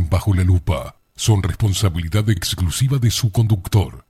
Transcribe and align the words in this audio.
Bajo 0.00 0.32
la 0.32 0.42
Lupa 0.42 0.96
son 1.14 1.42
responsabilidad 1.42 2.30
exclusiva 2.30 2.98
de 2.98 3.10
su 3.10 3.30
conductor. 3.30 4.06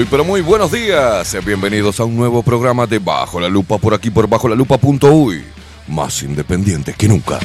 Muy, 0.00 0.06
pero 0.10 0.24
muy 0.24 0.40
buenos 0.40 0.72
días. 0.72 1.36
Bienvenidos 1.44 2.00
a 2.00 2.04
un 2.04 2.16
nuevo 2.16 2.42
programa 2.42 2.86
de 2.86 2.98
Bajo 2.98 3.38
la 3.38 3.50
Lupa 3.50 3.76
por 3.76 3.92
aquí 3.92 4.08
por 4.08 4.26
bajo 4.26 4.48
la 4.48 4.54
lupa.uy. 4.54 5.44
Más 5.88 6.22
independiente 6.22 6.94
que 6.96 7.06
nunca. 7.06 7.38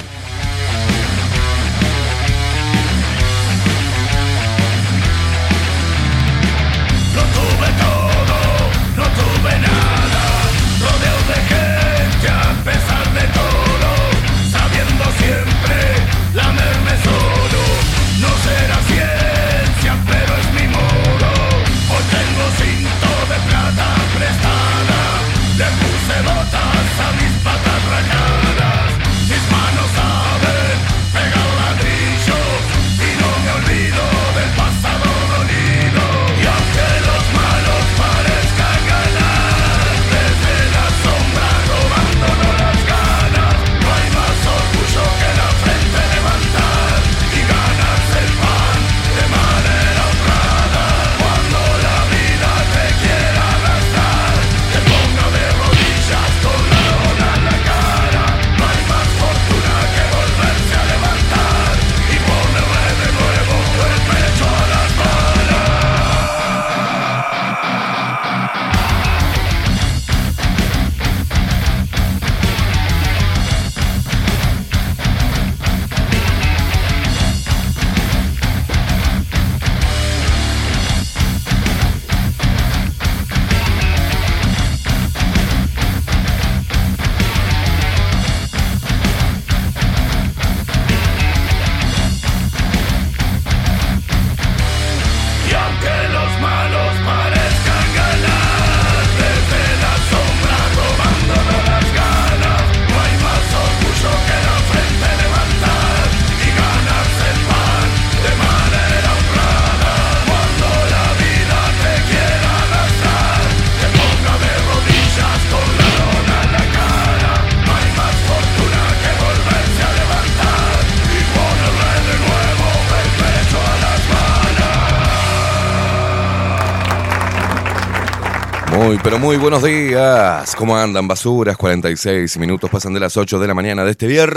Pero 129.15 129.25
muy 129.27 129.37
buenos 129.37 129.63
días. 129.63 130.55
¿Cómo 130.57 130.75
andan, 130.75 131.07
basuras? 131.07 131.55
46 131.55 132.37
minutos 132.37 132.69
pasan 132.69 132.93
de 132.93 132.99
las 132.99 133.15
8 133.15 133.39
de 133.39 133.47
la 133.47 133.53
mañana 133.53 133.85
de 133.85 133.91
este 133.91 134.07
viernes 134.07 134.35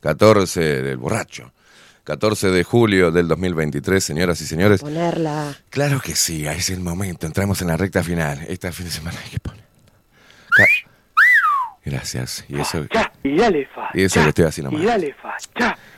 14 0.00 0.60
del 0.82 0.96
borracho. 0.96 1.52
14 2.04 2.50
de 2.52 2.64
julio 2.64 3.10
del 3.10 3.28
2023, 3.28 4.02
señoras 4.02 4.40
y 4.40 4.46
señores. 4.46 4.80
Ponerla. 4.80 5.54
Claro 5.68 6.00
que 6.00 6.14
sí, 6.14 6.46
es 6.46 6.70
el 6.70 6.80
momento. 6.80 7.26
Entramos 7.26 7.60
en 7.60 7.68
la 7.68 7.76
recta 7.76 8.02
final. 8.02 8.40
Este 8.48 8.72
fin 8.72 8.86
de 8.86 8.92
semana 8.92 9.18
hay 9.22 9.30
que 9.30 9.40
poner. 9.40 9.64
Gracias. 11.84 12.46
Y 12.48 12.60
eso, 12.60 12.86
Ya, 12.94 13.12
y 13.22 13.36
dale 13.36 13.66
fa. 13.74 13.90
y 13.92 14.04
eso 14.04 14.22
que 14.22 14.28
estoy 14.30 14.46
haciendo 14.46 14.72
Y 14.72 14.76
mal. 14.76 14.86
dale 14.86 15.14
fa. 15.14 15.36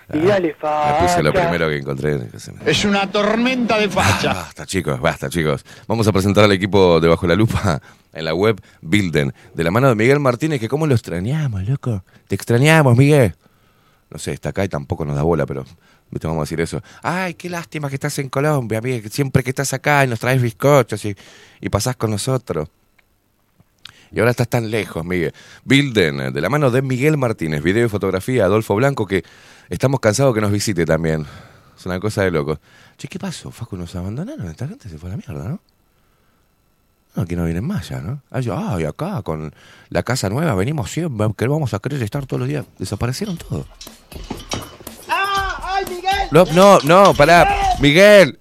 Ya, 0.08 0.16
y 0.16 0.26
dale 0.26 0.54
fa. 0.54 0.92
Me 1.00 1.06
puse 1.08 1.22
lo 1.22 1.32
primero 1.32 1.68
que 1.68 1.76
encontré. 1.78 2.20
Es 2.64 2.84
una 2.84 3.10
tormenta 3.10 3.78
de 3.78 3.86
Ah, 3.86 3.90
facha. 3.90 4.32
Basta, 4.34 4.66
chicos, 4.66 5.00
basta, 5.00 5.28
chicos. 5.28 5.64
Vamos 5.88 6.06
a 6.06 6.12
presentar 6.12 6.44
al 6.44 6.52
equipo 6.52 7.00
de 7.00 7.08
Bajo 7.08 7.26
la 7.26 7.34
Lupa 7.34 7.80
en 8.12 8.24
la 8.24 8.34
web 8.34 8.60
Bilden, 8.82 9.32
de 9.54 9.64
la 9.64 9.70
mano 9.70 9.88
de 9.88 9.94
Miguel 9.94 10.20
Martínez, 10.20 10.60
que 10.60 10.68
cómo 10.68 10.86
lo 10.86 10.94
extrañamos, 10.94 11.66
loco. 11.68 12.04
Te 12.28 12.34
extrañamos, 12.34 12.96
Miguel. 12.96 13.34
No 14.08 14.18
sé, 14.18 14.32
está 14.32 14.50
acá 14.50 14.64
y 14.64 14.68
tampoco 14.68 15.04
nos 15.04 15.16
da 15.16 15.22
bola, 15.22 15.44
pero 15.46 15.64
¿viste? 16.10 16.28
vamos 16.28 16.42
a 16.42 16.44
decir 16.44 16.60
eso. 16.60 16.80
Ay, 17.02 17.34
qué 17.34 17.50
lástima 17.50 17.88
que 17.88 17.96
estás 17.96 18.16
en 18.20 18.28
Colombia, 18.28 18.80
Miguel, 18.80 19.10
siempre 19.10 19.42
que 19.42 19.50
estás 19.50 19.72
acá 19.72 20.04
y 20.04 20.08
nos 20.08 20.20
traes 20.20 20.40
bizcochos 20.40 21.04
y, 21.04 21.16
y 21.60 21.68
pasás 21.68 21.96
con 21.96 22.12
nosotros. 22.12 22.68
Y 24.16 24.18
ahora 24.18 24.30
estás 24.30 24.48
tan 24.48 24.70
lejos, 24.70 25.04
Miguel. 25.04 25.34
Bilden, 25.66 26.32
de 26.32 26.40
la 26.40 26.48
mano 26.48 26.70
de 26.70 26.80
Miguel 26.80 27.18
Martínez, 27.18 27.62
video 27.62 27.84
y 27.84 27.90
fotografía, 27.90 28.46
Adolfo 28.46 28.74
Blanco, 28.74 29.06
que 29.06 29.22
estamos 29.68 30.00
cansados 30.00 30.34
que 30.34 30.40
nos 30.40 30.50
visite 30.50 30.86
también. 30.86 31.26
Es 31.78 31.84
una 31.84 32.00
cosa 32.00 32.22
de 32.22 32.30
loco. 32.30 32.58
Che, 32.96 33.08
¿qué 33.08 33.18
pasó? 33.18 33.50
Facu 33.50 33.76
nos 33.76 33.94
abandonaron, 33.94 34.48
esta 34.48 34.66
gente 34.66 34.88
se 34.88 34.96
fue 34.96 35.10
a 35.10 35.12
la 35.12 35.18
mierda, 35.18 35.46
¿no? 35.46 35.60
No, 37.14 37.22
aquí 37.24 37.36
no 37.36 37.44
vienen 37.44 37.66
más 37.66 37.90
ya, 37.90 38.00
¿no? 38.00 38.22
Ay, 38.30 38.48
ay, 38.50 38.84
acá 38.86 39.20
con 39.20 39.54
la 39.90 40.02
casa 40.02 40.30
nueva 40.30 40.54
venimos 40.54 40.90
siempre, 40.90 41.28
que 41.36 41.46
vamos 41.46 41.74
a 41.74 41.78
querer 41.78 42.02
estar 42.02 42.24
todos 42.24 42.40
los 42.40 42.48
días. 42.48 42.64
Desaparecieron 42.78 43.36
todos. 43.36 43.66
No, 46.30 46.46
no, 46.54 46.78
no, 46.84 47.12
pará. 47.12 47.76
Miguel. 47.80 48.38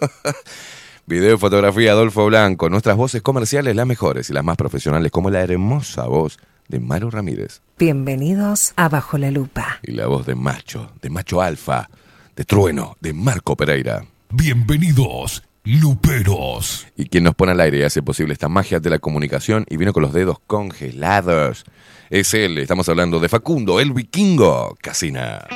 Video 1.08 1.36
y 1.36 1.38
fotografía 1.38 1.92
Adolfo 1.92 2.26
Blanco. 2.26 2.68
Nuestras 2.68 2.96
voces 2.96 3.22
comerciales, 3.22 3.76
las 3.76 3.86
mejores 3.86 4.28
y 4.28 4.32
las 4.32 4.42
más 4.42 4.56
profesionales, 4.56 5.12
como 5.12 5.30
la 5.30 5.40
hermosa 5.40 6.08
voz 6.08 6.36
de 6.66 6.80
Maru 6.80 7.12
Ramírez. 7.12 7.60
Bienvenidos 7.78 8.72
a 8.74 8.88
Bajo 8.88 9.16
la 9.16 9.30
Lupa. 9.30 9.78
Y 9.84 9.92
la 9.92 10.08
voz 10.08 10.26
de 10.26 10.34
Macho, 10.34 10.90
de 11.00 11.08
Macho 11.08 11.40
Alfa, 11.40 11.88
de 12.34 12.44
Trueno, 12.44 12.96
de 13.00 13.12
Marco 13.12 13.56
Pereira. 13.56 14.04
Bienvenidos, 14.30 15.44
Luperos. 15.62 16.88
Y 16.96 17.06
quien 17.06 17.22
nos 17.22 17.36
pone 17.36 17.52
al 17.52 17.60
aire 17.60 17.78
y 17.78 17.82
hace 17.84 18.02
posible 18.02 18.32
esta 18.32 18.48
magia 18.48 18.80
de 18.80 18.90
la 18.90 18.98
comunicación 18.98 19.64
y 19.68 19.76
vino 19.76 19.92
con 19.92 20.02
los 20.02 20.12
dedos 20.12 20.38
congelados. 20.48 21.66
Es 22.10 22.34
él, 22.34 22.58
estamos 22.58 22.88
hablando 22.88 23.20
de 23.20 23.28
Facundo, 23.28 23.78
el 23.78 23.92
vikingo 23.92 24.76
Casina. 24.82 25.46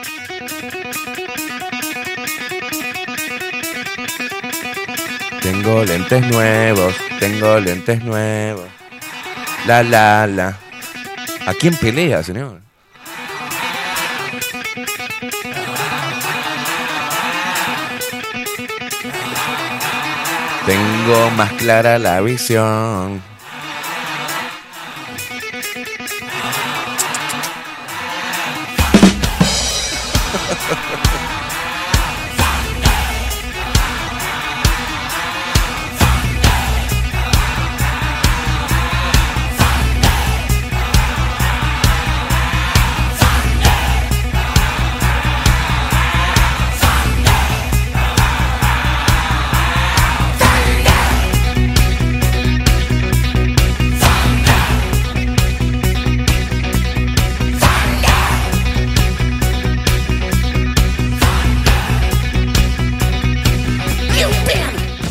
Tengo 5.42 5.84
lentes 5.84 6.26
nuevos, 6.26 6.94
tengo 7.18 7.58
lentes 7.60 8.04
nuevos. 8.04 8.68
La, 9.66 9.82
la, 9.82 10.26
la. 10.26 10.58
¿A 11.46 11.54
quién 11.54 11.74
pelea, 11.76 12.22
señor? 12.22 12.60
Tengo 20.66 21.30
más 21.30 21.52
clara 21.54 21.98
la 21.98 22.20
visión. 22.20 23.29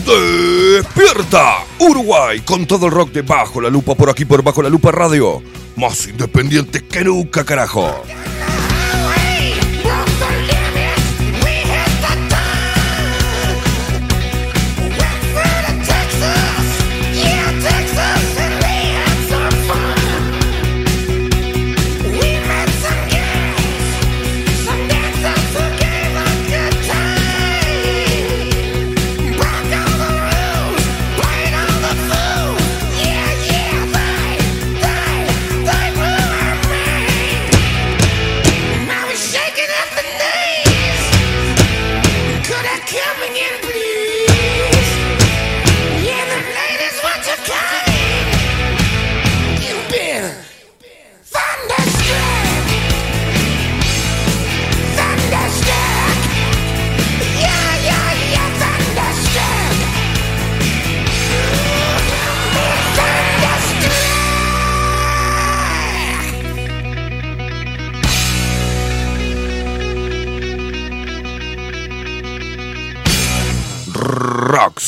Despierta 0.09 1.65
Uruguay 1.77 2.39
con 2.39 2.65
todo 2.65 2.87
el 2.87 2.91
rock 2.91 3.11
de 3.11 3.21
Bajo 3.21 3.61
la 3.61 3.69
Lupa 3.69 3.93
por 3.93 4.09
aquí 4.09 4.25
por 4.25 4.41
Bajo 4.41 4.63
la 4.63 4.69
Lupa 4.69 4.91
Radio. 4.91 5.43
Más 5.75 6.07
independiente 6.07 6.83
que 6.83 7.03
nunca, 7.03 7.45
carajo. 7.45 8.03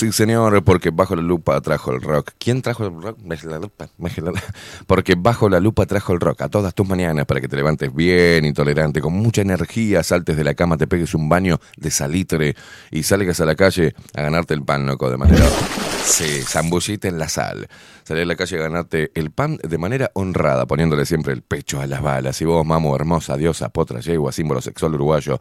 Sí 0.02 0.12
señor, 0.12 0.64
porque 0.64 0.90
bajo 0.90 1.16
la 1.16 1.22
lupa 1.22 1.62
trajo 1.62 1.92
el 1.92 2.02
rock. 2.02 2.32
¿Quién 2.40 2.64
trajo 2.64 2.88
el 2.88 3.00
rock? 3.00 3.20
La 3.44 3.60
lupa, 3.60 3.88
Porque 4.88 5.14
bajo 5.16 5.48
la 5.48 5.60
lupa 5.60 5.86
trajo 5.86 6.14
el 6.14 6.20
rock 6.20 6.42
a 6.42 6.50
todas 6.50 6.74
tus 6.74 6.88
mañanas 6.88 7.28
para 7.28 7.40
que 7.40 7.48
te 7.48 7.56
levantes 7.56 7.94
bien, 7.94 8.44
intolerante, 8.44 9.00
con 9.00 9.14
mucha 9.14 9.44
energía, 9.44 10.02
saltes 10.02 10.38
de 10.38 10.44
la 10.44 10.56
cama, 10.56 10.76
te 10.76 10.88
pegues 10.88 11.14
un 11.14 11.30
baño 11.30 11.60
de 11.78 11.92
salitre 11.92 12.56
y 12.90 13.04
salgas 13.04 13.42
a 13.42 13.46
la 13.46 13.54
calle 13.54 13.94
a 14.16 14.24
ganarte 14.24 14.56
el 14.56 14.64
pan, 14.64 14.88
loco, 14.88 15.10
de 15.10 15.18
manera... 15.18 15.46
Sí, 16.04 16.42
zambullite 16.42 17.10
en 17.10 17.20
la 17.20 17.30
sal. 17.30 17.68
Salir 18.04 18.24
a 18.24 18.26
la 18.26 18.36
calle 18.36 18.58
a 18.58 18.62
ganarte 18.62 19.12
el 19.14 19.30
pan 19.30 19.60
de 19.62 19.78
manera 19.78 20.10
honrada, 20.16 20.66
poniéndole 20.66 21.06
siempre 21.06 21.32
el 21.32 21.44
pecho 21.44 21.80
a 21.80 21.86
las 21.86 22.02
balas. 22.02 22.42
Y 22.42 22.46
vos, 22.46 22.66
mamo, 22.66 22.96
hermosa, 22.96 23.38
diosa, 23.38 23.70
potra, 23.70 24.00
yegua, 24.00 24.32
símbolo 24.32 24.62
sexual 24.62 24.96
uruguayo, 24.96 25.40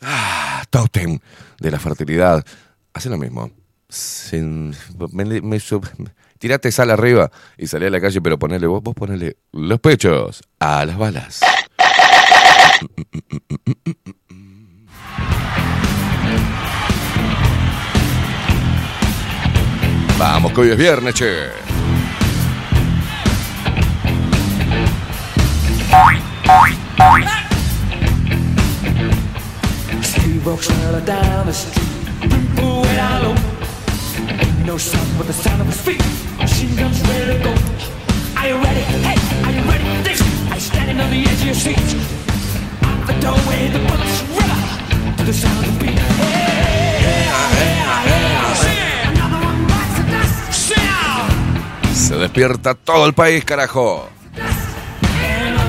Ah, 0.00 0.62
tótem 0.70 1.18
de 1.58 1.70
la 1.72 1.80
fertilidad. 1.80 2.46
Hace 2.94 3.10
lo 3.10 3.18
mismo. 3.18 3.50
Sin- 3.90 4.74
tirate 6.38 6.72
sal 6.72 6.90
arriba 6.90 7.30
y 7.58 7.66
salí 7.66 7.86
a 7.86 7.90
la 7.90 8.00
calle, 8.00 8.20
pero 8.20 8.38
ponele 8.38 8.66
vos, 8.66 8.82
vos 8.82 8.94
ponele 8.94 9.36
los 9.52 9.80
pechos 9.80 10.42
a 10.58 10.84
las 10.86 10.96
balas. 10.96 11.40
Vamos, 20.18 20.52
que 20.52 20.60
hoy 20.60 20.70
es 20.70 20.76
viernes, 20.76 21.14
che. 21.14 21.48
Walks 30.42 30.68
no 34.70 34.78
sound 34.78 35.18
but 35.18 35.26
the 35.26 35.32
sound 35.32 35.60
of 35.60 35.66
his 35.66 35.80
feet. 35.80 36.02
Machine 36.38 36.76
guns 36.76 37.00
ready 37.08 37.26
to 37.32 37.38
go. 37.42 37.52
Are 38.38 38.46
you 38.50 38.56
ready? 38.66 38.82
Hey, 39.02 39.18
are 39.46 39.52
you 39.56 39.62
ready? 39.68 39.84
This 40.06 40.22
I 40.54 40.58
standing 40.58 41.00
on 41.00 41.10
the 41.10 41.22
edge 41.28 41.40
of 41.42 41.46
your 41.50 41.60
seat. 41.66 41.88
Out 42.86 43.04
the 43.08 43.14
doorway, 43.24 43.60
the 43.74 43.80
bullets 43.88 44.18
run 44.38 45.16
to 45.16 45.24
the 45.24 45.32
sound 45.32 45.58
of 45.58 45.72
the 45.72 45.78
beat. 45.80 45.98
Hey, 45.98 47.02
hey, 47.06 47.26
hey, 47.58 48.22
hey. 48.64 49.10
Another 49.10 49.40
one 49.44 49.60
bites 49.66 49.96
the 49.98 50.04
dust. 50.14 50.38
Se 51.92 52.14
despierta 52.14 52.74
todo 52.74 53.06
el 53.06 53.12
país, 53.12 53.44
carajo. 53.44 54.08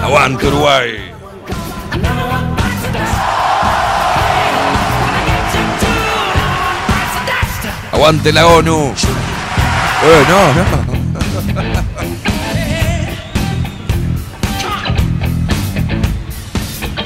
Aguante, 0.03 0.46
Uruguay. 0.46 1.21
Aguante 8.01 8.34
la 8.34 8.48
ONU. 8.48 8.93
Eh, 10.03 10.24
no, 10.27 10.53
no. 10.55 10.63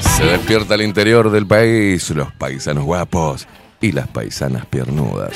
Se 0.00 0.24
despierta 0.24 0.74
el 0.74 0.80
interior 0.80 1.30
del 1.30 1.46
país, 1.46 2.08
los 2.12 2.32
paisanos 2.32 2.84
guapos 2.84 3.46
y 3.82 3.92
las 3.92 4.08
paisanas 4.08 4.64
piernudas. 4.64 5.32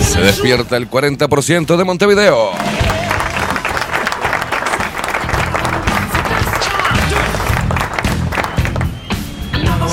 Se 0.00 0.20
despierta 0.22 0.76
el 0.76 0.90
40% 0.90 1.76
de 1.76 1.84
Montevideo. 1.84 2.50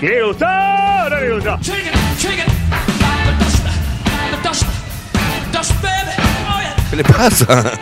¿Le 0.00 0.22
gustó 0.22 0.46
o 0.46 1.10
no 1.10 1.20
le 1.20 1.34
gustó? 1.34 1.58
¿Qué 6.90 6.96
le 6.96 7.04
pasa? 7.04 7.72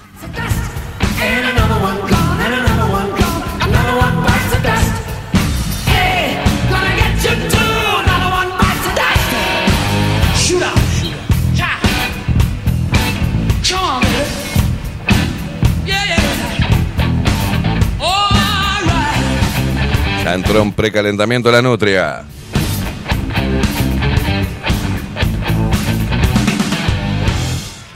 Entró 20.35 20.63
en 20.63 20.73
precalentamiento 20.73 21.51
la 21.51 21.63
nutria. 21.63 22.25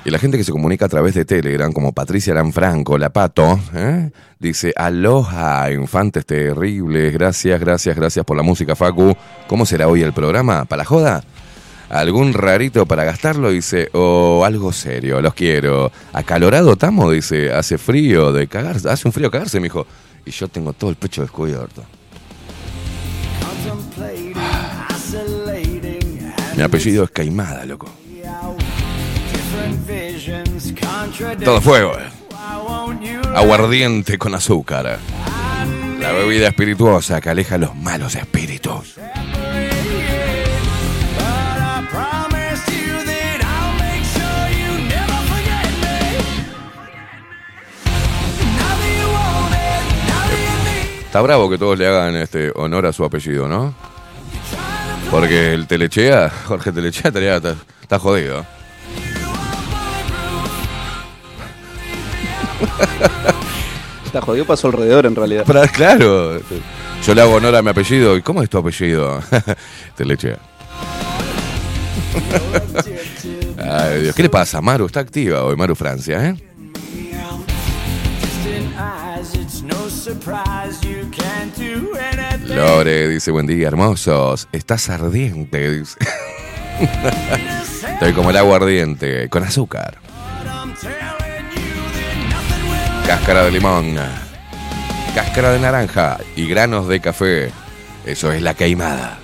Y 0.04 0.10
la 0.10 0.18
gente 0.18 0.36
que 0.36 0.42
se 0.42 0.50
comunica 0.50 0.86
a 0.86 0.88
través 0.88 1.14
de 1.14 1.24
Telegram, 1.24 1.72
como 1.72 1.92
Patricia 1.92 2.34
Lanfranco, 2.34 2.98
La 2.98 3.10
Pato, 3.10 3.60
¿eh? 3.72 4.10
dice, 4.40 4.72
aloha, 4.74 5.70
infantes 5.70 6.26
terribles, 6.26 7.12
gracias, 7.12 7.60
gracias, 7.60 7.94
gracias 7.94 8.24
por 8.24 8.36
la 8.36 8.42
música, 8.42 8.74
Facu. 8.74 9.16
¿Cómo 9.46 9.64
será 9.64 9.86
hoy 9.86 10.02
el 10.02 10.12
programa? 10.12 10.64
¿Para 10.64 10.78
la 10.78 10.84
joda? 10.86 11.24
¿Algún 11.88 12.32
rarito 12.32 12.86
para 12.86 13.04
gastarlo? 13.04 13.50
Dice, 13.50 13.90
o 13.92 14.42
algo 14.44 14.72
serio, 14.72 15.20
los 15.20 15.34
quiero. 15.34 15.92
Acalorado 16.12 16.74
tamo, 16.74 17.10
dice, 17.10 17.52
hace 17.52 17.78
frío 17.78 18.32
de 18.32 18.48
cagarse, 18.48 18.88
hace 18.88 19.06
un 19.06 19.12
frío 19.12 19.30
cagarse, 19.30 19.60
mijo. 19.60 19.86
Y 20.24 20.32
yo 20.32 20.48
tengo 20.48 20.72
todo 20.72 20.90
el 20.90 20.96
pecho 20.96 21.22
descubierto. 21.22 21.84
Mi 26.56 26.62
apellido 26.62 27.04
es 27.04 27.10
Caimada, 27.10 27.64
loco. 27.64 27.88
Todo 31.44 31.60
fuego. 31.60 31.92
eh. 31.98 32.08
Aguardiente 33.34 34.18
con 34.18 34.34
azúcar. 34.34 34.98
La 36.00 36.12
bebida 36.12 36.48
espirituosa 36.48 37.20
que 37.20 37.30
aleja 37.30 37.58
los 37.58 37.74
malos 37.76 38.14
espíritus. 38.16 38.96
Está 51.12 51.20
bravo 51.20 51.50
que 51.50 51.58
todos 51.58 51.78
le 51.78 51.86
hagan 51.86 52.16
este 52.16 52.50
honor 52.54 52.86
a 52.86 52.92
su 52.94 53.04
apellido, 53.04 53.46
¿no? 53.46 53.74
Porque 55.10 55.52
el 55.52 55.66
Telechea, 55.66 56.30
Jorge 56.46 56.72
Telechea, 56.72 57.08
estaría- 57.08 57.36
está, 57.36 57.54
está 57.82 57.98
jodido. 57.98 58.46
Está 64.06 64.20
jodido 64.22 64.44
para 64.46 64.56
su 64.58 64.66
alrededor 64.68 65.06
en 65.06 65.14
realidad. 65.16 65.44
Claro. 65.72 66.38
Yo 67.04 67.14
le 67.14 67.20
hago 67.22 67.34
honor 67.34 67.56
a 67.56 67.62
mi 67.62 67.70
apellido. 67.70 68.14
¿Y 68.16 68.22
cómo 68.22 68.42
es 68.42 68.50
tu 68.50 68.58
apellido? 68.58 69.20
Telechea. 69.96 70.38
Ay, 73.58 74.02
Dios. 74.02 74.14
¿Qué 74.14 74.22
le 74.22 74.28
pasa? 74.28 74.60
Maru 74.60 74.84
está 74.86 75.00
activa 75.00 75.42
hoy, 75.44 75.56
Maru 75.56 75.74
Francia, 75.74 76.28
¿eh? 76.28 76.34
Lore 82.48 83.08
dice, 83.08 83.30
buen 83.30 83.46
día, 83.46 83.68
hermosos. 83.68 84.48
Estás 84.50 84.90
ardiente. 84.90 85.82
Estoy 87.94 88.12
como 88.12 88.30
el 88.30 88.36
agua 88.36 88.56
ardiente, 88.56 89.28
con 89.28 89.44
azúcar. 89.44 89.98
Cáscara 93.06 93.44
de 93.44 93.52
limón, 93.52 93.96
cáscara 95.14 95.52
de 95.52 95.60
naranja 95.60 96.18
y 96.34 96.48
granos 96.48 96.88
de 96.88 97.00
café. 97.00 97.52
Eso 98.04 98.32
es 98.32 98.42
la 98.42 98.54
queimada. 98.54 99.21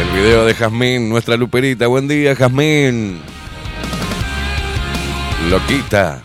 El 0.00 0.10
video 0.14 0.44
de 0.44 0.54
Jazmín, 0.54 1.08
nuestra 1.08 1.36
luperita. 1.36 1.86
Buen 1.86 2.06
día, 2.08 2.34
Jazmín. 2.34 3.20
Loquita. 5.48 6.22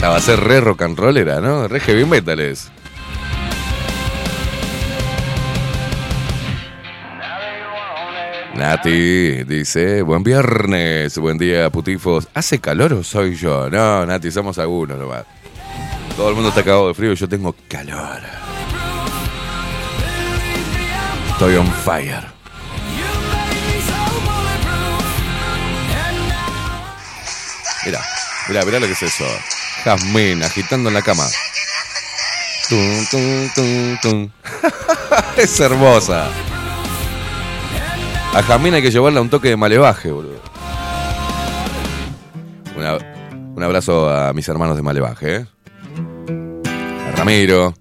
La 0.00 0.08
va 0.08 0.16
a 0.16 0.20
ser 0.20 0.38
re 0.40 0.60
rock 0.60 0.82
and 0.82 0.98
rollera, 0.98 1.40
¿no? 1.40 1.66
Re 1.68 1.80
heavy 1.80 2.04
metales. 2.04 2.70
Nati 8.54 9.44
dice, 9.44 10.02
buen 10.02 10.22
viernes, 10.22 11.18
buen 11.18 11.38
día, 11.38 11.70
putifos. 11.70 12.28
¿Hace 12.34 12.60
calor 12.60 12.92
o 12.92 13.02
soy 13.02 13.34
yo? 13.34 13.68
No, 13.70 14.06
Nati, 14.06 14.30
somos 14.30 14.58
algunos 14.58 14.98
nomás. 14.98 15.24
Todo 16.16 16.28
el 16.28 16.34
mundo 16.34 16.50
está 16.50 16.62
cagado 16.62 16.88
de 16.88 16.94
frío 16.94 17.12
y 17.12 17.16
yo 17.16 17.28
tengo 17.28 17.54
calor. 17.68 18.20
Estoy 21.42 21.56
on 21.56 21.66
fire. 21.66 22.22
Mira, 27.84 28.00
mira, 28.46 28.64
mira 28.64 28.78
lo 28.78 28.86
que 28.86 28.92
es 28.92 29.02
eso. 29.02 29.24
Jazmín 29.84 30.40
agitando 30.44 30.88
en 30.88 30.94
la 30.94 31.02
cama. 31.02 31.24
Tum, 32.68 33.06
tum, 33.10 33.50
tum, 33.56 33.98
tum. 34.00 34.30
es 35.36 35.58
hermosa. 35.58 36.28
A 38.34 38.42
Jazmín 38.42 38.74
hay 38.74 38.82
que 38.82 38.92
llevarle 38.92 39.18
un 39.18 39.28
toque 39.28 39.48
de 39.48 39.56
malevaje, 39.56 40.12
boludo. 40.12 40.40
Un 42.76 43.62
abrazo 43.64 44.08
a 44.08 44.32
mis 44.32 44.46
hermanos 44.46 44.76
de 44.76 44.82
malevaje, 44.82 45.36
¿eh? 45.38 45.46
A 47.12 47.16
Ramiro, 47.16 47.74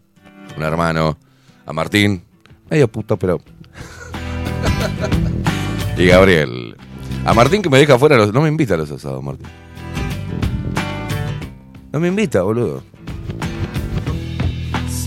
un 0.58 0.64
hermano. 0.64 1.20
A 1.68 1.74
Martín, 1.74 2.26
medio 2.72 2.88
puto, 2.88 3.18
pero. 3.18 3.40
y 5.98 6.06
Gabriel. 6.08 6.76
A 7.26 7.34
Martín 7.34 7.62
que 7.62 7.70
me 7.70 7.78
deja 7.78 8.00
fuera 8.00 8.18
los. 8.18 8.34
No 8.34 8.42
me 8.42 8.48
invita 8.48 8.74
a 8.74 8.78
los 8.78 8.90
asados, 8.90 9.22
Martín. 9.22 9.46
No 11.92 12.00
me 12.00 12.08
invita, 12.08 12.42
boludo. 12.42 12.84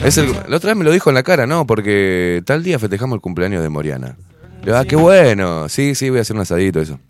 Es 0.04 0.18
el- 0.18 0.32
la 0.48 0.56
otra 0.58 0.68
vez 0.70 0.76
me 0.76 0.84
lo 0.84 0.92
dijo 0.92 1.08
en 1.08 1.14
la 1.14 1.22
cara, 1.22 1.46
no, 1.46 1.66
porque 1.66 2.42
tal 2.44 2.62
día 2.62 2.78
festejamos 2.78 3.16
el 3.16 3.20
cumpleaños 3.22 3.62
de 3.62 3.70
Moriana. 3.70 4.18
Le 4.60 4.66
digo, 4.66 4.76
ah, 4.76 4.84
qué 4.84 4.96
bueno. 4.96 5.68
Sí, 5.70 5.94
sí, 5.94 6.10
voy 6.10 6.18
a 6.18 6.22
hacer 6.22 6.36
un 6.36 6.42
asadito, 6.42 6.80
eso. 6.80 7.00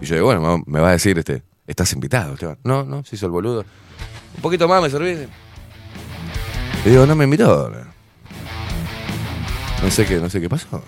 Y 0.00 0.06
yo 0.06 0.16
digo, 0.16 0.26
bueno, 0.26 0.62
me 0.66 0.80
va 0.80 0.88
a 0.88 0.92
decir, 0.92 1.16
este, 1.18 1.44
estás 1.68 1.92
invitado. 1.92 2.34
Esteban. 2.34 2.58
No, 2.64 2.84
no, 2.84 3.04
se 3.04 3.14
hizo 3.14 3.26
el 3.26 3.32
boludo. 3.32 3.64
Un 4.34 4.42
poquito 4.42 4.66
más 4.66 4.82
me 4.82 4.90
servís. 4.90 5.18
Le 6.84 6.90
digo, 6.90 7.06
no 7.06 7.14
me 7.14 7.24
invitó. 7.24 7.70
No 7.70 7.95
sé 9.90 10.06
qué, 10.06 10.16
no 10.16 10.28
sé 10.28 10.40
qué 10.40 10.48
pasó. 10.48 10.82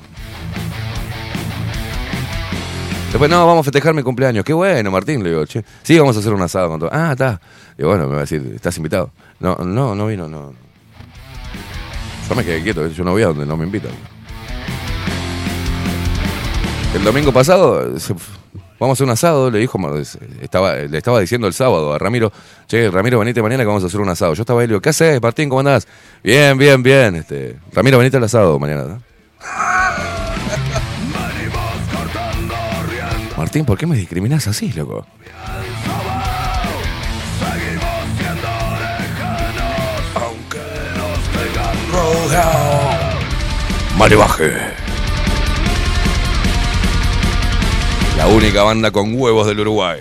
Después, 3.10 3.30
no, 3.30 3.46
vamos 3.46 3.60
a 3.60 3.64
festejar 3.64 3.94
mi 3.94 4.02
cumpleaños. 4.02 4.44
Qué 4.44 4.52
bueno, 4.52 4.90
Martín, 4.90 5.22
le 5.22 5.30
digo, 5.30 5.46
che. 5.46 5.64
Sí, 5.82 5.98
vamos 5.98 6.14
a 6.16 6.20
hacer 6.20 6.32
un 6.32 6.42
asado 6.42 6.68
con 6.68 6.80
todo. 6.80 6.90
Ah, 6.92 7.12
está. 7.12 7.40
Y 7.78 7.82
bueno, 7.82 8.04
me 8.06 8.12
va 8.12 8.18
a 8.18 8.20
decir, 8.20 8.52
¿estás 8.54 8.76
invitado? 8.76 9.10
No, 9.40 9.56
no, 9.56 9.94
no 9.94 10.06
vino, 10.06 10.28
no. 10.28 10.52
Yo 12.28 12.34
me 12.34 12.44
quedé 12.44 12.62
quieto, 12.62 12.86
yo 12.88 13.04
no 13.04 13.12
voy 13.12 13.22
a 13.22 13.28
donde 13.28 13.46
no 13.46 13.56
me 13.56 13.64
invitan. 13.64 13.92
El 16.94 17.02
domingo 17.04 17.32
pasado, 17.32 17.94
vamos 18.78 18.94
a 18.94 18.96
hacer 18.96 19.04
un 19.06 19.12
asado, 19.12 19.50
le 19.50 19.58
dijo, 19.58 19.78
estaba, 20.40 20.74
le 20.74 20.98
estaba 20.98 21.20
diciendo 21.20 21.46
el 21.46 21.52
sábado 21.52 21.92
a 21.92 21.98
Ramiro, 21.98 22.32
che, 22.66 22.90
Ramiro, 22.90 23.18
venite 23.18 23.42
mañana 23.42 23.62
que 23.62 23.68
vamos 23.68 23.82
a 23.84 23.86
hacer 23.86 24.00
un 24.00 24.08
asado. 24.08 24.34
Yo 24.34 24.42
estaba 24.42 24.60
ahí, 24.60 24.66
le 24.66 24.72
digo, 24.72 24.80
¿qué 24.80 24.90
haces, 24.90 25.20
Martín? 25.20 25.48
¿Cómo 25.48 25.60
andás? 25.60 25.86
Bien, 26.22 26.56
bien, 26.56 26.82
bien. 26.82 27.16
Este, 27.16 27.56
Ramiro, 27.72 27.98
venite 27.98 28.16
al 28.16 28.24
asado 28.24 28.58
mañana. 28.58 28.84
¿no? 28.84 29.02
Martín, 33.36 33.64
¿por 33.64 33.78
qué 33.78 33.86
me 33.86 33.96
discriminás 33.96 34.48
así, 34.48 34.72
loco? 34.72 35.06
Malevaje. 43.96 44.87
La 48.18 48.26
única 48.26 48.64
banda 48.64 48.90
con 48.90 49.14
huevos 49.14 49.46
del 49.46 49.60
Uruguay. 49.60 50.00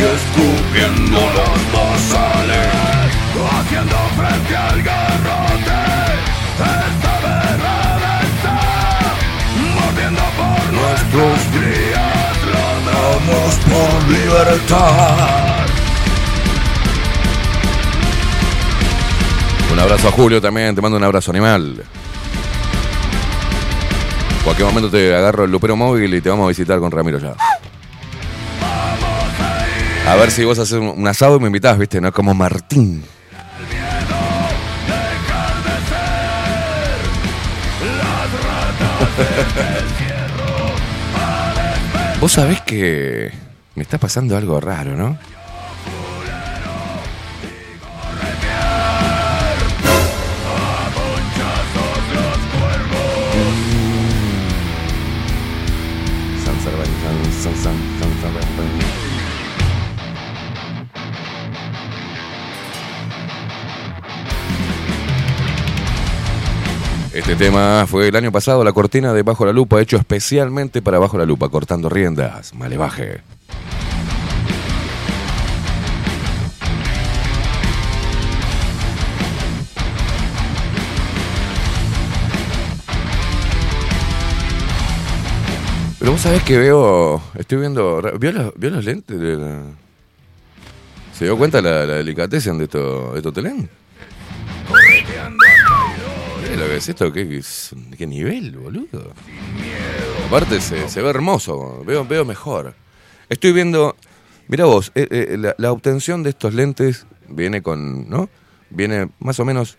Escupiendo 0.00 1.20
los 1.20 1.72
bozales 1.72 3.12
Haciendo 3.52 3.96
frente 4.16 4.56
al 4.56 4.82
garrote 4.82 5.80
Esta 6.58 7.14
berrada 7.20 8.20
está 8.22 8.58
Mordiendo 9.74 10.22
por 10.38 10.72
nuestros 10.72 11.52
días 11.52 11.89
Por 13.70 14.08
libertad 14.10 15.66
Un 19.72 19.78
abrazo 19.78 20.08
a 20.08 20.12
Julio 20.12 20.40
también, 20.40 20.74
te 20.74 20.82
mando 20.82 20.96
un 20.98 21.04
abrazo 21.04 21.30
animal. 21.30 21.84
Cualquier 24.44 24.66
momento 24.66 24.90
te 24.90 25.14
agarro 25.14 25.44
el 25.44 25.50
lupero 25.50 25.76
móvil 25.76 26.12
y 26.12 26.20
te 26.20 26.28
vamos 26.28 26.46
a 26.46 26.48
visitar 26.48 26.80
con 26.80 26.90
Ramiro 26.90 27.18
ya. 27.18 27.34
A 30.08 30.16
ver 30.16 30.32
si 30.32 30.44
vos 30.44 30.58
haces 30.58 30.78
un 30.78 30.88
un 30.88 31.06
asado 31.06 31.36
y 31.36 31.40
me 31.40 31.46
invitás, 31.46 31.78
viste, 31.78 32.00
no 32.00 32.10
como 32.12 32.34
Martín. 32.34 33.04
Vos 42.20 42.32
sabés 42.32 42.60
que 42.60 43.32
me 43.74 43.82
está 43.82 43.96
pasando 43.96 44.36
algo 44.36 44.60
raro, 44.60 44.94
¿no? 44.94 45.16
Este 67.12 67.34
tema 67.34 67.86
fue 67.88 68.06
el 68.08 68.14
año 68.16 68.30
pasado 68.30 68.62
la 68.62 68.72
cortina 68.72 69.12
de 69.12 69.22
Bajo 69.24 69.44
la 69.44 69.52
Lupa, 69.52 69.80
hecho 69.80 69.96
especialmente 69.96 70.80
para 70.80 70.98
Bajo 71.00 71.18
la 71.18 71.24
Lupa, 71.26 71.48
cortando 71.48 71.88
riendas, 71.88 72.54
malevaje. 72.54 73.20
Pero 85.98 86.12
vos 86.12 86.20
sabés 86.22 86.42
que 86.44 86.56
veo, 86.56 87.22
estoy 87.38 87.58
viendo, 87.58 88.00
¿vio 88.18 88.32
los, 88.32 88.52
vio 88.56 88.70
los 88.70 88.84
lentes? 88.84 89.20
de 89.20 89.36
la- 89.36 89.62
¿Se 91.12 91.26
dio 91.26 91.36
cuenta 91.36 91.60
la, 91.60 91.84
la 91.84 92.00
de 92.56 92.64
esto, 92.64 93.12
de 93.12 93.18
estos 93.18 93.34
telén? 93.34 93.68
Lo 96.60 96.66
esto, 96.66 97.10
qué, 97.10 97.42
qué 97.96 98.06
nivel, 98.06 98.54
boludo. 98.58 99.14
Aparte 100.26 100.60
se, 100.60 101.00
ve 101.00 101.08
hermoso, 101.08 101.82
veo, 101.86 102.04
veo 102.04 102.26
mejor. 102.26 102.74
Estoy 103.30 103.52
viendo, 103.52 103.96
mira 104.46 104.66
vos, 104.66 104.92
eh, 104.94 105.08
eh, 105.10 105.36
la, 105.38 105.54
la 105.56 105.72
obtención 105.72 106.22
de 106.22 106.28
estos 106.28 106.52
lentes 106.52 107.06
viene 107.28 107.62
con, 107.62 108.10
¿no? 108.10 108.28
Viene 108.68 109.08
más 109.20 109.40
o 109.40 109.46
menos 109.46 109.78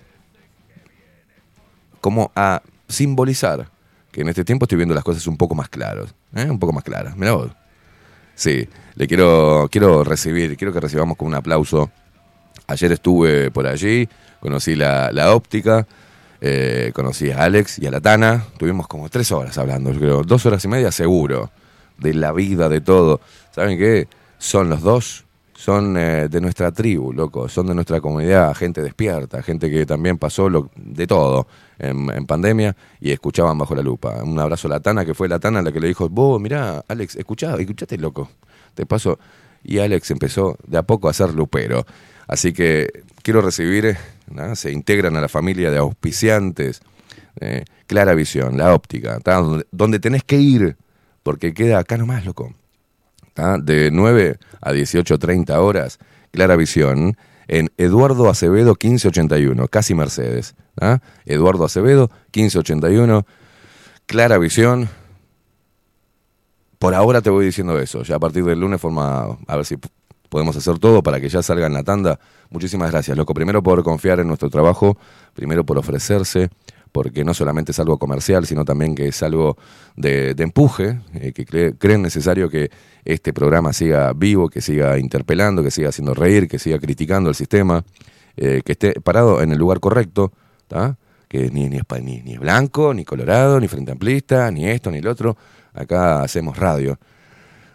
como 1.99 2.31
a 2.35 2.63
simbolizar 2.87 3.69
que 4.11 4.21
en 4.21 4.29
este 4.29 4.43
tiempo 4.43 4.65
estoy 4.65 4.77
viendo 4.77 4.95
las 4.95 5.03
cosas 5.03 5.27
un 5.27 5.37
poco 5.37 5.53
más 5.53 5.69
claras, 5.69 6.15
¿eh? 6.35 6.49
un 6.49 6.57
poco 6.57 6.73
más 6.73 6.83
claras. 6.83 7.15
Mira 7.15 7.33
vos. 7.33 7.51
Sí, 8.33 8.67
le 8.95 9.05
quiero, 9.05 9.69
quiero 9.71 10.03
recibir, 10.03 10.57
quiero 10.57 10.73
que 10.73 10.79
recibamos 10.79 11.15
con 11.15 11.27
un 11.27 11.35
aplauso. 11.35 11.91
Ayer 12.65 12.91
estuve 12.91 13.51
por 13.51 13.67
allí, 13.67 14.09
conocí 14.39 14.75
la, 14.75 15.11
la 15.11 15.35
óptica, 15.35 15.85
eh, 16.41 16.91
conocí 16.93 17.29
a 17.29 17.43
Alex 17.43 17.79
y 17.79 17.87
a 17.87 17.91
la 17.91 18.01
Tana. 18.01 18.45
Tuvimos 18.57 18.87
como 18.87 19.09
tres 19.09 19.31
horas 19.31 19.57
hablando, 19.57 19.91
yo 19.93 19.99
creo, 19.99 20.23
dos 20.23 20.45
horas 20.45 20.65
y 20.65 20.67
media 20.67 20.91
seguro, 20.91 21.51
de 21.97 22.15
la 22.15 22.31
vida, 22.31 22.67
de 22.67 22.81
todo. 22.81 23.21
¿Saben 23.51 23.77
qué? 23.77 24.07
Son 24.39 24.69
los 24.69 24.81
dos, 24.81 25.25
son 25.53 25.95
eh, 25.95 26.27
de 26.27 26.41
nuestra 26.41 26.71
tribu, 26.71 27.13
loco, 27.13 27.47
son 27.47 27.67
de 27.67 27.75
nuestra 27.75 28.01
comunidad, 28.01 28.55
gente 28.55 28.81
despierta, 28.81 29.43
gente 29.43 29.69
que 29.69 29.85
también 29.85 30.17
pasó 30.17 30.49
lo, 30.49 30.71
de 30.75 31.05
todo 31.05 31.45
en, 31.77 32.25
pandemia 32.25 32.75
y 32.99 33.11
escuchaban 33.11 33.59
bajo 33.59 33.75
la 33.75 33.83
lupa. 33.83 34.23
Un 34.23 34.39
abrazo 34.39 34.67
a 34.67 34.71
la 34.71 34.79
Tana, 34.79 35.05
que 35.05 35.13
fue 35.13 35.29
la 35.29 35.39
Tana 35.39 35.61
la 35.61 35.71
que 35.71 35.79
le 35.79 35.87
dijo, 35.87 36.09
vos, 36.09 36.41
mirá, 36.41 36.83
Alex, 36.87 37.15
escuchá, 37.15 37.55
escuchate, 37.59 37.99
loco, 37.99 38.29
te 38.73 38.87
paso. 38.87 39.19
Y 39.63 39.77
Alex 39.77 40.09
empezó 40.09 40.57
de 40.65 40.79
a 40.79 40.81
poco 40.81 41.07
a 41.07 41.13
ser 41.13 41.35
lupero. 41.35 41.85
Así 42.27 42.53
que 42.53 43.03
quiero 43.21 43.41
recibir, 43.41 43.85
eh, 43.85 43.97
se 44.55 44.71
integran 44.71 45.15
a 45.15 45.21
la 45.21 45.29
familia 45.29 45.71
de 45.71 45.77
auspiciantes, 45.77 46.81
eh, 47.39 47.65
Clara 47.87 48.13
Visión, 48.13 48.57
la 48.57 48.73
óptica, 48.73 49.19
donde, 49.71 49.99
tenés 49.99 50.23
que 50.23 50.37
ir, 50.37 50.77
porque 51.23 51.53
queda 51.53 51.79
acá 51.79 51.97
nomás, 51.97 52.25
loco. 52.25 52.53
De 53.63 53.89
9 53.91 54.37
a 54.61 54.71
18.30 54.71 55.55
horas, 55.57 55.99
Clara 56.31 56.55
Visión, 56.55 57.17
en 57.47 57.71
Eduardo 57.77 58.29
Acevedo 58.29 58.71
1581, 58.71 59.67
casi 59.67 59.95
Mercedes. 59.95 60.55
Eduardo 61.25 61.65
Acevedo 61.65 62.09
1581, 62.33 63.25
Clara 64.05 64.37
Visión. 64.37 64.89
Por 66.79 66.95
ahora 66.95 67.21
te 67.21 67.29
voy 67.29 67.45
diciendo 67.45 67.77
eso, 67.79 68.03
ya 68.03 68.15
a 68.15 68.19
partir 68.19 68.43
del 68.43 68.59
lunes 68.59 68.81
forma, 68.81 69.37
a 69.47 69.55
ver 69.55 69.65
si 69.65 69.77
podemos 70.31 70.55
hacer 70.55 70.79
todo 70.79 71.03
para 71.03 71.19
que 71.19 71.27
ya 71.27 71.43
salga 71.43 71.67
en 71.67 71.73
la 71.73 71.83
tanda. 71.83 72.17
Muchísimas 72.49 72.89
gracias, 72.89 73.17
loco. 73.17 73.33
Primero 73.33 73.61
por 73.61 73.83
confiar 73.83 74.21
en 74.21 74.27
nuestro 74.27 74.49
trabajo, 74.49 74.97
primero 75.33 75.65
por 75.65 75.77
ofrecerse, 75.77 76.49
porque 76.93 77.25
no 77.25 77.33
solamente 77.33 77.73
es 77.73 77.79
algo 77.79 77.97
comercial, 77.97 78.45
sino 78.45 78.63
también 78.63 78.95
que 78.95 79.09
es 79.09 79.21
algo 79.23 79.57
de, 79.97 80.33
de 80.33 80.43
empuje, 80.43 81.01
eh, 81.15 81.33
que 81.33 81.45
cre- 81.45 81.75
creen 81.77 82.01
necesario 82.01 82.49
que 82.49 82.71
este 83.03 83.33
programa 83.33 83.73
siga 83.73 84.13
vivo, 84.13 84.47
que 84.49 84.61
siga 84.61 84.97
interpelando, 84.97 85.63
que 85.63 85.71
siga 85.71 85.89
haciendo 85.89 86.13
reír, 86.13 86.47
que 86.47 86.59
siga 86.59 86.79
criticando 86.79 87.29
el 87.29 87.35
sistema, 87.35 87.83
eh, 88.37 88.61
que 88.63 88.71
esté 88.71 88.93
parado 89.01 89.41
en 89.41 89.51
el 89.51 89.57
lugar 89.57 89.81
correcto, 89.81 90.31
que 91.27 91.49
ni, 91.51 91.67
ni, 91.67 91.77
es, 91.77 91.83
ni, 92.01 92.21
ni 92.21 92.33
es 92.33 92.39
blanco, 92.39 92.93
ni 92.93 93.03
colorado, 93.03 93.59
ni 93.59 93.67
frente 93.67 93.91
amplista, 93.91 94.49
ni 94.49 94.69
esto, 94.69 94.91
ni 94.91 94.99
el 94.99 95.07
otro. 95.07 95.35
Acá 95.73 96.23
hacemos 96.23 96.57
radio 96.57 96.97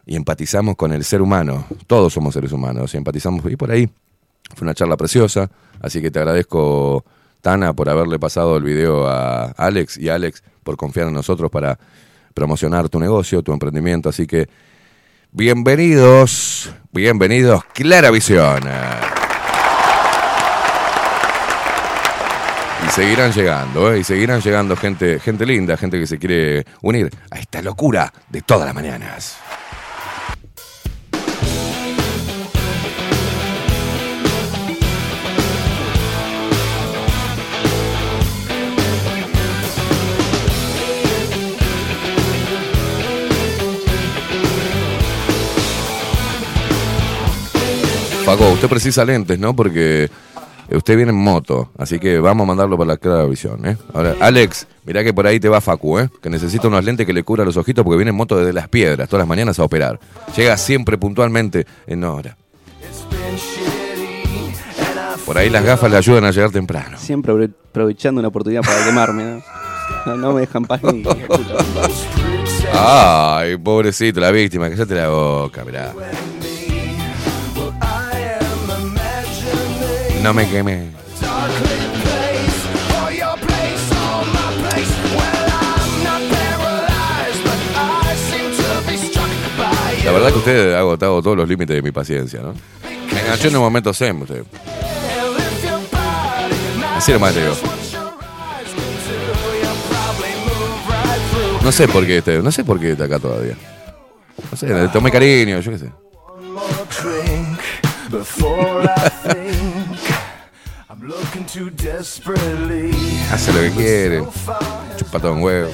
y 0.07 0.17
empatizamos 0.17 0.77
con 0.77 0.93
el 0.93 1.05
ser 1.05 1.21
humano. 1.21 1.67
Todos 1.87 2.13
somos 2.13 2.33
seres 2.33 2.53
humanos 2.53 2.95
y 2.95 2.97
empatizamos. 2.97 3.45
Y 3.51 3.57
por 3.57 3.71
ahí 3.71 3.91
fue 4.55 4.65
una 4.65 4.75
charla 4.75 4.97
preciosa. 4.97 5.51
Así 5.83 6.01
que 6.01 6.11
te 6.11 6.21
agradezco, 6.21 7.05
Tana, 7.43 7.75
por 7.75 7.91
haberle 7.91 8.19
pasado 8.19 8.57
el 8.57 8.63
video 8.63 9.07
a 9.07 9.47
Alex 9.57 9.99
y 9.99 10.09
Alex 10.09 10.43
por 10.63 10.77
confiar 10.77 11.09
en 11.09 11.15
nosotros 11.15 11.51
para, 11.51 11.79
promocionar 12.37 12.91
tu 12.91 13.01
negocio, 13.01 13.43
tu 13.43 13.53
emprendimiento. 13.53 14.11
Así 14.11 14.27
que 14.27 14.47
bienvenidos, 15.33 16.71
bienvenidos, 16.93 17.65
Clara 17.73 18.11
Visión. 18.11 18.63
Y 22.87 22.91
seguirán 22.91 23.33
llegando, 23.33 23.91
¿eh? 23.91 24.01
y 24.01 24.05
seguirán 24.05 24.43
llegando 24.43 24.77
gente, 24.77 25.19
gente 25.19 25.47
linda, 25.47 25.79
gente 25.79 25.99
que 25.99 26.07
se 26.07 26.19
quiere 26.19 26.67
unir 26.83 27.11
a 27.31 27.39
esta 27.39 27.63
locura 27.63 28.13
de 28.29 28.43
todas 28.43 28.67
las 28.67 28.75
mañanas. 28.75 29.39
Faco, 48.27 48.51
usted 48.51 48.69
precisa 48.69 49.05
lentes, 49.05 49.39
¿no? 49.39 49.55
Porque 49.55 50.11
usted 50.73 50.97
viene 50.97 51.13
en 51.13 51.17
moto, 51.19 51.71
así 51.79 52.01
que 52.01 52.19
vamos 52.19 52.45
a 52.45 52.49
mandarlo 52.49 52.77
para 52.77 52.89
la 52.89 52.97
clara 52.97 53.25
visión, 53.25 53.65
¿eh? 53.65 53.77
Ahora, 53.95 54.17
Alex, 54.19 54.67
mirá 54.85 55.05
que 55.05 55.15
por 55.15 55.29
ahí 55.29 55.39
te 55.39 55.49
va 55.49 55.61
Facu, 55.61 56.01
¿eh? 56.01 56.11
Que 56.21 56.29
necesita 56.29 56.67
unos 56.67 56.85
lentes 56.85 57.07
que 57.07 57.13
le 57.13 57.23
cubra 57.23 57.45
los 57.45 57.57
ojitos 57.57 57.85
porque 57.85 57.97
viene 57.99 58.11
en 58.11 58.17
moto 58.17 58.37
desde 58.37 58.53
las 58.53 58.69
piedras, 58.69 59.09
todas 59.09 59.21
las 59.21 59.29
mañanas 59.29 59.61
a 59.61 59.63
operar. 59.65 60.01
Llega 60.37 60.57
siempre 60.57 60.99
puntualmente 60.99 61.67
en 61.87 62.03
hora. 62.03 62.37
Por 65.25 65.39
ahí 65.39 65.49
las 65.49 65.65
gafas 65.65 65.89
le 65.91 65.97
ayudan 65.97 66.25
a 66.25 66.33
llegar 66.33 66.51
temprano. 66.51 66.99
Siempre 66.99 67.33
apro- 67.33 67.53
aprovechando 67.71 68.19
una 68.19 68.29
oportunidad 68.29 68.63
para 68.63 68.85
quemarme, 68.85 69.23
¿no? 69.25 69.43
No, 70.05 70.17
no 70.17 70.33
me 70.33 70.41
dejan 70.41 70.65
paz 70.65 70.83
ni. 70.83 71.05
Ay, 72.73 73.57
pobrecito, 73.57 74.19
la 74.21 74.33
víctima, 74.33 74.69
cállate 74.69 74.95
la 74.97 75.09
boca, 75.11 75.65
mirá. 75.65 75.93
No 80.27 80.35
me 80.35 80.45
queme. 80.51 80.91
La 90.05 90.11
verdad 90.11 90.33
que 90.33 90.39
usted 90.39 90.75
ha 90.75 90.81
agotado 90.81 91.23
todos 91.23 91.37
los 91.37 91.49
límites 91.49 91.77
de 91.77 91.83
mi 91.83 91.93
paciencia, 91.93 92.41
¿no? 92.41 92.55
Me 93.13 93.21
enganchó 93.21 93.47
en 93.47 93.57
un 93.57 93.63
momento 93.63 93.95
zen, 93.95 94.21
usted. 94.21 94.43
Así 96.97 97.13
nomás 97.13 97.33
le 97.33 97.43
digo. 97.43 97.55
No 101.63 101.71
sé 101.71 101.87
por 101.87 102.05
qué 102.05 102.19
este, 102.19 102.43
no 102.43 102.51
sé 102.51 102.65
por 102.65 102.81
qué 102.81 102.91
está 102.91 103.05
acá 103.05 103.21
todavía. 103.21 103.55
No 104.51 104.57
sé, 104.57 104.67
le 104.67 104.89
tomé 104.89 105.13
cariño, 105.13 105.61
yo 105.61 105.71
qué 105.71 105.79
sé. 105.79 105.93
Hace 113.31 113.53
lo 113.53 113.61
que 113.61 113.71
quiere. 113.71 114.25
Chupa 114.97 115.21
todo 115.21 115.35
un 115.35 115.43
huevo. 115.43 115.71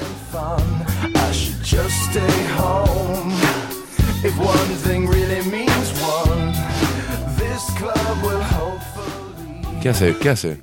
¿Qué 9.81 9.89
hace? 9.89 10.17
¿Qué 10.17 10.29
hace? 10.29 10.61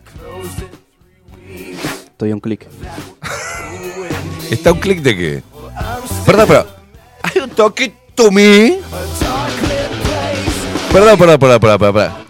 Estoy 2.06 2.30
a 2.30 2.34
un 2.34 2.40
clic. 2.40 2.68
¿Está 4.50 4.72
un 4.72 4.78
clic 4.78 5.02
de 5.02 5.16
qué? 5.16 5.42
Perdón, 6.24 6.46
pero. 6.46 6.66
¿Hay 7.22 7.42
un 7.42 7.50
toque 7.50 7.92
to 8.14 8.30
me? 8.30 8.78
Perdón, 10.92 11.18
perdón, 11.18 11.38
perdón, 11.40 11.60
perdón, 11.60 11.78
perdón, 11.78 11.94
perdón. 11.94 12.29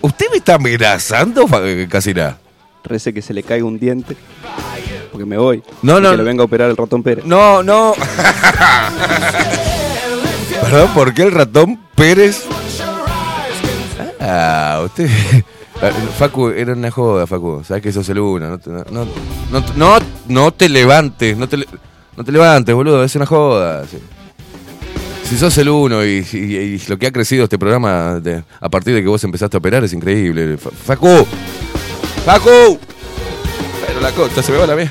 ¿Usted 0.00 0.26
me 0.30 0.36
está 0.38 0.54
amenazando, 0.54 1.46
eh, 1.64 1.86
Casina? 1.90 2.38
Rece 2.84 3.12
que 3.12 3.20
se 3.22 3.34
le 3.34 3.42
caiga 3.42 3.64
un 3.66 3.78
diente. 3.78 4.16
Porque 5.10 5.26
me 5.26 5.36
voy. 5.36 5.62
No, 5.82 5.98
Y 5.98 6.02
no, 6.02 6.10
Que 6.10 6.16
le 6.16 6.22
no. 6.22 6.28
venga 6.28 6.42
a 6.42 6.46
operar 6.46 6.70
el 6.70 6.76
ratón 6.76 7.02
Pérez. 7.02 7.24
No, 7.24 7.62
no. 7.62 7.94
Perdón, 10.62 10.88
¿por 10.94 11.14
qué 11.14 11.22
el 11.22 11.32
ratón 11.32 11.78
Pérez? 11.94 12.44
Ah, 14.20 14.82
usted. 14.84 15.08
Facu, 16.18 16.48
era 16.48 16.72
una 16.72 16.90
joda, 16.90 17.26
Facu. 17.26 17.62
Sabes 17.64 17.82
que 17.82 17.92
sos 17.92 18.08
el 18.08 18.18
uno. 18.18 18.48
No 18.50 18.58
te, 18.58 18.70
no, 18.70 19.06
no, 19.76 19.98
no, 20.26 20.52
te 20.52 20.68
levantes. 20.68 21.36
No 21.36 21.48
te, 21.48 21.58
no 22.16 22.24
te 22.24 22.32
levantes, 22.32 22.74
boludo. 22.74 23.04
Es 23.04 23.14
una 23.16 23.26
joda. 23.26 23.86
sí. 23.86 23.98
Si 25.28 25.36
sos 25.36 25.56
el 25.58 25.68
uno 25.68 26.04
y, 26.04 26.26
y- 26.32 26.36
y 26.36 26.78
lo 26.88 26.96
que 26.98 27.06
ha 27.06 27.12
crecido 27.12 27.44
este 27.44 27.58
programa 27.58 28.18
de- 28.18 28.42
a 28.60 28.68
partir 28.70 28.94
de 28.94 29.02
que 29.02 29.08
vos 29.08 29.22
empezaste 29.24 29.56
a 29.56 29.58
operar 29.58 29.84
es 29.84 29.92
increíble. 29.92 30.56
Fa- 30.56 30.70
Facu. 30.70 31.26
Facu. 32.24 32.78
Pero 33.86 34.00
la 34.00 34.10
costa 34.12 34.42
se 34.42 34.52
me 34.52 34.58
va 34.58 34.66
la 34.66 34.74
mía. 34.76 34.90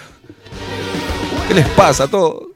¿Qué 1.48 1.54
les 1.56 1.68
pasa 1.70 2.04
a 2.04 2.08
todos? 2.08 2.50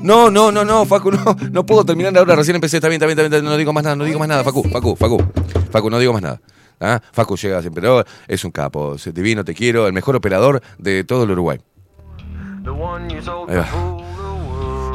No, 0.00 0.30
no, 0.30 0.52
no, 0.52 0.64
no, 0.64 0.84
Facu, 0.84 1.10
no, 1.10 1.36
no 1.50 1.66
puedo 1.66 1.84
terminar 1.84 2.16
ahora, 2.18 2.36
recién 2.36 2.54
empecé, 2.56 2.76
está 2.76 2.88
bien, 2.88 3.00
está 3.00 3.06
bien, 3.06 3.16
está 3.18 3.28
bien, 3.38 3.44
no 3.44 3.56
digo 3.56 3.72
más 3.72 3.82
nada, 3.84 3.96
no 3.96 4.04
digo 4.04 4.18
más 4.18 4.28
nada, 4.28 4.44
Facu, 4.44 4.62
Facu, 4.68 4.94
Facu, 4.96 5.18
Facu, 5.70 5.88
no 5.90 5.98
digo 5.98 6.12
más 6.12 6.20
nada. 6.22 6.40
¿Ah? 6.78 7.00
Facu 7.12 7.36
llega 7.36 7.62
siempre, 7.62 7.82
no, 7.82 8.04
es 8.28 8.44
un 8.44 8.50
capo, 8.50 8.96
es 8.96 9.14
divino, 9.14 9.44
te 9.44 9.54
quiero, 9.54 9.86
el 9.86 9.92
mejor 9.94 10.14
operador 10.16 10.60
de 10.78 11.04
todo 11.04 11.24
el 11.24 11.30
Uruguay. 11.30 11.58
Ahí 13.48 13.56
va. 13.56 14.03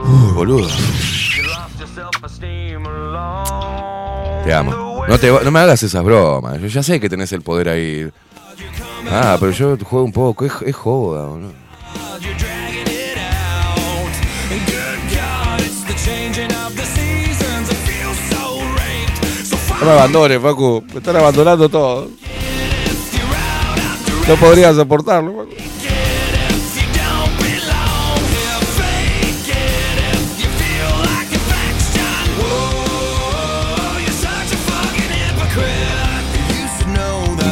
Uy, 0.06 0.34
boludo. 0.34 0.70
Te 4.46 4.54
amo. 4.54 5.06
No, 5.08 5.18
te, 5.20 5.32
no 5.32 5.52
me 5.52 5.60
hagas 5.60 5.84
esas 5.84 6.04
bromas, 6.04 6.60
yo 6.62 6.68
ya 6.68 6.84
sé 6.84 7.00
que 7.00 7.10
tenés 7.10 7.32
el 7.34 7.42
poder 7.42 7.70
ahí. 7.70 8.10
Ah, 9.12 9.38
pero 9.40 9.52
yo 9.52 9.78
juego 9.78 10.06
un 10.06 10.12
poco, 10.12 10.46
es, 10.46 10.54
es 10.66 10.76
joda, 10.76 11.26
boludo. 11.26 11.54
No 19.80 19.86
me 19.86 19.92
abandones, 19.92 20.42
Facu. 20.42 20.84
Me 20.92 20.98
están 21.00 21.16
abandonando 21.16 21.70
todo. 21.70 22.10
No 24.28 24.36
podría 24.36 24.74
soportarlo, 24.74 25.32
Facu. 25.32 25.56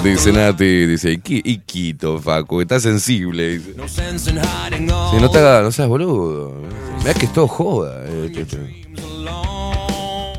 Dice 0.08 0.32
Nati, 0.32 0.86
dice, 0.86 1.12
"Iqui- 1.14 1.42
Iquito, 1.44 2.20
Facu, 2.20 2.62
está 2.62 2.80
sensible. 2.80 3.60
Dice. 3.60 3.74
Si 3.88 5.18
no 5.22 5.30
te 5.30 5.38
hagas, 5.40 5.64
no 5.64 5.72
seas 5.72 5.88
boludo. 5.88 6.54
Mirá 7.00 7.14
que 7.14 7.26
es 7.26 7.34
todo 7.34 7.48
joda. 7.48 8.04
eh. 8.08 8.32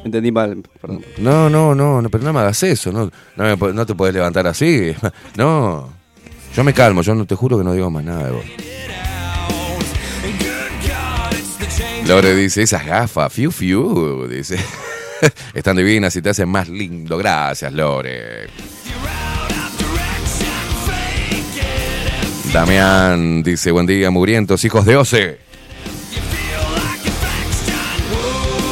Entendí 0.04 0.32
mal, 0.32 0.62
perdón. 0.80 1.04
No, 1.18 1.50
no, 1.50 1.74
no, 1.74 2.00
no, 2.00 2.08
pero 2.08 2.24
no 2.24 2.32
me 2.32 2.40
hagas 2.40 2.62
eso. 2.62 2.90
No, 2.92 3.10
no, 3.36 3.44
me 3.44 3.56
po- 3.56 3.72
no 3.72 3.84
te 3.84 3.94
puedes 3.94 4.14
levantar 4.14 4.46
así. 4.46 4.94
No. 5.36 5.90
Yo 6.56 6.64
me 6.64 6.72
calmo, 6.72 7.02
yo 7.02 7.14
no 7.14 7.26
te 7.26 7.34
juro 7.34 7.58
que 7.58 7.64
no 7.64 7.72
digo 7.74 7.90
más 7.90 8.02
nada 8.04 8.24
de 8.24 8.30
vos. 8.32 8.44
Lore 12.06 12.34
dice, 12.34 12.62
esas 12.62 12.86
gafas, 12.86 13.30
fiu 13.32 13.50
fiu, 13.52 14.26
dice. 14.26 14.56
Están 15.54 15.76
divinas 15.76 16.16
y 16.16 16.22
te 16.22 16.30
hacen 16.30 16.48
más 16.48 16.68
lindo. 16.68 17.18
Gracias, 17.18 17.70
Lore. 17.72 18.46
Damián 22.52 23.42
dice, 23.42 23.70
buen 23.70 23.86
día, 23.86 24.10
mugrientos, 24.10 24.64
hijos 24.64 24.86
de 24.86 24.96
Ose. 24.96 25.38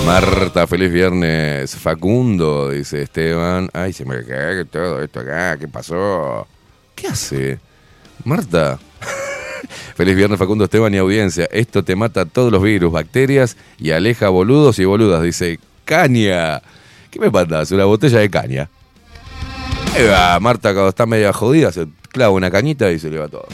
Marta, 0.06 0.66
feliz 0.66 0.90
viernes. 0.90 1.76
Facundo, 1.76 2.70
dice 2.70 3.02
Esteban. 3.02 3.68
Ay, 3.74 3.92
se 3.92 4.06
me 4.06 4.24
cae 4.24 4.64
todo 4.64 5.02
esto 5.02 5.20
acá. 5.20 5.58
¿Qué 5.58 5.68
pasó? 5.68 6.46
¿Qué 6.94 7.08
hace? 7.08 7.58
Marta. 8.24 8.78
feliz 9.94 10.16
viernes, 10.16 10.38
Facundo, 10.38 10.64
Esteban 10.64 10.94
y 10.94 10.98
audiencia. 10.98 11.46
Esto 11.52 11.82
te 11.84 11.96
mata 11.96 12.24
todos 12.24 12.50
los 12.50 12.62
virus, 12.62 12.90
bacterias 12.90 13.58
y 13.78 13.90
aleja 13.90 14.30
boludos 14.30 14.78
y 14.78 14.86
boludas. 14.86 15.22
Dice, 15.22 15.58
caña. 15.84 16.62
¿Qué 17.10 17.20
me 17.20 17.28
mandas? 17.28 17.70
Una 17.72 17.84
botella 17.84 18.20
de 18.20 18.30
caña. 18.30 18.70
Ahí 19.94 20.06
va, 20.06 20.40
Marta, 20.40 20.72
cuando 20.72 20.88
está 20.88 21.04
media 21.04 21.32
jodida, 21.32 21.72
se 21.72 21.86
clava 22.10 22.32
una 22.32 22.50
cañita 22.50 22.90
y 22.90 22.98
se 22.98 23.10
le 23.10 23.18
va 23.18 23.28
todo. 23.28 23.46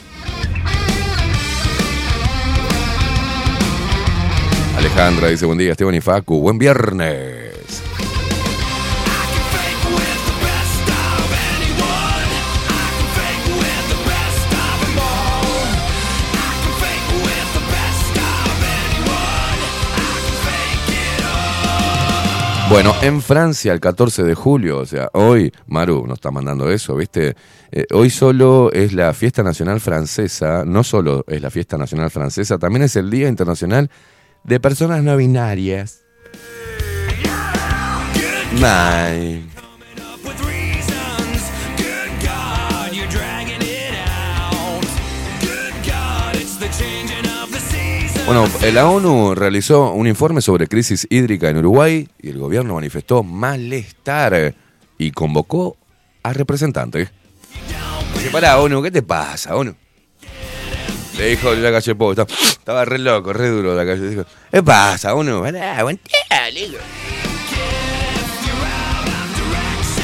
Alejandra 4.83 5.29
dice, 5.29 5.45
buen 5.45 5.57
día 5.57 5.71
Esteban 5.71 5.95
y 5.95 6.01
Facu, 6.01 6.41
buen 6.41 6.57
viernes. 6.57 7.81
Bueno, 22.69 22.93
en 23.01 23.21
Francia 23.21 23.71
el 23.71 23.79
14 23.79 24.23
de 24.23 24.35
julio, 24.35 24.79
o 24.79 24.85
sea, 24.85 25.09
hoy, 25.13 25.53
Maru 25.67 26.05
nos 26.05 26.15
está 26.17 26.29
mandando 26.29 26.69
eso, 26.69 26.97
¿viste? 26.97 27.37
Eh, 27.71 27.85
hoy 27.91 28.09
solo 28.09 28.69
es 28.73 28.91
la 28.91 29.13
fiesta 29.13 29.43
nacional 29.43 29.79
francesa, 29.79 30.65
no 30.65 30.83
solo 30.83 31.23
es 31.29 31.41
la 31.41 31.49
fiesta 31.49 31.77
nacional 31.77 32.11
francesa, 32.11 32.57
también 32.57 32.83
es 32.83 32.97
el 32.97 33.09
Día 33.09 33.29
Internacional 33.29 33.89
de 34.43 34.59
Personas 34.59 35.03
No 35.03 35.17
Binarias. 35.17 36.01
Bueno, 48.25 48.47
la 48.73 48.87
ONU 48.87 49.35
realizó 49.35 49.91
un 49.91 50.07
informe 50.07 50.41
sobre 50.41 50.67
crisis 50.67 51.05
hídrica 51.09 51.49
en 51.49 51.57
Uruguay 51.57 52.07
y 52.21 52.29
el 52.29 52.39
gobierno 52.39 52.75
manifestó 52.75 53.21
malestar 53.21 54.55
y 54.97 55.11
convocó 55.11 55.77
a 56.23 56.31
representantes. 56.31 57.11
Dice, 58.13 58.29
pará, 58.31 58.59
ONU, 58.59 58.81
¿qué 58.81 58.91
te 58.91 59.01
pasa, 59.01 59.55
ONU? 59.55 59.75
Le 61.17 61.29
dijo 61.29 61.53
la 61.53 61.71
calle 61.71 61.95
Po, 61.95 62.11
estaba, 62.11 62.33
estaba 62.33 62.85
re 62.85 62.97
loco, 62.97 63.33
re 63.33 63.49
duro 63.49 63.75
la 63.75 63.85
calle. 63.85 64.09
Dijo, 64.09 64.25
¿qué 64.51 64.63
pasa, 64.63 65.13
ONU? 65.13 65.41
Pará, 65.41 65.77
aguantá. 65.77 66.09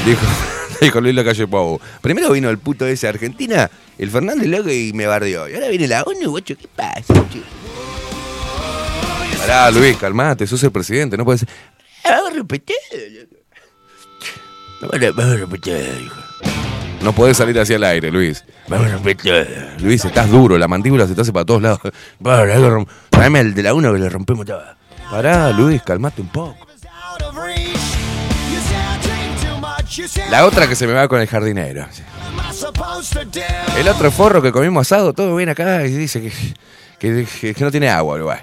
Dijo, 0.06 0.26
dijo 0.82 1.02
Luis 1.02 1.16
Lacalle 1.16 1.48
Pou. 1.48 1.80
Primero 2.02 2.32
vino 2.32 2.50
el 2.50 2.58
puto 2.58 2.86
ese 2.88 3.08
de 3.08 3.10
Argentina, 3.10 3.70
el 3.98 4.10
Fernández 4.10 4.48
loco 4.48 4.70
y 4.72 4.94
me 4.94 5.08
bardeó. 5.08 5.50
Y 5.50 5.56
ahora 5.56 5.68
viene 5.68 5.88
la 5.88 6.04
ONU, 6.04 6.30
guacho, 6.30 6.56
¿qué 6.58 6.68
pasa, 6.68 7.14
guacho? 7.14 7.40
Pará, 9.40 9.72
Luis, 9.72 9.98
calmate, 9.98 10.48
sos 10.48 10.64
el 10.64 10.72
presidente, 10.72 11.18
no 11.18 11.26
puedes. 11.26 11.46
Vamos 12.04 12.32
a 12.32 12.34
repetir. 12.34 12.76
A, 14.82 15.12
vamos 15.12 15.34
a 15.34 15.38
repetir, 15.38 16.02
hijo. 16.06 16.29
No 17.02 17.14
podés 17.14 17.38
salir 17.38 17.58
hacia 17.60 17.78
el 17.78 17.84
aire, 17.84 18.12
Luis. 18.12 18.44
Luis, 19.80 20.04
estás 20.04 20.30
duro, 20.30 20.58
la 20.58 20.68
mandíbula 20.68 21.08
se 21.08 21.16
te 21.16 21.22
hace 21.22 21.32
para 21.32 21.46
todos 21.46 21.62
lados. 21.62 21.80
Tráeme 23.10 23.40
el 23.40 23.54
de 23.54 23.64
la 23.64 23.74
uno 23.74 23.94
que 23.94 24.00
le 24.00 24.10
rompemos 24.10 24.46
todo. 24.46 24.62
Pará, 25.10 25.52
Luis, 25.52 25.82
calmate 25.82 26.22
un 26.22 26.28
poco. 26.28 26.58
La 30.30 30.46
otra 30.46 30.68
que 30.68 30.76
se 30.76 30.86
me 30.88 30.94
va 30.94 31.08
con 31.08 31.20
el 31.20 31.28
jardinero. 31.28 31.86
El 33.78 33.88
otro 33.88 34.12
forro 34.12 34.42
que 34.42 34.52
comimos 34.52 34.86
asado, 34.86 35.14
todo 35.14 35.36
bien 35.36 35.50
acá, 35.50 35.86
y 35.86 35.92
dice 35.92 36.22
que- 37.00 37.26
que 37.54 37.56
no 37.64 37.72
tiene 37.72 37.90
agua, 37.90 38.16
Uruguay. 38.16 38.40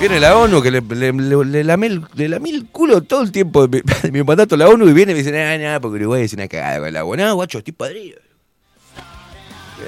Viene 0.00 0.20
la 0.20 0.36
ONU 0.36 0.62
que 0.62 0.70
le, 0.70 0.80
le, 0.80 1.12
le, 1.12 1.44
le 1.44 1.64
lamé 1.64 1.88
el, 1.88 2.04
le 2.14 2.28
lamé 2.28 2.50
el 2.50 2.66
culo 2.66 3.02
todo 3.02 3.22
el 3.22 3.32
tiempo 3.32 3.66
de 3.66 3.82
mi, 3.82 3.92
de 4.02 4.12
mi 4.12 4.22
mandato 4.22 4.54
a 4.54 4.58
la 4.58 4.68
ONU 4.68 4.88
y 4.88 4.92
viene 4.92 5.10
y 5.10 5.14
me 5.16 5.18
dice, 5.18 5.32
nada, 5.32 5.58
nada, 5.58 5.80
porque 5.80 5.96
Uruguay 5.96 6.22
es 6.22 6.32
una 6.32 6.46
cagada 6.46 6.78
con 6.78 6.88
el 6.88 6.96
agua. 6.96 7.16
No, 7.16 7.34
guacho, 7.34 7.58
estoy 7.58 7.72
podrido. 7.72 8.20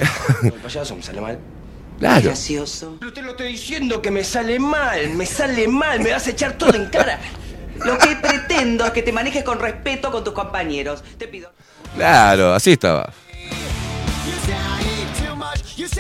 El 0.43 0.53
payaso 0.53 0.97
me 0.97 1.03
sale 1.03 1.21
mal. 1.21 1.39
Claro. 2.01 2.25
Gracioso. 2.25 2.97
Pero 2.99 3.13
te 3.13 3.23
lo 3.23 3.33
estoy 3.33 3.53
diciendo 3.53 4.03
que 4.03 4.11
me 4.11 4.25
sale 4.25 4.59
mal, 4.59 5.11
me 5.11 5.27
sale 5.27 5.69
mal, 5.69 6.01
me 6.01 6.11
vas 6.11 6.27
a 6.27 6.31
echar 6.31 6.55
todo 6.55 6.75
en 6.75 6.87
cara. 6.87 7.21
Lo 7.85 7.97
que 7.99 8.17
pretendo 8.17 8.87
es 8.87 8.91
que 8.91 9.03
te 9.03 9.13
manejes 9.13 9.45
con 9.45 9.61
respeto 9.61 10.11
con 10.11 10.25
tus 10.25 10.33
compañeros. 10.33 11.05
Te 11.19 11.29
pido. 11.29 11.53
Claro, 11.97 12.55
así 12.55 12.73
estaba. 12.73 13.13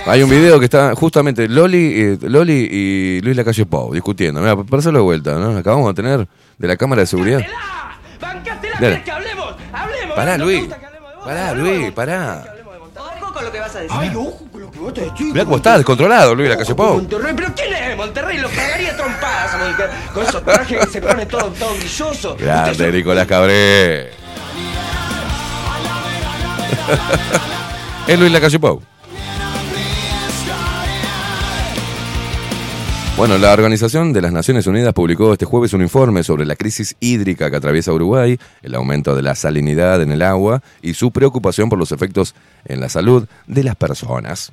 Hay 0.06 0.22
un 0.22 0.30
video 0.30 0.58
que 0.58 0.64
está 0.66 0.94
justamente 0.94 1.48
Loli, 1.48 1.92
eh, 2.00 2.18
Loli 2.22 2.68
y 2.70 3.20
Luis 3.22 3.36
Lacalle 3.36 3.66
Pou 3.66 3.92
discutiendo. 3.92 4.40
Mira, 4.40 4.56
para 4.56 4.78
hacerlo 4.80 5.00
de 5.00 5.04
vuelta, 5.04 5.34
¿no? 5.34 5.56
Acabamos 5.56 5.88
de 5.88 5.94
tener 6.02 6.28
de 6.58 6.68
la 6.68 6.76
cámara 6.76 7.00
de 7.02 7.06
seguridad. 7.06 7.40
¡Bancátela! 8.20 8.76
Dale. 8.80 8.92
¿querés 8.92 9.04
que 9.04 9.10
hablemos? 9.10 9.54
¡Hablemos! 9.72 10.16
Pará, 10.16 10.38
¿No 10.38 10.44
te 10.44 10.50
Luis. 10.50 10.60
gusta 10.60 10.78
que 10.78 10.86
hablemos 10.86 11.10
de 11.10 11.16
vos? 11.16 11.24
Pará. 11.24 11.54
Luis, 11.54 11.92
pará. 11.92 12.44
Ojo 12.96 13.32
con 13.32 13.44
lo 13.44 13.52
que 13.52 13.60
vas 13.60 13.76
a 13.76 13.80
decir. 13.80 13.96
Ay, 13.98 14.10
ojo 14.14 14.46
con 14.52 14.60
lo 14.60 14.70
que 14.70 14.78
vos 14.78 14.94
te 14.94 15.00
decís. 15.02 15.32
Mirá 15.32 15.44
cómo 15.44 15.56
está 15.56 15.76
descontrolado 15.76 16.34
Luis 16.34 16.48
Lacalle 16.50 16.74
Pou. 16.74 16.94
Monterrey, 16.96 17.32
pero 17.36 17.48
¿quién 17.54 17.74
es 17.74 17.96
Monterrey? 17.96 18.38
Lo 18.38 18.48
cagaría 18.48 18.92
a 18.92 18.96
trompadas 18.96 19.54
a. 19.54 20.12
Con 20.12 20.22
esos 20.24 20.44
trajes 20.44 20.78
que 20.78 20.86
se 20.92 21.00
ponen 21.00 21.28
todo, 21.28 21.50
todo 21.58 21.74
brilloso. 21.76 22.36
Grande 22.38 22.92
Nicolás 22.92 23.26
Cabré. 23.26 24.10
es 28.06 28.18
Luis 28.18 28.32
Lacalle 28.32 28.58
Pou. 28.58 28.82
Bueno, 33.20 33.36
la 33.36 33.52
Organización 33.52 34.14
de 34.14 34.22
las 34.22 34.32
Naciones 34.32 34.66
Unidas 34.66 34.94
publicó 34.94 35.34
este 35.34 35.44
jueves 35.44 35.74
un 35.74 35.82
informe 35.82 36.22
sobre 36.22 36.46
la 36.46 36.56
crisis 36.56 36.96
hídrica 37.00 37.50
que 37.50 37.56
atraviesa 37.58 37.92
Uruguay, 37.92 38.38
el 38.62 38.74
aumento 38.74 39.14
de 39.14 39.20
la 39.20 39.34
salinidad 39.34 40.00
en 40.00 40.10
el 40.10 40.22
agua 40.22 40.62
y 40.80 40.94
su 40.94 41.10
preocupación 41.10 41.68
por 41.68 41.78
los 41.78 41.92
efectos 41.92 42.34
en 42.64 42.80
la 42.80 42.88
salud 42.88 43.28
de 43.46 43.62
las 43.62 43.76
personas. 43.76 44.52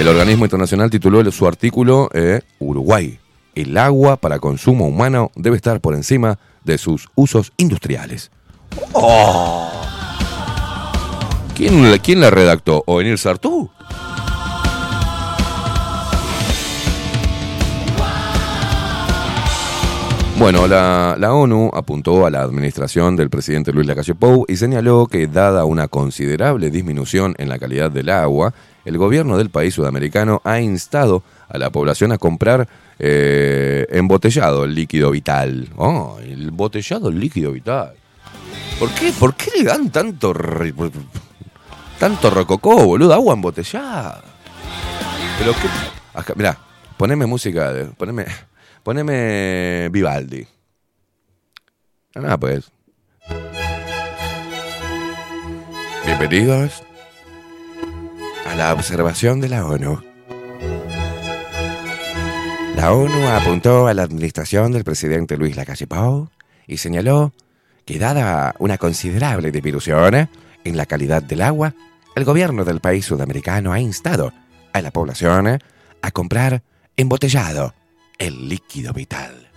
El 0.00 0.08
organismo 0.08 0.44
internacional 0.44 0.90
tituló 0.90 1.30
su 1.30 1.46
artículo 1.46 2.10
eh, 2.14 2.40
Uruguay. 2.58 3.20
El 3.54 3.78
agua 3.78 4.16
para 4.16 4.40
consumo 4.40 4.88
humano 4.88 5.30
debe 5.36 5.54
estar 5.54 5.80
por 5.80 5.94
encima 5.94 6.36
de 6.64 6.78
sus 6.78 7.10
usos 7.14 7.52
industriales. 7.58 8.32
¡Oh! 8.92 9.70
¿Quién, 11.54 11.92
la- 11.92 11.98
quién 12.00 12.20
la 12.20 12.30
redactó? 12.30 12.82
¿Ovenir 12.86 13.18
Sartú? 13.18 13.70
Bueno, 20.40 20.66
la, 20.66 21.16
la 21.18 21.34
ONU 21.34 21.70
apuntó 21.74 22.24
a 22.24 22.30
la 22.30 22.40
administración 22.40 23.14
del 23.14 23.28
presidente 23.28 23.74
Luis 23.74 23.86
Lacalle 23.86 24.14
Pou 24.14 24.46
y 24.48 24.56
señaló 24.56 25.06
que, 25.06 25.26
dada 25.26 25.66
una 25.66 25.86
considerable 25.86 26.70
disminución 26.70 27.34
en 27.36 27.50
la 27.50 27.58
calidad 27.58 27.90
del 27.90 28.08
agua, 28.08 28.54
el 28.86 28.96
gobierno 28.96 29.36
del 29.36 29.50
país 29.50 29.74
sudamericano 29.74 30.40
ha 30.44 30.58
instado 30.58 31.22
a 31.46 31.58
la 31.58 31.68
población 31.68 32.12
a 32.12 32.16
comprar 32.16 32.66
eh, 32.98 33.86
embotellado 33.90 34.64
el 34.64 34.74
líquido 34.74 35.10
vital. 35.10 35.68
Oh, 35.76 36.16
el 36.22 36.48
embotellado 36.48 37.10
el 37.10 37.20
líquido 37.20 37.52
vital. 37.52 37.92
¿Por 38.78 38.88
qué? 38.92 39.12
¿Por 39.12 39.34
qué 39.34 39.50
le 39.58 39.64
dan 39.64 39.90
tanto 39.90 40.34
tanto 41.98 42.30
rococó, 42.30 42.86
boludo? 42.86 43.12
Agua 43.12 43.34
embotellada. 43.34 44.22
Pero 45.38 45.52
qué. 45.52 46.32
Mirá, 46.34 46.56
poneme 46.96 47.26
música, 47.26 47.74
poneme, 47.98 48.24
poneme 48.82 49.88
Vivaldi. 49.90 50.46
Ah, 52.14 52.20
nada, 52.20 52.38
pues. 52.38 52.70
Bienvenidos 56.04 56.82
a 58.46 58.54
la 58.56 58.72
observación 58.72 59.40
de 59.40 59.48
la 59.48 59.64
ONU. 59.64 60.02
La 62.76 62.92
ONU 62.92 63.28
apuntó 63.28 63.86
a 63.86 63.94
la 63.94 64.02
administración 64.02 64.72
del 64.72 64.84
presidente 64.84 65.36
Luis 65.36 65.56
Lacalle 65.56 65.86
Pou 65.86 66.30
y 66.66 66.78
señaló 66.78 67.32
que 67.84 67.98
dada 67.98 68.54
una 68.58 68.78
considerable 68.78 69.52
disminución 69.52 70.28
en 70.64 70.76
la 70.76 70.86
calidad 70.86 71.22
del 71.22 71.42
agua, 71.42 71.74
el 72.16 72.24
gobierno 72.24 72.64
del 72.64 72.80
país 72.80 73.04
sudamericano 73.04 73.72
ha 73.72 73.80
instado 73.80 74.32
a 74.72 74.80
la 74.80 74.90
población 74.90 75.58
a 76.02 76.10
comprar 76.10 76.62
embotellado 76.96 77.74
el 78.20 78.48
líquido 78.48 78.92
vital. 78.92 79.50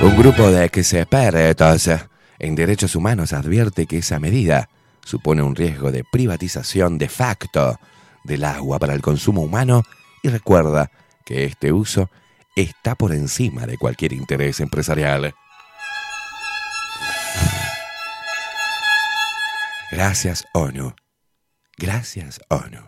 Un 0.00 0.16
grupo 0.16 0.50
de 0.50 0.64
expertos 0.66 1.90
en 2.38 2.54
derechos 2.54 2.94
humanos 2.94 3.32
advierte 3.32 3.86
que 3.86 3.98
esa 3.98 4.20
medida 4.20 4.68
supone 5.04 5.42
un 5.42 5.56
riesgo 5.56 5.90
de 5.90 6.04
privatización 6.04 6.98
de 6.98 7.08
facto 7.08 7.80
del 8.22 8.44
agua 8.44 8.78
para 8.78 8.94
el 8.94 9.00
consumo 9.00 9.40
humano 9.40 9.82
y 10.22 10.28
recuerda 10.28 10.90
que 11.24 11.44
este 11.44 11.72
uso 11.72 12.10
está 12.54 12.94
por 12.94 13.12
encima 13.12 13.66
de 13.66 13.78
cualquier 13.78 14.12
interés 14.12 14.60
empresarial. 14.60 15.34
Gracias, 19.90 20.44
ONU. 20.52 20.94
Gracias, 21.78 22.40
ONU. 22.50 22.82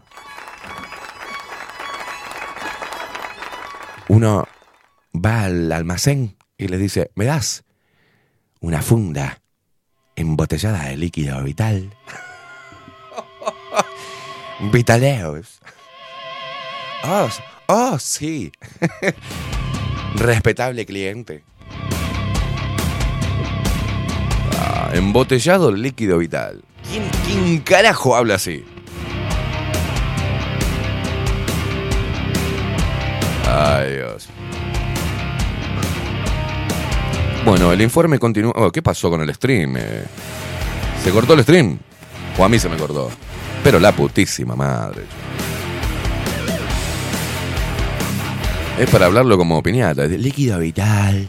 Uno 4.10 4.48
va 5.14 5.44
al 5.44 5.70
almacén 5.70 6.36
y 6.58 6.66
le 6.66 6.78
dice, 6.78 7.12
¿me 7.14 7.26
das 7.26 7.62
una 8.58 8.82
funda 8.82 9.40
embotellada 10.16 10.86
de 10.88 10.96
líquido 10.96 11.40
vital? 11.44 11.94
Vitaleos. 14.72 15.60
Oh, 17.04 17.28
oh, 17.68 17.98
sí. 18.00 18.50
Respetable 20.16 20.84
cliente. 20.86 21.44
Ah, 24.58 24.90
embotellado 24.92 25.70
líquido 25.70 26.18
vital. 26.18 26.64
¿Quién, 26.90 27.08
¿Quién 27.24 27.60
carajo 27.60 28.16
habla 28.16 28.34
así? 28.34 28.64
Ay, 33.52 33.96
Dios. 33.96 34.28
Bueno, 37.44 37.72
el 37.72 37.80
informe 37.80 38.18
continúa. 38.18 38.52
oh, 38.54 38.70
¿Qué 38.70 38.82
pasó 38.82 39.10
con 39.10 39.20
el 39.22 39.34
stream? 39.34 39.76
Eh, 39.76 40.04
¿Se 41.02 41.10
cortó 41.10 41.34
el 41.34 41.42
stream? 41.42 41.78
O 42.38 42.44
a 42.44 42.48
mí 42.48 42.58
se 42.58 42.68
me 42.68 42.76
cortó. 42.76 43.10
Pero 43.64 43.80
la 43.80 43.92
putísima 43.92 44.54
madre. 44.54 45.02
Es 48.78 48.88
para 48.88 49.06
hablarlo 49.06 49.36
como 49.36 49.62
piñata, 49.62 50.06
líquido 50.06 50.58
vital. 50.58 51.28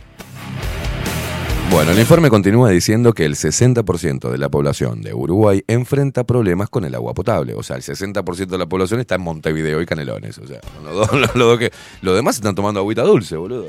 Bueno, 1.72 1.92
el 1.92 2.00
informe 2.00 2.30
continúa 2.30 2.70
diciendo 2.70 3.14
que 3.14 3.24
el 3.24 3.36
60% 3.36 4.30
de 4.30 4.38
la 4.38 4.50
población 4.50 5.02
de 5.02 5.14
Uruguay 5.14 5.64
enfrenta 5.68 6.26
problemas 6.26 6.70
con 6.70 6.84
el 6.84 6.94
agua 6.94 7.14
potable. 7.14 7.54
O 7.54 7.64
sea, 7.64 7.78
el 7.78 7.82
60% 7.82 8.48
de 8.48 8.58
la 8.58 8.66
población 8.66 9.00
está 9.00 9.16
en 9.16 9.22
Montevideo 9.22 9.82
y 9.82 9.86
Canelones. 9.86 10.38
O 10.38 10.46
sea, 10.48 10.60
los 10.84 11.34
dos- 11.34 11.58
que, 11.60 11.72
los 12.02 12.14
demás 12.14 12.36
están 12.36 12.56
tomando 12.56 12.82
agüita 12.82 13.04
dulce, 13.04 13.38
boludo. 13.38 13.68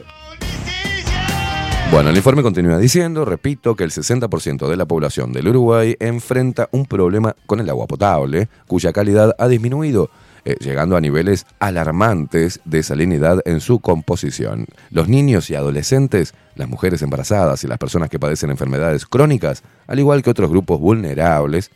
Bueno, 1.92 2.10
el 2.10 2.16
informe 2.16 2.42
continúa 2.42 2.78
diciendo, 2.78 3.24
repito, 3.24 3.76
que 3.76 3.84
el 3.84 3.90
60% 3.90 4.66
de 4.66 4.76
la 4.76 4.86
población 4.86 5.32
del 5.32 5.46
Uruguay 5.48 5.94
enfrenta 6.00 6.68
un 6.72 6.86
problema 6.86 7.36
con 7.46 7.60
el 7.60 7.68
agua 7.70 7.86
potable, 7.86 8.48
cuya 8.66 8.92
calidad 8.92 9.36
ha 9.38 9.46
disminuido, 9.46 10.10
eh, 10.44 10.56
llegando 10.58 10.96
a 10.96 11.00
niveles 11.00 11.46
alarmantes 11.60 12.60
de 12.64 12.82
salinidad 12.82 13.38
en 13.44 13.60
su 13.60 13.78
composición. 13.78 14.66
Los 14.90 15.08
niños 15.08 15.48
y 15.50 15.54
adolescentes, 15.54 16.34
las 16.56 16.68
mujeres 16.68 17.00
embarazadas 17.02 17.62
y 17.62 17.68
las 17.68 17.78
personas 17.78 18.08
que 18.08 18.18
padecen 18.18 18.50
enfermedades 18.50 19.06
crónicas, 19.06 19.62
al 19.86 20.00
igual 20.00 20.20
que 20.22 20.30
otros 20.30 20.50
grupos 20.50 20.80
vulnerables. 20.80 21.70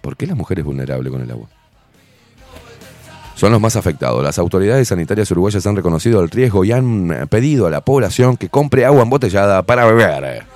¿Por 0.00 0.16
qué 0.16 0.26
las 0.26 0.38
mujeres 0.38 0.64
vulnerables 0.64 1.12
con 1.12 1.20
el 1.20 1.30
agua? 1.30 1.48
Son 3.34 3.52
los 3.52 3.60
más 3.60 3.76
afectados. 3.76 4.24
Las 4.24 4.38
autoridades 4.38 4.88
sanitarias 4.88 5.30
uruguayas 5.30 5.66
han 5.66 5.76
reconocido 5.76 6.22
el 6.22 6.30
riesgo 6.30 6.64
y 6.64 6.72
han 6.72 7.10
eh, 7.12 7.26
pedido 7.26 7.66
a 7.66 7.70
la 7.70 7.82
población 7.82 8.38
que 8.38 8.48
compre 8.48 8.86
agua 8.86 9.02
embotellada 9.02 9.62
para 9.64 9.84
beber. 9.84 10.46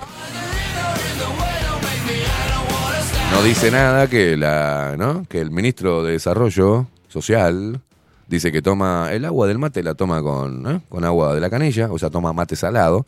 No 3.31 3.43
dice 3.43 3.69
nada 3.69 4.07
que 4.07 4.33
el 4.33 5.51
ministro 5.51 6.03
de 6.03 6.13
Desarrollo 6.13 6.87
Social 7.15 7.79
dice 8.27 8.51
que 8.51 8.61
toma 8.61 9.13
el 9.13 9.23
agua 9.23 9.47
del 9.47 9.57
mate 9.57 9.81
la 9.83 9.93
toma 9.93 10.21
con, 10.21 10.69
¿eh? 10.69 10.81
con 10.89 11.05
agua 11.05 11.33
de 11.33 11.39
la 11.39 11.49
canilla, 11.49 11.89
o 11.89 11.97
sea, 11.97 12.09
toma 12.09 12.33
mate 12.33 12.57
salado. 12.57 13.07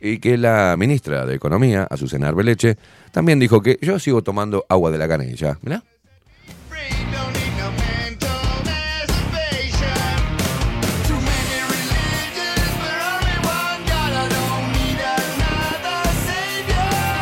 Y 0.00 0.18
que 0.18 0.36
la 0.36 0.74
ministra 0.76 1.24
de 1.24 1.36
Economía, 1.36 1.86
Azucena 1.88 2.26
Arbeleche, 2.26 2.76
también 3.12 3.38
dijo 3.38 3.62
que 3.62 3.78
yo 3.80 4.00
sigo 4.00 4.22
tomando 4.22 4.66
agua 4.68 4.90
de 4.90 4.98
la 4.98 5.06
canilla. 5.06 5.56
Mirá. 5.62 5.84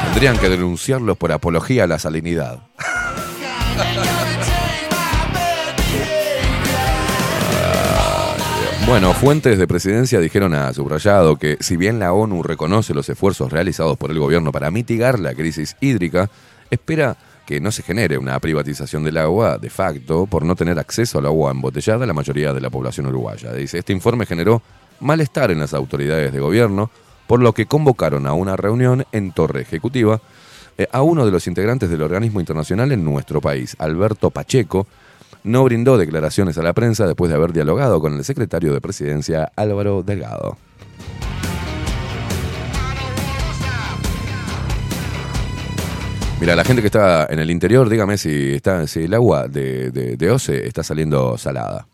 Tendrían 0.05 0.38
que 0.38 0.49
denunciarlos 0.49 1.18
por 1.18 1.31
apología 1.31 1.85
a 1.85 1.87
la 1.87 1.99
salinidad. 1.99 2.61
Bueno, 8.92 9.14
fuentes 9.14 9.57
de 9.57 9.66
presidencia 9.66 10.20
dijeron 10.20 10.52
a 10.52 10.70
Subrayado 10.74 11.37
que 11.37 11.57
si 11.61 11.78
bien 11.78 11.98
la 11.98 12.12
ONU 12.12 12.42
reconoce 12.42 12.92
los 12.92 13.09
esfuerzos 13.09 13.50
realizados 13.50 13.96
por 13.96 14.11
el 14.11 14.18
gobierno 14.18 14.52
para 14.52 14.70
mitigar 14.70 15.18
la 15.18 15.33
crisis 15.33 15.78
hídrica, 15.81 16.28
espera 16.70 17.16
que 17.46 17.59
no 17.59 17.72
se 17.72 17.83
genere 17.83 18.18
una 18.18 18.38
privatización 18.38 19.02
del 19.02 19.16
agua 19.16 19.57
de 19.57 19.70
facto 19.70 20.26
por 20.26 20.44
no 20.44 20.57
tener 20.57 20.78
acceso 20.78 21.20
al 21.20 21.24
agua 21.24 21.52
embotellada 21.52 22.05
la 22.05 22.12
mayoría 22.12 22.52
de 22.52 22.61
la 22.61 22.68
población 22.68 23.07
uruguaya. 23.07 23.55
Dice, 23.55 23.78
este 23.78 23.94
informe 23.94 24.26
generó 24.26 24.61
malestar 25.00 25.50
en 25.50 25.61
las 25.61 25.72
autoridades 25.72 26.31
de 26.31 26.40
gobierno, 26.40 26.90
por 27.26 27.40
lo 27.40 27.55
que 27.55 27.64
convocaron 27.64 28.26
a 28.26 28.35
una 28.35 28.57
reunión 28.57 29.07
en 29.11 29.33
Torre 29.33 29.62
Ejecutiva 29.62 30.20
eh, 30.76 30.87
a 30.92 31.00
uno 31.00 31.24
de 31.24 31.33
los 31.33 31.46
integrantes 31.46 31.88
del 31.88 32.02
organismo 32.02 32.40
internacional 32.40 32.92
en 32.92 33.02
nuestro 33.02 33.40
país, 33.40 33.74
Alberto 33.78 34.28
Pacheco, 34.28 34.87
no 35.44 35.64
brindó 35.64 35.98
declaraciones 35.98 36.59
a 36.59 36.62
la 36.62 36.72
prensa 36.72 37.07
después 37.07 37.31
de 37.31 37.37
haber 37.37 37.52
dialogado 37.52 38.00
con 38.00 38.14
el 38.14 38.24
secretario 38.24 38.72
de 38.72 38.81
Presidencia 38.81 39.50
Álvaro 39.57 40.02
Delgado. 40.02 40.57
Mira, 46.40 46.57
la 46.57 46.64
gente 46.64 46.83
que 46.83 46.88
está 46.88 47.26
en 47.31 47.38
el 47.38 47.50
interior, 47.52 47.88
dígame 47.88 48.18
si, 48.18 48.61
el 48.96 49.14
agua 49.14 49.46
de, 49.46 49.92
de, 49.92 50.16
de 50.16 50.31
OCE 50.31 50.66
está 50.66 50.83
saliendo 50.83 51.38
salada. 51.38 51.87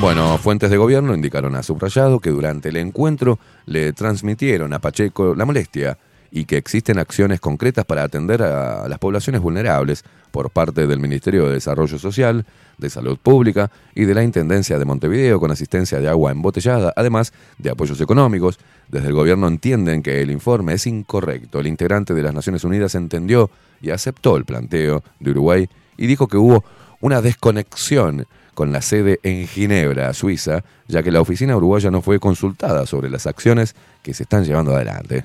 Bueno, 0.00 0.38
fuentes 0.38 0.70
de 0.70 0.78
gobierno 0.78 1.14
indicaron 1.14 1.54
a 1.56 1.62
Subrayado 1.62 2.20
que 2.20 2.30
durante 2.30 2.70
el 2.70 2.76
encuentro 2.76 3.38
le 3.66 3.92
transmitieron 3.92 4.72
a 4.72 4.78
Pacheco 4.78 5.34
la 5.34 5.44
molestia 5.44 5.98
y 6.30 6.44
que 6.44 6.56
existen 6.56 6.98
acciones 6.98 7.40
concretas 7.40 7.84
para 7.84 8.02
atender 8.02 8.42
a 8.42 8.88
las 8.88 8.98
poblaciones 8.98 9.40
vulnerables 9.40 10.04
por 10.30 10.50
parte 10.50 10.86
del 10.86 11.00
Ministerio 11.00 11.46
de 11.46 11.54
Desarrollo 11.54 11.98
Social, 11.98 12.46
de 12.78 12.90
Salud 12.90 13.18
Pública 13.18 13.70
y 13.94 14.04
de 14.04 14.14
la 14.14 14.22
Intendencia 14.22 14.78
de 14.78 14.84
Montevideo 14.84 15.40
con 15.40 15.50
asistencia 15.50 16.00
de 16.00 16.08
agua 16.08 16.30
embotellada, 16.30 16.92
además 16.96 17.32
de 17.58 17.70
apoyos 17.70 18.00
económicos. 18.00 18.58
Desde 18.88 19.08
el 19.08 19.14
gobierno 19.14 19.48
entienden 19.48 20.02
que 20.02 20.22
el 20.22 20.30
informe 20.30 20.74
es 20.74 20.86
incorrecto. 20.86 21.60
El 21.60 21.66
integrante 21.66 22.14
de 22.14 22.22
las 22.22 22.34
Naciones 22.34 22.64
Unidas 22.64 22.94
entendió 22.94 23.50
y 23.80 23.90
aceptó 23.90 24.36
el 24.36 24.44
planteo 24.44 25.02
de 25.18 25.30
Uruguay 25.30 25.68
y 25.96 26.06
dijo 26.06 26.28
que 26.28 26.36
hubo 26.36 26.64
una 27.00 27.20
desconexión 27.20 28.26
con 28.54 28.72
la 28.72 28.82
sede 28.82 29.20
en 29.22 29.46
Ginebra, 29.46 30.12
Suiza, 30.12 30.64
ya 30.86 31.02
que 31.02 31.10
la 31.10 31.20
oficina 31.20 31.56
uruguaya 31.56 31.90
no 31.90 32.02
fue 32.02 32.18
consultada 32.18 32.84
sobre 32.86 33.08
las 33.08 33.26
acciones 33.26 33.74
que 34.02 34.12
se 34.12 34.24
están 34.24 34.44
llevando 34.44 34.74
adelante. 34.74 35.24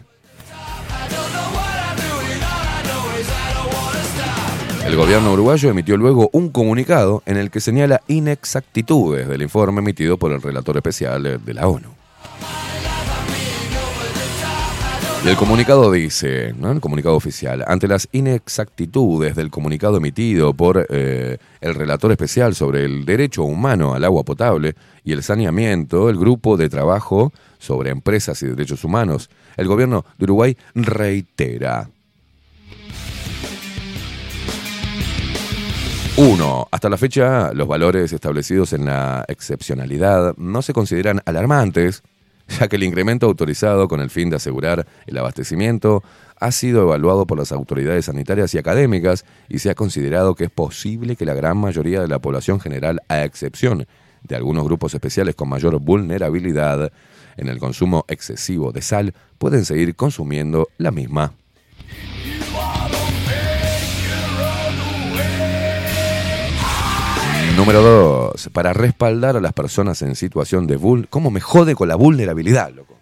El 4.85 4.95
gobierno 4.95 5.33
uruguayo 5.33 5.69
emitió 5.69 5.97
luego 5.97 6.29
un 6.31 6.49
comunicado 6.49 7.23
en 7.25 7.37
el 7.37 7.49
que 7.49 7.59
señala 7.59 8.01
inexactitudes 8.07 9.27
del 9.27 9.41
informe 9.41 9.81
emitido 9.81 10.17
por 10.17 10.31
el 10.31 10.41
relator 10.41 10.77
especial 10.77 11.41
de 11.43 11.53
la 11.53 11.67
ONU. 11.67 11.89
Y 15.25 15.27
el 15.27 15.37
comunicado 15.37 15.91
dice, 15.91 16.53
¿no? 16.55 16.71
el 16.71 16.79
comunicado 16.79 17.15
oficial, 17.15 17.65
ante 17.65 17.87
las 17.87 18.07
inexactitudes 18.11 19.35
del 19.35 19.49
comunicado 19.49 19.97
emitido 19.97 20.53
por 20.53 20.85
eh, 20.87 21.39
el 21.61 21.73
relator 21.73 22.11
especial 22.11 22.53
sobre 22.53 22.85
el 22.85 23.05
derecho 23.05 23.43
humano 23.43 23.95
al 23.95 24.03
agua 24.03 24.21
potable 24.21 24.75
y 25.03 25.13
el 25.13 25.23
saneamiento, 25.23 26.11
el 26.11 26.17
grupo 26.19 26.57
de 26.57 26.69
trabajo 26.69 27.33
sobre 27.57 27.89
empresas 27.89 28.39
y 28.43 28.45
derechos 28.49 28.83
humanos, 28.83 29.31
el 29.57 29.67
gobierno 29.67 30.05
de 30.19 30.25
Uruguay 30.25 30.57
reitera. 30.75 31.89
Uno, 36.17 36.69
hasta 36.71 36.87
la 36.87 36.95
fecha 36.95 37.51
los 37.53 37.67
valores 37.67 38.13
establecidos 38.13 38.71
en 38.71 38.85
la 38.85 39.25
excepcionalidad 39.27 40.33
no 40.37 40.61
se 40.61 40.71
consideran 40.71 41.21
alarmantes, 41.25 42.03
ya 42.47 42.69
que 42.69 42.77
el 42.77 42.83
incremento 42.83 43.25
autorizado 43.25 43.89
con 43.89 43.99
el 43.99 44.09
fin 44.09 44.29
de 44.29 44.37
asegurar 44.37 44.87
el 45.07 45.17
abastecimiento 45.17 46.03
ha 46.39 46.53
sido 46.53 46.83
evaluado 46.83 47.27
por 47.27 47.37
las 47.37 47.51
autoridades 47.51 48.05
sanitarias 48.05 48.53
y 48.53 48.57
académicas 48.57 49.25
y 49.49 49.59
se 49.59 49.69
ha 49.69 49.75
considerado 49.75 50.35
que 50.35 50.45
es 50.45 50.51
posible 50.51 51.17
que 51.17 51.25
la 51.25 51.33
gran 51.33 51.57
mayoría 51.57 51.99
de 51.99 52.07
la 52.07 52.19
población 52.19 52.61
general, 52.61 53.01
a 53.09 53.25
excepción 53.25 53.85
de 54.23 54.35
algunos 54.37 54.63
grupos 54.63 54.93
especiales 54.93 55.35
con 55.35 55.49
mayor 55.49 55.77
vulnerabilidad 55.79 56.93
en 57.35 57.49
el 57.49 57.59
consumo 57.59 58.05
excesivo 58.07 58.71
de 58.71 58.81
sal, 58.81 59.13
pueden 59.37 59.65
seguir 59.65 59.97
consumiendo 59.97 60.69
la 60.77 60.91
misma. 60.91 61.33
Número 67.65 67.81
dos, 67.81 68.49
para 68.53 68.73
respaldar 68.73 69.37
a 69.37 69.41
las 69.41 69.51
personas 69.51 69.99
en 70.03 70.15
situación 70.15 70.67
de 70.67 70.75
vul... 70.77 71.07
¿Cómo 71.09 71.31
me 71.31 71.41
jode 71.41 71.73
con 71.73 71.87
la 71.87 71.95
vulnerabilidad, 71.95 72.69
loco? 72.69 72.95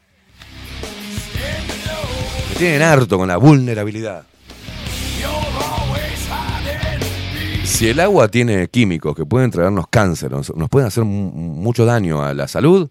Me 2.50 2.56
tienen 2.56 2.82
harto 2.82 3.18
con 3.18 3.28
la 3.28 3.36
vulnerabilidad. 3.36 4.24
Si 7.66 7.90
el 7.90 8.00
agua 8.00 8.30
tiene 8.30 8.70
químicos 8.70 9.14
que 9.14 9.26
pueden 9.26 9.52
traernos 9.52 9.88
cáncer, 9.90 10.32
nos, 10.32 10.54
pueden 10.70 10.88
hacer 10.88 11.04
mu- 11.04 11.32
mucho 11.32 11.84
daño 11.84 12.24
a 12.24 12.34
la 12.34 12.48
salud, 12.48 12.90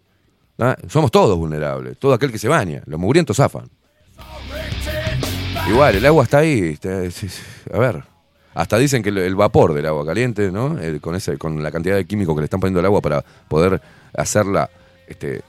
somos 0.88 1.10
todos 1.10 1.38
vulnerables. 1.38 1.96
Todo 1.98 2.12
aquel 2.12 2.30
que 2.30 2.38
se 2.38 2.48
baña. 2.48 2.82
Los 2.84 3.00
mugrientos 3.00 3.38
zafan. 3.38 3.70
Igual, 5.70 5.94
el 5.94 6.04
agua 6.04 6.24
está 6.24 6.38
ahí. 6.38 6.78
a 7.72 7.78
ver. 7.78 8.11
Hasta 8.54 8.76
dicen 8.78 9.02
que 9.02 9.08
el, 9.08 9.34
vapor 9.34 9.72
del 9.74 9.86
agua 9.86 10.04
caliente, 10.04 10.50
¿no? 10.52 10.78
El- 10.78 11.00
con, 11.00 11.14
ese, 11.14 11.38
con 11.38 11.62
la 11.62 11.70
cantidad 11.70 11.96
de 11.96 12.04
químicos 12.04 12.34
que 12.34 12.40
le 12.42 12.44
están 12.44 12.60
poniendo 12.60 12.80
al 12.80 12.86
agua 12.86 13.00
para 13.00 13.24
poder 13.48 13.80
hacerla 14.14 14.68
este, 15.06 15.42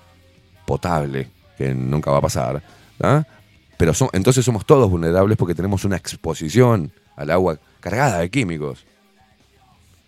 potable, 0.66 1.30
que 1.58 1.74
nunca 1.74 2.12
va 2.12 2.18
a 2.18 2.22
pasar. 2.22 2.64
¿ah? 3.02 3.24
Pero 3.78 3.94
son- 3.94 4.10
entonces 4.14 4.46
somos 4.46 4.66
todos 4.66 4.90
vulnerables 4.90 5.38
porque 5.38 5.56
tenemos 5.56 5.84
una 5.86 5.98
exposición 5.98 6.92
al 7.16 7.30
agua 7.32 7.58
cargada 7.80 8.20
de 8.20 8.30
químicos. 8.30 8.86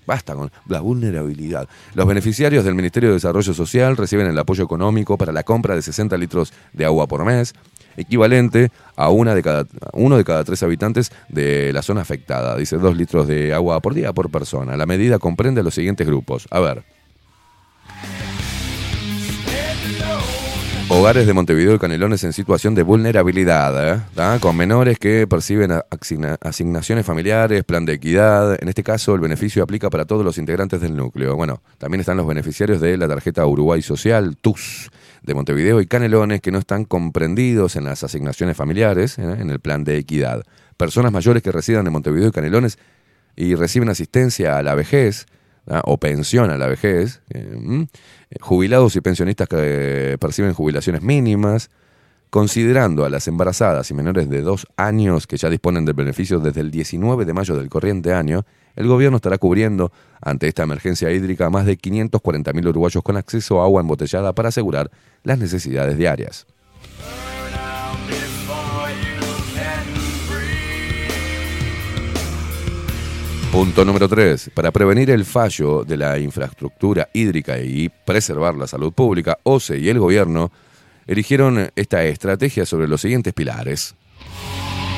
Basta 0.08 0.36
con 0.36 0.52
la 0.68 0.82
vulnerabilidad. 0.82 1.68
Los 1.96 2.06
beneficiarios 2.06 2.64
del 2.64 2.76
Ministerio 2.76 3.10
de 3.10 3.16
Desarrollo 3.16 3.54
Social 3.56 3.98
reciben 3.98 4.28
el 4.28 4.38
apoyo 4.38 4.64
económico 4.64 5.18
para 5.18 5.32
la 5.32 5.41
compra 5.41 5.74
de 5.76 5.82
60 5.82 6.16
litros 6.18 6.54
de 6.74 6.86
agua 6.86 7.08
por 7.08 7.26
mes, 7.26 7.56
equivalente 7.98 8.70
a 8.96 9.10
una 9.10 9.36
de 9.36 9.43
cada, 9.43 9.66
uno 9.93 10.18
de 10.18 10.24
cada 10.24 10.43
tres 10.43 10.64
habitantes 10.64 11.12
de 11.30 11.72
la 11.74 11.82
zona 11.82 12.02
afectada. 12.02 12.56
Dice 12.56 12.78
dos 12.78 12.96
litros 12.96 13.28
de 13.28 13.54
agua 13.54 13.80
por 13.82 13.93
día 13.93 14.14
por 14.14 14.30
persona. 14.30 14.78
La 14.78 14.86
medida 14.86 15.20
comprende 15.20 15.64
los 15.64 15.76
siguientes 15.76 16.08
grupos. 16.08 16.48
A 16.52 16.60
ver. 16.60 16.95
Hogares 20.88 21.26
de 21.26 21.34
Montevideo 21.34 21.74
y 21.74 21.80
Canelones 21.80 22.24
en 22.24 22.32
situación 22.32 22.76
de 22.76 22.84
vulnerabilidad, 22.84 23.96
¿eh? 23.96 24.02
¿tá? 24.14 24.38
con 24.40 24.56
menores 24.56 25.00
que 25.00 25.26
perciben 25.26 25.72
asignaciones 26.42 27.04
familiares, 27.04 27.64
plan 27.64 27.86
de 27.86 27.94
equidad. 27.94 28.62
En 28.62 28.70
este 28.70 28.84
caso, 28.84 29.16
el 29.16 29.20
beneficio 29.20 29.64
aplica 29.64 29.90
para 29.90 30.06
todos 30.06 30.24
los 30.24 30.38
integrantes 30.38 30.82
del 30.82 30.96
núcleo. 30.96 31.36
Bueno, 31.36 31.64
también 31.80 32.02
están 32.02 32.18
los 32.18 32.28
beneficiarios 32.28 32.80
de 32.82 32.98
la 32.98 33.08
tarjeta 33.08 33.48
Uruguay 33.48 33.82
Social, 33.82 34.38
TUS, 34.38 34.92
de 35.24 35.34
Montevideo 35.34 35.82
y 35.82 35.88
Canelones, 35.88 36.40
que 36.40 36.52
no 36.52 36.60
están 36.60 36.86
comprendidos 36.86 37.76
en 37.76 37.86
las 37.86 38.04
asignaciones 38.04 38.56
familiares, 38.56 39.18
¿eh? 39.18 39.24
en 39.24 39.50
el 39.50 39.60
plan 39.60 39.84
de 39.84 39.98
equidad. 39.98 40.44
Personas 40.78 41.12
mayores 41.12 41.42
que 41.42 41.52
residan 41.52 41.88
en 41.88 41.94
Montevideo 41.94 42.30
y 42.30 42.32
Canelones 42.32 42.78
y 43.36 43.56
reciben 43.56 43.90
asistencia 43.90 44.60
a 44.60 44.64
la 44.64 44.76
vejez 44.76 45.26
¿ah? 45.68 45.82
o 45.86 45.97
pensión 45.97 46.49
a 46.49 46.57
la 46.57 46.68
vejez, 46.68 47.22
eh. 47.30 47.88
Eh, 48.30 48.38
jubilados 48.41 48.95
y 48.95 49.01
pensionistas 49.01 49.47
que 49.47 49.57
eh, 49.59 50.18
perciben 50.18 50.53
jubilaciones 50.53 51.01
mínimas, 51.01 51.70
considerando 52.30 53.05
a 53.05 53.09
las 53.09 53.28
embarazadas 53.28 53.89
y 53.91 53.93
menores 53.93 54.30
de 54.30 54.41
dos 54.41 54.68
años 54.76 55.28
que 55.28 55.38
ya 55.38 55.49
disponen 55.49 55.86
del 55.86 55.95
beneficio 55.95 56.39
desde 56.39 56.61
el 56.61 56.72
19 56.72 57.24
de 57.26 57.34
mayo 57.34 57.55
del 57.55 57.70
corriente 57.70 58.13
año, 58.13 58.45
el 58.76 58.88
gobierno 58.88 59.18
estará 59.18 59.38
cubriendo 59.38 59.91
ante 60.22 60.47
esta 60.47 60.63
emergencia 60.63 61.11
hídrica 61.11 61.45
a 61.45 61.49
más 61.49 61.66
de 61.66 61.78
540.000 61.78 62.68
uruguayos 62.68 63.03
con 63.03 63.16
acceso 63.16 63.61
a 63.61 63.66
agua 63.66 63.82
embotellada 63.82 64.34
para 64.34 64.49
asegurar 64.49 64.91
las 65.24 65.39
necesidades 65.39 65.97
diarias. 65.97 66.45
Punto 73.56 73.86
número 73.86 74.10
3. 74.10 74.51
Para 74.53 74.70
prevenir 74.72 75.10
el 75.12 75.24
fallo 75.24 75.86
de 75.86 75.95
la 75.95 76.20
infraestructura 76.20 77.08
hídrica 77.14 77.58
y 77.58 77.88
preservar 77.88 78.53
la 78.56 78.68
salud 78.68 78.91
pública, 78.91 79.38
OCE 79.43 79.78
y 79.80 79.88
el 79.88 79.97
gobierno 79.97 80.51
erigieron 81.08 81.72
esta 81.74 82.03
estrategia 82.03 82.66
sobre 82.66 82.89
los 82.89 82.99
siguientes 82.99 83.34
pilares. 83.34 83.95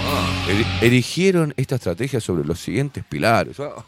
Ah, 0.09 0.47
eri- 0.49 0.65
erigieron 0.81 1.53
esta 1.55 1.75
estrategia 1.75 2.19
sobre 2.19 2.45
los 2.45 2.59
siguientes 2.59 3.03
pilares. 3.07 3.59
Ah. 3.59 3.85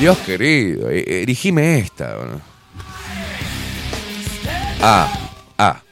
Dios 0.00 0.16
querido, 0.18 0.88
e- 0.90 1.22
erigime 1.22 1.78
esta. 1.80 2.16
A. 4.80 5.30
A. 5.58 5.82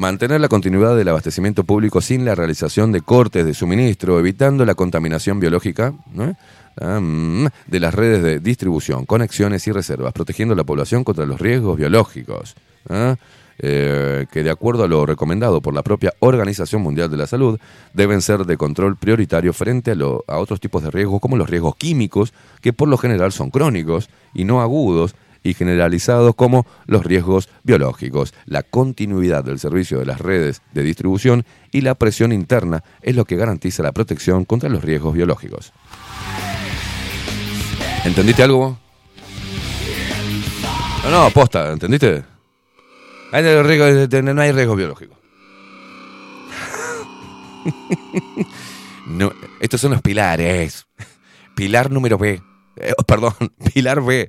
Mantener 0.00 0.40
la 0.40 0.48
continuidad 0.48 0.96
del 0.96 1.08
abastecimiento 1.08 1.64
público 1.64 2.00
sin 2.00 2.24
la 2.24 2.34
realización 2.34 2.90
de 2.90 3.02
cortes 3.02 3.44
de 3.44 3.52
suministro, 3.52 4.18
evitando 4.18 4.64
la 4.64 4.74
contaminación 4.74 5.38
biológica 5.40 5.92
de 6.78 7.80
las 7.80 7.94
redes 7.94 8.22
de 8.22 8.40
distribución, 8.40 9.04
conexiones 9.04 9.66
y 9.66 9.72
reservas, 9.72 10.14
protegiendo 10.14 10.54
a 10.54 10.56
la 10.56 10.64
población 10.64 11.04
contra 11.04 11.26
los 11.26 11.38
riesgos 11.38 11.76
biológicos. 11.76 12.54
Eh, 13.62 14.24
que 14.32 14.42
de 14.42 14.48
acuerdo 14.48 14.84
a 14.84 14.88
lo 14.88 15.04
recomendado 15.04 15.60
por 15.60 15.74
la 15.74 15.82
propia 15.82 16.14
Organización 16.20 16.80
Mundial 16.80 17.10
de 17.10 17.18
la 17.18 17.26
Salud, 17.26 17.60
deben 17.92 18.22
ser 18.22 18.46
de 18.46 18.56
control 18.56 18.96
prioritario 18.96 19.52
frente 19.52 19.90
a, 19.90 19.94
lo- 19.94 20.24
a 20.26 20.38
otros 20.38 20.60
tipos 20.60 20.82
de 20.82 20.90
riesgos 20.90 21.20
como 21.20 21.36
los 21.36 21.50
riesgos 21.50 21.76
químicos, 21.76 22.32
que 22.62 22.72
por 22.72 22.88
lo 22.88 22.96
general 22.96 23.32
son 23.32 23.50
crónicos 23.50 24.08
y 24.32 24.44
no 24.44 24.62
agudos, 24.62 25.14
y 25.42 25.54
generalizados 25.54 26.34
como 26.34 26.66
los 26.86 27.04
riesgos 27.04 27.48
biológicos. 27.62 28.34
La 28.46 28.62
continuidad 28.62 29.44
del 29.44 29.58
servicio 29.58 29.98
de 29.98 30.06
las 30.06 30.20
redes 30.20 30.62
de 30.72 30.82
distribución 30.82 31.44
y 31.72 31.80
la 31.80 31.94
presión 31.94 32.32
interna 32.32 32.82
es 33.02 33.16
lo 33.16 33.24
que 33.24 33.36
garantiza 33.36 33.82
la 33.82 33.92
protección 33.92 34.44
contra 34.44 34.68
los 34.68 34.84
riesgos 34.84 35.14
biológicos. 35.14 35.72
¿Entendiste 38.04 38.42
algo? 38.42 38.78
No, 41.04 41.10
no, 41.10 41.30
posta, 41.30 41.72
¿entendiste? 41.72 42.24
No 43.32 43.38
hay 44.42 44.52
riesgo 44.52 44.76
biológico. 44.76 45.16
No, 49.10 49.32
estos 49.58 49.80
son 49.80 49.90
los 49.90 50.02
pilares. 50.02 50.86
Pilar 51.56 51.90
número 51.90 52.16
B. 52.16 52.40
Eh, 52.76 52.92
perdón, 53.06 53.34
pilar 53.74 54.02
B. 54.02 54.28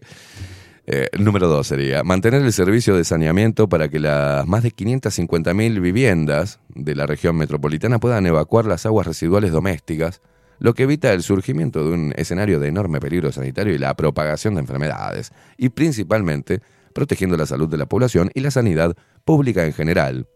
Eh, 0.94 1.08
número 1.18 1.48
dos 1.48 1.68
sería 1.68 2.04
mantener 2.04 2.42
el 2.42 2.52
servicio 2.52 2.98
de 2.98 3.06
saneamiento 3.06 3.70
para 3.70 3.88
que 3.88 3.98
las 3.98 4.46
más 4.46 4.62
de 4.62 4.76
550.000 4.76 5.80
viviendas 5.80 6.60
de 6.68 6.96
la 6.96 7.06
región 7.06 7.38
metropolitana 7.38 7.98
puedan 7.98 8.26
evacuar 8.26 8.66
las 8.66 8.86
aguas 8.86 9.08
residuales 9.08 9.54
domésticas, 9.54 10.22
lo 10.60 10.74
que 10.74 10.84
evita 10.84 11.14
el 11.14 11.24
surgimiento 11.24 11.86
de 11.86 11.94
un 11.94 12.14
escenario 12.18 12.60
de 12.60 12.68
enorme 12.68 13.00
peligro 13.00 13.32
sanitario 13.32 13.74
y 13.74 13.78
la 13.78 13.96
propagación 13.96 14.56
de 14.56 14.60
enfermedades, 14.60 15.32
y 15.58 15.70
principalmente 15.70 16.60
protegiendo 16.94 17.38
la 17.38 17.46
salud 17.46 17.70
de 17.70 17.78
la 17.78 17.86
población 17.86 18.30
y 18.34 18.42
la 18.42 18.52
sanidad 18.52 18.94
pública 19.24 19.66
en 19.66 19.72
general. 19.72 20.28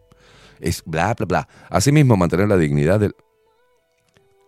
Es 0.61 0.83
bla, 0.85 1.13
bla, 1.15 1.25
bla. 1.25 1.47
Asimismo, 1.69 2.15
mantener 2.15 2.47
la 2.47 2.55
dignidad 2.55 3.01
del... 3.01 3.13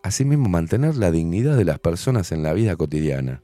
Asimismo, 0.04 0.48
mantener 0.48 0.96
la 0.96 1.12
dignidad 1.12 1.58
de 1.58 1.66
las 1.66 1.80
personas 1.80 2.32
en 2.32 2.44
la 2.44 2.54
vida 2.54 2.78
cotidiana. 2.78 3.42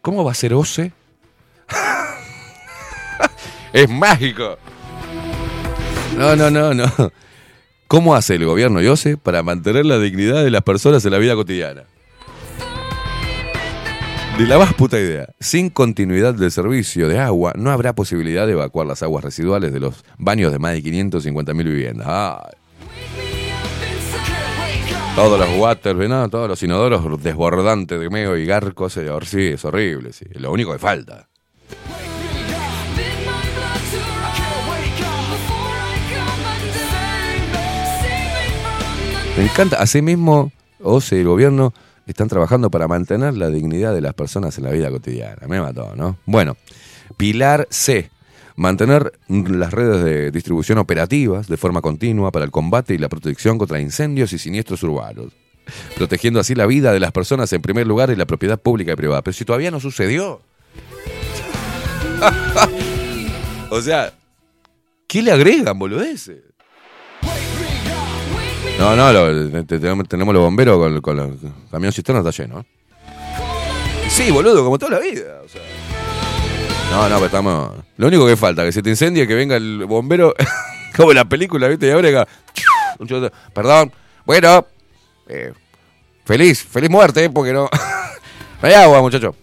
¿Cómo 0.00 0.24
va 0.24 0.30
a 0.30 0.34
ser 0.34 0.54
OCE? 0.54 0.94
Es 3.76 3.90
mágico. 3.90 4.56
No, 6.16 6.34
no, 6.34 6.50
no, 6.50 6.72
no. 6.72 6.86
¿Cómo 7.88 8.14
hace 8.14 8.36
el 8.36 8.46
gobierno 8.46 8.80
y 8.80 8.86
OCE 8.86 9.18
para 9.18 9.42
mantener 9.42 9.84
la 9.84 9.98
dignidad 9.98 10.42
de 10.42 10.50
las 10.50 10.62
personas 10.62 11.04
en 11.04 11.12
la 11.12 11.18
vida 11.18 11.34
cotidiana? 11.34 11.82
De 14.38 14.46
la 14.46 14.58
más 14.58 14.72
puta 14.72 14.98
idea. 14.98 15.28
Sin 15.40 15.68
continuidad 15.68 16.34
del 16.34 16.50
servicio 16.50 17.06
de 17.06 17.18
agua, 17.18 17.52
no 17.54 17.70
habrá 17.70 17.94
posibilidad 17.94 18.46
de 18.46 18.52
evacuar 18.52 18.86
las 18.86 19.02
aguas 19.02 19.22
residuales 19.22 19.74
de 19.74 19.80
los 19.80 20.04
baños 20.16 20.52
de 20.52 20.58
más 20.58 20.72
de 20.72 20.82
550.000 20.82 21.64
viviendas. 21.64 22.08
Todos 25.14 25.38
los 25.38 25.58
waters, 25.58 26.08
¿no? 26.08 26.28
todos 26.30 26.48
los 26.48 26.62
inodoros 26.62 27.22
desbordantes 27.22 28.00
de 28.00 28.08
meo 28.08 28.38
y 28.38 28.46
garcos. 28.46 28.98
Sí, 29.24 29.46
es 29.46 29.64
horrible, 29.66 30.14
sí. 30.14 30.24
Es 30.30 30.40
lo 30.40 30.50
único 30.50 30.72
que 30.72 30.78
falta. 30.78 31.28
Me 39.36 39.44
encanta. 39.44 39.76
Asimismo, 39.76 40.50
OCE 40.82 41.16
y 41.16 41.20
el 41.20 41.26
gobierno 41.26 41.74
están 42.06 42.28
trabajando 42.28 42.70
para 42.70 42.88
mantener 42.88 43.36
la 43.36 43.50
dignidad 43.50 43.94
de 43.94 44.00
las 44.00 44.14
personas 44.14 44.56
en 44.56 44.64
la 44.64 44.70
vida 44.70 44.90
cotidiana. 44.90 45.46
Me 45.46 45.60
mató, 45.60 45.94
¿no? 45.94 46.16
Bueno, 46.24 46.56
Pilar 47.16 47.68
C. 47.70 48.10
Mantener 48.56 49.12
las 49.28 49.74
redes 49.74 50.02
de 50.02 50.30
distribución 50.30 50.78
operativas 50.78 51.48
de 51.48 51.58
forma 51.58 51.82
continua 51.82 52.30
para 52.30 52.46
el 52.46 52.50
combate 52.50 52.94
y 52.94 52.98
la 52.98 53.10
protección 53.10 53.58
contra 53.58 53.78
incendios 53.78 54.32
y 54.32 54.38
siniestros 54.38 54.82
urbanos. 54.82 55.32
Protegiendo 55.96 56.40
así 56.40 56.54
la 56.54 56.64
vida 56.64 56.94
de 56.94 57.00
las 57.00 57.12
personas 57.12 57.52
en 57.52 57.60
primer 57.60 57.86
lugar 57.86 58.08
y 58.08 58.16
la 58.16 58.24
propiedad 58.24 58.58
pública 58.58 58.92
y 58.92 58.96
privada. 58.96 59.20
Pero 59.20 59.34
si 59.34 59.44
todavía 59.44 59.70
no 59.70 59.80
sucedió. 59.80 60.40
o 63.70 63.80
sea, 63.82 64.14
¿qué 65.06 65.20
le 65.20 65.32
agregan, 65.32 65.78
boludeces? 65.78 66.55
No, 68.78 68.94
no, 68.94 69.64
tenemos, 69.66 70.34
los 70.34 70.42
bomberos 70.42 70.78
con, 70.78 71.00
con 71.00 71.16
los 71.16 71.30
camión 71.70 71.92
cisterna 71.92 72.20
está 72.20 72.30
lleno. 72.42 72.60
¿eh? 72.60 72.64
Sí, 74.08 74.30
boludo, 74.30 74.64
como 74.64 74.78
toda 74.78 74.92
la 74.92 74.98
vida. 74.98 75.42
No, 76.90 77.08
no, 77.08 77.14
pero 77.16 77.26
estamos. 77.26 77.72
Lo 77.96 78.06
único 78.06 78.26
que 78.26 78.36
falta, 78.36 78.64
que 78.64 78.72
se 78.72 78.82
te 78.82 78.90
incendie, 78.90 79.26
que 79.26 79.34
venga 79.34 79.56
el 79.56 79.84
bombero, 79.86 80.34
como 80.96 81.10
en 81.10 81.16
la 81.16 81.24
película, 81.24 81.68
¿viste? 81.68 81.88
Y 81.88 81.90
ahora 81.90 82.26
Perdón, 83.54 83.92
bueno, 84.24 84.66
eh, 85.28 85.52
feliz, 86.24 86.62
feliz 86.62 86.90
muerte, 86.90 87.24
¿eh? 87.24 87.30
porque 87.30 87.52
no. 87.52 87.68
no 88.62 88.68
hay 88.68 88.74
agua, 88.74 89.00
muchacho. 89.00 89.34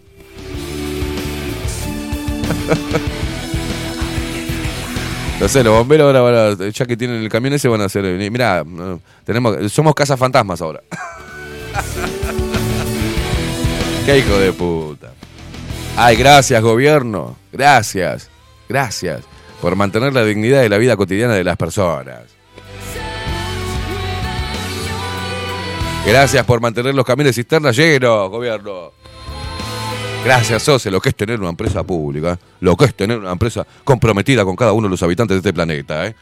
Sé, 5.48 5.62
los 5.62 5.76
bomberos 5.76 6.06
ahora 6.06 6.20
van 6.22 6.34
a, 6.34 6.70
ya 6.70 6.86
que 6.86 6.96
tienen 6.96 7.22
el 7.22 7.28
camión 7.28 7.54
ese 7.54 7.68
van 7.68 7.82
a 7.82 7.84
hacer, 7.84 8.04
eh, 8.04 8.30
mira, 8.30 8.64
tenemos, 9.24 9.70
somos 9.70 9.94
casas 9.94 10.18
fantasmas 10.18 10.60
ahora. 10.62 10.80
Qué 14.06 14.18
hijo 14.18 14.38
de 14.38 14.52
puta. 14.52 15.12
Ay, 15.96 16.16
gracias 16.16 16.62
gobierno, 16.62 17.36
gracias, 17.52 18.30
gracias 18.68 19.22
por 19.60 19.76
mantener 19.76 20.12
la 20.12 20.24
dignidad 20.24 20.62
de 20.62 20.68
la 20.68 20.78
vida 20.78 20.96
cotidiana 20.96 21.34
de 21.34 21.44
las 21.44 21.56
personas. 21.56 22.22
Gracias 26.06 26.44
por 26.44 26.60
mantener 26.60 26.94
los 26.94 27.04
camiones 27.04 27.36
cisternas 27.36 27.76
llenos, 27.76 28.28
gobierno. 28.30 28.92
Gracias, 30.24 30.62
Sose, 30.62 30.90
lo 30.90 31.02
que 31.02 31.10
es 31.10 31.14
tener 31.14 31.38
una 31.38 31.50
empresa 31.50 31.82
pública, 31.82 32.38
lo 32.60 32.76
que 32.78 32.86
es 32.86 32.94
tener 32.94 33.18
una 33.18 33.32
empresa 33.32 33.66
comprometida 33.84 34.42
con 34.44 34.56
cada 34.56 34.72
uno 34.72 34.86
de 34.86 34.92
los 34.92 35.02
habitantes 35.02 35.34
de 35.34 35.38
este 35.40 35.52
planeta. 35.52 36.06
¿eh? 36.06 36.14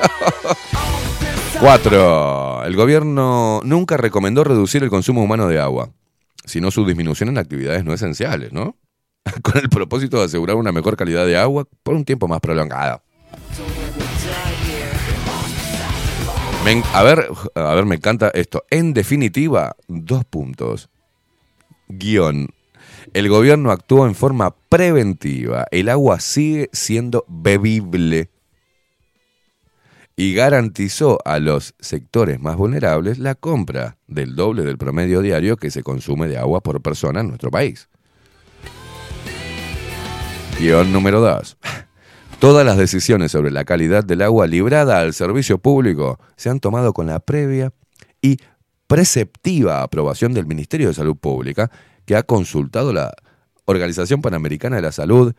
Cuatro. 1.60 2.62
El 2.64 2.76
gobierno 2.76 3.60
nunca 3.64 3.96
recomendó 3.96 4.44
reducir 4.44 4.84
el 4.84 4.88
consumo 4.88 5.24
humano 5.24 5.48
de 5.48 5.58
agua, 5.58 5.90
sino 6.44 6.70
su 6.70 6.86
disminución 6.86 7.28
en 7.30 7.38
actividades 7.38 7.84
no 7.84 7.92
esenciales, 7.92 8.52
¿no? 8.52 8.76
Con 9.42 9.60
el 9.60 9.68
propósito 9.68 10.18
de 10.18 10.26
asegurar 10.26 10.54
una 10.54 10.70
mejor 10.70 10.96
calidad 10.96 11.26
de 11.26 11.36
agua 11.36 11.66
por 11.82 11.94
un 11.94 12.04
tiempo 12.04 12.28
más 12.28 12.40
prolongado. 12.40 13.02
A 16.94 17.02
ver, 17.02 17.28
a 17.56 17.74
ver, 17.74 17.84
me 17.84 17.96
encanta 17.96 18.30
esto. 18.32 18.64
En 18.70 18.94
definitiva, 18.94 19.76
dos 19.88 20.24
puntos. 20.24 20.88
Guión. 21.88 22.48
El 23.12 23.28
gobierno 23.28 23.70
actuó 23.70 24.06
en 24.06 24.14
forma 24.14 24.54
preventiva. 24.68 25.66
El 25.70 25.88
agua 25.88 26.20
sigue 26.20 26.70
siendo 26.72 27.24
bebible. 27.28 28.30
Y 30.16 30.34
garantizó 30.34 31.18
a 31.24 31.38
los 31.38 31.74
sectores 31.80 32.40
más 32.40 32.56
vulnerables 32.56 33.18
la 33.18 33.34
compra 33.34 33.96
del 34.06 34.36
doble 34.36 34.62
del 34.62 34.78
promedio 34.78 35.20
diario 35.20 35.56
que 35.56 35.70
se 35.70 35.82
consume 35.82 36.28
de 36.28 36.38
agua 36.38 36.60
por 36.60 36.80
persona 36.82 37.20
en 37.20 37.28
nuestro 37.28 37.50
país. 37.50 37.88
Guión 40.58 40.92
número 40.92 41.20
2. 41.20 41.56
Todas 42.38 42.64
las 42.64 42.76
decisiones 42.76 43.32
sobre 43.32 43.50
la 43.50 43.64
calidad 43.64 44.04
del 44.04 44.22
agua 44.22 44.46
librada 44.46 45.00
al 45.00 45.14
servicio 45.14 45.58
público 45.58 46.20
se 46.36 46.50
han 46.50 46.60
tomado 46.60 46.92
con 46.92 47.06
la 47.06 47.18
previa 47.18 47.72
y 48.20 48.38
preceptiva 48.86 49.82
aprobación 49.82 50.34
del 50.34 50.46
Ministerio 50.46 50.88
de 50.88 50.94
Salud 50.94 51.16
Pública, 51.16 51.70
que 52.04 52.16
ha 52.16 52.22
consultado 52.22 52.92
la 52.92 53.12
Organización 53.64 54.20
Panamericana 54.20 54.76
de 54.76 54.82
la 54.82 54.92
Salud 54.92 55.34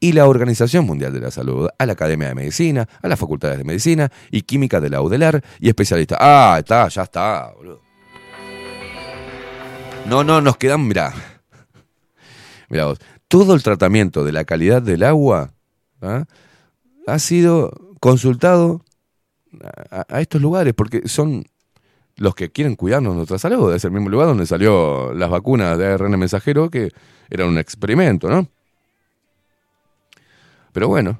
y 0.00 0.12
la 0.12 0.26
Organización 0.26 0.84
Mundial 0.86 1.12
de 1.12 1.20
la 1.20 1.30
Salud, 1.30 1.68
a 1.78 1.86
la 1.86 1.92
Academia 1.92 2.28
de 2.28 2.34
Medicina, 2.34 2.88
a 3.02 3.08
las 3.08 3.18
facultades 3.18 3.58
de 3.58 3.64
Medicina 3.64 4.10
y 4.30 4.42
Química 4.42 4.80
de 4.80 4.90
la 4.90 5.00
UDELAR 5.00 5.42
y 5.60 5.68
especialistas. 5.68 6.18
Ah, 6.20 6.56
está, 6.58 6.88
ya 6.88 7.02
está, 7.02 7.52
boludo. 7.56 7.80
No, 10.06 10.22
no, 10.22 10.40
nos 10.40 10.56
quedan, 10.58 10.86
mirá. 10.86 11.14
Mirá 12.68 12.86
vos, 12.86 12.98
todo 13.28 13.54
el 13.54 13.62
tratamiento 13.62 14.24
de 14.24 14.32
la 14.32 14.44
calidad 14.44 14.82
del 14.82 15.02
agua 15.02 15.54
¿ah? 16.02 16.24
ha 17.06 17.18
sido 17.18 17.72
consultado 18.00 18.84
a, 19.90 20.04
a 20.08 20.20
estos 20.20 20.42
lugares 20.42 20.74
porque 20.74 21.08
son 21.08 21.44
los 22.16 22.34
que 22.34 22.50
quieren 22.50 22.76
cuidarnos 22.76 23.14
nuestra 23.14 23.38
salud. 23.38 23.74
Es 23.74 23.84
el 23.84 23.90
mismo 23.90 24.08
lugar 24.08 24.28
donde 24.28 24.46
salió 24.46 25.12
las 25.14 25.30
vacunas 25.30 25.78
de 25.78 25.86
ARN 25.86 26.18
mensajero 26.18 26.70
que 26.70 26.92
era 27.30 27.46
un 27.46 27.58
experimento, 27.58 28.28
¿no? 28.28 28.48
Pero 30.72 30.88
bueno, 30.88 31.18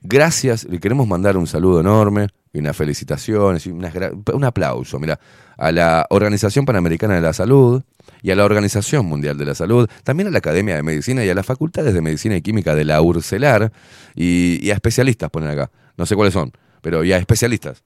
gracias, 0.00 0.64
le 0.64 0.78
queremos 0.78 1.06
mandar 1.06 1.36
un 1.36 1.46
saludo 1.46 1.80
enorme 1.80 2.28
y 2.52 2.60
unas 2.60 2.76
felicitaciones 2.76 3.66
y 3.66 3.70
unas 3.70 3.92
un 4.32 4.44
aplauso, 4.44 5.00
mira, 5.00 5.18
a 5.56 5.72
la 5.72 6.06
Organización 6.10 6.64
Panamericana 6.64 7.16
de 7.16 7.20
la 7.20 7.32
Salud 7.32 7.82
y 8.22 8.30
a 8.30 8.36
la 8.36 8.44
Organización 8.44 9.06
Mundial 9.06 9.36
de 9.36 9.46
la 9.46 9.56
Salud, 9.56 9.88
también 10.04 10.28
a 10.28 10.30
la 10.30 10.38
Academia 10.38 10.76
de 10.76 10.84
Medicina 10.84 11.24
y 11.24 11.28
a 11.28 11.34
las 11.34 11.44
facultades 11.44 11.92
de 11.92 12.00
Medicina 12.00 12.36
y 12.36 12.42
Química 12.42 12.76
de 12.76 12.84
la 12.84 13.02
URCELAR 13.02 13.72
y, 14.14 14.64
y 14.64 14.70
a 14.70 14.74
especialistas, 14.74 15.30
ponen 15.30 15.50
acá, 15.50 15.70
no 15.96 16.06
sé 16.06 16.14
cuáles 16.14 16.34
son, 16.34 16.52
pero 16.80 17.02
y 17.02 17.12
a 17.12 17.18
especialistas. 17.18 17.82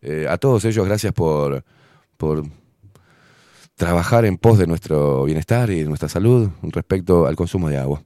Eh, 0.00 0.26
a 0.28 0.38
todos 0.38 0.64
ellos, 0.64 0.86
gracias 0.86 1.12
por, 1.12 1.64
por 2.16 2.44
trabajar 3.74 4.24
en 4.24 4.36
pos 4.36 4.58
de 4.58 4.66
nuestro 4.66 5.24
bienestar 5.24 5.70
y 5.70 5.80
de 5.80 5.84
nuestra 5.86 6.08
salud 6.08 6.50
respecto 6.62 7.26
al 7.26 7.36
consumo 7.36 7.68
de 7.68 7.78
agua. 7.78 8.02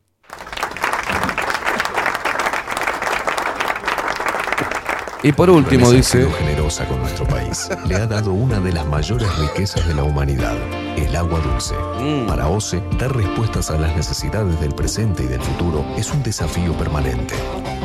Y 5.25 5.31
por 5.31 5.49
último 5.51 5.89
dice... 5.93 6.29
generosa 6.39 6.85
con 6.87 6.99
nuestro 6.99 7.25
país. 7.27 7.69
Le 7.87 7.95
ha 7.95 8.07
dado 8.09 8.33
una 8.33 8.59
de 8.59 8.73
las 8.73 8.85
mayores 8.85 9.29
riquezas 9.39 9.87
de 9.87 9.95
la 9.95 10.03
humanidad, 10.03 10.57
el 10.97 11.15
agua 11.15 11.39
dulce. 11.39 11.75
Mm. 12.01 12.27
Para 12.27 12.49
OCE, 12.49 12.83
dar 12.99 13.15
respuestas 13.15 13.71
a 13.71 13.79
las 13.79 13.95
necesidades 13.95 14.61
del 14.61 14.75
presente 14.75 15.23
y 15.23 15.27
del 15.27 15.41
futuro 15.41 15.85
es 15.97 16.11
un 16.13 16.25
desafío 16.25 16.73
permanente. 16.73 17.35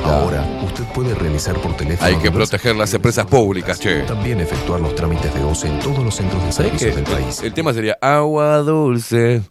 Ahora, 0.04 0.44
usted 0.66 0.84
puede 0.96 1.14
realizar 1.14 1.56
por 1.62 1.78
teléfono. 1.78 2.08
Hay 2.08 2.16
que 2.16 2.32
proteger 2.32 2.76
las 2.76 2.92
empresas 2.96 3.28
públicas, 3.28 3.80
che. 3.80 4.02
También 4.02 4.40
efectuar 4.40 4.80
los 4.80 4.96
trámites 4.96 5.32
de 5.36 5.44
OCE 5.44 5.68
en 5.68 5.80
todos 5.80 6.04
los 6.04 6.16
centros 6.16 6.44
de 6.44 6.52
¿Sabés 6.52 6.72
servicios 6.72 6.96
del 6.96 7.06
país. 7.06 7.44
El 7.44 7.54
tema 7.54 7.72
sería 7.72 7.98
agua 8.02 8.58
dulce, 8.60 9.44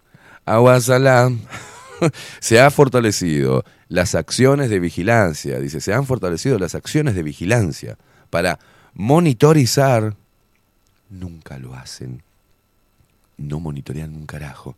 agua 0.45 0.81
salada. 0.81 1.31
se 2.41 2.61
ha 2.61 2.69
fortalecido 2.71 3.65
las 3.89 4.15
acciones 4.15 4.71
de 4.71 4.81
vigilancia, 4.81 5.61
dice, 5.61 5.81
se 5.81 5.95
han 5.95 6.07
fortalecido 6.07 6.59
las 6.59 6.75
acciones 6.75 7.15
de 7.15 7.23
vigilancia 7.23 7.99
para 8.31 8.59
monitorizar. 8.95 10.17
Nunca 11.11 11.59
lo 11.59 11.75
hacen. 11.75 12.23
No 13.37 13.61
monitorean 13.61 14.15
un 14.15 14.27
carajo. 14.27 14.77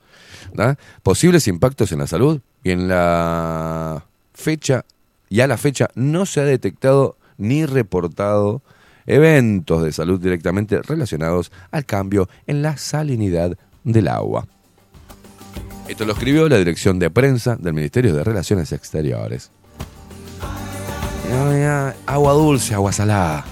Posibles 1.03 1.49
impactos 1.49 1.93
en 1.93 2.01
la 2.01 2.07
salud 2.07 2.41
y 2.65 2.71
en 2.71 2.89
la 2.89 4.05
fecha, 4.35 4.85
y 5.29 5.41
a 5.41 5.47
la 5.47 5.57
fecha 5.57 5.89
no 5.95 6.27
se 6.27 6.41
ha 6.41 6.45
detectado 6.45 7.17
ni 7.39 7.65
reportado 7.65 8.63
eventos 9.07 9.85
de 9.85 9.93
salud 9.93 10.21
directamente 10.21 10.83
relacionados 10.83 11.51
al 11.71 11.87
cambio 11.87 12.29
en 12.47 12.63
la 12.63 12.77
salinidad 12.77 13.57
del 13.85 14.09
agua. 14.09 14.47
Esto 15.89 16.05
lo 16.05 16.13
escribió 16.13 16.49
la 16.51 16.59
dirección 16.59 16.99
de 16.99 17.09
prensa 17.09 17.57
del 17.57 17.73
Ministerio 17.73 18.15
de 18.15 18.23
Relaciones 18.23 18.73
Exteriores. 18.73 19.51
Agua 22.07 22.33
dulce, 22.35 22.75
agua 22.75 22.93
salada. 22.93 23.45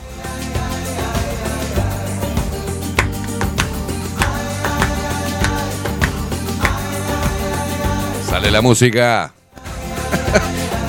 Sale 8.28 8.51
la 8.51 8.61
música 8.61 9.32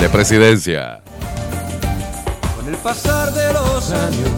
de 0.00 0.08
presidencia. 0.10 1.00
Con 2.56 2.68
el 2.68 2.76
pasar 2.76 3.32
de 3.32 3.52
los 3.54 3.90
años 3.90 4.30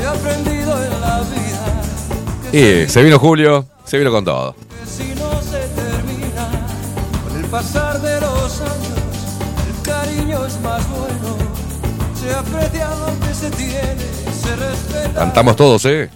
he 0.00 0.06
aprendido 0.06 0.84
en 0.84 1.00
la 1.00 1.20
vida 1.22 2.84
Y 2.84 2.88
se 2.88 3.02
vino 3.02 3.18
Julio, 3.18 3.66
se 3.84 3.98
vino 3.98 4.12
con 4.12 4.24
todo. 4.24 4.54
Pasar 7.56 7.98
de 8.02 8.20
los 8.20 8.60
años 8.60 9.00
el 9.66 9.82
cariño 9.82 10.44
es 10.44 10.60
más 10.60 10.82
bueno. 10.90 11.36
Se 12.20 12.34
aprecia 12.34 12.90
lo 12.90 13.18
que 13.26 13.32
se 13.32 13.50
tiene, 13.50 14.04
se 14.42 14.56
respeta. 14.56 15.20
Cantamos 15.20 15.56
todos, 15.56 15.82
¿eh? 15.86 16.10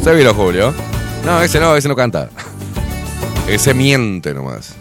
Se 0.00 0.14
vino 0.14 0.32
Julio. 0.32 0.72
No, 1.24 1.42
ese 1.42 1.58
no, 1.58 1.74
ese 1.74 1.88
no 1.88 1.96
canta. 1.96 2.28
Ese 3.48 3.74
miente 3.74 4.32
nomás. 4.32 4.74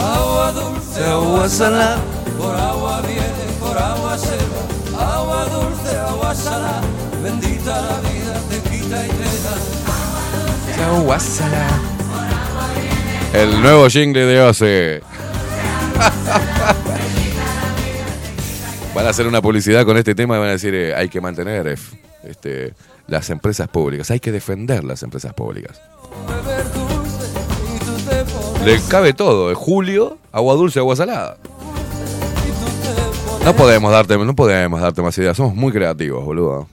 Agua 0.00 0.50
dulce, 0.50 1.04
agua 1.04 1.48
salada, 1.48 1.98
por 2.36 2.56
agua 2.56 3.02
viene, 3.02 3.44
por 3.60 3.78
agua 3.78 4.18
se 4.18 4.36
va. 4.50 5.14
Agua 5.14 5.44
dulce, 5.44 5.96
agua 5.96 6.34
salada, 6.34 6.80
bendita 7.22 7.82
la 7.82 8.00
vida, 8.00 8.34
te 8.50 8.58
quita 8.68 9.06
y 9.06 9.10
te 9.10 9.24
da. 9.44 9.79
El 13.32 13.60
nuevo 13.62 13.88
jingle 13.88 14.26
de 14.26 14.40
Ose. 14.40 15.02
Van 18.94 19.06
a 19.06 19.10
hacer 19.10 19.26
una 19.26 19.40
publicidad 19.40 19.84
con 19.84 19.96
este 19.96 20.14
tema 20.14 20.36
y 20.36 20.38
van 20.40 20.48
a 20.48 20.52
decir, 20.52 20.74
eh, 20.74 20.94
hay 20.94 21.08
que 21.08 21.20
mantener 21.20 21.68
eh, 21.68 21.76
este, 22.24 22.74
las 23.06 23.30
empresas 23.30 23.68
públicas, 23.68 24.10
hay 24.10 24.18
que 24.18 24.32
defender 24.32 24.82
las 24.82 25.02
empresas 25.02 25.32
públicas. 25.32 25.80
Le 28.64 28.80
cabe 28.88 29.12
todo, 29.12 29.52
eh, 29.52 29.54
Julio, 29.54 30.18
agua 30.32 30.54
dulce, 30.54 30.80
agua 30.80 30.96
salada. 30.96 31.36
No 33.44 33.54
podemos 33.54 33.92
darte, 33.92 34.18
no 34.18 34.34
podemos 34.34 34.80
darte 34.80 35.02
más 35.02 35.16
ideas, 35.18 35.36
somos 35.36 35.54
muy 35.54 35.72
creativos, 35.72 36.24
boludo. 36.24 36.68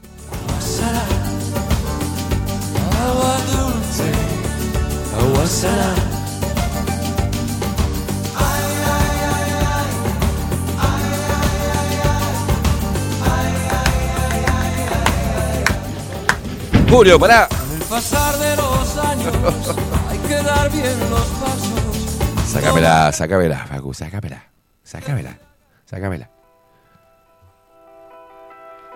Julio, 16.89 17.19
pará. 17.19 17.47
Con 17.47 17.75
el 17.75 17.81
pasar 17.87 18.37
de 18.37 18.55
los 18.55 18.97
años 18.97 19.33
hay 20.09 20.17
que 20.19 20.35
dar 20.35 20.71
bien 20.71 20.99
los 21.09 21.25
pasos. 21.25 22.51
Sácamela, 22.51 23.11
sácamela, 23.11 23.65
Facu, 23.65 23.93
sácamela. 23.95 24.43
Sácamela, 24.83 25.37
sácamela. 25.85 26.29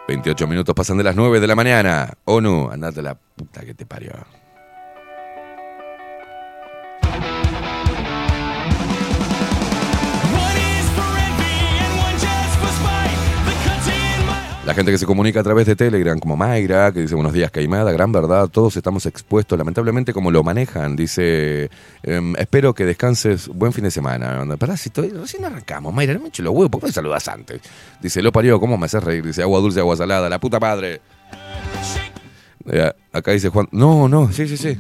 28 0.08 0.48
minutos 0.48 0.76
pasan 0.76 0.98
de 0.98 1.04
las 1.06 1.16
9 1.16 1.40
de 1.40 1.48
la 1.48 1.56
mañana. 1.56 2.14
ONU, 2.26 2.70
andate 2.72 3.00
a 3.00 3.04
la 3.04 3.16
puta 3.16 3.62
que 3.62 3.74
te 3.74 3.86
parió. 3.88 4.12
La 14.66 14.76
gente 14.76 14.92
que 14.92 15.00
se 15.00 15.08
comunica 15.08 15.40
a 15.40 15.44
través 15.44 15.66
de 15.66 15.76
Telegram, 15.76 16.20
como 16.20 16.38
Mayra, 16.38 16.92
que 16.92 17.02
dice 17.02 17.16
buenos 17.16 17.34
días, 17.34 17.50
Caimada, 17.50 17.92
gran 17.92 18.12
verdad, 18.12 18.48
todos 18.48 18.78
estamos 18.78 19.08
expuestos, 19.08 19.58
lamentablemente 19.58 20.14
como 20.14 20.30
lo 20.30 20.44
manejan, 20.44 20.96
dice, 20.96 21.72
em, 22.04 22.36
espero 22.38 22.76
que 22.76 22.86
descanses, 22.86 23.48
buen 23.48 23.74
fin 23.74 23.86
de 23.86 23.92
semana. 23.92 24.46
Pará, 24.58 24.78
si 24.78 24.90
estoy, 24.90 25.10
recién 25.10 25.44
arrancamos, 25.46 25.92
Mayra, 25.92 26.14
no 26.14 26.20
me 26.20 26.28
echo 26.28 26.44
los 26.44 26.54
huevos, 26.54 26.70
¿por 26.70 26.80
qué 26.80 26.88
me 26.88 26.94
saludas 26.94 27.28
antes? 27.28 27.60
Dice, 28.02 28.22
lo 28.22 28.32
parió, 28.32 28.60
¿cómo 28.60 28.78
me 28.78 28.86
haces 28.86 29.04
reír? 29.04 29.26
Dice, 29.26 29.42
agua 29.42 29.60
dulce, 29.60 29.80
agua 29.80 29.98
salada, 29.98 30.30
la 30.30 30.40
puta 30.40 30.60
madre. 30.60 31.02
Eh, 32.68 32.92
acá 33.12 33.32
dice 33.32 33.50
Juan, 33.50 33.68
no, 33.72 34.08
no, 34.08 34.32
sí, 34.32 34.48
sí, 34.48 34.58
sí. 34.58 34.78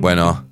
Bueno, 0.00 0.46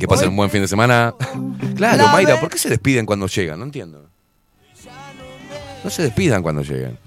que 0.00 0.08
pasen 0.08 0.30
un 0.30 0.36
buen 0.36 0.50
fin 0.50 0.62
de 0.62 0.68
semana. 0.68 1.14
claro, 1.76 2.08
Mayra, 2.08 2.40
¿por 2.40 2.50
qué 2.50 2.58
se 2.58 2.68
despiden 2.68 3.06
cuando 3.06 3.28
llegan? 3.28 3.60
No 3.60 3.64
entiendo. 3.64 4.08
No 5.84 5.90
se 5.90 6.02
despidan 6.02 6.42
cuando 6.42 6.62
lleguen. 6.62 6.98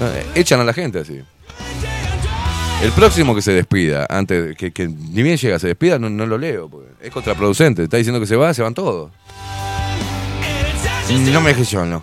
Eh, 0.00 0.26
Echan 0.34 0.60
a 0.60 0.64
la 0.64 0.72
gente 0.72 1.00
así. 1.00 1.22
El 2.82 2.92
próximo 2.92 3.34
que 3.34 3.40
se 3.40 3.52
despida, 3.52 4.06
antes 4.10 4.54
que, 4.56 4.70
que 4.70 4.86
ni 4.86 5.22
bien 5.22 5.38
llega, 5.38 5.58
se 5.58 5.68
despida, 5.68 5.98
no, 5.98 6.08
lo 6.08 6.36
leo. 6.36 6.70
es 7.00 7.10
contraproducente. 7.10 7.84
Está 7.84 7.96
diciendo 7.96 8.20
que 8.20 8.26
se 8.26 8.36
va, 8.36 8.52
se 8.52 8.62
van 8.62 8.74
todos. 8.74 9.10
No 11.32 11.40
me 11.40 11.50
dejes 11.50 11.70
yo, 11.70 11.86
no. 11.86 12.02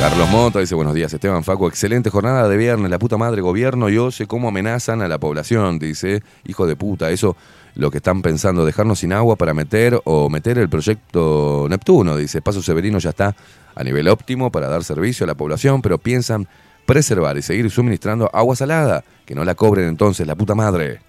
Carlos 0.00 0.28
Mota 0.30 0.60
dice 0.60 0.74
buenos 0.74 0.94
días, 0.94 1.12
Esteban 1.12 1.42
Faco, 1.42 1.68
excelente 1.68 2.10
jornada 2.10 2.48
de 2.48 2.56
viernes, 2.58 2.90
la 2.90 2.98
puta 2.98 3.16
madre 3.16 3.40
gobierno 3.40 3.88
y 3.88 4.12
sé 4.12 4.26
cómo 4.26 4.48
amenazan 4.48 5.00
a 5.00 5.08
la 5.08 5.18
población, 5.18 5.78
dice, 5.78 6.22
hijo 6.44 6.66
de 6.66 6.76
puta, 6.76 7.10
eso 7.10 7.34
lo 7.76 7.90
que 7.90 7.98
están 7.98 8.22
pensando, 8.22 8.64
dejarnos 8.64 9.00
sin 9.00 9.12
agua 9.12 9.36
para 9.36 9.54
meter 9.54 10.00
o 10.04 10.30
meter 10.30 10.58
el 10.58 10.68
proyecto 10.68 11.66
Neptuno, 11.68 12.16
dice, 12.16 12.40
Paso 12.42 12.62
Severino 12.62 12.98
ya 12.98 13.10
está 13.10 13.36
a 13.74 13.84
nivel 13.84 14.08
óptimo 14.08 14.50
para 14.50 14.68
dar 14.68 14.82
servicio 14.82 15.24
a 15.24 15.26
la 15.26 15.34
población, 15.34 15.82
pero 15.82 15.98
piensan 15.98 16.48
preservar 16.86 17.36
y 17.36 17.42
seguir 17.42 17.70
suministrando 17.70 18.30
agua 18.32 18.56
salada, 18.56 19.04
que 19.26 19.34
no 19.34 19.44
la 19.44 19.54
cobren 19.54 19.88
entonces 19.88 20.26
la 20.26 20.34
puta 20.34 20.54
madre. 20.54 21.00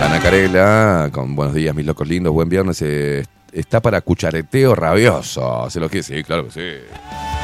Ana 0.00 0.20
Carela, 0.20 1.08
con 1.10 1.34
buenos 1.34 1.54
días, 1.54 1.74
mis 1.74 1.86
locos 1.86 2.06
lindos, 2.06 2.32
buen 2.32 2.48
viernes, 2.48 2.80
eh, 2.82 3.24
está 3.50 3.80
para 3.80 4.02
cuchareteo 4.02 4.74
rabioso. 4.74 5.68
Se 5.70 5.80
lo 5.80 5.88
quiere, 5.88 6.04
sí, 6.04 6.22
claro 6.22 6.44
que 6.44 6.50
sí. 6.52 7.35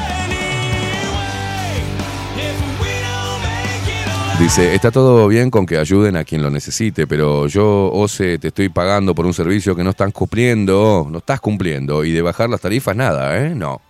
Dice, 4.39 4.75
está 4.75 4.91
todo 4.91 5.29
bien 5.29 5.51
con 5.51 5.67
que 5.67 5.79
ayuden 5.79 6.17
a 6.17 6.25
quien 6.25 6.43
lo 6.43 6.51
necesite, 6.51 7.07
pero 7.07 7.47
yo, 7.47 7.91
Ose, 7.93 8.39
te 8.39 8.49
estoy 8.49 8.69
pagando 8.69 9.15
por 9.15 9.25
un 9.25 9.33
servicio 9.33 9.77
que 9.77 9.85
no 9.85 9.91
están 9.91 10.11
cumpliendo, 10.11 11.07
no 11.09 11.19
estás 11.19 11.41
cumpliendo, 11.41 12.05
y 12.05 12.11
de 12.11 12.23
bajar 12.23 12.51
las 12.51 12.61
tarifas 12.61 12.97
nada, 12.97 13.39
¿eh? 13.39 13.55
No. 13.55 13.81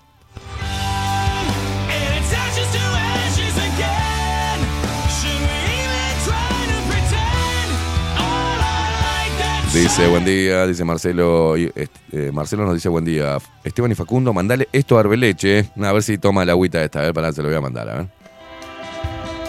Dice, 9.72 10.07
buen 10.07 10.24
día, 10.26 10.66
dice 10.66 10.84
Marcelo. 10.84 11.57
eh, 11.57 11.88
Marcelo 12.30 12.66
nos 12.66 12.74
dice, 12.74 12.90
buen 12.90 13.07
día. 13.07 13.38
Esteban 13.64 13.90
y 13.90 13.95
Facundo, 13.95 14.34
mandale 14.34 14.68
esto 14.70 14.99
a 14.99 15.01
Arbeleche. 15.01 15.70
A 15.80 15.93
ver 15.93 16.03
si 16.03 16.18
toma 16.18 16.45
la 16.45 16.53
agüita 16.53 16.84
esta. 16.84 16.99
A 17.01 17.03
ver, 17.05 17.14
para 17.14 17.32
se 17.32 17.40
lo 17.40 17.49
voy 17.49 17.57
a 17.57 17.61
mandar, 17.62 17.88
a 17.88 17.95
ver. 17.95 18.21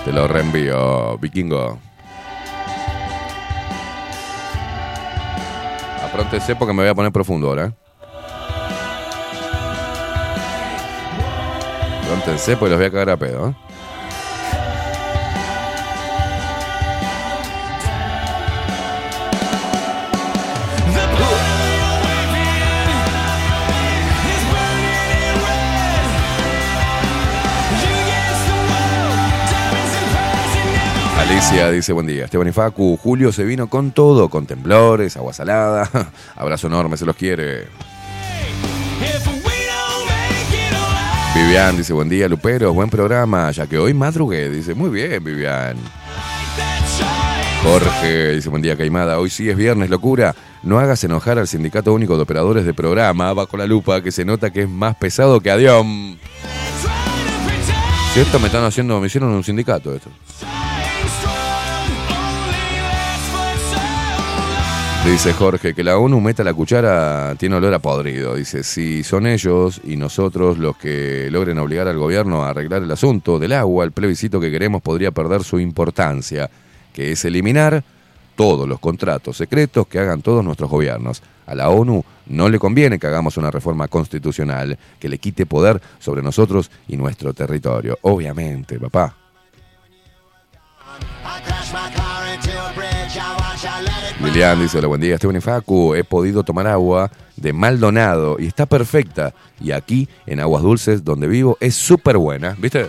Te 0.06 0.12
lo 0.12 0.28
reenvío, 0.28 1.18
vikingo. 1.18 1.80
Apróntese 6.04 6.56
porque 6.56 6.74
me 6.74 6.82
voy 6.82 6.90
a 6.90 6.96
poner 6.96 7.12
profundo 7.12 7.48
ahora. 7.48 7.66
¿eh? 7.68 7.74
Apróntense 12.04 12.58
porque 12.58 12.72
los 12.72 12.80
voy 12.80 12.88
a 12.88 12.92
cagar 12.92 13.10
a 13.12 13.18
pedo. 13.18 13.50
¿eh? 13.50 13.73
Alicia 31.24 31.72
dice, 31.72 31.94
buen 31.94 32.06
día. 32.06 32.26
Esteban 32.26 32.50
y 32.50 32.52
Facu, 32.52 32.98
Julio 32.98 33.32
se 33.32 33.46
vino 33.46 33.68
con 33.70 33.92
todo, 33.92 34.28
con 34.28 34.46
temblores, 34.46 35.16
agua 35.16 35.32
salada. 35.32 35.90
Abrazo 36.36 36.68
enorme, 36.68 36.98
se 36.98 37.06
los 37.06 37.16
quiere. 37.16 37.68
Vivian 41.34 41.78
dice, 41.78 41.94
buen 41.94 42.10
día, 42.10 42.28
Lupero, 42.28 42.74
buen 42.74 42.90
programa, 42.90 43.50
ya 43.52 43.66
que 43.68 43.78
hoy 43.78 43.94
madrugué. 43.94 44.50
Dice, 44.50 44.74
muy 44.74 44.90
bien, 44.90 45.24
Vivian. 45.24 45.78
Jorge 47.64 48.32
dice, 48.32 48.50
buen 48.50 48.62
día, 48.62 48.76
Caimada. 48.76 49.18
Hoy 49.18 49.30
sí 49.30 49.50
es 49.50 49.56
viernes, 49.56 49.90
locura. 49.90 50.36
No 50.62 50.78
hagas 50.78 51.06
enojar 51.06 51.40
al 51.40 51.48
Sindicato 51.48 51.94
Único 51.94 52.18
de 52.18 52.24
Operadores 52.24 52.66
de 52.66 52.74
Programa, 52.74 53.32
bajo 53.32 53.56
la 53.56 53.66
lupa, 53.66 54.04
que 54.04 54.12
se 54.12 54.26
nota 54.26 54.52
que 54.52 54.64
es 54.64 54.70
más 54.70 54.98
pesado 54.98 55.40
que 55.40 55.52
Adión. 55.52 56.20
Si 58.14 58.20
me 58.40 58.48
están 58.48 58.66
haciendo, 58.66 59.00
me 59.00 59.08
hicieron 59.08 59.30
un 59.32 59.44
sindicato 59.44 59.96
esto. 59.96 60.10
Dice 65.06 65.34
Jorge 65.34 65.74
que 65.76 65.84
la 65.84 65.98
ONU 65.98 66.22
meta 66.22 66.44
la 66.44 66.54
cuchara 66.54 67.36
tiene 67.38 67.58
olor 67.58 67.74
a 67.74 67.80
podrido. 67.80 68.36
Dice, 68.36 68.64
si 68.64 69.04
son 69.04 69.28
ellos 69.28 69.82
y 69.84 69.98
nosotros 69.98 70.58
los 70.58 70.78
que 70.78 71.30
logren 71.30 71.60
obligar 71.60 71.88
al 71.88 71.98
gobierno 71.98 72.44
a 72.44 72.50
arreglar 72.50 72.84
el 72.84 72.92
asunto 72.92 73.38
del 73.38 73.52
agua, 73.52 73.84
el 73.84 73.92
plebiscito 73.92 74.40
que 74.40 74.50
queremos 74.50 74.82
podría 74.82 75.12
perder 75.12 75.44
su 75.44 75.60
importancia, 75.60 76.50
que 76.94 77.12
es 77.12 77.26
eliminar 77.26 77.84
todos 78.36 78.68
los 78.68 78.80
contratos 78.80 79.38
secretos 79.38 79.88
que 79.88 80.00
hagan 80.00 80.22
todos 80.22 80.44
nuestros 80.44 80.70
gobiernos. 80.70 81.22
A 81.46 81.54
la 81.54 81.70
ONU 81.70 82.04
no 82.28 82.50
le 82.50 82.58
conviene 82.58 82.98
que 82.98 83.08
hagamos 83.08 83.36
una 83.38 83.52
reforma 83.52 83.90
constitucional 83.90 84.80
que 85.00 85.10
le 85.10 85.20
quite 85.20 85.46
poder 85.46 85.82
sobre 86.00 86.24
nosotros 86.24 86.72
y 86.88 86.96
nuestro 86.96 87.34
territorio. 87.34 88.00
Obviamente, 88.02 88.80
papá. 88.80 89.16
Lilian 94.34 94.60
dice, 94.60 94.80
hola, 94.80 94.88
buen 94.88 95.00
día, 95.00 95.14
Esteban 95.14 95.36
y 95.36 95.42
Facu, 95.42 95.94
he 95.94 96.04
podido 96.04 96.42
tomar 96.42 96.66
agua 96.66 97.12
de 97.36 97.54
Maldonado 97.54 98.38
y 98.40 98.48
está 98.48 98.66
perfecta. 98.66 99.32
Y 99.62 99.70
aquí, 99.70 100.10
en 100.26 100.40
Aguas 100.40 100.64
Dulces, 100.64 101.04
donde 101.04 101.28
vivo, 101.28 101.56
es 101.60 101.76
súper 101.76 102.18
buena, 102.18 102.56
¿viste? 102.58 102.88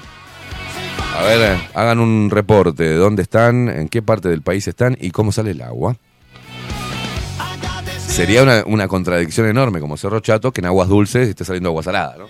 A 1.14 1.22
ver, 1.22 1.52
eh, 1.52 1.68
hagan 1.74 2.00
un 2.00 2.30
reporte 2.30 2.84
de 2.84 2.94
dónde 2.94 3.20
están, 3.20 3.68
en 3.68 3.90
qué 3.90 4.00
parte 4.00 4.30
del 4.30 4.40
país 4.40 4.66
están 4.68 4.96
y 4.98 5.10
cómo 5.10 5.32
sale 5.32 5.50
el 5.50 5.60
agua. 5.60 5.96
Sería 7.98 8.42
una, 8.42 8.64
una 8.64 8.88
contradicción 8.88 9.46
enorme, 9.46 9.80
como 9.80 9.98
Cerro 9.98 10.20
Chato, 10.20 10.50
que 10.50 10.62
en 10.62 10.66
Aguas 10.68 10.88
Dulces 10.88 11.28
esté 11.28 11.44
saliendo 11.44 11.68
agua 11.68 11.82
salada, 11.82 12.16
¿no? 12.16 12.26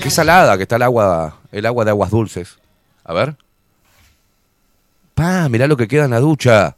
Qué 0.00 0.10
salada 0.10 0.56
que 0.56 0.62
está 0.62 0.76
el 0.76 0.82
agua, 0.82 1.38
el 1.50 1.66
agua 1.66 1.84
de 1.84 1.90
Aguas 1.90 2.12
Dulces. 2.12 2.56
A 3.02 3.12
ver. 3.14 3.34
Pa, 5.18 5.48
mirá 5.48 5.66
lo 5.66 5.76
que 5.76 5.88
queda 5.88 6.04
en 6.04 6.12
la 6.12 6.20
ducha. 6.20 6.76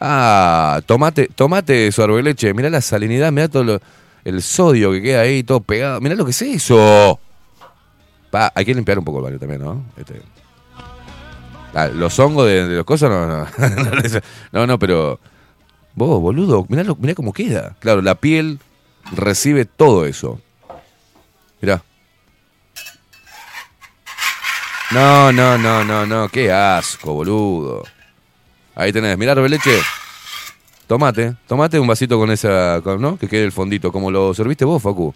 Ah, 0.00 0.80
tomate, 0.86 1.28
tomate 1.34 1.90
sorbe 1.90 2.22
leche. 2.22 2.54
Mirá 2.54 2.70
la 2.70 2.80
salinidad, 2.80 3.32
mirá 3.32 3.48
todo 3.48 3.80
el 4.24 4.42
sodio 4.42 4.92
que 4.92 5.02
queda 5.02 5.22
ahí, 5.22 5.42
todo 5.42 5.60
pegado. 5.60 6.00
Mirá 6.00 6.14
lo 6.14 6.24
que 6.24 6.30
es 6.30 6.42
eso. 6.42 7.18
Pa, 8.30 8.52
hay 8.54 8.64
que 8.64 8.72
limpiar 8.74 9.00
un 9.00 9.04
poco 9.04 9.18
el 9.18 9.24
baño 9.24 9.38
también, 9.40 9.60
¿no? 9.62 9.82
Este. 9.96 10.22
Ah, 11.74 11.88
los 11.88 12.16
hongos 12.20 12.46
de, 12.46 12.68
de 12.68 12.76
los 12.76 12.84
cosas, 12.84 13.10
no, 13.10 13.26
no. 13.26 13.46
no, 14.52 14.66
no, 14.66 14.78
pero. 14.78 15.18
Vos, 15.96 16.20
boludo, 16.20 16.64
mirá, 16.68 16.84
lo- 16.84 16.94
mirá 16.94 17.16
cómo 17.16 17.32
queda. 17.32 17.74
Claro, 17.80 18.00
la 18.00 18.14
piel 18.14 18.60
recibe 19.10 19.64
todo 19.64 20.06
eso. 20.06 20.40
No, 24.92 25.30
no, 25.32 25.58
no, 25.58 25.84
no, 25.84 26.06
no, 26.06 26.28
qué 26.28 26.50
asco, 26.50 27.12
boludo. 27.12 27.82
Ahí 28.74 28.92
tenés, 28.92 29.18
mirá, 29.18 29.34
Robeleche. 29.34 29.78
Tomate, 30.86 31.34
tomate 31.46 31.78
un 31.78 31.86
vasito 31.86 32.18
con 32.18 32.30
esa, 32.30 32.80
con- 32.82 33.00
¿no? 33.02 33.18
Que 33.18 33.28
quede 33.28 33.44
el 33.44 33.52
fondito, 33.52 33.92
como 33.92 34.10
lo 34.10 34.32
serviste 34.32 34.64
vos, 34.64 34.82
Facu. 34.82 35.14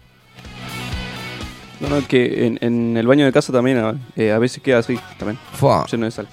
No, 1.80 1.88
no, 1.88 2.06
que 2.06 2.46
en, 2.46 2.58
en 2.60 2.96
el 2.96 3.06
baño 3.06 3.24
de 3.24 3.32
casa 3.32 3.52
también 3.52 3.78
a, 3.78 3.94
eh, 4.14 4.30
a 4.32 4.38
veces 4.38 4.62
queda 4.62 4.78
así, 4.78 4.98
también. 5.18 5.38
Fua. 5.54 5.86
Lleno 5.90 6.04
de 6.04 6.10
sal. 6.10 6.28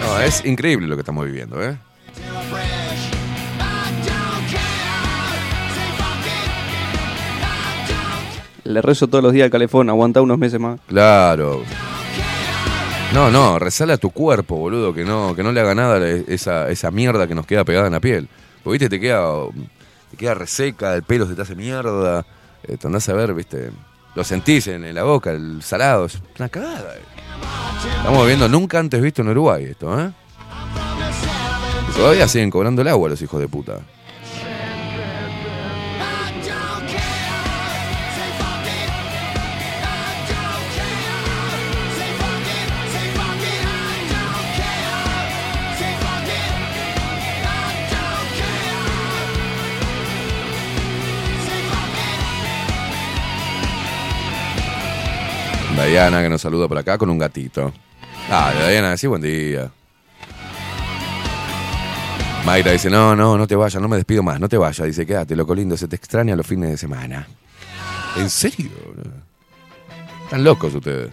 No, 0.00 0.20
es 0.20 0.44
increíble 0.44 0.86
lo 0.86 0.96
que 0.96 1.00
estamos 1.00 1.24
viviendo, 1.26 1.62
¿eh? 1.62 1.76
Le 8.68 8.82
rezo 8.82 9.08
todos 9.08 9.24
los 9.24 9.32
días 9.32 9.46
al 9.46 9.50
calefón, 9.50 9.88
aguanta 9.88 10.20
unos 10.20 10.36
meses 10.38 10.60
más. 10.60 10.78
Claro. 10.88 11.62
No, 13.14 13.30
no, 13.30 13.58
resale 13.58 13.94
a 13.94 13.96
tu 13.96 14.10
cuerpo, 14.10 14.56
boludo, 14.56 14.92
que 14.92 15.04
no, 15.04 15.34
que 15.34 15.42
no 15.42 15.52
le 15.52 15.60
haga 15.60 15.74
nada 15.74 16.06
esa, 16.06 16.68
esa 16.68 16.90
mierda 16.90 17.26
que 17.26 17.34
nos 17.34 17.46
queda 17.46 17.64
pegada 17.64 17.86
en 17.86 17.94
la 17.94 18.00
piel. 18.00 18.28
Porque, 18.62 18.74
viste, 18.78 18.90
te 18.90 19.00
queda, 19.00 19.24
te 20.10 20.16
queda 20.18 20.34
reseca, 20.34 20.94
el 20.94 21.02
pelo 21.02 21.26
se 21.26 21.34
te 21.34 21.40
hace 21.40 21.54
mierda. 21.54 22.26
Eh, 22.62 22.76
te 22.76 22.86
andás 22.86 23.08
a 23.08 23.14
ver, 23.14 23.32
viste, 23.32 23.70
lo 24.14 24.22
sentís 24.22 24.66
en, 24.66 24.84
en 24.84 24.94
la 24.94 25.04
boca, 25.04 25.30
el 25.30 25.62
salado, 25.62 26.04
es 26.04 26.18
una 26.38 26.50
cagada. 26.50 26.94
eh. 26.96 27.00
Estamos 27.96 28.26
viendo 28.26 28.48
nunca 28.50 28.78
antes 28.78 29.00
visto 29.00 29.22
en 29.22 29.28
Uruguay 29.28 29.64
esto, 29.64 29.98
¿eh? 29.98 30.10
Y 31.88 31.96
todavía 31.96 32.28
siguen 32.28 32.50
cobrando 32.50 32.82
el 32.82 32.88
agua 32.88 33.08
los 33.08 33.22
hijos 33.22 33.40
de 33.40 33.48
puta. 33.48 33.78
Diana 55.88 56.22
que 56.22 56.28
nos 56.28 56.42
saluda 56.42 56.68
por 56.68 56.76
acá 56.76 56.98
con 56.98 57.08
un 57.08 57.18
gatito. 57.18 57.72
Ah, 58.30 58.52
Diana, 58.68 58.96
sí, 58.96 59.06
buen 59.06 59.22
día. 59.22 59.70
Mayra 62.44 62.72
dice, 62.72 62.90
no, 62.90 63.16
no, 63.16 63.38
no 63.38 63.46
te 63.46 63.56
vayas, 63.56 63.80
no 63.80 63.88
me 63.88 63.96
despido 63.96 64.22
más, 64.22 64.38
no 64.38 64.48
te 64.48 64.58
vayas. 64.58 64.86
Dice, 64.86 65.06
quédate, 65.06 65.34
loco 65.34 65.54
lindo, 65.54 65.76
se 65.76 65.88
te 65.88 65.96
extraña 65.96 66.36
los 66.36 66.46
fines 66.46 66.70
de 66.70 66.76
semana. 66.76 67.26
¿En 68.16 68.28
serio? 68.28 68.70
Están 70.24 70.44
locos 70.44 70.74
ustedes. 70.74 71.10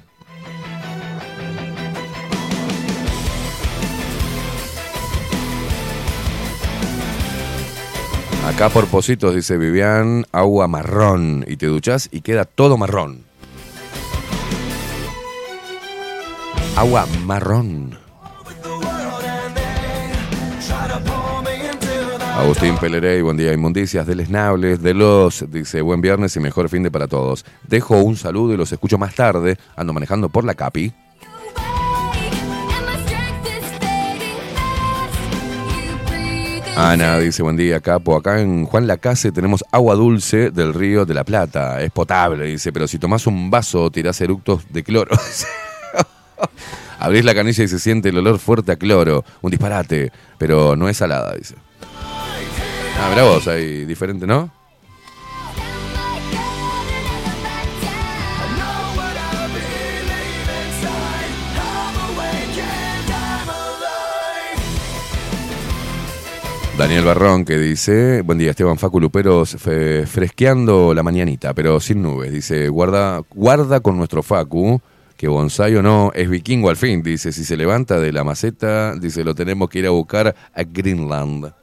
Acá 8.46 8.70
por 8.70 8.88
Positos 8.88 9.34
dice 9.34 9.58
Vivian, 9.58 10.26
agua 10.32 10.68
marrón. 10.68 11.44
Y 11.48 11.58
te 11.58 11.66
duchas 11.66 12.10
y 12.12 12.22
queda 12.22 12.46
todo 12.46 12.78
marrón. 12.78 13.25
Agua 16.76 17.06
marrón. 17.24 17.98
Agustín 22.38 22.78
Pelerey, 22.78 23.22
buen 23.22 23.38
día, 23.38 23.54
inmundicias 23.54 24.06
deleznables 24.06 24.82
de 24.82 24.94
los, 24.94 25.50
dice, 25.50 25.82
buen 25.82 26.02
viernes 26.02 26.36
y 26.36 26.42
mejor 26.42 26.68
fin 26.68 26.84
de 26.84 26.92
para 26.92 27.08
todos. 27.08 27.46
Dejo 27.64 28.02
un 28.02 28.18
saludo 28.18 28.54
y 28.54 28.58
los 28.58 28.74
escucho 28.74 28.98
más 28.98 29.16
tarde, 29.16 29.58
ando 29.78 29.94
manejando 29.94 30.28
por 30.28 30.44
la 30.44 30.54
Capi. 30.54 30.94
Ana 36.76 37.20
dice, 37.20 37.42
buen 37.42 37.56
día, 37.56 37.80
capo. 37.80 38.18
Acá 38.18 38.42
en 38.42 38.66
Juan 38.66 38.86
Lacase 38.86 39.32
tenemos 39.32 39.64
agua 39.72 39.96
dulce 39.96 40.52
del 40.52 40.74
río 40.74 41.06
de 41.06 41.14
la 41.14 41.24
Plata. 41.24 41.82
Es 41.82 41.90
potable, 41.92 42.48
dice, 42.48 42.74
pero 42.74 42.86
si 42.86 43.00
tomás 43.00 43.28
un 43.28 43.50
vaso 43.50 43.90
tirás 43.90 44.20
eructos 44.20 44.66
de 44.74 44.84
cloro. 44.84 45.16
Abrís 47.00 47.26
la 47.26 47.36
canilla 47.36 47.64
y 47.64 47.68
se 47.68 47.80
siente 47.80 48.10
el 48.10 48.18
olor 48.18 48.40
fuerte 48.40 48.72
a 48.72 48.76
cloro. 48.76 49.24
Un 49.42 49.52
disparate, 49.52 50.12
pero 50.38 50.76
no 50.76 50.90
es 50.90 50.98
salada, 50.98 51.36
dice. 51.36 51.56
Ah, 53.00 53.10
mirá 53.10 53.24
vos, 53.24 53.48
ahí 53.48 53.86
diferente, 53.86 54.26
¿no? 54.26 54.52
Daniel 66.78 67.06
Barrón 67.06 67.46
que 67.46 67.58
dice, 67.58 68.22
buen 68.22 68.38
día 68.38 68.50
Esteban 68.50 68.78
Facu 68.78 69.00
Luperos, 69.00 69.56
fresqueando 69.56 70.94
la 70.94 71.04
mañanita, 71.04 71.54
pero 71.54 71.80
sin 71.80 72.02
nubes. 72.02 72.34
Dice, 72.34 72.68
guarda, 72.68 73.22
guarda 73.34 73.80
con 73.80 73.98
nuestro 73.98 74.22
Facu, 74.22 74.82
que 75.18 75.28
bonsai 75.28 75.76
o 75.76 75.82
no, 75.82 76.12
es 76.14 76.30
vikingo 76.30 76.70
al 76.70 76.78
fin. 76.78 77.02
Dice, 77.02 77.32
si 77.32 77.44
se 77.44 77.58
levanta 77.58 78.00
de 78.00 78.12
la 78.12 78.24
maceta, 78.24 78.96
dice, 78.96 79.24
lo 79.24 79.36
tenemos 79.36 79.70
que 79.70 79.80
ir 79.80 79.88
a 79.88 79.92
buscar 79.92 80.36
a 80.54 80.64
Greenland. 80.64 81.54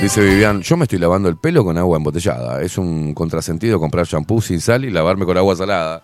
Dice 0.00 0.20
Vivian, 0.22 0.62
yo 0.62 0.76
me 0.76 0.84
estoy 0.84 1.00
lavando 1.00 1.28
el 1.28 1.36
pelo 1.36 1.64
con 1.64 1.76
agua 1.76 1.96
embotellada. 1.96 2.62
Es 2.62 2.78
un 2.78 3.14
contrasentido 3.14 3.80
comprar 3.80 4.06
shampoo 4.06 4.40
sin 4.40 4.60
sal 4.60 4.84
y 4.84 4.90
lavarme 4.90 5.26
con 5.26 5.36
agua 5.36 5.56
salada. 5.56 6.02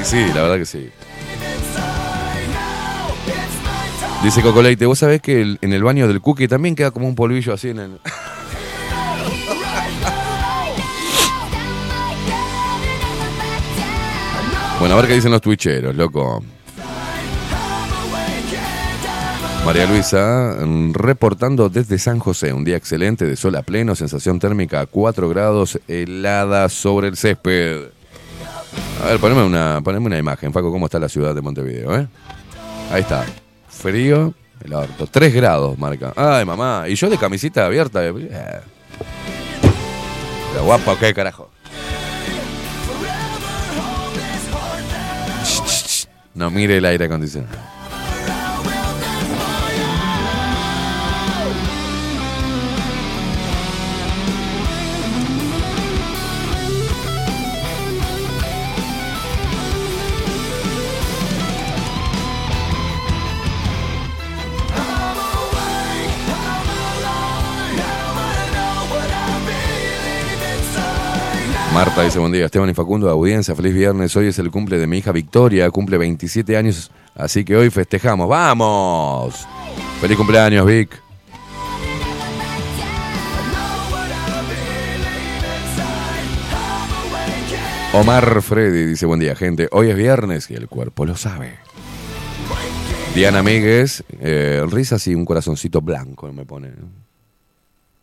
Y 0.00 0.04
sí, 0.04 0.24
la 0.34 0.42
verdad 0.42 0.56
que 0.56 0.64
sí. 0.64 0.90
Dice 4.22 4.42
Cocoleite, 4.42 4.84
vos 4.84 4.98
sabés 4.98 5.22
que 5.22 5.56
en 5.60 5.72
el 5.72 5.82
baño 5.82 6.06
del 6.06 6.20
cookie 6.20 6.46
también 6.46 6.74
queda 6.74 6.90
como 6.90 7.08
un 7.08 7.14
polvillo 7.14 7.54
así 7.54 7.70
en 7.70 7.78
el... 7.78 8.00
Bueno, 14.78 14.94
a 14.94 14.96
ver 14.98 15.08
qué 15.08 15.14
dicen 15.14 15.30
los 15.30 15.42
twitcheros, 15.42 15.94
loco. 15.94 16.42
María 19.66 19.86
Luisa, 19.86 20.56
mm, 20.58 20.94
reportando 20.94 21.68
desde 21.68 21.98
San 21.98 22.18
José, 22.18 22.52
un 22.54 22.64
día 22.64 22.76
excelente 22.76 23.26
de 23.26 23.36
sol 23.36 23.56
a 23.56 23.62
pleno, 23.62 23.94
sensación 23.94 24.38
térmica 24.38 24.80
a 24.80 24.86
4 24.86 25.28
grados, 25.28 25.78
helada 25.86 26.68
sobre 26.70 27.08
el 27.08 27.16
césped. 27.16 27.90
A 29.02 29.06
ver, 29.06 29.18
poneme 29.18 29.44
una, 29.44 29.80
poneme 29.84 30.06
una 30.06 30.18
imagen, 30.18 30.50
Paco, 30.50 30.72
cómo 30.72 30.86
está 30.86 30.98
la 30.98 31.10
ciudad 31.10 31.34
de 31.34 31.42
Montevideo, 31.42 31.98
¿eh? 31.98 32.08
Ahí 32.90 33.02
está. 33.02 33.26
Frío, 33.80 34.34
el 34.62 34.74
orto. 34.74 35.06
3 35.06 35.32
grados, 35.34 35.78
marca. 35.78 36.12
Ay, 36.16 36.44
mamá. 36.44 36.84
Y 36.88 36.94
yo 36.94 37.08
de 37.08 37.16
camisita 37.18 37.64
abierta. 37.66 38.04
eh. 38.06 38.12
Pero 40.52 40.64
guapo, 40.64 40.96
¿qué 40.98 41.14
carajo? 41.14 41.50
No 46.34 46.50
mire 46.50 46.76
el 46.78 46.84
aire 46.84 47.04
acondicionado. 47.06 47.56
Dice, 72.04 72.18
buen 72.18 72.32
día, 72.32 72.46
Esteban 72.46 72.70
y 72.70 72.74
Facundo, 72.74 73.10
audiencia, 73.10 73.54
feliz 73.54 73.74
viernes. 73.74 74.16
Hoy 74.16 74.28
es 74.28 74.38
el 74.38 74.50
cumple 74.50 74.78
de 74.78 74.86
mi 74.86 74.98
hija 74.98 75.12
Victoria, 75.12 75.70
cumple 75.70 75.98
27 75.98 76.56
años, 76.56 76.90
así 77.14 77.44
que 77.44 77.54
hoy 77.54 77.68
festejamos. 77.68 78.26
¡Vamos! 78.26 79.46
¡Feliz 80.00 80.16
cumpleaños, 80.16 80.66
Vic! 80.66 81.00
Omar 87.92 88.40
Freddy 88.40 88.86
dice, 88.86 89.04
buen 89.04 89.20
día, 89.20 89.36
gente. 89.36 89.68
Hoy 89.70 89.90
es 89.90 89.96
viernes 89.96 90.50
y 90.50 90.54
el 90.54 90.68
cuerpo 90.68 91.04
lo 91.04 91.16
sabe. 91.16 91.58
Diana 93.14 93.42
Míguez, 93.42 94.04
eh, 94.20 94.64
risas 94.68 95.06
y 95.06 95.14
un 95.14 95.24
corazoncito 95.24 95.80
blanco 95.82 96.32
me 96.32 96.46
pone. 96.46 96.72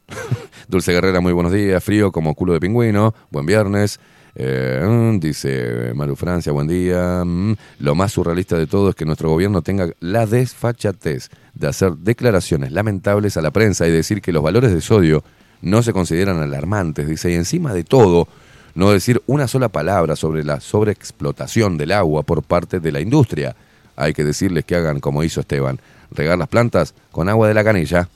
Dulce 0.67 0.93
Guerrera, 0.93 1.19
muy 1.21 1.33
buenos 1.33 1.51
días. 1.51 1.83
Frío 1.83 2.11
como 2.11 2.35
culo 2.35 2.53
de 2.53 2.59
pingüino. 2.59 3.13
Buen 3.29 3.45
viernes. 3.45 3.99
Eh, 4.35 4.83
mm, 4.85 5.19
dice 5.19 5.91
Maru 5.95 6.15
Francia, 6.15 6.51
buen 6.51 6.67
día. 6.67 7.23
Mm, 7.25 7.55
lo 7.79 7.95
más 7.95 8.13
surrealista 8.13 8.57
de 8.57 8.67
todo 8.67 8.89
es 8.89 8.95
que 8.95 9.05
nuestro 9.05 9.29
gobierno 9.29 9.61
tenga 9.61 9.89
la 9.99 10.25
desfachatez 10.25 11.29
de 11.53 11.67
hacer 11.67 11.93
declaraciones 11.93 12.71
lamentables 12.71 13.37
a 13.37 13.41
la 13.41 13.51
prensa 13.51 13.87
y 13.87 13.91
decir 13.91 14.21
que 14.21 14.31
los 14.31 14.43
valores 14.43 14.71
de 14.73 14.81
sodio 14.81 15.23
no 15.61 15.81
se 15.81 15.91
consideran 15.91 16.39
alarmantes, 16.39 17.07
dice, 17.07 17.31
y 17.31 17.33
encima 17.33 17.73
de 17.73 17.83
todo, 17.83 18.27
no 18.75 18.91
decir 18.91 19.23
una 19.25 19.47
sola 19.47 19.69
palabra 19.69 20.15
sobre 20.15 20.43
la 20.43 20.59
sobreexplotación 20.59 21.79
del 21.79 21.93
agua 21.93 22.21
por 22.21 22.43
parte 22.43 22.79
de 22.79 22.91
la 22.91 22.99
industria. 22.99 23.55
Hay 23.95 24.13
que 24.13 24.23
decirles 24.23 24.65
que 24.65 24.75
hagan 24.75 24.99
como 24.99 25.23
hizo 25.23 25.39
Esteban, 25.39 25.79
regar 26.11 26.37
las 26.37 26.47
plantas 26.47 26.93
con 27.11 27.27
agua 27.27 27.47
de 27.47 27.55
la 27.55 27.63
canilla. 27.63 28.07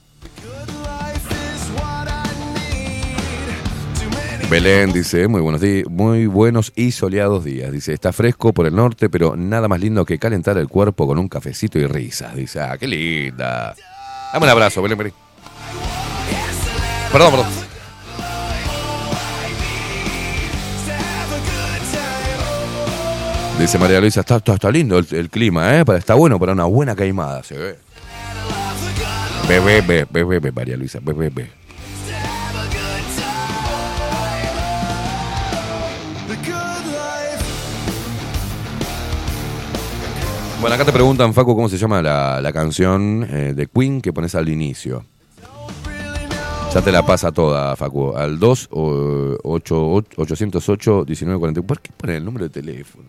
Belén 4.52 4.91
dice, 4.91 5.30
muy 5.30 5.39
buenos 5.39 5.62
días, 5.62 5.88
muy 5.89 6.26
buenos 6.26 6.74
y 6.76 6.91
soleados 6.91 7.45
días. 7.45 7.72
Dice, 7.72 7.93
está 7.93 8.12
fresco 8.12 8.52
por 8.52 8.66
el 8.66 8.76
norte, 8.76 9.10
pero 9.10 9.38
nada 9.38 9.70
más 9.70 9.80
lindo 9.80 10.04
que 10.04 10.20
calentar 10.20 10.58
el 10.58 10.68
cuerpo 10.68 11.08
con 11.08 11.18
un 11.18 11.30
cafecito 11.30 11.80
y 11.80 11.88
risas. 11.88 12.36
Dice, 12.36 12.60
ah, 12.60 12.78
qué 12.78 12.86
linda. 12.86 13.74
Dame 14.34 14.45
un 14.47 14.49
abrazo, 14.49 14.82
Belén, 14.82 14.97
Belén. 14.97 15.14
Perdón, 17.14 17.32
perdón. 17.32 17.47
Dice 23.58 23.78
María 23.80 24.02
Luisa, 24.02 24.20
está, 24.20 24.36
está, 24.36 24.56
está 24.56 24.70
lindo 24.70 24.97
el, 24.99 25.08
el 25.12 25.30
clima, 25.30 25.78
¿eh? 25.78 25.86
Está 25.97 26.16
bueno 26.16 26.38
para 26.38 26.52
una 26.52 26.66
buena 26.66 26.93
caimada, 26.93 27.41
se 27.41 27.58
ve. 27.58 27.80
Bebé, 29.47 29.80
bebé, 29.80 30.24
bebé, 30.26 30.52
María 30.52 30.76
Luisa, 30.76 30.99
bebé, 31.02 31.30
bebé. 31.30 31.61
Bueno, 40.62 40.76
acá 40.76 40.86
te 40.86 40.91
preguntan, 40.91 41.34
Facu, 41.34 41.55
cómo 41.55 41.68
se 41.70 41.78
llama 41.78 42.01
la, 42.03 42.39
la 42.39 42.53
canción 42.53 43.26
eh, 43.30 43.53
de 43.55 43.66
Queen 43.68 43.99
que 44.01 44.14
pones 44.14 44.36
al 44.36 44.47
inicio. 44.47 45.03
Ya 46.74 46.82
te 46.82 46.91
la 46.91 47.03
pasa 47.05 47.32
toda, 47.32 47.76
Facu. 47.76 48.14
Al 48.16 48.38
2 48.39 48.68
o 48.72 49.38
8, 49.43 49.89
808 50.18 51.03
1940. 51.07 51.62
¿Por 51.64 51.82
qué 51.82 51.91
ponen 51.97 52.18
el 52.18 52.26
número 52.26 52.45
de 52.47 52.49
teléfono? 52.51 53.05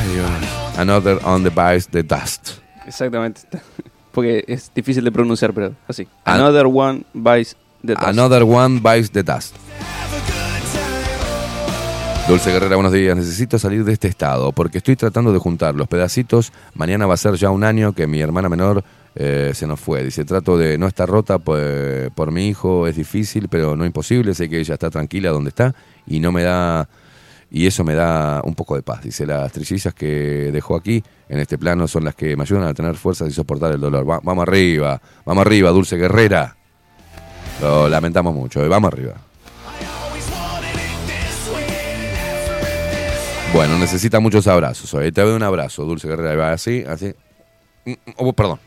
Ay, 0.00 0.12
Dios. 0.12 0.28
Another 0.76 1.20
on 1.24 1.44
the 1.44 1.50
bites 1.50 1.86
the 1.88 2.02
dust. 2.02 2.58
Exactamente. 2.86 3.42
Porque 4.12 4.44
es 4.48 4.70
difícil 4.74 5.04
de 5.04 5.12
pronunciar, 5.12 5.54
pero 5.54 5.74
así. 5.88 6.06
An- 6.24 6.40
Another 6.40 6.66
one 6.66 7.04
buys 7.14 7.56
the 7.82 7.94
dust. 7.94 8.06
Another 8.08 8.42
one 8.42 8.80
bites 8.80 9.10
the 9.12 9.22
dust. 9.22 9.54
Dulce 12.28 12.50
Guerrera, 12.52 12.76
buenos 12.76 12.92
días. 12.92 13.16
Necesito 13.16 13.58
salir 13.58 13.84
de 13.84 13.92
este 13.92 14.08
estado 14.08 14.52
porque 14.52 14.78
estoy 14.78 14.96
tratando 14.96 15.32
de 15.32 15.38
juntar 15.38 15.74
los 15.74 15.88
pedacitos. 15.88 16.52
Mañana 16.74 17.06
va 17.06 17.14
a 17.14 17.18
ser 17.18 17.34
ya 17.34 17.50
un 17.50 17.64
año 17.64 17.92
que 17.94 18.06
mi 18.06 18.20
hermana 18.20 18.48
menor 18.48 18.84
eh, 19.16 19.50
se 19.54 19.66
nos 19.66 19.80
fue. 19.80 20.04
Dice, 20.04 20.24
trato 20.24 20.56
de 20.56 20.78
no 20.78 20.86
estar 20.86 21.08
rota 21.08 21.38
pues, 21.38 22.10
por 22.14 22.30
mi 22.30 22.46
hijo. 22.48 22.86
Es 22.86 22.96
difícil, 22.96 23.48
pero 23.48 23.76
no 23.76 23.84
imposible. 23.84 24.34
Sé 24.34 24.48
que 24.48 24.60
ella 24.60 24.74
está 24.74 24.88
tranquila 24.88 25.30
donde 25.30 25.48
está 25.50 25.74
y 26.06 26.20
no 26.20 26.32
me 26.32 26.42
da... 26.44 26.88
Y 27.50 27.66
eso 27.66 27.84
me 27.84 27.92
da 27.94 28.40
un 28.44 28.54
poco 28.54 28.76
de 28.76 28.82
paz. 28.82 29.02
Dice, 29.02 29.26
las 29.26 29.52
trillizas 29.52 29.92
que 29.92 30.48
dejó 30.50 30.74
aquí, 30.76 31.04
en 31.28 31.38
este 31.38 31.58
plano, 31.58 31.86
son 31.86 32.04
las 32.04 32.14
que 32.14 32.34
me 32.34 32.44
ayudan 32.44 32.62
a 32.64 32.72
tener 32.72 32.94
fuerzas 32.94 33.28
y 33.28 33.32
soportar 33.32 33.72
el 33.72 33.80
dolor. 33.80 34.08
Va- 34.08 34.20
vamos 34.22 34.42
arriba, 34.48 34.98
vamos 35.26 35.44
arriba, 35.44 35.68
Dulce 35.70 35.96
Guerrera. 35.98 36.56
Lo 37.60 37.90
lamentamos 37.90 38.34
mucho. 38.34 38.64
eh. 38.64 38.68
Vamos 38.68 38.90
arriba. 38.90 39.12
Bueno, 43.52 43.78
necesita 43.78 44.18
muchos 44.18 44.46
abrazos. 44.46 44.94
hoy. 44.94 45.12
Te 45.12 45.20
doy 45.20 45.34
un 45.34 45.42
abrazo, 45.42 45.84
Dulce 45.84 46.08
Guerrera. 46.08 46.34
Va 46.36 46.52
Así, 46.52 46.84
así. 46.88 47.12
Mm, 47.84 47.90
mm, 47.90 48.12
oh, 48.16 48.32
perdón. 48.32 48.58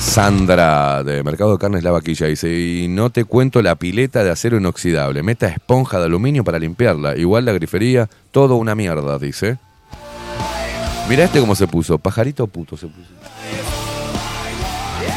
Sandra 0.00 1.04
de 1.04 1.22
Mercado 1.22 1.52
de 1.52 1.58
Carnes 1.58 1.84
La 1.84 1.90
Vaquilla 1.90 2.26
dice, 2.26 2.48
y 2.48 2.88
no 2.88 3.10
te 3.10 3.24
cuento 3.24 3.60
la 3.60 3.74
pileta 3.76 4.24
de 4.24 4.30
acero 4.30 4.56
inoxidable, 4.56 5.22
meta 5.22 5.46
esponja 5.46 5.98
de 5.98 6.06
aluminio 6.06 6.42
para 6.42 6.58
limpiarla, 6.58 7.16
igual 7.16 7.44
la 7.44 7.52
grifería, 7.52 8.08
todo 8.30 8.56
una 8.56 8.74
mierda, 8.74 9.18
dice. 9.18 9.58
Mira 11.08 11.24
este 11.24 11.38
cómo 11.38 11.54
se 11.54 11.66
puso, 11.68 11.98
pajarito 11.98 12.46
puto 12.46 12.78
se 12.78 12.86
puso. 12.86 13.10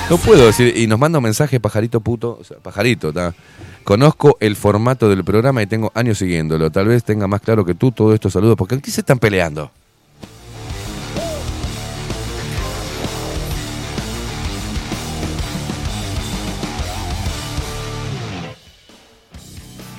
No 0.10 0.18
puedo 0.18 0.48
decir, 0.48 0.76
y 0.76 0.88
nos 0.88 0.98
manda 0.98 1.20
un 1.20 1.24
mensaje 1.24 1.60
pajarito 1.60 2.02
puto, 2.02 2.40
pajarito, 2.64 3.14
¿tá? 3.14 3.36
Conozco 3.84 4.38
el 4.40 4.56
formato 4.56 5.08
del 5.08 5.24
programa 5.24 5.62
y 5.62 5.68
tengo 5.68 5.92
años 5.94 6.18
siguiéndolo. 6.18 6.72
Tal 6.72 6.88
vez 6.88 7.04
tenga 7.04 7.28
más 7.28 7.42
claro 7.42 7.64
que 7.64 7.76
tú 7.76 7.92
todo 7.92 8.16
esto 8.16 8.28
saludos, 8.32 8.56
porque 8.58 8.74
aquí 8.74 8.90
se 8.90 9.02
están 9.02 9.20
peleando. 9.20 9.70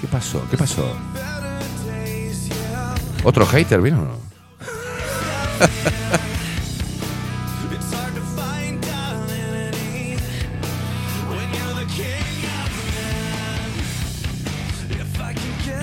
¿Qué 0.00 0.08
pasó? 0.08 0.42
¿Qué 0.50 0.56
pasó? 0.56 0.92
¿Otro 3.22 3.46
hater 3.46 3.80
vino 3.80 4.02
o 4.02 4.04
no? 4.06 4.18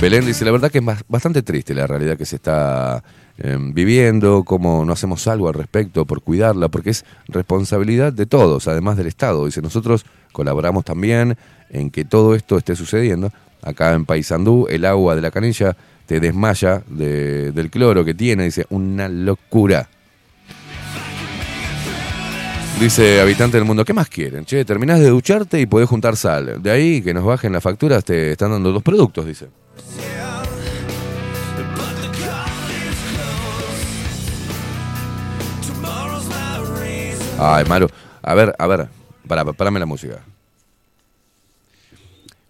Belén 0.01 0.25
dice, 0.25 0.45
la 0.45 0.51
verdad 0.51 0.71
que 0.71 0.77
es 0.77 0.83
bas- 0.83 1.03
bastante 1.07 1.41
triste 1.41 1.73
la 1.73 1.87
realidad 1.87 2.17
que 2.17 2.25
se 2.25 2.35
está 2.35 3.03
eh, 3.39 3.57
viviendo, 3.59 4.43
cómo 4.43 4.85
no 4.85 4.93
hacemos 4.93 5.27
algo 5.27 5.47
al 5.47 5.55
respecto 5.55 6.05
por 6.05 6.21
cuidarla, 6.21 6.67
porque 6.69 6.91
es 6.91 7.03
responsabilidad 7.27 8.13
de 8.13 8.27
todos, 8.27 8.67
además 8.67 8.95
del 8.97 9.07
Estado. 9.07 9.45
Dice, 9.45 9.61
nosotros 9.61 10.05
colaboramos 10.33 10.85
también 10.85 11.35
en 11.71 11.89
que 11.89 12.05
todo 12.05 12.35
esto 12.35 12.57
esté 12.57 12.75
sucediendo. 12.75 13.31
Acá 13.63 13.93
en 13.93 14.05
Paysandú, 14.05 14.67
el 14.69 14.85
agua 14.85 15.15
de 15.15 15.21
la 15.21 15.31
canilla 15.31 15.75
te 16.05 16.19
desmaya 16.19 16.83
de- 16.87 17.51
del 17.51 17.71
cloro 17.71 18.05
que 18.05 18.13
tiene, 18.13 18.43
dice, 18.43 18.67
una 18.69 19.09
locura. 19.09 19.89
Dice 22.79 23.19
habitante 23.19 23.57
del 23.57 23.65
mundo, 23.65 23.83
¿qué 23.83 23.93
más 23.93 24.07
quieren? 24.07 24.45
Che, 24.45 24.63
terminás 24.63 24.99
de 24.99 25.09
ducharte 25.09 25.59
y 25.59 25.65
podés 25.65 25.89
juntar 25.89 26.15
sal. 26.15 26.61
De 26.61 26.69
ahí 26.69 27.01
que 27.01 27.15
nos 27.15 27.25
bajen 27.25 27.51
las 27.51 27.63
facturas, 27.63 28.05
te 28.05 28.31
están 28.33 28.51
dando 28.51 28.71
dos 28.71 28.83
productos, 28.83 29.25
dice. 29.25 29.47
Ay, 37.39 37.65
Maru. 37.65 37.88
A 38.23 38.34
ver, 38.34 38.55
a 38.57 38.67
ver, 38.67 38.89
para, 39.28 39.45
parame 39.53 39.80
la 39.80 39.86
música. 39.86 40.23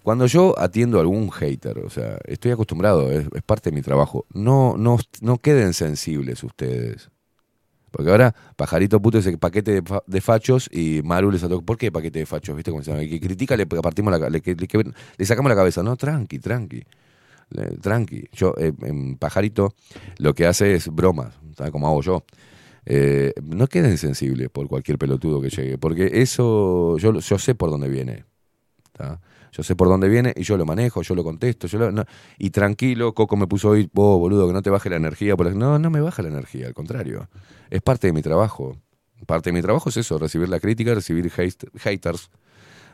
Cuando 0.02 0.26
yo 0.26 0.58
atiendo 0.58 0.98
a 0.98 1.02
algún 1.02 1.30
hater, 1.32 1.80
o 1.80 1.90
sea, 1.90 2.18
estoy 2.26 2.52
acostumbrado, 2.52 3.12
es, 3.12 3.28
parte 3.46 3.70
de 3.70 3.76
mi 3.76 3.82
trabajo. 3.82 4.26
No, 4.34 4.76
no, 4.78 4.98
no 5.20 5.38
queden 5.40 5.74
sensibles 5.74 6.42
ustedes. 6.44 7.10
Porque 7.92 8.10
ahora 8.12 8.34
Pajarito 8.56 9.02
Puto 9.02 9.22
que 9.22 9.38
paquete 9.38 9.72
de, 9.72 9.82
fa- 9.82 10.04
de 10.06 10.22
fachos 10.22 10.70
y 10.72 11.02
Maru 11.04 11.32
le 11.32 11.40
saltó. 11.40 11.62
¿Por 11.62 11.78
qué 11.78 11.92
paquete 11.92 12.20
de 12.20 12.26
fachos? 12.26 12.56
¿Viste 12.56 12.72
cómo 12.72 12.84
se 12.84 12.92
llama? 12.92 13.04
Que 13.04 13.20
critica 13.20 13.58
le 13.58 13.66
partimos 13.66 14.18
la, 14.18 14.30
le, 14.30 14.42
le 14.42 15.26
sacamos 15.26 15.50
la 15.50 15.56
cabeza. 15.56 15.84
No, 15.84 15.96
tranqui, 15.98 16.40
tranqui. 16.40 16.84
Le- 17.50 17.78
tranqui. 17.78 18.26
Yo, 18.34 18.54
eh, 18.58 18.74
en 18.82 19.18
Pajarito, 19.18 19.74
lo 20.18 20.34
que 20.34 20.46
hace 20.46 20.76
es 20.76 20.88
bromas. 20.94 21.34
Como 21.72 21.88
hago 21.88 22.02
yo. 22.02 22.24
Eh, 22.86 23.34
no 23.44 23.68
queden 23.68 23.98
sensibles 23.98 24.50
por 24.50 24.68
cualquier 24.68 24.98
pelotudo 24.98 25.42
que 25.42 25.50
llegue, 25.50 25.78
porque 25.78 26.10
eso 26.22 26.98
yo, 26.98 27.20
sé 27.22 27.56
por 27.56 27.70
dónde 27.70 27.90
viene. 27.90 28.26
Yo 29.52 29.64
sé 29.64 29.76
por 29.76 29.88
dónde 29.88 30.08
viene 30.10 30.34
y 30.36 30.44
yo 30.44 30.58
lo 30.58 30.66
manejo, 30.66 31.02
yo 31.02 31.16
lo 31.16 31.24
contesto. 31.24 31.68
Yo 31.68 31.80
lo- 31.80 31.92
no- 31.92 32.06
y 32.38 32.50
tranquilo, 32.50 33.14
Coco 33.14 33.38
me 33.38 33.48
puso 33.48 33.70
hoy, 33.70 33.90
vos, 33.94 34.20
boludo, 34.20 34.48
que 34.48 34.54
no 34.54 34.62
te 34.62 34.70
baje 34.70 34.90
la 34.90 34.98
energía. 34.98 35.36
por 35.36 35.46
la-". 35.48 35.54
No, 35.54 35.80
no 35.80 35.90
me 35.90 36.02
baja 36.02 36.22
la 36.22 36.30
energía, 36.30 36.68
al 36.68 36.74
contrario. 36.74 37.28
Es 37.70 37.82
parte 37.82 38.08
de 38.08 38.14
mi 38.14 38.22
trabajo. 38.22 38.78
Parte 39.26 39.50
de 39.50 39.54
mi 39.54 39.62
trabajo 39.62 39.90
es 39.90 39.98
eso, 39.98 40.18
recibir 40.20 40.48
la 40.50 40.60
crítica, 40.60 40.94
recibir 40.94 41.30
hate- 41.32 41.70
haters, 41.80 42.30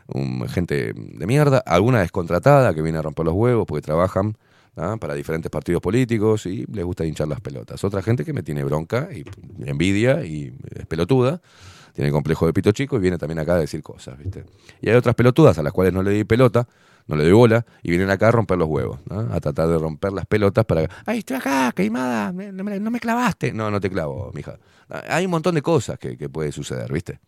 um, 0.07 0.45
gente 0.47 0.93
de 0.93 1.27
mierda, 1.27 1.59
alguna 1.59 2.01
descontratada 2.01 2.73
que 2.73 2.81
viene 2.81 2.97
a 2.97 3.01
romper 3.01 3.25
los 3.25 3.33
huevos 3.33 3.65
porque 3.65 3.81
trabajan 3.81 4.37
¿ah? 4.77 4.97
para 4.99 5.13
diferentes 5.13 5.49
partidos 5.49 5.81
políticos 5.81 6.45
y 6.45 6.65
les 6.71 6.85
gusta 6.85 7.05
hinchar 7.05 7.27
las 7.27 7.41
pelotas. 7.41 7.83
Otra 7.83 8.01
gente 8.01 8.25
que 8.25 8.33
me 8.33 8.43
tiene 8.43 8.63
bronca 8.63 9.09
y 9.13 9.23
envidia 9.65 10.25
y 10.25 10.53
es 10.75 10.85
pelotuda, 10.85 11.41
tiene 11.93 12.11
complejo 12.11 12.45
de 12.45 12.53
pito 12.53 12.71
chico 12.71 12.97
y 12.97 12.99
viene 12.99 13.17
también 13.17 13.39
acá 13.39 13.55
a 13.55 13.59
decir 13.59 13.83
cosas, 13.83 14.17
¿viste? 14.17 14.45
Y 14.81 14.89
hay 14.89 14.95
otras 14.95 15.15
pelotudas 15.15 15.57
a 15.59 15.63
las 15.63 15.71
cuales 15.73 15.93
no 15.93 16.01
le 16.01 16.11
di 16.11 16.23
pelota, 16.23 16.67
no 17.07 17.15
le 17.15 17.23
doy 17.23 17.33
bola 17.33 17.65
y 17.83 17.89
vienen 17.89 18.09
acá 18.09 18.29
a 18.29 18.31
romper 18.31 18.57
los 18.57 18.67
huevos, 18.67 18.99
a 19.09 19.39
tratar 19.39 19.67
de 19.67 19.77
romper 19.77 20.13
las 20.13 20.25
pelotas 20.25 20.65
para... 20.65 20.89
¡Ay, 21.05 21.19
estoy 21.19 21.37
acá, 21.37 21.71
queimada! 21.75 22.31
No 22.31 22.63
me, 22.63 22.79
no 22.79 22.91
me 22.91 22.99
clavaste. 22.99 23.51
No, 23.51 23.69
no 23.69 23.79
te 23.79 23.89
clavo, 23.89 24.31
mija. 24.33 24.57
Hay 25.09 25.25
un 25.25 25.31
montón 25.31 25.55
de 25.55 25.61
cosas 25.61 25.99
que, 25.99 26.17
que 26.17 26.29
puede 26.29 26.51
suceder, 26.51 26.91
¿viste? 26.91 27.19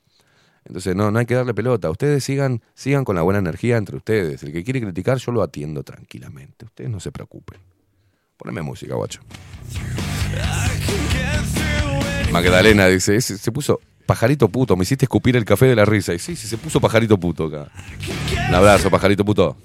Entonces 0.65 0.95
no, 0.95 1.11
no 1.11 1.19
hay 1.19 1.25
que 1.25 1.35
darle 1.35 1.53
pelota. 1.53 1.89
Ustedes 1.89 2.23
sigan, 2.23 2.61
sigan 2.73 3.05
con 3.05 3.15
la 3.15 3.21
buena 3.21 3.39
energía 3.39 3.77
entre 3.77 3.97
ustedes. 3.97 4.41
El 4.43 4.51
que 4.51 4.63
quiere 4.63 4.81
criticar, 4.81 5.17
yo 5.19 5.31
lo 5.31 5.43
atiendo 5.43 5.83
tranquilamente. 5.83 6.65
Ustedes 6.65 6.89
no 6.89 6.99
se 6.99 7.11
preocupen. 7.11 7.59
Poneme 8.37 8.61
música, 8.63 8.95
guacho. 8.95 9.21
Magdalena 12.31 12.87
dice, 12.87 13.15
"Ese- 13.15 13.37
se 13.37 13.51
puso 13.51 13.79
pajarito 14.05 14.49
puto, 14.49 14.75
me 14.75 14.83
hiciste 14.83 15.05
escupir 15.05 15.35
el 15.37 15.45
café 15.45 15.65
de 15.67 15.75
la 15.75 15.85
risa. 15.85 16.13
Y 16.13 16.19
sí, 16.19 16.35
sí, 16.35 16.47
se 16.47 16.57
puso 16.57 16.79
pajarito 16.81 17.17
puto 17.19 17.45
acá. 17.45 17.71
Un 18.49 18.55
abrazo, 18.55 18.89
pajarito 18.89 19.23
puto. 19.23 19.57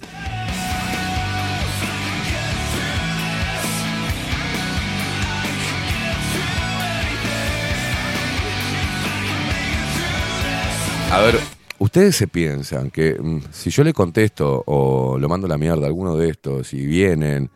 A 11.10 11.20
ver, 11.20 11.40
ustedes 11.80 12.14
se 12.14 12.28
piensan 12.28 12.92
que 12.92 13.18
mm, 13.20 13.40
si 13.50 13.70
yo 13.70 13.82
le 13.82 13.92
contesto 13.92 14.62
o 14.64 15.18
lo 15.18 15.28
mando 15.28 15.48
la 15.48 15.58
mierda 15.58 15.82
a 15.82 15.86
alguno 15.88 16.16
de 16.16 16.30
estos 16.30 16.72
y 16.72 16.86
vienen, 16.86 17.50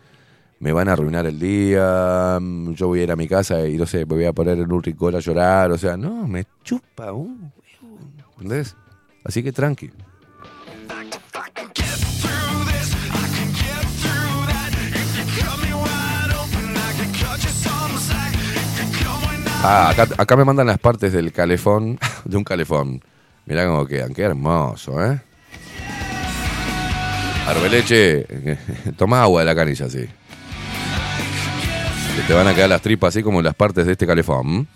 me 0.58 0.72
van 0.72 0.88
a 0.88 0.94
arruinar 0.94 1.24
el 1.26 1.38
día, 1.38 2.38
mm, 2.40 2.72
yo 2.72 2.88
voy 2.88 2.98
a 2.98 3.02
ir 3.04 3.12
a 3.12 3.16
mi 3.16 3.28
casa 3.28 3.64
y 3.68 3.76
no 3.76 3.86
sé, 3.86 3.98
me 3.98 4.16
voy 4.16 4.24
a 4.24 4.32
poner 4.32 4.58
en 4.58 4.72
un 4.72 4.82
rincón 4.82 5.14
a 5.14 5.20
llorar, 5.20 5.70
o 5.70 5.78
sea, 5.78 5.96
no, 5.96 6.26
me 6.26 6.46
chupa 6.64 7.12
un 7.12 7.52
¿entendés? 8.38 8.74
Así 9.22 9.40
que 9.40 9.52
tranqui. 9.52 9.92
Ah, 19.66 19.90
acá, 19.90 20.08
acá 20.18 20.36
me 20.36 20.44
mandan 20.44 20.66
las 20.66 20.78
partes 20.78 21.12
del 21.12 21.32
calefón, 21.32 22.00
de 22.24 22.36
un 22.36 22.42
calefón. 22.42 23.00
Mirá 23.46 23.66
cómo 23.66 23.86
quedan, 23.86 24.14
qué 24.14 24.22
hermoso, 24.22 25.04
¿eh? 25.04 25.20
Arbeleche, 27.46 28.26
toma 28.96 29.22
agua 29.22 29.42
de 29.42 29.46
la 29.46 29.54
canilla, 29.54 29.88
sí. 29.90 30.06
Que 32.16 32.22
te 32.26 32.32
van 32.32 32.46
a 32.46 32.54
quedar 32.54 32.70
las 32.70 32.80
tripas 32.80 33.08
así 33.08 33.22
como 33.22 33.42
las 33.42 33.54
partes 33.54 33.84
de 33.84 33.92
este 33.92 34.06
calefón. 34.06 34.66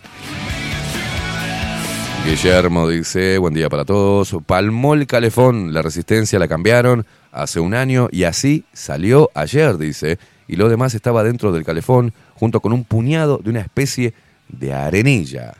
Guillermo 2.26 2.86
dice, 2.86 3.38
buen 3.38 3.54
día 3.54 3.70
para 3.70 3.86
todos. 3.86 4.36
Palmó 4.44 4.92
el 4.92 5.06
calefón, 5.06 5.72
la 5.72 5.80
resistencia 5.80 6.38
la 6.38 6.46
cambiaron 6.46 7.06
hace 7.32 7.60
un 7.60 7.72
año 7.72 8.08
y 8.10 8.24
así 8.24 8.66
salió 8.74 9.30
ayer, 9.34 9.78
dice. 9.78 10.18
Y 10.46 10.56
lo 10.56 10.68
demás 10.68 10.94
estaba 10.94 11.24
dentro 11.24 11.52
del 11.52 11.64
calefón 11.64 12.12
junto 12.34 12.60
con 12.60 12.74
un 12.74 12.84
puñado 12.84 13.38
de 13.42 13.48
una 13.48 13.60
especie 13.60 14.12
de 14.48 14.74
arenilla. 14.74 15.54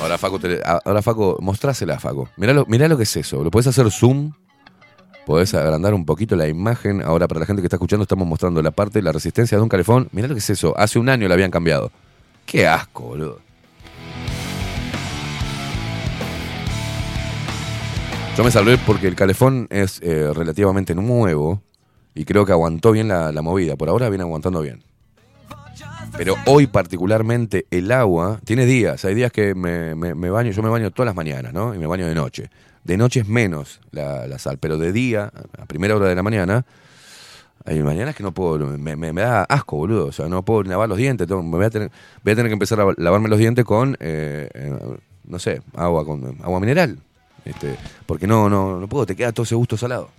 Ahora, 0.00 0.16
Faco, 0.18 0.38
te- 0.38 0.60
ahora, 0.64 1.02
Faco, 1.02 1.36
mostrásela, 1.40 1.98
Faco. 1.98 2.28
Mirá 2.36 2.52
lo, 2.54 2.64
mirá 2.66 2.88
lo 2.88 2.96
que 2.96 3.02
es 3.02 3.16
eso. 3.16 3.44
¿Lo 3.44 3.50
podés 3.50 3.66
hacer 3.66 3.90
zoom? 3.90 4.32
Podés 5.26 5.52
agrandar 5.54 5.92
un 5.94 6.06
poquito 6.06 6.36
la 6.36 6.48
imagen. 6.48 7.02
Ahora, 7.02 7.28
para 7.28 7.40
la 7.40 7.46
gente 7.46 7.60
que 7.62 7.66
está 7.66 7.76
escuchando, 7.76 8.02
estamos 8.04 8.26
mostrando 8.26 8.62
la 8.62 8.70
parte 8.70 9.02
la 9.02 9.12
resistencia 9.12 9.58
de 9.58 9.62
un 9.62 9.68
calefón. 9.68 10.08
Mirá 10.12 10.26
lo 10.28 10.34
que 10.34 10.38
es 10.38 10.48
eso. 10.50 10.74
Hace 10.78 10.98
un 10.98 11.08
año 11.10 11.28
la 11.28 11.34
habían 11.34 11.50
cambiado. 11.50 11.92
Qué 12.46 12.66
asco, 12.66 13.02
boludo. 13.02 13.38
Yo 18.36 18.44
me 18.44 18.50
salvé 18.50 18.78
porque 18.78 19.06
el 19.06 19.14
calefón 19.16 19.66
es 19.70 20.00
eh, 20.02 20.32
relativamente 20.34 20.94
nuevo 20.94 21.60
y 22.14 22.24
creo 22.24 22.46
que 22.46 22.52
aguantó 22.52 22.90
bien 22.92 23.08
la, 23.08 23.32
la 23.32 23.42
movida. 23.42 23.76
Por 23.76 23.90
ahora 23.90 24.08
viene 24.08 24.22
aguantando 24.24 24.62
bien. 24.62 24.82
Pero 26.16 26.34
hoy 26.46 26.66
particularmente 26.66 27.66
el 27.70 27.90
agua, 27.92 28.40
tiene 28.44 28.66
días, 28.66 29.04
hay 29.04 29.14
días 29.14 29.32
que 29.32 29.54
me, 29.54 29.94
me- 29.94 30.14
me 30.14 30.28
baño, 30.30 30.50
yo 30.50 30.62
me 30.62 30.68
baño 30.68 30.90
todas 30.90 31.06
las 31.06 31.14
mañanas, 31.16 31.52
¿no? 31.52 31.74
Y 31.74 31.78
me 31.78 31.86
baño 31.86 32.06
de 32.06 32.14
noche. 32.14 32.50
De 32.84 32.96
noche 32.96 33.20
es 33.20 33.28
menos 33.28 33.80
la, 33.90 34.38
sal, 34.38 34.58
pero 34.58 34.76
de 34.78 34.92
día, 34.92 35.32
a 35.58 35.66
primera 35.66 35.96
hora 35.96 36.08
de 36.08 36.14
la 36.14 36.22
mañana, 36.22 36.64
hay 37.64 37.82
mañanas 37.82 38.14
que 38.16 38.22
no 38.22 38.32
puedo, 38.32 38.58
me, 38.66 38.96
me- 38.96 39.12
da 39.12 39.44
asco, 39.44 39.76
boludo. 39.76 40.06
O 40.06 40.12
sea, 40.12 40.28
no 40.28 40.42
puedo 40.42 40.62
lavar 40.64 40.88
los 40.88 40.98
dientes, 40.98 41.26
tengo- 41.26 41.42
me 41.42 41.56
voy 41.56 41.64
a 41.66 41.70
tener, 41.70 41.90
voy 42.22 42.32
a 42.32 42.36
tener 42.36 42.50
que 42.50 42.54
empezar 42.54 42.80
a 42.80 42.92
lavarme 42.96 43.28
los 43.28 43.38
dientes 43.38 43.64
con, 43.64 43.96
eh, 44.00 44.50
eh, 44.52 44.78
no 45.24 45.38
sé, 45.38 45.62
agua 45.74 46.04
con 46.04 46.36
agua 46.42 46.60
mineral. 46.60 46.98
Este, 47.44 47.76
porque 48.06 48.26
no, 48.26 48.50
no, 48.50 48.78
no 48.78 48.88
puedo, 48.88 49.06
te 49.06 49.16
queda 49.16 49.32
todo 49.32 49.44
ese 49.44 49.54
gusto 49.54 49.76
salado. 49.78 50.10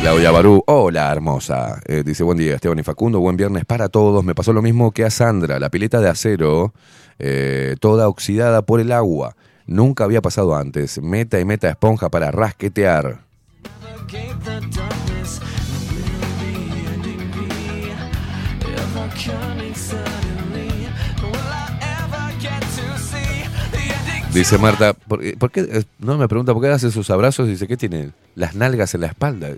Claudia 0.00 0.30
Barú, 0.30 0.64
hola 0.66 1.12
hermosa. 1.12 1.78
Eh, 1.84 2.02
dice 2.04 2.24
buen 2.24 2.38
día 2.38 2.54
Esteban 2.54 2.78
y 2.78 2.82
Facundo, 2.82 3.20
buen 3.20 3.36
viernes 3.36 3.66
para 3.66 3.90
todos. 3.90 4.24
Me 4.24 4.34
pasó 4.34 4.54
lo 4.54 4.62
mismo 4.62 4.92
que 4.92 5.04
a 5.04 5.10
Sandra, 5.10 5.58
la 5.58 5.68
pileta 5.68 6.00
de 6.00 6.08
acero, 6.08 6.72
eh, 7.18 7.76
toda 7.80 8.08
oxidada 8.08 8.62
por 8.62 8.80
el 8.80 8.92
agua. 8.92 9.36
Nunca 9.66 10.04
había 10.04 10.22
pasado 10.22 10.56
antes. 10.56 11.02
Meta 11.02 11.38
y 11.38 11.44
meta 11.44 11.68
esponja 11.68 12.08
para 12.08 12.30
rasquetear. 12.30 13.20
Dice 24.32 24.58
Marta, 24.58 24.92
¿por, 24.92 25.20
qué- 25.20 25.36
por 25.36 25.50
qué? 25.50 25.60
eh, 25.60 25.84
No 25.98 26.16
me 26.16 26.28
pregunta 26.28 26.52
por 26.54 26.62
qué 26.62 26.68
hace 26.68 26.90
sus 26.90 27.10
abrazos 27.10 27.48
y 27.48 27.52
dice, 27.52 27.66
¿qué 27.66 27.76
tiene? 27.76 28.10
Las 28.36 28.54
nalgas 28.54 28.94
en 28.94 29.00
la 29.02 29.08
espalda. 29.08 29.48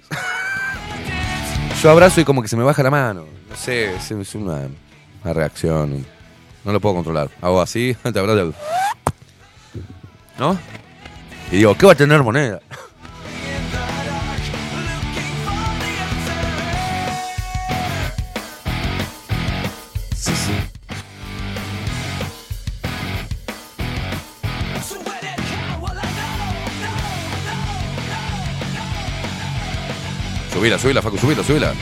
Yo 1.83 1.91
abrazo 1.91 2.21
y 2.21 2.25
como 2.25 2.41
que 2.43 2.49
se 2.49 2.57
me 2.57 2.63
baja 2.65 2.83
la 2.83 2.91
mano. 2.91 3.25
No 3.51 3.57
sé, 3.57 3.95
es, 3.95 4.11
es 4.11 4.35
una, 4.35 4.61
una 5.25 5.33
reacción. 5.35 6.07
No 6.65 6.73
lo 6.73 6.81
puedo 6.81 6.95
controlar. 6.95 7.29
Hago 7.43 7.61
así, 7.61 7.95
te 8.13 8.19
abrazo. 8.19 8.55
¿No? 10.39 10.59
Y 11.51 11.57
digo, 11.57 11.77
¿qué 11.77 11.87
va 11.87 11.93
a 11.93 11.97
tener 11.97 12.23
moneda? 12.23 12.61
Subila, 30.63 30.79
subila, 30.79 31.03
Facu, 31.03 31.19
subila, 31.19 31.43
subila. 31.43 31.75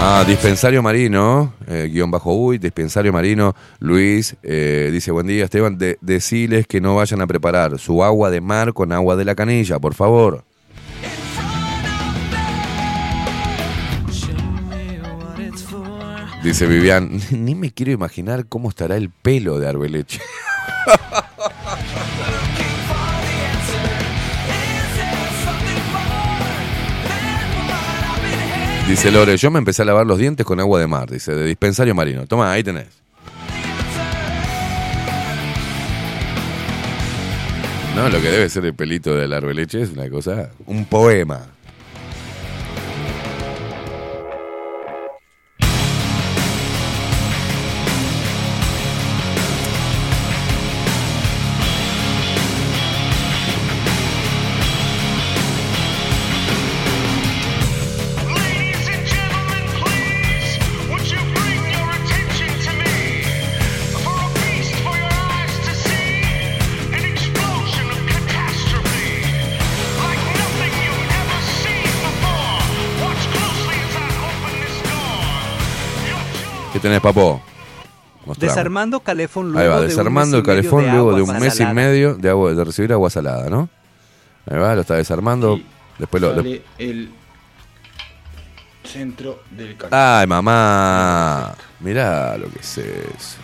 Ah, 0.00 0.24
dispensario 0.24 0.80
marino, 0.80 1.52
eh, 1.66 1.88
guion 1.90 2.12
bajo 2.12 2.32
uy, 2.32 2.58
dispensario 2.58 3.12
marino, 3.12 3.56
Luis, 3.80 4.36
eh, 4.44 4.90
dice, 4.92 5.10
buen 5.10 5.26
día 5.26 5.46
Esteban, 5.46 5.78
de, 5.78 5.98
deciles 6.00 6.68
que 6.68 6.80
no 6.80 6.94
vayan 6.94 7.20
a 7.20 7.26
preparar 7.26 7.80
su 7.80 8.04
agua 8.04 8.30
de 8.30 8.40
mar 8.40 8.72
con 8.72 8.92
agua 8.92 9.16
de 9.16 9.24
la 9.24 9.34
canilla, 9.34 9.80
por 9.80 9.94
favor. 9.94 10.44
Dice 16.42 16.66
Vivian, 16.66 17.20
ni 17.30 17.54
me 17.54 17.70
quiero 17.72 17.92
imaginar 17.92 18.46
cómo 18.46 18.68
estará 18.68 18.96
el 18.96 19.10
pelo 19.10 19.58
de 19.58 19.68
Arbeleche. 19.68 20.20
Dice 28.88 29.10
Lore, 29.10 29.36
yo 29.36 29.50
me 29.50 29.58
empecé 29.58 29.82
a 29.82 29.84
lavar 29.84 30.06
los 30.06 30.16
dientes 30.16 30.46
con 30.46 30.60
agua 30.60 30.80
de 30.80 30.86
mar, 30.86 31.10
dice, 31.10 31.34
de 31.34 31.44
dispensario 31.44 31.94
marino. 31.94 32.26
Toma, 32.26 32.50
ahí 32.50 32.62
tenés. 32.62 32.86
No, 37.94 38.08
lo 38.08 38.22
que 38.22 38.30
debe 38.30 38.48
ser 38.48 38.64
el 38.64 38.72
pelito 38.72 39.14
del 39.14 39.34
arbeleche 39.34 39.82
es 39.82 39.90
una 39.90 40.08
cosa, 40.08 40.52
un 40.64 40.86
poema. 40.86 41.48
Tenés, 76.88 77.00
papo? 77.00 77.40
Mostrame. 78.26 78.50
Desarmando 78.50 79.00
calefón 79.00 79.52
luego 79.52 79.60
Ahí 79.60 79.68
va, 79.68 79.76
de 79.76 79.82
un 79.82 79.88
desarmando 79.88 80.38
el 80.38 80.42
mes 80.42 80.48
y 80.48 80.52
medio 80.52 80.62
calefón 80.62 80.84
de 80.84 80.90
luego 80.92 81.14
de 81.14 81.22
un 81.22 81.38
mes 81.38 81.60
y 81.60 81.66
medio 81.66 82.14
de, 82.14 82.30
agua, 82.30 82.52
de 82.52 82.64
recibir 82.64 82.92
agua 82.92 83.10
salada, 83.10 83.48
¿no? 83.48 83.68
Ahí 84.50 84.58
va, 84.58 84.74
lo 84.74 84.80
está 84.82 84.94
desarmando. 84.94 85.60
después 85.98 86.22
lo, 86.22 86.34
Sale 86.34 86.62
el. 86.78 87.10
centro 88.84 89.42
del. 89.50 89.76
Ay, 89.90 90.26
mamá. 90.26 91.54
Mirá 91.80 92.36
lo 92.36 92.50
que 92.50 92.60
es 92.60 92.78
eso. 92.78 93.38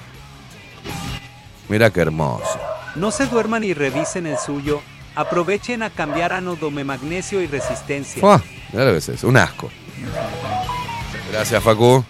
Mirá 1.68 1.90
qué 1.90 2.00
hermoso. 2.00 2.58
No 2.96 3.10
se 3.10 3.26
duerman 3.26 3.64
y 3.64 3.74
revisen 3.74 4.26
el 4.26 4.38
suyo. 4.38 4.82
Aprovechen 5.16 5.82
a 5.82 5.90
cambiar 5.90 6.32
anodome 6.32 6.84
magnesio 6.84 7.40
y 7.40 7.46
resistencia. 7.46 8.20
Fuá, 8.20 8.42
Mirá 8.72 8.86
lo 8.86 8.92
que 8.92 8.98
es 8.98 9.08
eso. 9.08 9.28
Un 9.28 9.36
asco. 9.36 9.70
Gracias, 11.30 11.62
Facu. 11.62 12.04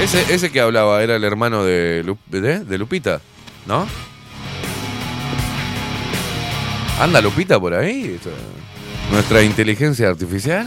Ese, 0.00 0.34
ese 0.34 0.50
que 0.50 0.60
hablaba 0.60 1.02
era 1.02 1.16
el 1.16 1.24
hermano 1.24 1.62
de, 1.62 2.02
de, 2.28 2.78
Lupita, 2.78 3.20
¿no? 3.66 3.86
¿Anda 6.98 7.20
Lupita 7.20 7.60
por 7.60 7.74
ahí? 7.74 8.18
Nuestra 9.12 9.42
inteligencia 9.42 10.08
artificial. 10.08 10.66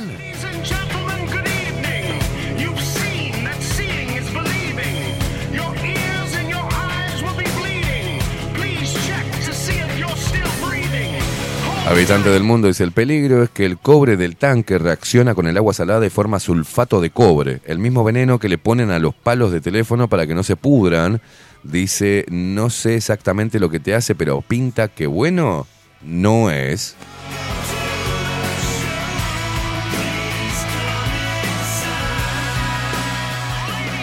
Habitante 11.85 12.29
del 12.29 12.43
mundo 12.43 12.69
dice, 12.69 12.85
el 12.85 12.93
peligro 12.93 13.43
es 13.43 13.49
que 13.49 13.65
el 13.65 13.77
cobre 13.77 14.15
del 14.15 14.37
tanque 14.37 14.77
reacciona 14.77 15.35
con 15.35 15.47
el 15.47 15.57
agua 15.57 15.73
salada 15.73 16.05
y 16.05 16.09
forma 16.09 16.39
sulfato 16.39 17.01
de 17.01 17.09
cobre, 17.09 17.59
el 17.65 17.77
mismo 17.77 18.05
veneno 18.05 18.39
que 18.39 18.47
le 18.47 18.57
ponen 18.57 18.89
a 18.89 18.99
los 18.99 19.13
palos 19.13 19.51
de 19.51 19.59
teléfono 19.59 20.07
para 20.07 20.25
que 20.25 20.33
no 20.33 20.43
se 20.43 20.55
pudran. 20.55 21.21
Dice, 21.61 22.25
no 22.29 22.69
sé 22.69 22.95
exactamente 22.95 23.59
lo 23.59 23.69
que 23.69 23.81
te 23.81 23.93
hace, 23.93 24.15
pero 24.15 24.41
pinta 24.41 24.87
que 24.87 25.07
bueno 25.07 25.67
no 26.01 26.49
es. 26.49 26.95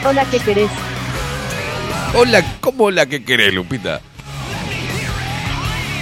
Hola, 0.05 0.27
¿qué 0.31 0.39
querés? 0.39 0.71
Hola, 2.15 2.59
¿cómo 2.61 2.91
la 2.91 3.07
que 3.07 3.25
querés, 3.25 3.55
Lupita? 3.55 4.01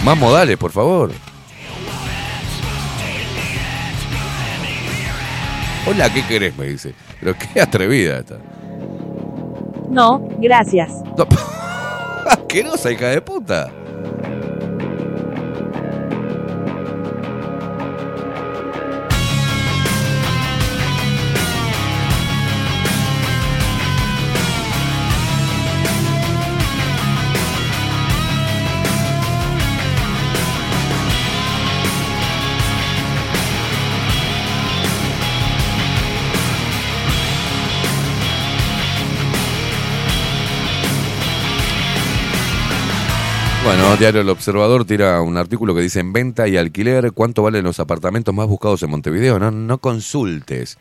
Más 0.04 0.18
modales, 0.18 0.56
por 0.56 0.72
favor. 0.72 1.12
Hola, 5.86 6.12
¿qué 6.12 6.22
querés? 6.26 6.56
Me 6.56 6.66
dice. 6.66 6.94
Pero 7.20 7.34
qué 7.34 7.60
atrevida 7.60 8.18
está. 8.18 8.38
No, 9.88 10.28
gracias. 10.38 10.92
Asquerosa, 12.26 12.90
hija 12.92 13.06
de 13.08 13.20
puta. 13.22 13.70
Bueno, 43.68 43.98
Diario 43.98 44.22
El 44.22 44.30
Observador 44.30 44.86
tira 44.86 45.20
un 45.20 45.36
artículo 45.36 45.74
que 45.74 45.82
dice 45.82 46.00
en 46.00 46.10
venta 46.14 46.48
y 46.48 46.56
alquiler 46.56 47.12
cuánto 47.12 47.42
valen 47.42 47.64
los 47.64 47.78
apartamentos 47.80 48.34
más 48.34 48.46
buscados 48.46 48.82
en 48.82 48.88
Montevideo. 48.88 49.38
No, 49.38 49.50
no 49.50 49.76
consultes 49.76 50.78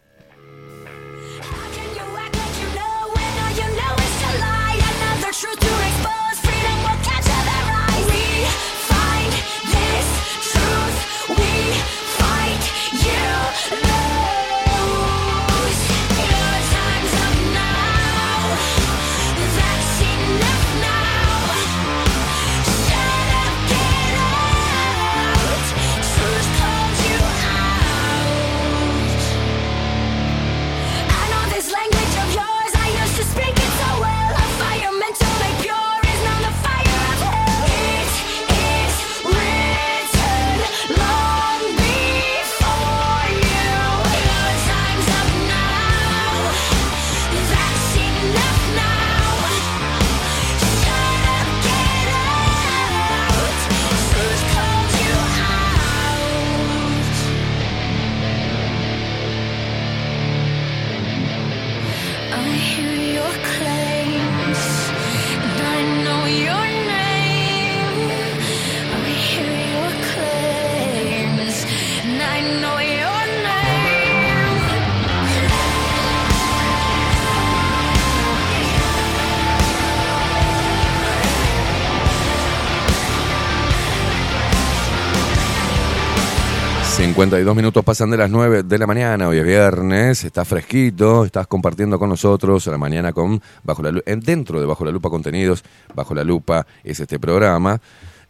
52 87.16 87.56
minutos 87.56 87.86
pasan 87.86 88.10
de 88.10 88.18
las 88.18 88.30
9 88.32 88.64
de 88.64 88.78
la 88.80 88.88
mañana, 88.88 89.28
hoy 89.28 89.38
es 89.38 89.46
viernes, 89.46 90.24
estás 90.24 90.48
fresquito, 90.48 91.26
estás 91.26 91.46
compartiendo 91.46 92.00
con 92.00 92.10
nosotros 92.10 92.68
a 92.68 92.72
la 92.72 92.80
mañana 92.80 93.14
con 93.14 93.40
Bajo 93.64 93.84
la 93.84 93.92
Lu- 93.92 94.02
eh, 94.08 94.16
dentro 94.20 94.60
de 94.60 94.66
Bajo 94.66 94.84
la 94.84 94.90
Lupa 94.92 95.12
Contenidos, 95.12 95.64
Bajo 95.94 96.16
la 96.16 96.24
Lupa 96.24 96.66
es 96.84 97.00
este 97.00 97.20
programa. 97.20 97.80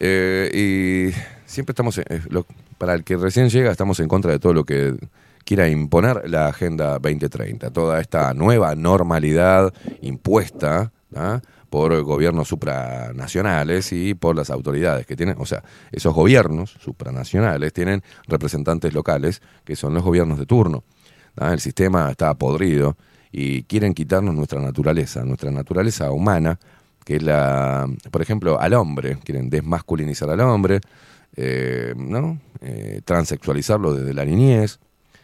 eh, 0.01 0.49
y 1.13 1.15
siempre 1.45 1.71
estamos, 1.71 2.01
lo- 2.29 2.45
para 2.77 2.93
el 2.93 3.05
que 3.05 3.15
recién 3.15 3.47
llega, 3.49 3.71
estamos 3.71 4.01
en 4.01 4.09
contra 4.09 4.31
de 4.31 4.39
todo 4.39 4.53
lo 4.53 4.65
que 4.65 4.95
quiera 5.45 5.69
imponer 5.69 6.29
la 6.29 6.47
Agenda 6.47 6.99
2030, 6.99 7.71
toda 7.71 8.01
esta 8.01 8.33
nueva 8.33 8.75
normalidad 8.75 9.73
impuesta 10.01 10.91
¿ah? 11.15 11.39
Por 11.73 11.99
gobiernos 12.03 12.49
supranacionales 12.49 13.93
y 13.93 14.13
por 14.13 14.35
las 14.35 14.51
autoridades 14.51 15.07
que 15.07 15.15
tienen, 15.15 15.37
o 15.39 15.45
sea, 15.47 15.63
esos 15.91 16.13
gobiernos 16.13 16.69
supranacionales 16.79 17.73
tienen 17.73 18.03
representantes 18.27 18.93
locales 18.93 19.41
que 19.65 19.75
son 19.75 19.95
los 19.95 20.03
gobiernos 20.03 20.37
de 20.37 20.45
turno. 20.45 20.83
El 21.35 21.59
sistema 21.59 22.11
está 22.11 22.31
podrido 22.35 22.95
y 23.31 23.63
quieren 23.63 23.95
quitarnos 23.95 24.35
nuestra 24.35 24.61
naturaleza, 24.61 25.25
nuestra 25.25 25.49
naturaleza 25.49 26.11
humana, 26.11 26.59
que 27.03 27.15
es 27.15 27.23
la, 27.23 27.89
por 28.11 28.21
ejemplo, 28.21 28.59
al 28.61 28.75
hombre, 28.75 29.17
quieren 29.23 29.49
desmasculinizar 29.49 30.29
al 30.29 30.41
hombre, 30.41 30.79
eh, 31.35 31.95
¿no? 31.97 32.39
Eh, 32.61 33.01
transexualizarlo 33.03 33.95
desde 33.95 34.13
la 34.13 34.25
niñez, 34.25 34.79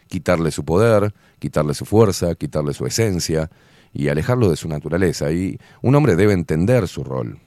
quitarle 0.08 0.50
su 0.50 0.64
poder, 0.64 1.14
quitarle 1.38 1.74
su 1.74 1.84
fuerza, 1.84 2.34
quitarle 2.34 2.74
su 2.74 2.86
esencia 2.86 3.48
y 3.92 4.08
alejarlo 4.08 4.48
de 4.50 4.56
su 4.56 4.68
naturaleza. 4.68 5.32
Y 5.32 5.58
un 5.82 5.94
hombre 5.94 6.16
debe 6.16 6.32
entender 6.32 6.88
su 6.88 7.04
rol. 7.04 7.38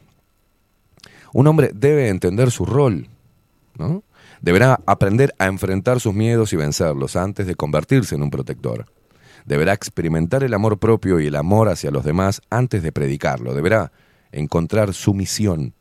Un 1.33 1.47
hombre 1.47 1.71
debe 1.73 2.09
entender 2.09 2.51
su 2.51 2.65
rol, 2.65 3.07
¿no? 3.77 4.03
Deberá 4.41 4.79
aprender 4.85 5.33
a 5.39 5.47
enfrentar 5.47 5.99
sus 5.99 6.13
miedos 6.13 6.53
y 6.53 6.57
vencerlos 6.57 7.15
antes 7.15 7.47
de 7.47 7.55
convertirse 7.55 8.15
en 8.15 8.23
un 8.23 8.29
protector. 8.29 8.85
Deberá 9.45 9.73
experimentar 9.73 10.43
el 10.43 10.53
amor 10.53 10.79
propio 10.79 11.19
y 11.19 11.27
el 11.27 11.35
amor 11.35 11.69
hacia 11.69 11.91
los 11.91 12.03
demás 12.03 12.41
antes 12.49 12.83
de 12.83 12.91
predicarlo. 12.91 13.53
Deberá 13.53 13.91
encontrar 14.31 14.93
su 14.93 15.13
misión 15.13 15.73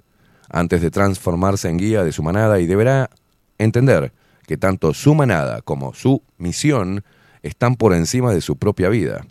antes 0.48 0.80
de 0.80 0.90
transformarse 0.90 1.68
en 1.68 1.78
guía 1.78 2.04
de 2.04 2.12
su 2.12 2.22
manada 2.22 2.60
y 2.60 2.66
deberá 2.66 3.10
entender 3.58 4.12
que 4.46 4.56
tanto 4.56 4.94
su 4.94 5.14
manada 5.14 5.62
como 5.62 5.94
su 5.94 6.22
misión 6.38 7.04
están 7.42 7.76
por 7.76 7.94
encima 7.94 8.32
de 8.32 8.40
su 8.40 8.56
propia 8.56 8.88
vida. 8.88 9.26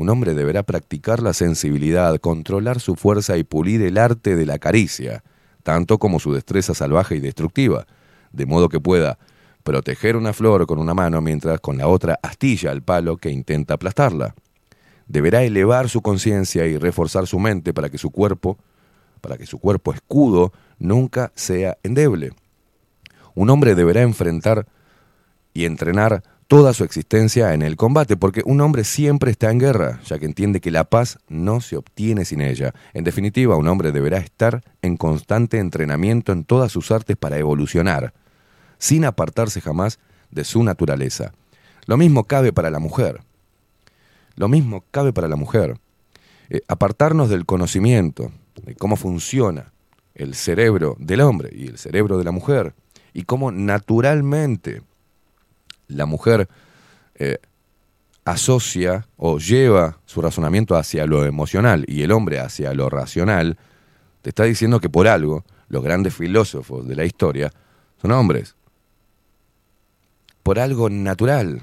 Un 0.00 0.08
hombre 0.08 0.32
deberá 0.32 0.62
practicar 0.62 1.20
la 1.20 1.34
sensibilidad, 1.34 2.18
controlar 2.20 2.80
su 2.80 2.96
fuerza 2.96 3.36
y 3.36 3.44
pulir 3.44 3.82
el 3.82 3.98
arte 3.98 4.34
de 4.34 4.46
la 4.46 4.58
caricia, 4.58 5.22
tanto 5.62 5.98
como 5.98 6.20
su 6.20 6.32
destreza 6.32 6.72
salvaje 6.72 7.16
y 7.16 7.20
destructiva, 7.20 7.86
de 8.32 8.46
modo 8.46 8.70
que 8.70 8.80
pueda 8.80 9.18
proteger 9.62 10.16
una 10.16 10.32
flor 10.32 10.66
con 10.66 10.78
una 10.78 10.94
mano 10.94 11.20
mientras 11.20 11.60
con 11.60 11.76
la 11.76 11.86
otra 11.86 12.18
astilla 12.22 12.72
el 12.72 12.80
palo 12.80 13.18
que 13.18 13.28
intenta 13.28 13.74
aplastarla. 13.74 14.34
Deberá 15.06 15.42
elevar 15.42 15.90
su 15.90 16.00
conciencia 16.00 16.64
y 16.64 16.78
reforzar 16.78 17.26
su 17.26 17.38
mente 17.38 17.74
para 17.74 17.90
que 17.90 17.98
su 17.98 18.10
cuerpo, 18.10 18.56
para 19.20 19.36
que 19.36 19.44
su 19.44 19.58
cuerpo 19.58 19.92
escudo 19.92 20.54
nunca 20.78 21.30
sea 21.34 21.76
endeble. 21.82 22.30
Un 23.34 23.50
hombre 23.50 23.74
deberá 23.74 24.00
enfrentar 24.00 24.66
y 25.52 25.66
entrenar 25.66 26.22
toda 26.50 26.74
su 26.74 26.82
existencia 26.82 27.54
en 27.54 27.62
el 27.62 27.76
combate, 27.76 28.16
porque 28.16 28.42
un 28.44 28.60
hombre 28.60 28.82
siempre 28.82 29.30
está 29.30 29.52
en 29.52 29.60
guerra, 29.60 30.00
ya 30.04 30.18
que 30.18 30.26
entiende 30.26 30.60
que 30.60 30.72
la 30.72 30.82
paz 30.82 31.20
no 31.28 31.60
se 31.60 31.76
obtiene 31.76 32.24
sin 32.24 32.40
ella. 32.40 32.74
En 32.92 33.04
definitiva, 33.04 33.54
un 33.54 33.68
hombre 33.68 33.92
deberá 33.92 34.18
estar 34.18 34.64
en 34.82 34.96
constante 34.96 35.58
entrenamiento 35.58 36.32
en 36.32 36.42
todas 36.42 36.72
sus 36.72 36.90
artes 36.90 37.16
para 37.16 37.38
evolucionar, 37.38 38.14
sin 38.78 39.04
apartarse 39.04 39.60
jamás 39.60 40.00
de 40.32 40.42
su 40.42 40.64
naturaleza. 40.64 41.34
Lo 41.86 41.96
mismo 41.96 42.24
cabe 42.24 42.52
para 42.52 42.68
la 42.70 42.80
mujer. 42.80 43.20
Lo 44.34 44.48
mismo 44.48 44.82
cabe 44.90 45.12
para 45.12 45.28
la 45.28 45.36
mujer. 45.36 45.78
Eh, 46.48 46.62
apartarnos 46.66 47.30
del 47.30 47.46
conocimiento 47.46 48.32
de 48.60 48.74
cómo 48.74 48.96
funciona 48.96 49.72
el 50.16 50.34
cerebro 50.34 50.96
del 50.98 51.20
hombre 51.20 51.50
y 51.52 51.68
el 51.68 51.78
cerebro 51.78 52.18
de 52.18 52.24
la 52.24 52.32
mujer, 52.32 52.74
y 53.12 53.22
cómo 53.22 53.52
naturalmente 53.52 54.82
la 55.90 56.06
mujer 56.06 56.48
eh, 57.14 57.38
asocia 58.24 59.06
o 59.16 59.38
lleva 59.38 59.98
su 60.06 60.20
razonamiento 60.20 60.76
hacia 60.76 61.06
lo 61.06 61.24
emocional 61.24 61.84
y 61.88 62.02
el 62.02 62.12
hombre 62.12 62.40
hacia 62.40 62.72
lo 62.74 62.88
racional, 62.88 63.58
te 64.22 64.30
está 64.30 64.44
diciendo 64.44 64.80
que 64.80 64.88
por 64.88 65.08
algo 65.08 65.44
los 65.68 65.82
grandes 65.82 66.14
filósofos 66.14 66.86
de 66.86 66.96
la 66.96 67.04
historia 67.04 67.52
son 68.00 68.12
hombres. 68.12 68.54
Por 70.42 70.58
algo 70.58 70.90
natural, 70.90 71.62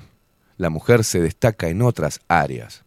la 0.57 0.69
mujer 0.69 1.03
se 1.03 1.21
destaca 1.21 1.67
en 1.67 1.81
otras 1.81 2.19
áreas. 2.27 2.83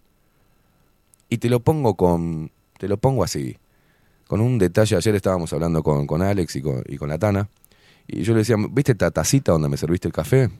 Y 1.28 1.38
te 1.38 1.48
lo 1.48 1.60
pongo 1.60 1.94
con, 1.94 2.50
te 2.78 2.88
lo 2.88 2.96
pongo 2.96 3.22
así, 3.22 3.58
con 4.26 4.40
un 4.40 4.58
detalle. 4.58 4.96
Ayer 4.96 5.14
estábamos 5.14 5.52
hablando 5.52 5.82
con, 5.82 6.06
con 6.06 6.22
Alex 6.22 6.56
y 6.56 6.62
con, 6.62 6.82
y 6.86 6.96
con 6.96 7.08
la 7.08 7.18
Tana, 7.18 7.48
y 8.06 8.22
yo 8.22 8.32
le 8.32 8.40
decía, 8.40 8.56
¿viste 8.70 8.92
esta 8.92 9.10
tacita 9.10 9.52
donde 9.52 9.68
me 9.68 9.76
serviste 9.76 10.08
el 10.08 10.12
café? 10.12 10.50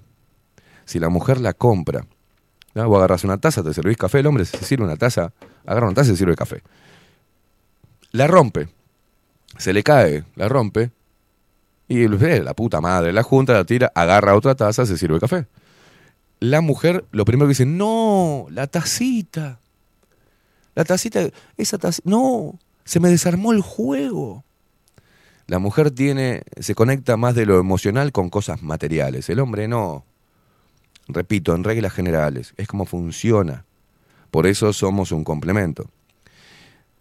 Si 0.84 0.98
la 0.98 1.08
mujer 1.08 1.40
la 1.40 1.52
compra, 1.52 2.06
¿no? 2.74 2.88
vos 2.88 2.98
agarras 2.98 3.24
una 3.24 3.38
taza, 3.38 3.62
te 3.62 3.74
servís 3.74 3.96
café, 3.96 4.20
el 4.20 4.26
hombre 4.26 4.44
se 4.44 4.58
sirve 4.58 4.84
una 4.84 4.96
taza, 4.96 5.32
agarra 5.66 5.86
una 5.86 5.94
taza 5.94 6.10
y 6.10 6.12
se 6.12 6.18
sirve 6.18 6.34
café. 6.34 6.62
La 8.12 8.26
rompe, 8.26 8.68
se 9.58 9.72
le 9.72 9.82
cae, 9.82 10.24
la 10.36 10.48
rompe, 10.48 10.90
y 11.90 12.06
la 12.06 12.54
puta 12.54 12.80
madre 12.80 13.12
la 13.12 13.24
junta, 13.24 13.52
la 13.52 13.64
tira, 13.64 13.90
agarra 13.96 14.36
otra 14.36 14.54
taza, 14.54 14.86
se 14.86 14.96
sirve 14.96 15.18
café. 15.18 15.46
La 16.38 16.60
mujer, 16.60 17.04
lo 17.10 17.24
primero 17.24 17.46
que 17.46 17.50
dice, 17.50 17.66
no, 17.66 18.46
la 18.50 18.68
tacita. 18.68 19.58
La 20.76 20.84
tacita, 20.84 21.28
esa 21.56 21.78
tacita, 21.78 22.08
no, 22.08 22.58
se 22.84 23.00
me 23.00 23.08
desarmó 23.08 23.52
el 23.52 23.60
juego. 23.60 24.44
La 25.48 25.58
mujer 25.58 25.90
tiene, 25.90 26.44
se 26.60 26.76
conecta 26.76 27.16
más 27.16 27.34
de 27.34 27.44
lo 27.44 27.58
emocional 27.58 28.12
con 28.12 28.30
cosas 28.30 28.62
materiales. 28.62 29.28
El 29.28 29.40
hombre 29.40 29.66
no. 29.66 30.04
Repito, 31.14 31.54
en 31.54 31.64
reglas 31.64 31.92
generales, 31.92 32.54
es 32.56 32.68
como 32.68 32.86
funciona. 32.86 33.64
Por 34.30 34.46
eso 34.46 34.72
somos 34.72 35.12
un 35.12 35.24
complemento. 35.24 35.90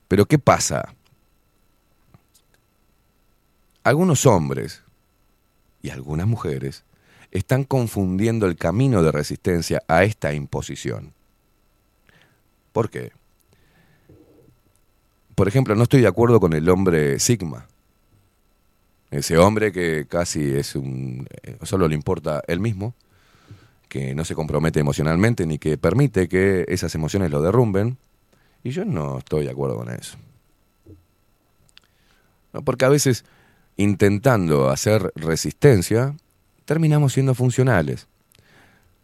Pero 0.07 0.25
¿qué 0.25 0.39
pasa? 0.39 0.93
Algunos 3.83 4.25
hombres 4.25 4.81
y 5.81 5.89
algunas 5.89 6.27
mujeres 6.27 6.83
están 7.31 7.63
confundiendo 7.63 8.47
el 8.47 8.55
camino 8.55 9.03
de 9.03 9.11
resistencia 9.11 9.81
a 9.87 10.03
esta 10.03 10.33
imposición. 10.33 11.13
¿Por 12.71 12.89
qué? 12.89 13.11
Por 15.35 15.47
ejemplo, 15.47 15.75
no 15.75 15.83
estoy 15.83 16.01
de 16.01 16.07
acuerdo 16.07 16.39
con 16.39 16.53
el 16.53 16.67
hombre 16.69 17.19
Sigma. 17.19 17.67
Ese 19.11 19.37
hombre 19.37 19.71
que 19.71 20.05
casi 20.07 20.51
es 20.55 20.75
un... 20.75 21.27
eh, 21.43 21.57
solo 21.63 21.87
le 21.87 21.95
importa 21.95 22.43
él 22.47 22.59
mismo, 22.59 22.93
que 23.89 24.15
no 24.15 24.23
se 24.23 24.35
compromete 24.35 24.79
emocionalmente 24.79 25.45
ni 25.45 25.57
que 25.57 25.77
permite 25.77 26.29
que 26.29 26.63
esas 26.69 26.95
emociones 26.95 27.31
lo 27.31 27.41
derrumben. 27.41 27.97
Y 28.63 28.69
yo 28.69 28.85
no 28.85 29.17
estoy 29.17 29.45
de 29.45 29.51
acuerdo 29.51 29.77
con 29.77 29.89
eso. 29.89 30.17
No, 32.53 32.61
porque 32.63 32.85
a 32.85 32.89
veces 32.89 33.25
intentando 33.75 34.69
hacer 34.69 35.11
resistencia, 35.15 36.15
terminamos 36.65 37.13
siendo 37.13 37.33
funcionales. 37.33 38.07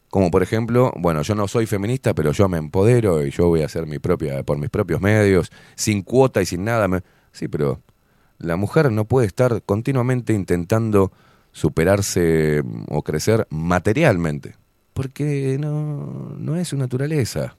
Como 0.10 0.32
por 0.32 0.44
ejemplo, 0.44 0.94
bueno, 0.98 1.22
yo 1.24 1.36
no 1.36 1.48
soy 1.48 1.66
feminista, 1.66 2.14
pero 2.14 2.32
yo 2.32 2.48
me 2.48 2.58
empodero 2.58 3.26
y 3.26 3.32
yo 3.32 3.48
voy 3.48 3.62
a 3.62 3.66
hacer 3.66 3.86
mi 3.86 4.00
propia, 4.00 4.44
por 4.44 4.58
mis 4.58 4.70
propios 4.70 5.02
medios, 5.02 5.52
sin 5.76 6.04
cuota 6.04 6.42
y 6.42 6.46
sin 6.46 6.64
nada. 6.64 7.04
Sí, 7.32 7.48
pero 7.48 7.82
la 8.38 8.56
mujer 8.56 8.92
no 8.92 9.06
puede 9.06 9.28
estar 9.28 9.62
continuamente 9.64 10.34
intentando 10.34 11.12
superarse 11.52 12.62
mm, 12.64 12.84
o 12.90 13.02
crecer 13.02 13.48
materialmente, 13.50 14.56
porque 14.96 15.58
no, 15.60 16.34
no 16.38 16.56
es 16.56 16.70
su 16.70 16.78
naturaleza. 16.78 17.58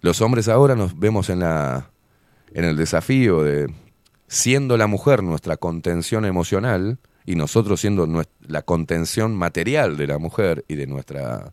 Los 0.00 0.22
hombres 0.22 0.48
ahora 0.48 0.74
nos 0.74 0.98
vemos 0.98 1.28
en, 1.28 1.40
la, 1.40 1.90
en 2.54 2.64
el 2.64 2.74
desafío 2.78 3.42
de, 3.42 3.70
siendo 4.28 4.78
la 4.78 4.86
mujer 4.86 5.22
nuestra 5.22 5.58
contención 5.58 6.24
emocional 6.24 6.98
y 7.26 7.34
nosotros 7.34 7.82
siendo 7.82 8.06
nues- 8.06 8.30
la 8.48 8.62
contención 8.62 9.36
material 9.36 9.98
de 9.98 10.06
la 10.06 10.16
mujer 10.16 10.64
y 10.68 10.74
de, 10.76 10.86
nuestra, 10.86 11.52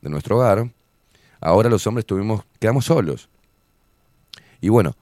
de 0.00 0.10
nuestro 0.10 0.36
hogar, 0.36 0.70
ahora 1.40 1.68
los 1.68 1.84
hombres 1.88 2.06
tuvimos, 2.06 2.44
quedamos 2.60 2.84
solos. 2.84 3.28
Y 4.60 4.68
bueno, 4.68 4.94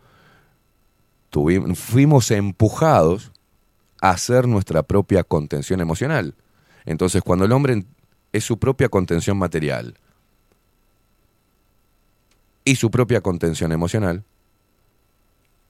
tuvimos, 1.28 1.78
fuimos 1.78 2.30
empujados 2.30 3.30
a 4.00 4.08
hacer 4.08 4.48
nuestra 4.48 4.82
propia 4.84 5.22
contención 5.22 5.82
emocional. 5.82 6.34
Entonces, 6.86 7.22
cuando 7.22 7.44
el 7.44 7.52
hombre 7.52 7.84
es 8.32 8.44
su 8.44 8.58
propia 8.58 8.88
contención 8.88 9.36
material 9.36 9.94
y 12.64 12.76
su 12.76 12.90
propia 12.90 13.20
contención 13.20 13.72
emocional, 13.72 14.24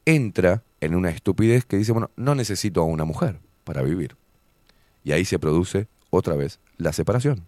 entra 0.05 0.63
en 0.81 0.95
una 0.95 1.11
estupidez 1.11 1.65
que 1.65 1.77
dice, 1.77 1.93
bueno, 1.93 2.11
no 2.17 2.35
necesito 2.35 2.81
a 2.81 2.85
una 2.85 3.05
mujer 3.05 3.39
para 3.65 3.83
vivir. 3.83 4.17
Y 5.05 5.13
ahí 5.13 5.25
se 5.25 5.39
produce 5.39 5.89
otra 6.11 6.35
vez 6.35 6.61
la 6.77 6.93
separación, 6.93 7.47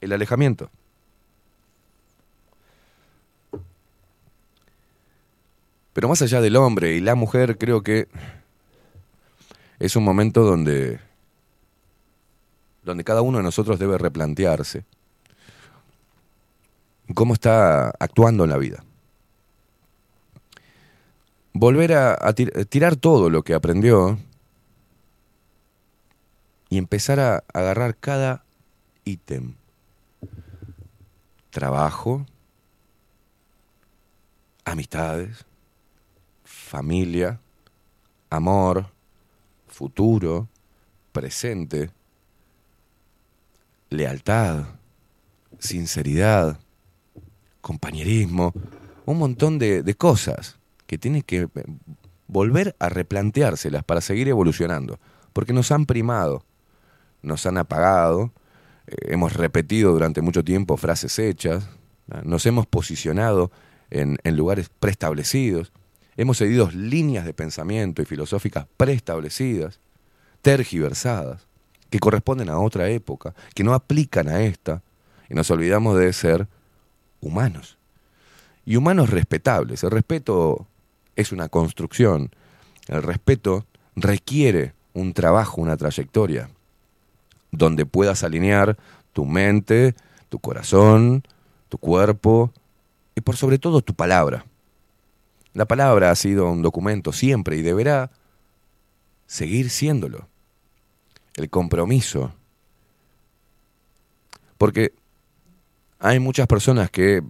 el 0.00 0.12
alejamiento. 0.12 0.70
Pero 5.92 6.08
más 6.08 6.20
allá 6.22 6.40
del 6.40 6.56
hombre 6.56 6.94
y 6.94 7.00
la 7.00 7.14
mujer, 7.14 7.56
creo 7.58 7.82
que 7.82 8.08
es 9.78 9.96
un 9.96 10.04
momento 10.04 10.42
donde, 10.42 11.00
donde 12.86 13.04
cada 13.04 13.20
uno 13.20 13.38
de 13.38 13.44
nosotros 13.44 13.78
debe 13.78 13.98
replantearse 13.98 14.84
cómo 17.14 17.34
está 17.34 17.90
actuando 17.98 18.44
en 18.44 18.50
la 18.50 18.56
vida. 18.56 18.84
Volver 21.52 21.92
a, 21.94 22.16
tir- 22.34 22.66
tirar 22.66 22.96
todo 22.96 23.28
lo 23.28 23.42
que 23.42 23.54
aprendió 23.54 24.18
y 26.68 26.78
empezar 26.78 27.18
a 27.18 27.44
agarrar 27.52 27.96
cada 27.96 28.44
ítem. 29.04 29.54
Trabajo, 31.50 32.26
amistades, 34.64 35.44
familia, 36.44 37.40
amor, 38.30 38.90
futuro, 39.66 40.48
presente, 41.12 41.90
lealtad, 43.90 44.64
sinceridad, 45.58 46.58
compañerismo, 47.60 48.52
un 49.04 49.18
montón 49.18 49.58
de, 49.58 49.94
cosas 49.96 50.58
que 50.86 50.98
tienen 50.98 51.22
que 51.22 51.42
eh, 51.42 51.48
volver 52.26 52.76
a 52.78 52.88
replanteárselas 52.88 53.84
para 53.84 54.00
seguir 54.00 54.28
evolucionando, 54.28 54.98
porque 55.32 55.52
nos 55.52 55.72
han 55.72 55.86
primado, 55.86 56.44
nos 57.22 57.46
han 57.46 57.58
apagado, 57.58 58.32
eh, 58.86 58.94
hemos 59.08 59.32
repetido 59.32 59.92
durante 59.92 60.20
mucho 60.20 60.44
tiempo 60.44 60.76
frases 60.76 61.18
hechas, 61.18 61.68
¿no? 62.06 62.22
nos 62.22 62.46
hemos 62.46 62.66
posicionado 62.66 63.50
en, 63.90 64.18
en 64.24 64.36
lugares 64.36 64.70
preestablecidos, 64.80 65.72
hemos 66.16 66.38
seguido 66.38 66.70
líneas 66.70 67.24
de 67.24 67.34
pensamiento 67.34 68.02
y 68.02 68.04
filosóficas 68.04 68.66
preestablecidas, 68.76 69.80
tergiversadas, 70.42 71.45
que 71.90 71.98
corresponden 71.98 72.48
a 72.48 72.58
otra 72.58 72.88
época, 72.88 73.34
que 73.54 73.64
no 73.64 73.74
aplican 73.74 74.28
a 74.28 74.42
esta, 74.42 74.82
y 75.28 75.34
nos 75.34 75.50
olvidamos 75.50 75.98
de 75.98 76.12
ser 76.12 76.48
humanos. 77.20 77.78
Y 78.64 78.76
humanos 78.76 79.10
respetables. 79.10 79.84
El 79.84 79.90
respeto 79.90 80.66
es 81.14 81.32
una 81.32 81.48
construcción. 81.48 82.30
El 82.88 83.02
respeto 83.02 83.66
requiere 83.94 84.74
un 84.92 85.12
trabajo, 85.12 85.60
una 85.60 85.76
trayectoria, 85.76 86.50
donde 87.50 87.86
puedas 87.86 88.22
alinear 88.22 88.76
tu 89.12 89.24
mente, 89.24 89.94
tu 90.28 90.38
corazón, 90.38 91.22
tu 91.68 91.78
cuerpo 91.78 92.52
y 93.14 93.20
por 93.20 93.36
sobre 93.36 93.58
todo 93.58 93.80
tu 93.80 93.94
palabra. 93.94 94.44
La 95.54 95.64
palabra 95.64 96.10
ha 96.10 96.14
sido 96.14 96.50
un 96.50 96.62
documento 96.62 97.12
siempre 97.12 97.56
y 97.56 97.62
deberá 97.62 98.10
seguir 99.26 99.70
siéndolo. 99.70 100.28
El 101.36 101.50
compromiso. 101.50 102.34
Porque 104.58 104.92
hay 105.98 106.18
muchas 106.18 106.46
personas 106.46 106.90
que 106.90 107.22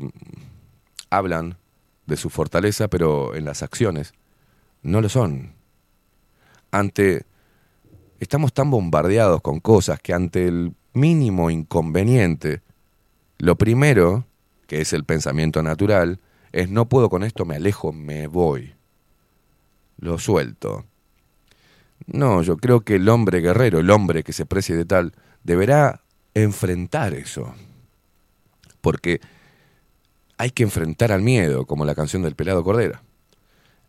hablan 1.11 1.59
de 2.07 2.17
su 2.17 2.31
fortaleza, 2.31 2.89
pero 2.89 3.35
en 3.35 3.45
las 3.45 3.63
acciones 3.63 4.15
no 4.83 5.01
lo 5.01 5.09
son. 5.09 5.55
Ante 6.71 7.27
estamos 8.21 8.53
tan 8.53 8.71
bombardeados 8.71 9.41
con 9.43 9.61
cosas 9.61 10.01
que 10.01 10.13
ante 10.13 10.47
el 10.47 10.75
mínimo 10.93 11.51
inconveniente, 11.51 12.63
lo 13.39 13.57
primero, 13.57 14.27
que 14.67 14.81
es 14.81 14.93
el 14.93 15.05
pensamiento 15.05 15.63
natural, 15.63 16.21
es 16.53 16.71
no 16.71 16.89
puedo 16.89 17.11
con 17.11 17.23
esto, 17.23 17.45
me 17.45 17.57
alejo, 17.57 17.93
me 17.93 18.27
voy. 18.29 18.75
Lo 19.99 20.19
suelto. 20.19 20.85
No, 22.07 22.43
yo 22.43 22.57
creo 22.57 22.83
que 22.83 22.97
el 22.97 23.09
hombre 23.09 23.41
guerrero, 23.41 23.81
el 23.81 23.91
hombre 23.91 24.23
que 24.23 24.33
se 24.33 24.47
precie 24.47 24.77
de 24.77 24.85
tal, 24.85 25.13
deberá 25.43 26.03
enfrentar 26.35 27.15
eso. 27.15 27.55
Porque 28.81 29.21
hay 30.39 30.51
que 30.51 30.63
enfrentar 30.63 31.13
al 31.13 31.23
miedo, 31.23 31.67
como 31.67 31.85
la 31.85 31.95
canción 31.95 32.23
del 32.23 32.37
pelado 32.37 32.63
Cordera. 32.63 33.03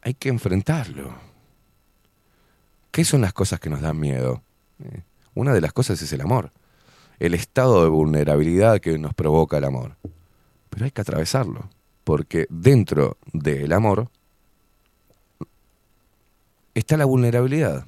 Hay 0.01 0.13
que 0.13 0.29
enfrentarlo. 0.29 1.13
¿Qué 2.91 3.03
son 3.05 3.21
las 3.21 3.33
cosas 3.33 3.59
que 3.59 3.69
nos 3.69 3.81
dan 3.81 3.99
miedo? 3.99 4.41
Eh, 4.83 5.01
Una 5.35 5.53
de 5.53 5.61
las 5.61 5.73
cosas 5.73 6.01
es 6.01 6.11
el 6.13 6.21
amor, 6.21 6.51
el 7.19 7.33
estado 7.33 7.83
de 7.83 7.89
vulnerabilidad 7.89 8.79
que 8.79 8.97
nos 8.97 9.13
provoca 9.13 9.57
el 9.57 9.65
amor. 9.65 9.95
Pero 10.69 10.85
hay 10.85 10.91
que 10.91 11.01
atravesarlo, 11.01 11.69
porque 12.03 12.47
dentro 12.49 13.17
del 13.33 13.71
amor 13.73 14.09
está 16.73 16.97
la 16.97 17.05
vulnerabilidad, 17.05 17.85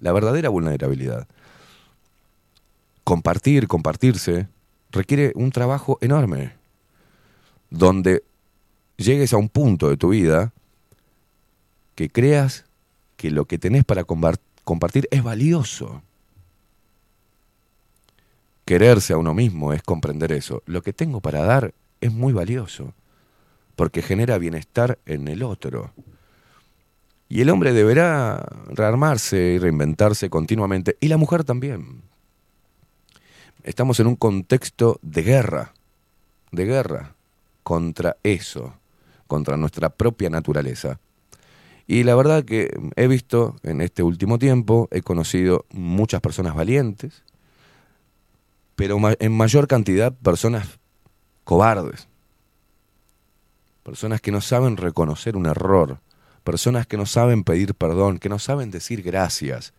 la 0.00 0.12
verdadera 0.12 0.48
vulnerabilidad. 0.48 1.26
Compartir, 3.04 3.68
compartirse, 3.68 4.48
requiere 4.90 5.32
un 5.34 5.50
trabajo 5.50 5.98
enorme, 6.00 6.52
donde 7.70 8.22
llegues 8.96 9.32
a 9.32 9.36
un 9.36 9.48
punto 9.48 9.88
de 9.88 9.96
tu 9.96 10.08
vida 10.10 10.52
que 11.94 12.08
creas 12.08 12.64
que 13.16 13.30
lo 13.30 13.46
que 13.46 13.58
tenés 13.58 13.84
para 13.84 14.04
compartir 14.04 15.08
es 15.10 15.22
valioso. 15.22 16.02
Quererse 18.64 19.12
a 19.12 19.18
uno 19.18 19.32
mismo 19.32 19.72
es 19.72 19.82
comprender 19.82 20.32
eso. 20.32 20.62
Lo 20.66 20.82
que 20.82 20.92
tengo 20.92 21.20
para 21.20 21.42
dar 21.42 21.72
es 22.00 22.12
muy 22.12 22.32
valioso, 22.32 22.92
porque 23.76 24.02
genera 24.02 24.38
bienestar 24.38 24.98
en 25.06 25.28
el 25.28 25.42
otro. 25.42 25.92
Y 27.28 27.40
el 27.40 27.50
hombre 27.50 27.72
deberá 27.72 28.46
rearmarse 28.68 29.54
y 29.54 29.58
reinventarse 29.58 30.30
continuamente, 30.30 30.96
y 31.00 31.08
la 31.08 31.16
mujer 31.16 31.44
también. 31.44 32.02
Estamos 33.64 33.98
en 33.98 34.06
un 34.06 34.16
contexto 34.16 35.00
de 35.02 35.22
guerra, 35.22 35.72
de 36.52 36.64
guerra 36.64 37.14
contra 37.64 38.16
eso, 38.22 38.74
contra 39.26 39.56
nuestra 39.56 39.90
propia 39.90 40.30
naturaleza. 40.30 41.00
Y 41.88 42.04
la 42.04 42.14
verdad 42.14 42.44
que 42.44 42.70
he 42.94 43.08
visto 43.08 43.56
en 43.64 43.80
este 43.80 44.04
último 44.04 44.38
tiempo, 44.38 44.88
he 44.92 45.02
conocido 45.02 45.66
muchas 45.70 46.20
personas 46.20 46.54
valientes, 46.54 47.24
pero 48.76 48.98
en 49.18 49.36
mayor 49.36 49.66
cantidad 49.66 50.12
personas 50.12 50.78
cobardes, 51.44 52.08
personas 53.82 54.20
que 54.20 54.32
no 54.32 54.40
saben 54.40 54.76
reconocer 54.76 55.36
un 55.36 55.46
error, 55.46 55.98
personas 56.46 56.86
que 56.86 56.96
no 56.96 57.06
saben 57.06 57.42
pedir 57.42 57.74
perdón, 57.74 58.20
que 58.20 58.28
no 58.28 58.38
saben 58.38 58.70
decir 58.70 59.02
gracias, 59.02 59.74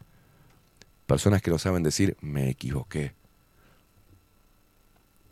personas 1.06 1.42
que 1.42 1.50
no 1.50 1.58
saben 1.58 1.82
decir 1.82 2.18
me 2.20 2.50
equivoqué, 2.50 3.14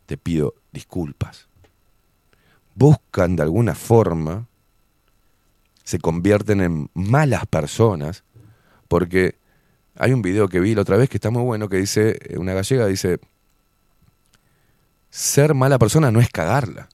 te 0.06 0.16
pido 0.16 0.54
disculpas. 0.72 1.46
Buscan 2.74 3.36
de 3.36 3.42
alguna 3.42 3.74
forma, 3.74 4.46
se 5.84 5.98
convierten 5.98 6.62
en 6.62 6.90
malas 6.94 7.44
personas, 7.46 8.24
porque 8.88 9.36
hay 9.94 10.14
un 10.14 10.22
video 10.22 10.48
que 10.48 10.58
vi 10.58 10.74
la 10.74 10.82
otra 10.82 10.96
vez 10.96 11.10
que 11.10 11.18
está 11.18 11.28
muy 11.28 11.42
bueno, 11.42 11.68
que 11.68 11.76
dice, 11.76 12.18
eh, 12.22 12.38
una 12.38 12.54
gallega 12.54 12.86
dice, 12.86 13.20
ser 15.10 15.52
mala 15.52 15.78
persona 15.78 16.10
no 16.10 16.20
es 16.20 16.30
cagarla. 16.30 16.88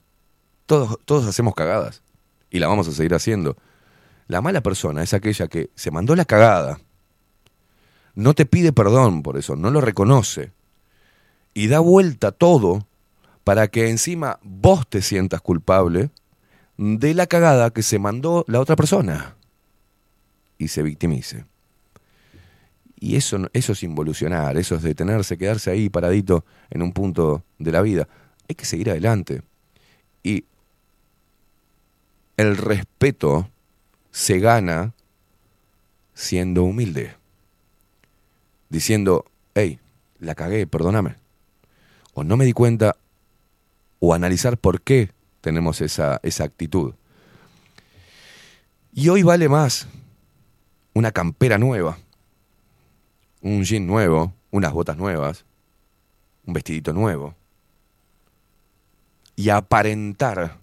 Todos, 0.65 0.99
todos 1.05 1.25
hacemos 1.27 1.55
cagadas 1.55 2.01
y 2.49 2.59
la 2.59 2.67
vamos 2.67 2.89
a 2.89 2.91
seguir 2.91 3.13
haciendo. 3.13 3.55
La 4.27 4.41
mala 4.41 4.61
persona 4.61 5.03
es 5.03 5.13
aquella 5.13 5.47
que 5.47 5.69
se 5.75 5.91
mandó 5.91 6.15
la 6.15 6.25
cagada, 6.25 6.79
no 8.15 8.33
te 8.33 8.45
pide 8.45 8.73
perdón 8.73 9.23
por 9.23 9.37
eso, 9.37 9.55
no 9.55 9.71
lo 9.71 9.81
reconoce 9.81 10.51
y 11.53 11.67
da 11.67 11.79
vuelta 11.79 12.31
todo 12.31 12.87
para 13.43 13.67
que 13.67 13.89
encima 13.89 14.39
vos 14.43 14.87
te 14.87 15.01
sientas 15.01 15.41
culpable 15.41 16.11
de 16.77 17.13
la 17.13 17.27
cagada 17.27 17.71
que 17.71 17.83
se 17.83 17.99
mandó 17.99 18.45
la 18.47 18.59
otra 18.59 18.75
persona 18.75 19.35
y 20.57 20.69
se 20.69 20.83
victimice. 20.83 21.45
Y 22.99 23.17
eso, 23.17 23.49
eso 23.51 23.73
es 23.73 23.83
involucionar, 23.83 24.55
eso 24.57 24.75
es 24.75 24.81
detenerse, 24.81 25.37
quedarse 25.37 25.71
ahí 25.71 25.89
paradito 25.89 26.45
en 26.69 26.81
un 26.81 26.93
punto 26.93 27.43
de 27.59 27.71
la 27.71 27.81
vida. 27.81 28.07
Hay 28.47 28.55
que 28.55 28.63
seguir 28.63 28.89
adelante. 28.89 29.41
Y 30.23 30.45
el 32.37 32.55
respeto 32.55 33.49
se 34.13 34.39
gana 34.39 34.93
siendo 36.13 36.63
humilde. 36.63 37.15
Diciendo, 38.69 39.25
hey, 39.55 39.79
la 40.19 40.35
cagué, 40.35 40.67
perdóname. 40.67 41.15
O 42.13 42.23
no 42.23 42.37
me 42.37 42.45
di 42.45 42.53
cuenta, 42.53 42.95
o 43.99 44.13
analizar 44.13 44.57
por 44.57 44.81
qué 44.81 45.11
tenemos 45.41 45.81
esa, 45.81 46.19
esa 46.23 46.43
actitud. 46.43 46.93
Y 48.93 49.09
hoy 49.09 49.23
vale 49.23 49.49
más 49.49 49.87
una 50.93 51.11
campera 51.11 51.57
nueva, 51.57 51.97
un 53.41 53.63
jean 53.63 53.87
nuevo, 53.87 54.31
unas 54.51 54.71
botas 54.71 54.95
nuevas, 54.95 55.43
un 56.45 56.53
vestidito 56.53 56.93
nuevo. 56.93 57.35
Y 59.35 59.49
aparentar 59.49 60.59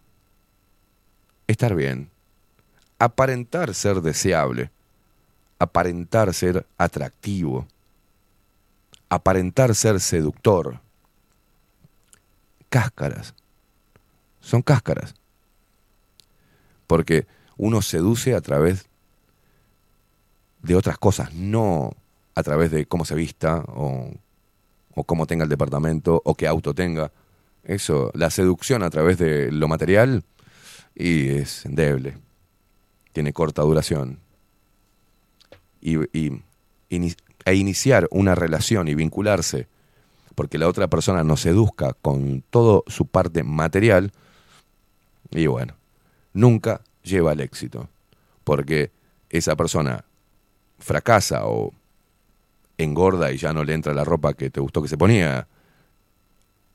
estar 1.49 1.75
bien, 1.75 2.10
aparentar 3.01 3.75
ser 3.75 4.03
deseable, 4.03 4.71
aparentar 5.59 6.33
ser 6.35 6.67
atractivo, 6.77 7.67
aparentar 9.09 9.75
ser 9.75 9.99
seductor. 10.01 10.79
Cáscaras. 12.69 13.35
Son 14.41 14.63
cáscaras. 14.63 15.15
Porque 16.87 17.27
uno 17.57 17.83
seduce 17.83 18.35
a 18.35 18.41
través 18.43 18.87
de 20.63 20.77
otras 20.77 20.99
cosas, 20.99 21.33
no 21.33 21.95
a 22.35 22.43
través 22.43 22.71
de 22.71 22.85
cómo 22.85 23.07
se 23.07 23.15
vista 23.15 23.65
o, 23.67 24.13
o 24.95 25.05
cómo 25.05 25.27
tenga 25.27 25.45
el 25.45 25.51
departamento 25.51 26.21
o 26.25 26.35
qué 26.35 26.47
auto 26.47 26.75
tenga. 26.75 27.11
Eso, 27.65 28.11
la 28.15 28.31
seducción 28.31 28.83
a 28.83 28.91
través 28.91 29.17
de 29.17 29.51
lo 29.51 29.69
material 29.69 30.23
y 30.95 31.31
es 31.31 31.65
endeble. 31.65 32.19
Tiene 33.13 33.33
corta 33.33 33.63
duración. 33.63 34.19
Y, 35.81 35.99
e 36.91 37.55
iniciar 37.55 38.09
una 38.11 38.35
relación 38.35 38.89
y 38.89 38.95
vincularse 38.95 39.67
porque 40.41 40.57
la 40.57 40.69
otra 40.69 40.89
persona 40.89 41.23
nos 41.23 41.43
seduzca 41.43 41.95
con 42.01 42.43
todo 42.49 42.83
su 42.87 43.05
parte 43.05 43.43
material, 43.43 44.11
y 45.31 45.47
bueno, 45.47 45.75
nunca 46.33 46.81
lleva 47.03 47.33
al 47.33 47.41
éxito, 47.41 47.91
porque 48.43 48.91
esa 49.29 49.55
persona 49.55 50.05
fracasa 50.79 51.47
o 51.47 51.75
engorda 52.79 53.31
y 53.33 53.37
ya 53.37 53.53
no 53.53 53.65
le 53.65 53.75
entra 53.75 53.93
la 53.93 54.03
ropa 54.03 54.33
que 54.33 54.49
te 54.49 54.61
gustó 54.61 54.81
que 54.81 54.89
se 54.89 54.97
ponía, 54.97 55.47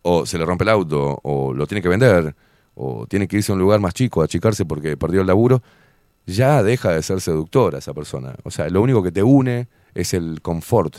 o 0.03 0.27
se 0.27 0.37
le 0.37 0.45
rompe 0.45 0.63
el 0.63 0.69
auto, 0.69 1.19
o 1.23 1.51
lo 1.51 1.65
tiene 1.65 1.81
que 1.81 1.89
vender, 1.89 2.35
o 2.75 3.07
tiene 3.07 3.27
que 3.27 3.37
irse 3.37 3.51
a 3.51 3.55
un 3.55 3.61
lugar 3.61 3.79
más 3.79 3.95
chico, 3.95 4.21
a 4.21 4.25
achicarse 4.25 4.65
porque 4.65 4.95
perdió 4.95 5.21
el 5.21 5.27
laburo, 5.27 5.63
ya 6.25 6.63
deja 6.63 6.91
de 6.91 7.03
ser 7.03 7.21
seductora 7.21 7.79
esa 7.79 7.93
persona. 7.93 8.35
O 8.43 8.51
sea, 8.51 8.69
lo 8.69 8.81
único 8.81 9.03
que 9.03 9.11
te 9.11 9.23
une 9.23 9.67
es 9.93 10.13
el 10.13 10.41
confort 10.41 10.95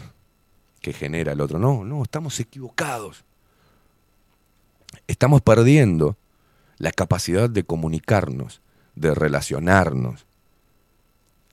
que 0.80 0.92
genera 0.92 1.32
el 1.32 1.40
otro. 1.40 1.58
No, 1.58 1.84
no, 1.84 2.02
estamos 2.02 2.38
equivocados. 2.38 3.24
Estamos 5.06 5.42
perdiendo 5.42 6.16
la 6.78 6.92
capacidad 6.92 7.50
de 7.50 7.64
comunicarnos, 7.64 8.60
de 8.94 9.14
relacionarnos. 9.14 10.26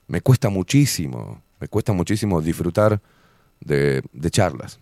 Me 0.07 0.21
cuesta 0.21 0.49
muchísimo, 0.49 1.41
me 1.59 1.67
cuesta 1.67 1.93
muchísimo 1.93 2.41
disfrutar 2.41 3.01
de, 3.59 4.03
charlas. 4.29 4.79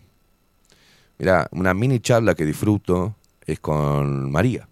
Mira, 1.17 1.47
una 1.51 1.73
mini 1.73 1.99
charla 1.99 2.35
que 2.35 2.45
disfruto 2.45 3.15
es 3.45 3.59
con 3.59 4.31
María. 4.31 4.67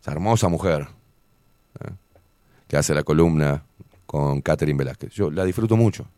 Esa 0.00 0.12
hermosa 0.12 0.48
mujer. 0.48 0.88
Que 2.72 2.78
hace 2.78 2.94
la 2.94 3.02
columna 3.02 3.62
con 4.06 4.40
Catherine 4.40 4.78
Velázquez. 4.78 5.12
Yo 5.12 5.30
la 5.30 5.44
disfruto 5.44 5.76
mucho. 5.76 6.08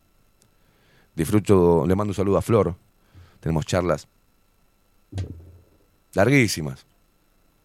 Disfruto, 1.13 1.85
le 1.85 1.95
mando 1.95 2.11
un 2.11 2.15
saludo 2.15 2.37
a 2.37 2.41
Flor. 2.41 2.73
Tenemos 3.41 3.65
charlas 3.65 4.07
larguísimas. 6.13 6.85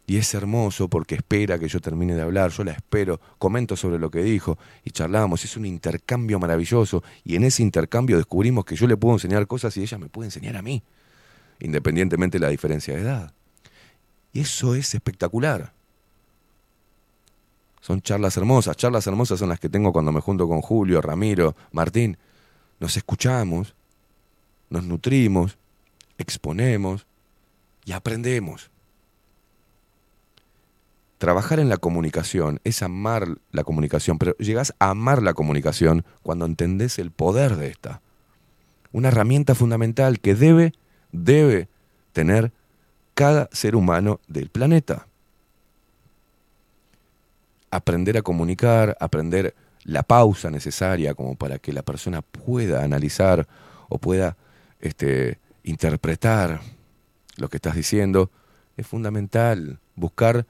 Y 0.08 0.16
es 0.16 0.34
hermoso 0.34 0.88
porque 0.88 1.14
espera 1.14 1.56
que 1.56 1.68
yo 1.68 1.78
termine 1.78 2.16
de 2.16 2.22
hablar, 2.22 2.50
yo 2.50 2.64
la 2.64 2.72
espero, 2.72 3.20
comento 3.38 3.76
sobre 3.76 4.00
lo 4.00 4.10
que 4.10 4.24
dijo 4.24 4.58
y 4.82 4.90
charlamos. 4.90 5.44
Es 5.44 5.56
un 5.56 5.66
intercambio 5.66 6.40
maravilloso 6.40 7.04
y 7.22 7.36
en 7.36 7.44
ese 7.44 7.62
intercambio 7.62 8.16
descubrimos 8.16 8.64
que 8.64 8.74
yo 8.74 8.88
le 8.88 8.96
puedo 8.96 9.14
enseñar 9.14 9.46
cosas 9.46 9.76
y 9.76 9.82
ella 9.82 9.98
me 9.98 10.08
puede 10.08 10.26
enseñar 10.26 10.56
a 10.56 10.62
mí, 10.62 10.82
independientemente 11.60 12.40
de 12.40 12.44
la 12.44 12.50
diferencia 12.50 12.96
de 12.96 13.02
edad. 13.02 13.32
Y 14.32 14.40
eso 14.40 14.74
es 14.74 14.96
espectacular. 14.96 15.74
Son 17.80 18.02
charlas 18.02 18.36
hermosas. 18.36 18.76
Charlas 18.76 19.06
hermosas 19.06 19.38
son 19.38 19.48
las 19.48 19.60
que 19.60 19.68
tengo 19.68 19.92
cuando 19.92 20.12
me 20.12 20.20
junto 20.20 20.46
con 20.48 20.60
Julio, 20.60 21.00
Ramiro, 21.00 21.56
Martín. 21.72 22.18
Nos 22.78 22.96
escuchamos, 22.96 23.74
nos 24.68 24.84
nutrimos, 24.84 25.58
exponemos 26.18 27.06
y 27.84 27.92
aprendemos. 27.92 28.70
Trabajar 31.18 31.60
en 31.60 31.68
la 31.68 31.76
comunicación 31.76 32.60
es 32.64 32.82
amar 32.82 33.28
la 33.52 33.62
comunicación, 33.62 34.18
pero 34.18 34.34
llegas 34.38 34.74
a 34.78 34.90
amar 34.90 35.22
la 35.22 35.34
comunicación 35.34 36.04
cuando 36.22 36.46
entendés 36.46 36.98
el 36.98 37.10
poder 37.10 37.56
de 37.56 37.68
esta. 37.68 38.00
Una 38.92 39.08
herramienta 39.08 39.54
fundamental 39.54 40.18
que 40.20 40.34
debe, 40.34 40.72
debe 41.12 41.68
tener 42.12 42.52
cada 43.12 43.50
ser 43.52 43.76
humano 43.76 44.20
del 44.28 44.48
planeta. 44.48 45.08
Aprender 47.70 48.18
a 48.18 48.22
comunicar, 48.22 48.96
aprender 49.00 49.54
la 49.84 50.02
pausa 50.02 50.50
necesaria 50.50 51.14
como 51.14 51.36
para 51.36 51.58
que 51.58 51.72
la 51.72 51.82
persona 51.82 52.22
pueda 52.22 52.82
analizar 52.82 53.46
o 53.88 53.98
pueda 53.98 54.36
este, 54.80 55.38
interpretar 55.64 56.60
lo 57.36 57.48
que 57.48 57.56
estás 57.56 57.74
diciendo, 57.74 58.30
es 58.76 58.86
fundamental. 58.86 59.78
Buscar 59.94 60.46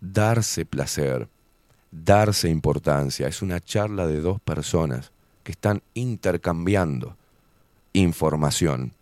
darse 0.00 0.64
placer, 0.64 1.28
darse 1.90 2.48
importancia. 2.48 3.28
Es 3.28 3.42
una 3.42 3.60
charla 3.60 4.06
de 4.06 4.20
dos 4.20 4.40
personas 4.40 5.12
que 5.42 5.52
están 5.52 5.82
intercambiando 5.94 7.16
información. 7.92 8.92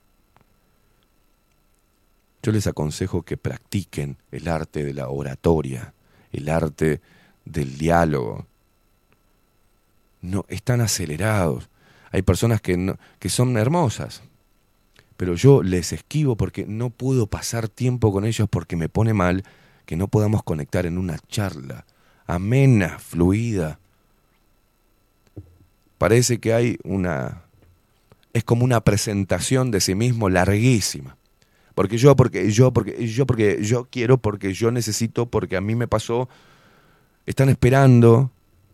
Yo 2.42 2.52
les 2.52 2.66
aconsejo 2.66 3.22
que 3.22 3.36
practiquen 3.36 4.18
el 4.30 4.48
arte 4.48 4.84
de 4.84 4.92
la 4.92 5.08
oratoria, 5.08 5.94
el 6.32 6.48
arte 6.48 7.00
del 7.44 7.78
diálogo. 7.78 8.46
No, 10.20 10.44
están 10.48 10.80
acelerados. 10.80 11.68
Hay 12.10 12.22
personas 12.22 12.60
que, 12.60 12.76
no- 12.76 12.96
que 13.18 13.28
son 13.28 13.56
hermosas, 13.56 14.22
pero 15.16 15.34
yo 15.34 15.62
les 15.62 15.92
esquivo 15.92 16.36
porque 16.36 16.66
no 16.66 16.90
puedo 16.90 17.26
pasar 17.26 17.68
tiempo 17.68 18.12
con 18.12 18.24
ellos 18.24 18.48
porque 18.50 18.76
me 18.76 18.88
pone 18.88 19.14
mal 19.14 19.44
que 19.86 19.96
no 19.96 20.08
podamos 20.08 20.42
conectar 20.42 20.86
en 20.86 20.98
una 20.98 21.18
charla 21.28 21.84
amena, 22.26 22.98
fluida. 22.98 23.78
Parece 25.98 26.38
que 26.38 26.52
hay 26.52 26.78
una... 26.84 27.42
Es 28.32 28.42
como 28.44 28.64
una 28.64 28.80
presentación 28.80 29.70
de 29.70 29.80
sí 29.80 29.94
mismo 29.94 30.28
larguísima. 30.28 31.16
Porque 31.74 31.98
yo, 31.98 32.16
porque 32.16 32.50
yo, 32.50 32.72
porque 32.72 33.06
yo, 33.06 33.26
porque 33.26 33.62
yo 33.62 33.86
quiero, 33.90 34.18
porque 34.18 34.52
yo 34.52 34.70
necesito, 34.70 35.26
porque 35.26 35.56
a 35.56 35.60
mí 35.60 35.74
me 35.74 35.86
pasó. 35.88 36.28
Están 37.26 37.48
esperando 37.48 38.30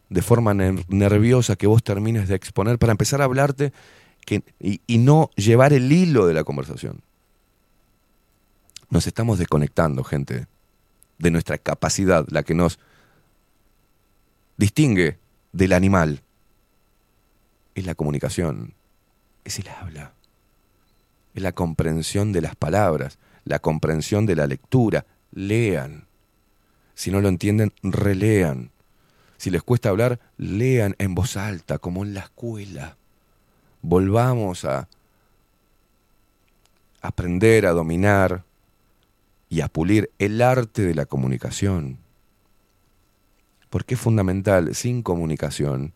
de 0.09 0.23
forma 0.23 0.53
ner- 0.55 0.85
nerviosa 0.89 1.57
que 1.57 1.67
vos 1.67 1.83
termines 1.83 2.29
de 2.29 2.35
exponer 2.35 2.79
para 2.79 2.93
empezar 2.93 3.21
a 3.21 3.25
hablarte 3.25 3.73
y, 4.59 4.81
y 4.87 4.99
no 4.99 5.31
llevar 5.37 5.73
el 5.73 5.91
hilo 5.93 6.27
de 6.27 6.35
la 6.35 6.45
conversación. 6.45 7.01
Nos 8.89 9.07
estamos 9.07 9.39
desconectando, 9.39 10.03
gente, 10.03 10.47
de 11.19 11.31
nuestra 11.31 11.59
capacidad, 11.59 12.27
la 12.31 12.43
que 12.43 12.55
nos 12.55 12.79
distingue 14.57 15.19
del 15.53 15.73
animal. 15.73 16.23
Es 17.75 17.87
la 17.87 17.95
comunicación, 17.95 18.75
es 19.45 19.59
el 19.61 19.69
habla 19.69 20.13
es 21.35 21.43
la 21.43 21.53
comprensión 21.53 22.33
de 22.33 22.41
las 22.41 22.57
palabras, 22.57 23.19
la 23.45 23.59
comprensión 23.61 24.27
de 24.27 24.37
la 24.37 24.47
lectura. 24.47 25.07
Lean. 25.33 26.07
Si 27.01 27.11
no 27.11 27.23
lo 27.23 27.31
entienden, 27.31 27.73
relean. 27.83 28.73
Si 29.39 29.49
les 29.49 29.63
cuesta 29.63 29.89
hablar, 29.89 30.21
lean 30.37 30.97
en 30.99 31.15
voz 31.15 31.39
alta, 31.39 31.79
como 31.79 32.05
en 32.05 32.13
la 32.13 32.21
escuela. 32.21 32.99
Volvamos 33.81 34.67
a 34.67 34.87
aprender 37.01 37.65
a 37.65 37.71
dominar 37.71 38.45
y 39.49 39.63
a 39.63 39.69
pulir 39.69 40.11
el 40.19 40.43
arte 40.43 40.83
de 40.83 40.95
la 40.95 41.07
comunicación. 41.07 41.97
Porque 43.71 43.95
es 43.95 44.01
fundamental, 44.01 44.75
sin 44.75 45.03
comunicación 45.03 45.95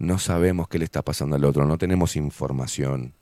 no 0.00 0.18
sabemos 0.18 0.66
qué 0.66 0.80
le 0.80 0.84
está 0.84 1.02
pasando 1.02 1.36
al 1.36 1.44
otro, 1.44 1.64
no 1.64 1.78
tenemos 1.78 2.16
información. 2.16 3.14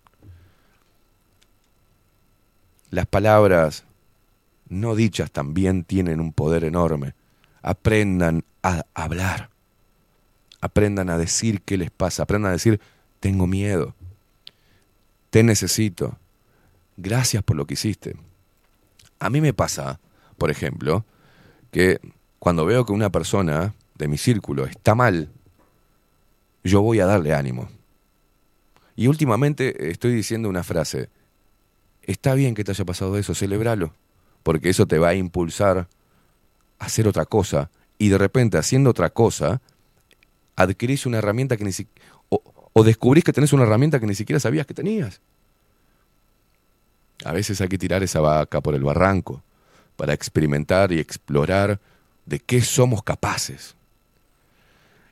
Las 2.89 3.05
palabras 3.05 3.85
no 4.73 4.97
dichas 4.97 5.31
también 5.31 5.85
tienen 5.85 6.19
un 6.19 6.33
poder 6.33 6.65
enorme. 6.65 7.15
Aprendan 7.61 8.45
a 8.63 8.87
hablar. 8.95 9.51
Aprendan 10.61 11.11
a 11.11 11.19
decir 11.19 11.61
qué 11.61 11.77
les 11.77 11.91
pasa. 11.91 12.23
Aprendan 12.23 12.51
a 12.51 12.55
decir, 12.55 12.81
tengo 13.21 13.47
miedo. 13.47 13.95
Te 15.29 15.43
necesito. 15.43 16.17
Gracias 16.97 17.43
por 17.43 17.57
lo 17.57 17.67
que 17.67 17.75
hiciste. 17.75 18.17
A 19.19 19.29
mí 19.29 19.41
me 19.43 19.53
pasa, 19.53 20.01
por 20.39 20.51
ejemplo, 20.51 21.05
que 21.71 22.01
cuando 22.39 22.65
veo 22.65 22.87
que 22.87 22.93
una 22.93 23.11
persona 23.11 23.75
de 23.97 24.09
mi 24.09 24.17
círculo 24.17 24.65
está 24.65 24.95
mal, 24.95 25.29
yo 26.65 26.81
voy 26.81 27.01
a 27.01 27.07
darle 27.07 27.35
ánimo. 27.35 27.69
Y 28.97 29.07
últimamente 29.07 29.91
estoy 29.91 30.15
diciendo 30.15 30.49
una 30.49 30.63
frase, 30.63 31.11
está 32.03 32.35
bien 32.35 32.55
que 32.55 32.65
te 32.65 32.73
haya 32.73 32.85
pasado 32.85 33.19
eso, 33.19 33.35
celebralo, 33.35 33.95
porque 34.43 34.71
eso 34.71 34.87
te 34.87 34.99
va 34.99 35.09
a 35.09 35.15
impulsar 35.15 35.79
a 36.79 36.85
hacer 36.85 37.07
otra 37.09 37.25
cosa 37.27 37.71
y 37.99 38.09
de 38.09 38.19
repente 38.19 38.59
haciendo 38.59 38.91
otra 38.91 39.11
cosa 39.11 39.61
adquirís 40.57 41.07
una 41.07 41.19
herramienta 41.19 41.57
que 41.57 41.65
ni 41.65 41.73
si- 41.73 41.87
o, 42.29 42.43
o 42.73 42.85
descubrís 42.85 43.25
que 43.25 43.33
tenés 43.33 43.53
una 43.53 43.63
herramienta 43.65 44.01
que 44.01 44.07
ni 44.07 44.15
siquiera 44.15 44.41
sabías 44.41 44.67
que 44.67 44.75
tenías. 44.75 45.21
A 47.25 47.33
veces 47.33 47.61
hay 47.61 47.69
que 47.69 47.79
tirar 47.79 48.03
esa 48.03 48.21
vaca 48.21 48.61
por 48.61 48.75
el 48.75 48.83
barranco 48.83 49.43
para 49.97 50.13
experimentar 50.13 50.91
y 50.93 50.99
explorar 50.99 51.79
de 52.27 52.41
qué 52.41 52.61
somos 52.61 53.03
capaces. 53.03 53.77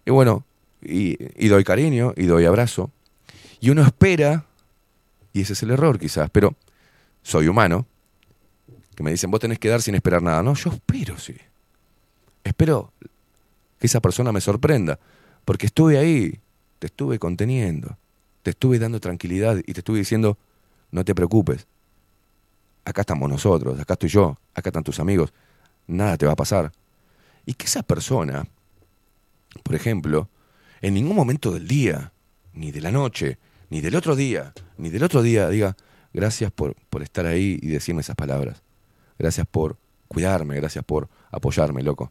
Y 0.04 0.10
bueno, 0.10 0.44
y, 0.82 1.16
y 1.36 1.48
doy 1.48 1.62
cariño 1.62 2.14
y 2.16 2.24
doy 2.26 2.46
abrazo. 2.46 2.90
Y 3.60 3.70
uno 3.70 3.82
espera, 3.82 4.44
y 5.32 5.42
ese 5.42 5.52
es 5.52 5.62
el 5.62 5.70
error 5.70 5.98
quizás, 5.98 6.30
pero 6.30 6.56
soy 7.22 7.46
humano, 7.46 7.86
que 9.00 9.04
me 9.04 9.12
dicen, 9.12 9.30
vos 9.30 9.40
tenés 9.40 9.58
que 9.58 9.70
dar 9.70 9.80
sin 9.80 9.94
esperar 9.94 10.20
nada. 10.20 10.42
No, 10.42 10.52
yo 10.52 10.68
espero, 10.70 11.18
sí. 11.18 11.34
Espero 12.44 12.92
que 13.78 13.86
esa 13.86 13.98
persona 13.98 14.30
me 14.30 14.42
sorprenda, 14.42 14.98
porque 15.46 15.64
estuve 15.64 15.96
ahí, 15.96 16.38
te 16.78 16.88
estuve 16.88 17.18
conteniendo, 17.18 17.96
te 18.42 18.50
estuve 18.50 18.78
dando 18.78 19.00
tranquilidad 19.00 19.56
y 19.56 19.72
te 19.72 19.80
estuve 19.80 20.00
diciendo, 20.00 20.36
no 20.90 21.02
te 21.02 21.14
preocupes. 21.14 21.66
Acá 22.84 23.00
estamos 23.00 23.30
nosotros, 23.30 23.80
acá 23.80 23.94
estoy 23.94 24.10
yo, 24.10 24.36
acá 24.54 24.68
están 24.68 24.84
tus 24.84 25.00
amigos, 25.00 25.32
nada 25.86 26.18
te 26.18 26.26
va 26.26 26.32
a 26.32 26.36
pasar. 26.36 26.70
Y 27.46 27.54
que 27.54 27.64
esa 27.64 27.82
persona, 27.82 28.46
por 29.62 29.76
ejemplo, 29.76 30.28
en 30.82 30.92
ningún 30.92 31.16
momento 31.16 31.52
del 31.52 31.66
día, 31.66 32.12
ni 32.52 32.70
de 32.70 32.82
la 32.82 32.90
noche, 32.90 33.38
ni 33.70 33.80
del 33.80 33.96
otro 33.96 34.14
día, 34.14 34.52
ni 34.76 34.90
del 34.90 35.04
otro 35.04 35.22
día, 35.22 35.48
diga, 35.48 35.74
gracias 36.12 36.52
por, 36.52 36.74
por 36.90 37.02
estar 37.02 37.24
ahí 37.24 37.58
y 37.62 37.68
decirme 37.68 38.02
esas 38.02 38.16
palabras. 38.16 38.60
Gracias 39.20 39.46
por 39.46 39.76
cuidarme, 40.08 40.56
gracias 40.56 40.82
por 40.82 41.10
apoyarme, 41.30 41.82
loco. 41.82 42.08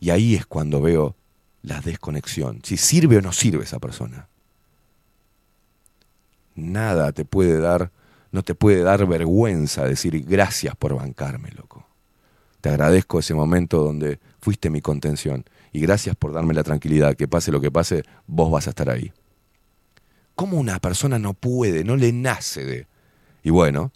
Y 0.00 0.08
ahí 0.08 0.34
es 0.34 0.46
cuando 0.46 0.80
veo 0.80 1.14
la 1.60 1.82
desconexión, 1.82 2.60
si 2.64 2.78
sirve 2.78 3.18
o 3.18 3.20
no 3.20 3.32
sirve 3.32 3.64
esa 3.64 3.78
persona. 3.78 4.28
Nada 6.54 7.12
te 7.12 7.26
puede 7.26 7.60
dar, 7.60 7.90
no 8.32 8.42
te 8.42 8.54
puede 8.54 8.82
dar 8.82 9.06
vergüenza 9.06 9.84
decir 9.84 10.24
gracias 10.24 10.74
por 10.74 10.94
bancarme, 10.94 11.50
loco. 11.50 11.86
Te 12.62 12.70
agradezco 12.70 13.18
ese 13.18 13.34
momento 13.34 13.82
donde 13.82 14.20
fuiste 14.40 14.70
mi 14.70 14.80
contención 14.80 15.44
y 15.70 15.80
gracias 15.80 16.16
por 16.16 16.32
darme 16.32 16.54
la 16.54 16.64
tranquilidad, 16.64 17.14
que 17.14 17.28
pase 17.28 17.52
lo 17.52 17.60
que 17.60 17.70
pase, 17.70 18.04
vos 18.26 18.50
vas 18.50 18.68
a 18.68 18.70
estar 18.70 18.88
ahí. 18.88 19.12
¿Cómo 20.34 20.56
una 20.56 20.78
persona 20.78 21.18
no 21.18 21.34
puede, 21.34 21.84
no 21.84 21.94
le 21.94 22.10
nace 22.10 22.64
de... 22.64 22.86
Y 23.42 23.50
bueno, 23.50 23.92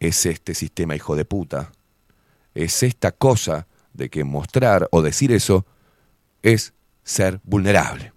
es 0.00 0.26
este 0.26 0.54
sistema 0.54 0.94
hijo 0.94 1.16
de 1.16 1.24
puta, 1.24 1.72
es 2.54 2.82
esta 2.82 3.12
cosa 3.12 3.66
de 3.92 4.08
que 4.08 4.24
mostrar 4.24 4.88
o 4.90 5.02
decir 5.02 5.32
eso 5.32 5.66
es 6.42 6.74
ser 7.02 7.40
vulnerable. 7.44 8.12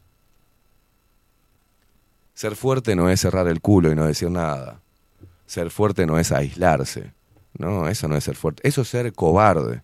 Ser 2.34 2.56
fuerte 2.56 2.96
no 2.96 3.10
es 3.10 3.20
cerrar 3.20 3.48
el 3.48 3.60
culo 3.60 3.92
y 3.92 3.96
no 3.96 4.06
decir 4.06 4.32
nada. 4.32 4.82
Ser 5.46 5.70
fuerte 5.72 6.06
no 6.06 6.20
es 6.20 6.32
aislarse. 6.32 7.14
No, 7.58 7.88
eso 7.90 8.08
no 8.08 8.16
es 8.16 8.24
ser 8.24 8.36
fuerte. 8.36 8.66
Eso 8.68 8.84
es 8.84 8.88
ser 8.88 9.12
cobarde. 9.14 9.84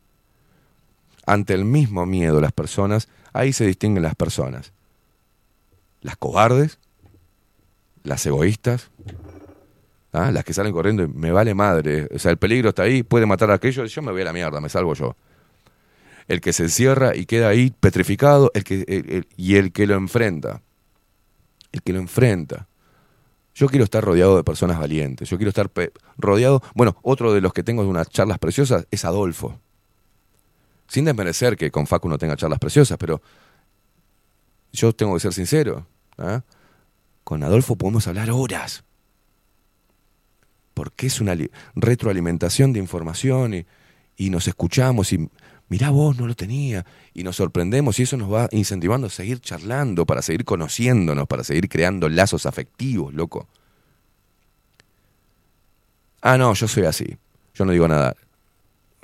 Ante 1.26 1.54
el 1.54 1.66
mismo 1.66 2.06
miedo 2.06 2.40
las 2.40 2.54
personas, 2.54 3.10
ahí 3.34 3.52
se 3.52 3.66
distinguen 3.66 4.04
las 4.04 4.16
personas. 4.16 4.72
Las 6.02 6.16
cobardes, 6.18 6.80
las 8.04 8.26
egoístas, 8.26 8.92
¿ah? 10.16 10.32
las 10.32 10.44
que 10.44 10.54
salen 10.54 10.72
corriendo 10.72 11.08
me 11.08 11.32
vale 11.32 11.54
madre. 11.54 12.08
O 12.14 12.20
sea, 12.20 12.32
el 12.32 12.38
peligro 12.38 12.70
está 12.70 12.84
ahí, 12.84 13.04
puede 13.04 13.26
matar 13.26 13.52
a 13.52 13.56
aquellos, 13.56 13.92
yo 13.92 14.02
me 14.02 14.12
voy 14.12 14.22
a 14.22 14.26
la 14.26 14.34
mierda, 14.34 14.62
me 14.62 14.70
salvo 14.70 14.94
yo. 14.94 15.16
El 16.28 16.42
que 16.42 16.54
se 16.54 16.64
encierra 16.64 17.16
y 17.16 17.26
queda 17.26 17.50
ahí 17.50 17.72
petrificado 17.80 18.52
el 18.54 18.64
que, 18.64 19.26
y 19.38 19.56
el 19.56 19.72
que 19.72 19.86
lo 19.86 19.96
enfrenta. 19.96 20.62
El 21.72 21.82
que 21.84 21.94
lo 21.94 22.00
enfrenta. 22.00 22.68
Yo 23.54 23.68
quiero 23.68 23.84
estar 23.84 24.04
rodeado 24.04 24.36
de 24.36 24.44
personas 24.44 24.80
valientes. 24.80 25.30
Yo 25.30 25.38
quiero 25.38 25.50
estar 25.50 25.70
rodeado. 26.18 26.62
Bueno, 26.74 26.98
otro 27.04 27.34
de 27.34 27.42
los 27.42 27.54
que 27.54 27.64
tengo 27.64 27.84
unas 27.84 28.10
charlas 28.10 28.40
preciosas 28.40 28.88
es 28.92 29.06
Adolfo. 29.06 29.60
Sin 30.88 31.06
desmerecer 31.06 31.56
que 31.56 31.72
con 31.72 31.88
Facu 31.88 32.10
no 32.10 32.18
tenga 32.18 32.36
charlas 32.36 32.60
preciosas, 32.60 32.98
pero 32.98 33.22
yo 34.72 34.94
tengo 34.94 35.14
que 35.14 35.20
ser 35.20 35.34
sincero. 35.34 35.88
¿ah? 36.18 36.44
Con 37.24 37.44
Adolfo 37.44 37.76
podemos 37.76 38.08
hablar 38.08 38.30
horas. 38.32 38.85
Porque 40.76 41.08
es 41.08 41.20
una 41.20 41.34
li- 41.34 41.50
retroalimentación 41.74 42.72
de 42.74 42.80
información 42.80 43.66
y 44.16 44.30
nos 44.30 44.48
escuchamos 44.48 45.12
y 45.14 45.28
mirá 45.70 45.90
vos, 45.90 46.16
no 46.20 46.28
lo 46.28 46.36
tenía. 46.36 46.86
Y 47.16 47.24
nos 47.24 47.38
sorprendemos 47.38 47.98
y 47.98 48.04
eso 48.04 48.18
nos 48.18 48.32
va 48.32 48.48
incentivando 48.52 49.08
a 49.08 49.10
seguir 49.10 49.40
charlando, 49.40 50.06
para 50.06 50.22
seguir 50.22 50.46
conociéndonos, 50.46 51.28
para 51.28 51.44
seguir 51.44 51.68
creando 51.70 52.08
lazos 52.10 52.46
afectivos, 52.46 53.12
loco. 53.14 53.48
Ah, 56.22 56.38
no, 56.38 56.54
yo 56.54 56.68
soy 56.68 56.86
así. 56.86 57.18
Yo 57.54 57.66
no 57.66 57.72
digo 57.72 57.88
nada. 57.88 58.16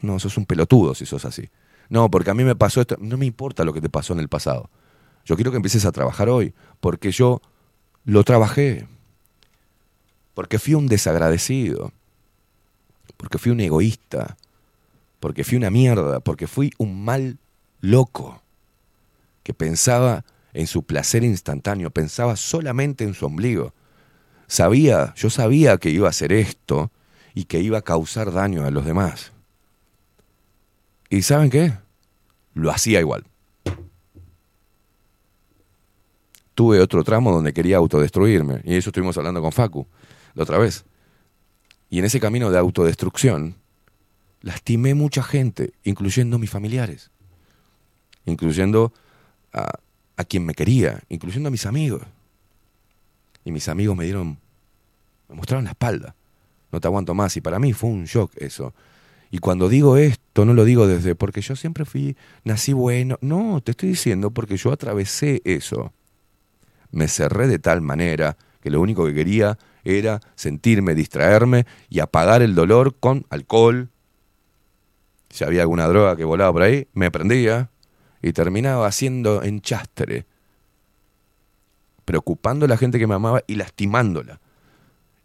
No, 0.01 0.19
sos 0.19 0.37
un 0.37 0.45
pelotudo 0.45 0.95
si 0.95 1.05
sos 1.05 1.25
así. 1.25 1.49
No, 1.89 2.09
porque 2.09 2.31
a 2.31 2.33
mí 2.33 2.43
me 2.43 2.55
pasó 2.55 2.81
esto. 2.81 2.95
No 2.99 3.17
me 3.17 3.25
importa 3.25 3.63
lo 3.63 3.73
que 3.73 3.81
te 3.81 3.89
pasó 3.89 4.13
en 4.13 4.19
el 4.19 4.29
pasado. 4.29 4.69
Yo 5.25 5.35
quiero 5.35 5.51
que 5.51 5.57
empieces 5.57 5.85
a 5.85 5.91
trabajar 5.91 6.29
hoy, 6.29 6.53
porque 6.79 7.11
yo 7.11 7.41
lo 8.05 8.23
trabajé. 8.23 8.87
Porque 10.33 10.59
fui 10.59 10.73
un 10.73 10.87
desagradecido. 10.87 11.91
Porque 13.17 13.37
fui 13.37 13.51
un 13.51 13.59
egoísta. 13.59 14.37
Porque 15.19 15.43
fui 15.43 15.57
una 15.57 15.69
mierda. 15.69 16.19
Porque 16.19 16.47
fui 16.47 16.71
un 16.77 17.03
mal 17.03 17.37
loco. 17.81 18.41
Que 19.43 19.53
pensaba 19.53 20.23
en 20.53 20.67
su 20.67 20.83
placer 20.83 21.23
instantáneo. 21.23 21.91
Pensaba 21.91 22.35
solamente 22.35 23.03
en 23.03 23.13
su 23.13 23.25
ombligo. 23.25 23.73
Sabía, 24.47 25.13
yo 25.15 25.29
sabía 25.29 25.77
que 25.77 25.89
iba 25.89 26.07
a 26.07 26.11
hacer 26.11 26.33
esto 26.33 26.91
y 27.33 27.45
que 27.45 27.59
iba 27.61 27.77
a 27.77 27.83
causar 27.83 28.31
daño 28.31 28.65
a 28.65 28.71
los 28.71 28.85
demás. 28.85 29.31
¿Y 31.09 31.21
saben 31.21 31.49
qué? 31.49 31.73
Lo 32.53 32.69
hacía 32.71 32.99
igual. 32.99 33.25
Tuve 36.53 36.81
otro 36.81 37.03
tramo 37.03 37.31
donde 37.31 37.53
quería 37.53 37.77
autodestruirme, 37.77 38.61
y 38.65 38.75
eso 38.75 38.89
estuvimos 38.89 39.17
hablando 39.17 39.41
con 39.41 39.53
Facu 39.53 39.87
la 40.33 40.43
otra 40.43 40.57
vez. 40.57 40.85
Y 41.89 41.99
en 41.99 42.05
ese 42.05 42.19
camino 42.19 42.51
de 42.51 42.57
autodestrucción, 42.57 43.55
lastimé 44.41 44.93
mucha 44.93 45.23
gente, 45.23 45.73
incluyendo 45.83 46.39
mis 46.39 46.49
familiares, 46.49 47.11
incluyendo 48.25 48.93
a, 49.53 49.79
a 50.17 50.23
quien 50.23 50.45
me 50.45 50.53
quería, 50.53 51.01
incluyendo 51.09 51.47
a 51.47 51.51
mis 51.51 51.65
amigos. 51.65 52.03
Y 53.43 53.51
mis 53.51 53.67
amigos 53.67 53.95
me 53.97 54.05
dieron, 54.05 54.39
me 55.27 55.35
mostraron 55.35 55.65
la 55.65 55.71
espalda. 55.71 56.15
No 56.71 56.79
te 56.79 56.87
aguanto 56.87 57.13
más. 57.13 57.35
Y 57.37 57.41
para 57.41 57.59
mí 57.59 57.73
fue 57.73 57.89
un 57.89 58.05
shock 58.05 58.31
eso. 58.37 58.73
Y 59.29 59.39
cuando 59.39 59.69
digo 59.69 59.97
esto, 59.97 60.45
no 60.45 60.53
lo 60.53 60.65
digo 60.65 60.87
desde 60.87 61.15
porque 61.15 61.41
yo 61.41 61.55
siempre 61.55 61.85
fui, 61.85 62.17
nací 62.43 62.73
bueno. 62.73 63.17
No, 63.21 63.61
te 63.61 63.71
estoy 63.71 63.89
diciendo 63.89 64.31
porque 64.31 64.57
yo 64.57 64.71
atravesé 64.71 65.41
eso. 65.45 65.93
Me 66.91 67.07
cerré 67.07 67.47
de 67.47 67.59
tal 67.59 67.81
manera 67.81 68.37
que 68.61 68.69
lo 68.69 68.81
único 68.81 69.05
que 69.05 69.13
quería 69.13 69.57
era 69.83 70.19
sentirme, 70.35 70.95
distraerme 70.95 71.65
y 71.89 71.99
apagar 71.99 72.41
el 72.41 72.55
dolor 72.55 72.95
con 72.99 73.25
alcohol. 73.29 73.89
Si 75.29 75.43
había 75.43 75.61
alguna 75.61 75.87
droga 75.87 76.15
que 76.15 76.23
volaba 76.23 76.51
por 76.51 76.61
ahí, 76.63 76.87
me 76.93 77.09
prendía 77.11 77.69
y 78.21 78.33
terminaba 78.33 78.87
haciendo 78.87 79.43
enchastre, 79.43 80.25
preocupando 82.05 82.65
a 82.65 82.69
la 82.69 82.77
gente 82.77 82.99
que 82.99 83.07
me 83.07 83.15
amaba 83.15 83.43
y 83.47 83.55
lastimándola. 83.55 84.39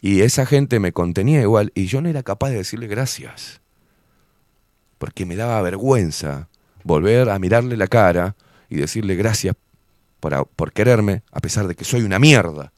Y 0.01 0.21
esa 0.23 0.47
gente 0.47 0.79
me 0.79 0.93
contenía 0.93 1.41
igual 1.41 1.73
y 1.75 1.87
yo 1.87 2.01
no 2.01 2.09
era 2.09 2.23
capaz 2.23 2.51
de 2.51 2.57
decirle 2.57 2.87
gracias. 2.87 3.61
Porque 4.99 5.27
me 5.27 5.37
daba 5.37 5.61
vergüenza 5.63 6.49
volver 6.85 7.29
a 7.29 7.39
mirarle 7.39 7.77
la 7.77 7.89
cara 7.89 8.37
y 8.69 8.77
decirle 8.77 9.17
gracias 9.17 9.57
por, 10.21 10.47
por 10.49 10.73
quererme 10.73 11.23
a 11.33 11.41
pesar 11.41 11.67
de 11.67 11.75
que 11.75 11.85
soy 11.85 12.03
una 12.03 12.19
mierda. 12.19 12.73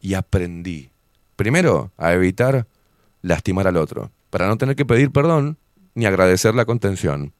Y 0.00 0.14
aprendí, 0.14 0.90
primero, 1.36 1.92
a 1.96 2.12
evitar 2.12 2.66
lastimar 3.22 3.66
al 3.66 3.76
otro, 3.76 4.10
para 4.30 4.46
no 4.46 4.56
tener 4.56 4.76
que 4.76 4.86
pedir 4.86 5.10
perdón 5.10 5.58
ni 5.94 6.06
agradecer 6.06 6.54
la 6.54 6.64
contención. 6.64 7.32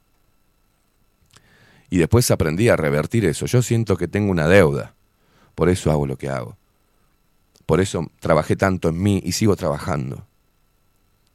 Y 1.89 1.97
después 1.97 2.29
aprendí 2.31 2.69
a 2.69 2.77
revertir 2.77 3.25
eso. 3.25 3.45
Yo 3.45 3.61
siento 3.61 3.97
que 3.97 4.07
tengo 4.07 4.31
una 4.31 4.47
deuda. 4.47 4.95
Por 5.55 5.69
eso 5.69 5.91
hago 5.91 6.05
lo 6.05 6.17
que 6.17 6.29
hago. 6.29 6.57
Por 7.65 7.81
eso 7.81 8.09
trabajé 8.19 8.55
tanto 8.55 8.89
en 8.89 9.01
mí 9.01 9.21
y 9.25 9.33
sigo 9.33 9.55
trabajando. 9.55 10.25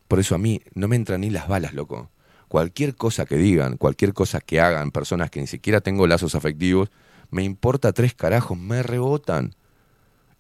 Por 0.09 0.19
eso 0.19 0.35
a 0.35 0.39
mí 0.39 0.63
no 0.75 0.89
me 0.89 0.97
entran 0.97 1.23
ni 1.23 1.31
las 1.31 1.49
balas, 1.49 1.75
loco. 1.75 2.11
Cualquier 2.49 2.95
cosa 2.95 3.27
que 3.27 3.37
digan, 3.37 3.77
cualquier 3.77 4.15
cosa 4.15 4.41
que 4.41 4.61
hagan 4.61 4.93
personas 4.93 5.31
que 5.31 5.41
ni 5.41 5.47
siquiera 5.47 5.81
tengo 5.81 6.07
lazos 6.07 6.35
afectivos, 6.35 6.91
me 7.31 7.43
importa 7.43 7.93
tres 7.93 8.15
carajos, 8.15 8.57
me 8.57 8.83
rebotan. 8.83 9.55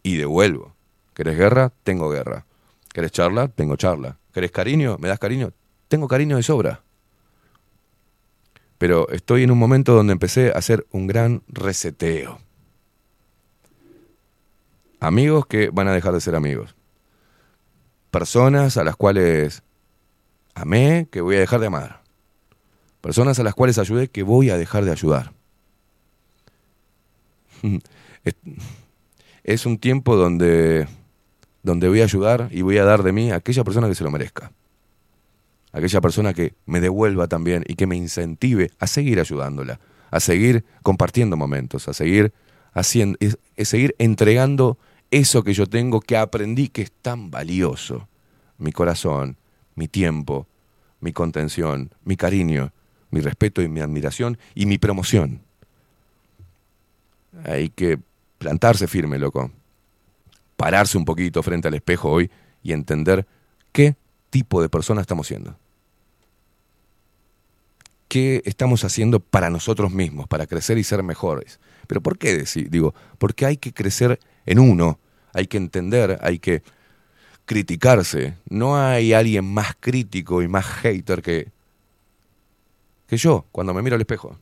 Y 0.02 0.16
devuelvo. 0.16 0.75
¿Querés 1.16 1.38
guerra? 1.38 1.72
Tengo 1.82 2.10
guerra. 2.10 2.44
¿Querés 2.92 3.10
charla? 3.10 3.48
Tengo 3.48 3.76
charla. 3.76 4.18
¿Querés 4.34 4.50
cariño? 4.50 4.98
¿Me 5.00 5.08
das 5.08 5.18
cariño? 5.18 5.54
Tengo 5.88 6.08
cariño 6.08 6.36
de 6.36 6.42
sobra. 6.42 6.82
Pero 8.76 9.08
estoy 9.08 9.42
en 9.42 9.50
un 9.50 9.56
momento 9.56 9.94
donde 9.94 10.12
empecé 10.12 10.50
a 10.50 10.58
hacer 10.58 10.86
un 10.90 11.06
gran 11.06 11.42
reseteo. 11.48 12.38
Amigos 15.00 15.46
que 15.46 15.70
van 15.70 15.88
a 15.88 15.94
dejar 15.94 16.12
de 16.12 16.20
ser 16.20 16.34
amigos. 16.34 16.74
Personas 18.10 18.76
a 18.76 18.84
las 18.84 18.96
cuales 18.96 19.62
amé 20.54 21.08
que 21.10 21.22
voy 21.22 21.36
a 21.36 21.40
dejar 21.40 21.60
de 21.60 21.68
amar. 21.68 22.02
Personas 23.00 23.38
a 23.38 23.42
las 23.42 23.54
cuales 23.54 23.78
ayudé 23.78 24.08
que 24.08 24.22
voy 24.22 24.50
a 24.50 24.58
dejar 24.58 24.84
de 24.84 24.92
ayudar. 24.92 25.32
Es, 29.44 29.64
un 29.64 29.78
tiempo 29.78 30.16
donde, 30.16 30.88
donde 31.66 31.88
voy 31.88 32.00
a 32.00 32.04
ayudar 32.04 32.48
y 32.52 32.62
voy 32.62 32.78
a 32.78 32.84
dar 32.84 33.02
de 33.02 33.10
mí 33.10 33.32
a 33.32 33.36
aquella 33.36 33.64
persona 33.64 33.88
que 33.88 33.96
se 33.96 34.04
lo 34.04 34.10
merezca. 34.12 34.52
Aquella 35.72 36.00
persona 36.00 36.32
que 36.32 36.54
me 36.64 36.80
devuelva 36.80 37.26
también 37.26 37.64
y 37.66 37.74
que 37.74 37.88
me 37.88 37.96
incentive 37.96 38.70
a 38.78 38.86
seguir 38.86 39.18
ayudándola, 39.18 39.80
a 40.12 40.20
seguir 40.20 40.64
compartiendo 40.84 41.36
momentos, 41.36 41.88
a 41.88 41.92
seguir 41.92 42.32
haciendo, 42.72 43.18
seguir 43.58 43.96
entregando 43.98 44.78
eso 45.10 45.42
que 45.42 45.54
yo 45.54 45.66
tengo 45.66 46.00
que 46.00 46.16
aprendí 46.16 46.68
que 46.68 46.82
es 46.82 46.92
tan 47.02 47.32
valioso. 47.32 48.06
Mi 48.58 48.70
corazón, 48.70 49.36
mi 49.74 49.88
tiempo, 49.88 50.46
mi 51.00 51.12
contención, 51.12 51.90
mi 52.04 52.16
cariño, 52.16 52.72
mi 53.10 53.20
respeto 53.20 53.60
y 53.60 53.68
mi 53.68 53.80
admiración 53.80 54.38
y 54.54 54.66
mi 54.66 54.78
promoción. 54.78 55.40
Hay 57.44 57.70
que 57.70 57.98
plantarse 58.38 58.86
firme, 58.86 59.18
loco. 59.18 59.50
Pararse 60.56 60.98
un 60.98 61.04
poquito 61.04 61.42
frente 61.42 61.68
al 61.68 61.74
espejo 61.74 62.10
hoy 62.10 62.30
y 62.62 62.72
entender 62.72 63.26
qué 63.72 63.96
tipo 64.30 64.62
de 64.62 64.68
persona 64.68 65.00
estamos 65.00 65.26
siendo. 65.26 65.56
¿Qué 68.08 68.42
estamos 68.44 68.84
haciendo 68.84 69.20
para 69.20 69.50
nosotros 69.50 69.90
mismos, 69.90 70.28
para 70.28 70.46
crecer 70.46 70.78
y 70.78 70.84
ser 70.84 71.02
mejores? 71.02 71.60
Pero 71.86 72.00
¿por 72.00 72.18
qué 72.18 72.36
decir? 72.36 72.70
Digo, 72.70 72.94
porque 73.18 73.46
hay 73.46 73.56
que 73.56 73.72
crecer 73.72 74.20
en 74.46 74.58
uno, 74.58 74.98
hay 75.32 75.46
que 75.46 75.56
entender, 75.56 76.18
hay 76.22 76.38
que 76.38 76.62
criticarse. 77.46 78.36
No 78.48 78.76
hay 78.76 79.12
alguien 79.12 79.44
más 79.44 79.74
crítico 79.78 80.42
y 80.42 80.48
más 80.48 80.66
hater 80.66 81.22
que, 81.22 81.50
que 83.06 83.16
yo 83.16 83.46
cuando 83.52 83.74
me 83.74 83.82
miro 83.82 83.96
al 83.96 84.02
espejo. 84.02 84.38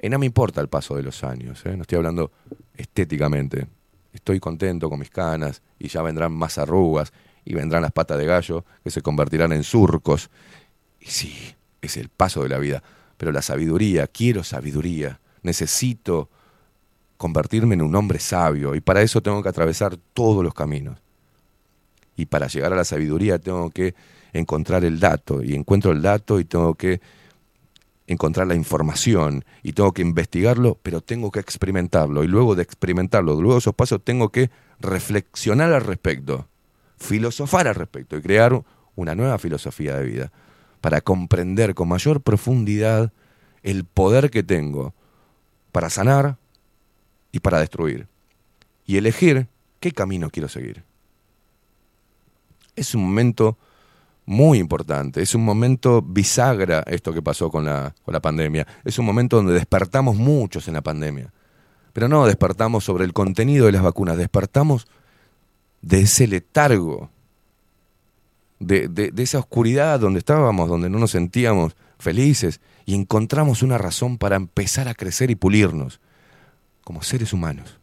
Y 0.00 0.08
no 0.08 0.18
me 0.18 0.26
importa 0.26 0.60
el 0.60 0.68
paso 0.68 0.96
de 0.96 1.02
los 1.02 1.22
años, 1.22 1.64
¿eh? 1.64 1.76
no 1.76 1.82
estoy 1.82 1.96
hablando 1.96 2.32
estéticamente. 2.76 3.68
Estoy 4.12 4.40
contento 4.40 4.90
con 4.90 4.98
mis 4.98 5.10
canas 5.10 5.62
y 5.78 5.88
ya 5.88 6.02
vendrán 6.02 6.32
más 6.32 6.58
arrugas 6.58 7.12
y 7.44 7.54
vendrán 7.54 7.82
las 7.82 7.92
patas 7.92 8.18
de 8.18 8.26
gallo 8.26 8.64
que 8.84 8.90
se 8.90 9.02
convertirán 9.02 9.52
en 9.52 9.64
surcos. 9.64 10.30
Y 11.00 11.06
sí, 11.06 11.54
es 11.80 11.96
el 11.96 12.08
paso 12.08 12.42
de 12.42 12.48
la 12.48 12.58
vida. 12.58 12.82
Pero 13.16 13.32
la 13.32 13.42
sabiduría, 13.42 14.06
quiero 14.06 14.44
sabiduría. 14.44 15.20
Necesito 15.42 16.28
convertirme 17.16 17.74
en 17.74 17.82
un 17.82 17.94
hombre 17.94 18.18
sabio 18.18 18.74
y 18.74 18.80
para 18.80 19.00
eso 19.02 19.22
tengo 19.22 19.42
que 19.42 19.48
atravesar 19.48 19.96
todos 20.12 20.42
los 20.44 20.54
caminos. 20.54 20.98
Y 22.16 22.26
para 22.26 22.48
llegar 22.48 22.72
a 22.72 22.76
la 22.76 22.84
sabiduría 22.84 23.38
tengo 23.38 23.70
que 23.70 23.94
encontrar 24.32 24.84
el 24.84 24.98
dato 24.98 25.42
y 25.42 25.54
encuentro 25.54 25.92
el 25.92 26.02
dato 26.02 26.40
y 26.40 26.44
tengo 26.44 26.74
que 26.74 27.00
encontrar 28.12 28.46
la 28.46 28.54
información 28.54 29.44
y 29.62 29.72
tengo 29.72 29.92
que 29.92 30.02
investigarlo, 30.02 30.78
pero 30.82 31.00
tengo 31.00 31.30
que 31.30 31.40
experimentarlo 31.40 32.24
y 32.24 32.28
luego 32.28 32.54
de 32.54 32.62
experimentarlo, 32.62 33.34
luego 33.34 33.54
de 33.54 33.58
esos 33.58 33.74
pasos 33.74 34.02
tengo 34.04 34.30
que 34.30 34.50
reflexionar 34.80 35.72
al 35.72 35.84
respecto, 35.84 36.48
filosofar 36.98 37.68
al 37.68 37.74
respecto 37.74 38.16
y 38.16 38.22
crear 38.22 38.62
una 38.94 39.14
nueva 39.14 39.38
filosofía 39.38 39.96
de 39.96 40.04
vida 40.04 40.32
para 40.80 41.00
comprender 41.00 41.74
con 41.74 41.88
mayor 41.88 42.20
profundidad 42.20 43.12
el 43.62 43.84
poder 43.84 44.30
que 44.30 44.42
tengo 44.42 44.94
para 45.70 45.90
sanar 45.90 46.36
y 47.30 47.40
para 47.40 47.60
destruir 47.60 48.08
y 48.84 48.96
elegir 48.96 49.48
qué 49.80 49.92
camino 49.92 50.30
quiero 50.30 50.48
seguir. 50.48 50.84
Es 52.76 52.94
un 52.94 53.04
momento 53.04 53.58
muy 54.24 54.58
importante, 54.58 55.20
es 55.20 55.34
un 55.34 55.44
momento 55.44 56.00
bisagra 56.02 56.84
esto 56.86 57.12
que 57.12 57.22
pasó 57.22 57.50
con 57.50 57.64
la, 57.64 57.94
con 58.04 58.12
la 58.12 58.20
pandemia, 58.20 58.66
es 58.84 58.98
un 58.98 59.04
momento 59.04 59.36
donde 59.36 59.54
despertamos 59.54 60.16
muchos 60.16 60.68
en 60.68 60.74
la 60.74 60.80
pandemia, 60.80 61.32
pero 61.92 62.08
no 62.08 62.24
despertamos 62.26 62.84
sobre 62.84 63.04
el 63.04 63.12
contenido 63.12 63.66
de 63.66 63.72
las 63.72 63.82
vacunas, 63.82 64.16
despertamos 64.16 64.86
de 65.80 66.00
ese 66.00 66.26
letargo, 66.28 67.10
de, 68.60 68.86
de, 68.86 69.10
de 69.10 69.22
esa 69.22 69.40
oscuridad 69.40 69.98
donde 69.98 70.20
estábamos, 70.20 70.68
donde 70.68 70.88
no 70.88 70.98
nos 70.98 71.10
sentíamos 71.10 71.74
felices 71.98 72.60
y 72.84 72.94
encontramos 72.94 73.62
una 73.62 73.78
razón 73.78 74.18
para 74.18 74.36
empezar 74.36 74.88
a 74.88 74.94
crecer 74.94 75.30
y 75.30 75.34
pulirnos 75.34 76.00
como 76.84 77.02
seres 77.02 77.32
humanos 77.32 77.78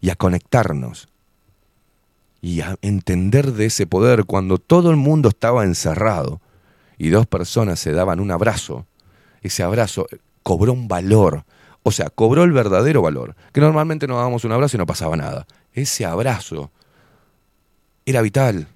y 0.00 0.10
a 0.10 0.16
conectarnos 0.16 1.08
y 2.40 2.60
a 2.60 2.76
entender 2.82 3.52
de 3.52 3.66
ese 3.66 3.86
poder 3.86 4.24
cuando 4.24 4.58
todo 4.58 4.90
el 4.90 4.96
mundo 4.96 5.28
estaba 5.28 5.64
encerrado 5.64 6.40
y 6.96 7.10
dos 7.10 7.26
personas 7.26 7.80
se 7.80 7.92
daban 7.92 8.20
un 8.20 8.30
abrazo, 8.30 8.86
ese 9.42 9.62
abrazo 9.62 10.06
cobró 10.42 10.72
un 10.72 10.88
valor, 10.88 11.44
o 11.82 11.92
sea, 11.92 12.10
cobró 12.10 12.44
el 12.44 12.52
verdadero 12.52 13.02
valor, 13.02 13.34
que 13.52 13.60
normalmente 13.60 14.06
nos 14.06 14.18
dábamos 14.18 14.44
un 14.44 14.52
abrazo 14.52 14.76
y 14.76 14.78
no 14.78 14.86
pasaba 14.86 15.16
nada. 15.16 15.46
Ese 15.72 16.04
abrazo 16.04 16.70
era 18.04 18.22
vital, 18.22 18.68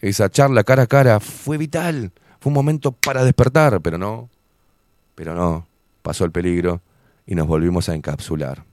esa 0.00 0.30
charla 0.30 0.64
cara 0.64 0.84
a 0.84 0.86
cara 0.86 1.20
fue 1.20 1.58
vital, 1.58 2.12
fue 2.40 2.50
un 2.50 2.54
momento 2.54 2.92
para 2.92 3.24
despertar, 3.24 3.80
pero 3.80 3.98
no, 3.98 4.30
pero 5.14 5.34
no, 5.34 5.66
pasó 6.02 6.24
el 6.24 6.32
peligro 6.32 6.80
y 7.26 7.34
nos 7.34 7.46
volvimos 7.46 7.88
a 7.88 7.94
encapsular 7.94 8.64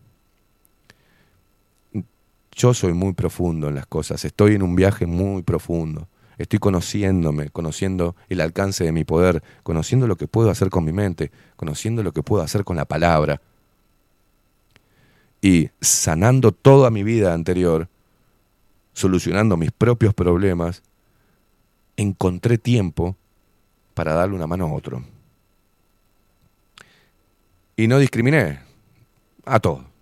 yo 2.56 2.74
soy 2.74 2.94
muy 2.94 3.14
profundo 3.14 3.68
en 3.68 3.76
las 3.76 3.86
cosas, 3.86 4.24
estoy 4.26 4.56
en 4.56 4.64
un 4.64 4.76
viaje 4.76 5.06
muy 5.06 5.44
profundo, 5.44 6.08
estoy 6.38 6.60
conociéndome, 6.60 7.50
conociendo 7.50 8.16
el 8.30 8.42
alcance 8.42 8.84
de 8.84 8.92
mi 8.92 9.04
poder, 9.04 9.44
conociendo 9.64 10.08
lo 10.08 10.16
que 10.16 10.28
puedo 10.28 10.50
hacer 10.50 10.70
con 10.70 10.84
mi 10.84 10.94
mente, 10.94 11.32
conociendo 11.56 12.04
lo 12.04 12.12
que 12.12 12.24
puedo 12.24 12.44
hacer 12.44 12.64
con 12.64 12.76
la 12.76 12.86
palabra. 12.86 13.42
Y 15.42 15.70
sanando 15.82 16.52
toda 16.52 16.90
mi 16.90 17.04
vida 17.04 17.34
anterior, 17.34 17.90
solucionando 18.94 19.58
mis 19.58 19.72
propios 19.72 20.14
problemas, 20.14 20.84
encontré 21.98 22.58
tiempo 22.58 23.18
para 23.94 24.14
darle 24.14 24.36
una 24.36 24.48
mano 24.48 24.66
a 24.66 24.74
otro. 24.74 25.04
Y 27.76 27.88
no 27.88 28.00
discriminé 28.00 28.60
a 29.46 29.60
todos. 29.60 29.93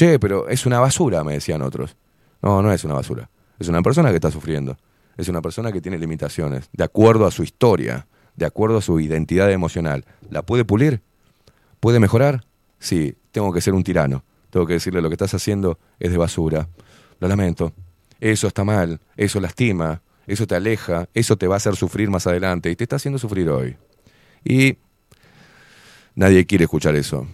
Che, 0.00 0.18
pero 0.18 0.48
es 0.48 0.64
una 0.64 0.80
basura, 0.80 1.22
me 1.24 1.34
decían 1.34 1.60
otros. 1.60 1.94
No, 2.40 2.62
no 2.62 2.72
es 2.72 2.84
una 2.84 2.94
basura. 2.94 3.28
Es 3.58 3.68
una 3.68 3.82
persona 3.82 4.08
que 4.08 4.14
está 4.14 4.30
sufriendo. 4.30 4.78
Es 5.18 5.28
una 5.28 5.42
persona 5.42 5.72
que 5.72 5.82
tiene 5.82 5.98
limitaciones, 5.98 6.70
de 6.72 6.84
acuerdo 6.84 7.26
a 7.26 7.30
su 7.30 7.42
historia, 7.42 8.06
de 8.34 8.46
acuerdo 8.46 8.78
a 8.78 8.80
su 8.80 8.98
identidad 8.98 9.52
emocional. 9.52 10.06
¿La 10.30 10.40
puede 10.40 10.64
pulir? 10.64 11.02
¿Puede 11.80 12.00
mejorar? 12.00 12.46
Sí, 12.78 13.14
tengo 13.30 13.52
que 13.52 13.60
ser 13.60 13.74
un 13.74 13.84
tirano. 13.84 14.24
Tengo 14.48 14.64
que 14.64 14.72
decirle 14.72 15.02
lo 15.02 15.10
que 15.10 15.16
estás 15.16 15.34
haciendo 15.34 15.78
es 15.98 16.10
de 16.10 16.16
basura. 16.16 16.66
Lo 17.18 17.28
lamento. 17.28 17.74
Eso 18.20 18.46
está 18.46 18.64
mal, 18.64 19.00
eso 19.18 19.38
lastima, 19.38 20.00
eso 20.26 20.46
te 20.46 20.54
aleja, 20.54 21.10
eso 21.12 21.36
te 21.36 21.46
va 21.46 21.56
a 21.56 21.58
hacer 21.58 21.76
sufrir 21.76 22.08
más 22.08 22.26
adelante 22.26 22.70
y 22.70 22.76
te 22.76 22.84
está 22.84 22.96
haciendo 22.96 23.18
sufrir 23.18 23.50
hoy. 23.50 23.76
Y 24.46 24.78
nadie 26.14 26.46
quiere 26.46 26.64
escuchar 26.64 26.96
eso 26.96 27.26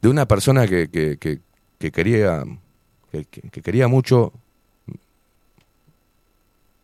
de 0.00 0.08
una 0.08 0.26
persona 0.26 0.66
que, 0.66 0.88
que, 0.90 1.16
que, 1.18 1.40
que 1.78 1.92
quería 1.92 2.44
que, 3.10 3.24
que, 3.24 3.62
quería 3.62 3.88
mucho 3.88 4.32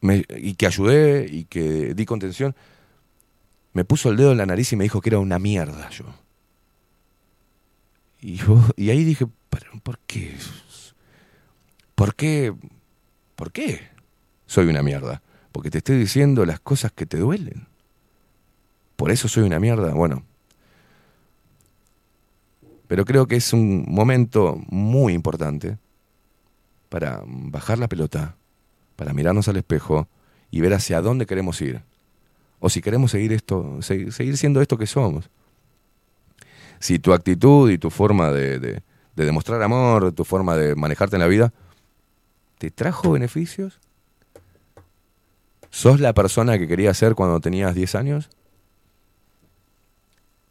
y 0.03 0.55
que 0.55 0.67
ayudé 0.67 1.27
y 1.31 1.45
que 1.45 1.95
di 1.95 2.05
contención, 2.05 2.55
me 3.73 3.85
puso 3.85 4.11
el 4.11 4.17
dedo 4.17 4.33
en 4.33 4.39
la 4.39 4.47
nariz 4.47 4.73
y 4.73 4.77
me 4.77 4.85
dijo 4.85 5.01
que 5.01 5.11
era 5.11 5.19
una 5.19 5.39
mierda 5.39 5.89
yo. 5.91 6.05
Y, 8.21 8.37
yo, 8.37 8.63
y 8.77 8.91
ahí 8.91 9.05
dije, 9.05 9.27
¿por 9.83 9.99
qué? 10.07 10.35
¿Por 11.95 12.15
qué? 12.15 12.55
¿Por 13.37 13.53
qué 13.53 13.81
soy 14.47 14.67
una 14.67 14.83
mierda? 14.83 15.23
Porque 15.53 15.71
te 15.71 15.79
estoy 15.79 15.99
diciendo 15.99 16.45
las 16.47 16.61
cosas 16.61 16.93
que 16.93 17.07
te 17.07 17.19
duelen. 17.19 17.67
Por 18.97 19.11
eso 19.11 19.29
soy 19.29 19.45
una 19.45 19.61
mierda. 19.61 19.93
Bueno, 19.93 20.25
pero 22.95 23.05
creo 23.05 23.27
que 23.27 23.35
es 23.35 23.53
un 23.53 23.85
momento 23.89 24.57
muy 24.69 25.15
importante 25.15 25.79
para 26.91 27.25
bajar 27.27 27.77
la 27.77 27.89
pelota, 27.89 28.37
para 28.95 29.13
mirarnos 29.13 29.49
al 29.49 29.57
espejo 29.57 30.07
y 30.53 30.61
ver 30.61 30.75
hacia 30.75 31.01
dónde 31.01 31.27
queremos 31.27 31.61
ir. 31.61 31.83
O 32.61 32.71
si 32.71 32.81
queremos 32.81 33.11
seguir 33.11 33.33
esto, 33.33 33.83
seguir, 33.83 34.37
siendo 34.37 34.63
esto 34.63 34.79
que 34.79 34.87
somos. 34.87 35.29
Si 36.79 37.01
tu 37.01 37.13
actitud 37.13 37.69
y 37.69 37.79
tu 37.79 37.91
forma 37.91 38.31
de, 38.31 38.61
de, 38.61 38.83
de 39.17 39.25
demostrar 39.25 39.61
amor, 39.61 40.13
tu 40.13 40.25
forma 40.25 40.55
de 40.55 40.77
manejarte 40.77 41.17
en 41.17 41.21
la 41.23 41.27
vida, 41.27 41.53
te 42.59 42.71
trajo 42.71 43.11
beneficios, 43.11 43.81
¿Sos 45.69 45.99
la 45.99 46.13
persona 46.13 46.61
que 46.61 46.69
querías 46.69 46.97
ser 46.97 47.17
cuando 47.17 47.41
tenías 47.41 47.75
10 47.75 47.97
años? 47.97 48.31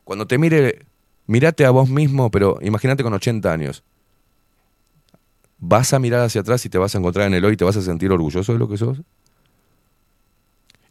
Cuando 0.04 0.28
te 0.28 0.38
mire 0.38 0.86
Mírate 1.26 1.66
a 1.66 1.72
vos 1.72 1.90
mismo, 1.90 2.30
pero 2.32 2.58
imagínate 2.62 3.04
con 3.04 3.14
80 3.14 3.52
años. 3.52 3.84
¿Vas 5.60 5.94
a 5.94 6.00
mirar 6.00 6.22
hacia 6.22 6.42
atrás 6.42 6.66
y 6.66 6.70
te 6.70 6.78
vas 6.78 6.94
a 6.94 6.98
encontrar 6.98 7.28
en 7.28 7.34
el 7.34 7.46
hoy 7.46 7.54
y 7.54 7.58
te 7.58 7.64
vas 7.64 7.78
a 7.78 7.82
sentir 7.82 8.12
orgulloso 8.12 8.52
de 8.52 8.60
lo 8.60 8.68
que 8.68 8.78
sos? 8.78 9.02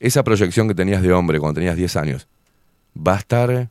Esa 0.00 0.24
proyección 0.24 0.66
que 0.66 0.74
tenías 0.74 1.02
de 1.02 1.12
hombre 1.12 1.38
cuando 1.38 1.56
tenías 1.60 1.76
10 1.76 1.96
años, 1.96 2.28
¿va 2.96 3.14
a 3.14 3.18
estar 3.18 3.68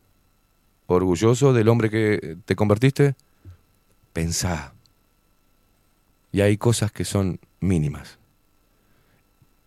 orgulloso 0.86 1.54
del 1.54 1.68
hombre 1.70 1.90
que 1.90 2.38
te 2.46 2.56
convertiste? 2.56 3.16
Pensá. 4.14 4.74
Y 6.32 6.42
hay 6.42 6.58
cosas 6.58 6.92
que 6.92 7.04
son 7.04 7.40
mínimas, 7.60 8.20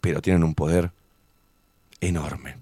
pero 0.01 0.23
tienen 0.23 0.45
un 0.45 0.55
poder 0.55 0.93
enorme. 2.01 2.57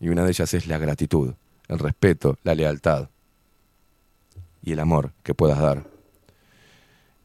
Y 0.00 0.08
una 0.08 0.24
de 0.24 0.30
ellas 0.30 0.54
es 0.54 0.66
la 0.66 0.78
gratitud 0.78 1.34
el 1.72 1.78
respeto, 1.78 2.36
la 2.42 2.54
lealtad 2.54 3.08
y 4.62 4.72
el 4.72 4.80
amor 4.80 5.12
que 5.22 5.34
puedas 5.34 5.58
dar. 5.58 5.84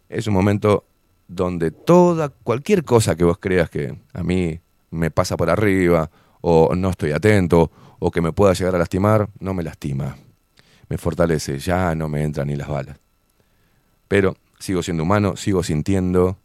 es 0.09 0.25
un 0.27 0.33
momento 0.33 0.85
donde 1.27 1.71
toda, 1.71 2.29
cualquier 2.29 2.83
cosa 2.85 3.15
que 3.15 3.25
vos 3.25 3.37
creas 3.37 3.69
que 3.69 3.97
a 4.13 4.23
mí 4.23 4.59
me 4.91 5.11
pasa 5.11 5.35
por 5.35 5.49
arriba, 5.49 6.09
o 6.39 6.73
no 6.75 6.89
estoy 6.89 7.11
atento, 7.11 7.69
o 7.99 8.09
que 8.11 8.21
me 8.21 8.31
pueda 8.31 8.53
llegar 8.53 8.75
a 8.75 8.79
lastimar, 8.79 9.27
no 9.39 9.53
me 9.53 9.63
lastima. 9.63 10.15
Me 10.87 10.97
fortalece, 10.97 11.59
ya 11.59 11.93
no 11.95 12.07
me 12.07 12.23
entran 12.23 12.47
ni 12.47 12.55
las 12.55 12.69
balas. 12.69 12.97
Pero 14.07 14.37
sigo 14.59 14.81
siendo 14.81 15.03
humano, 15.03 15.35
sigo 15.35 15.61
sintiendo, 15.63 16.37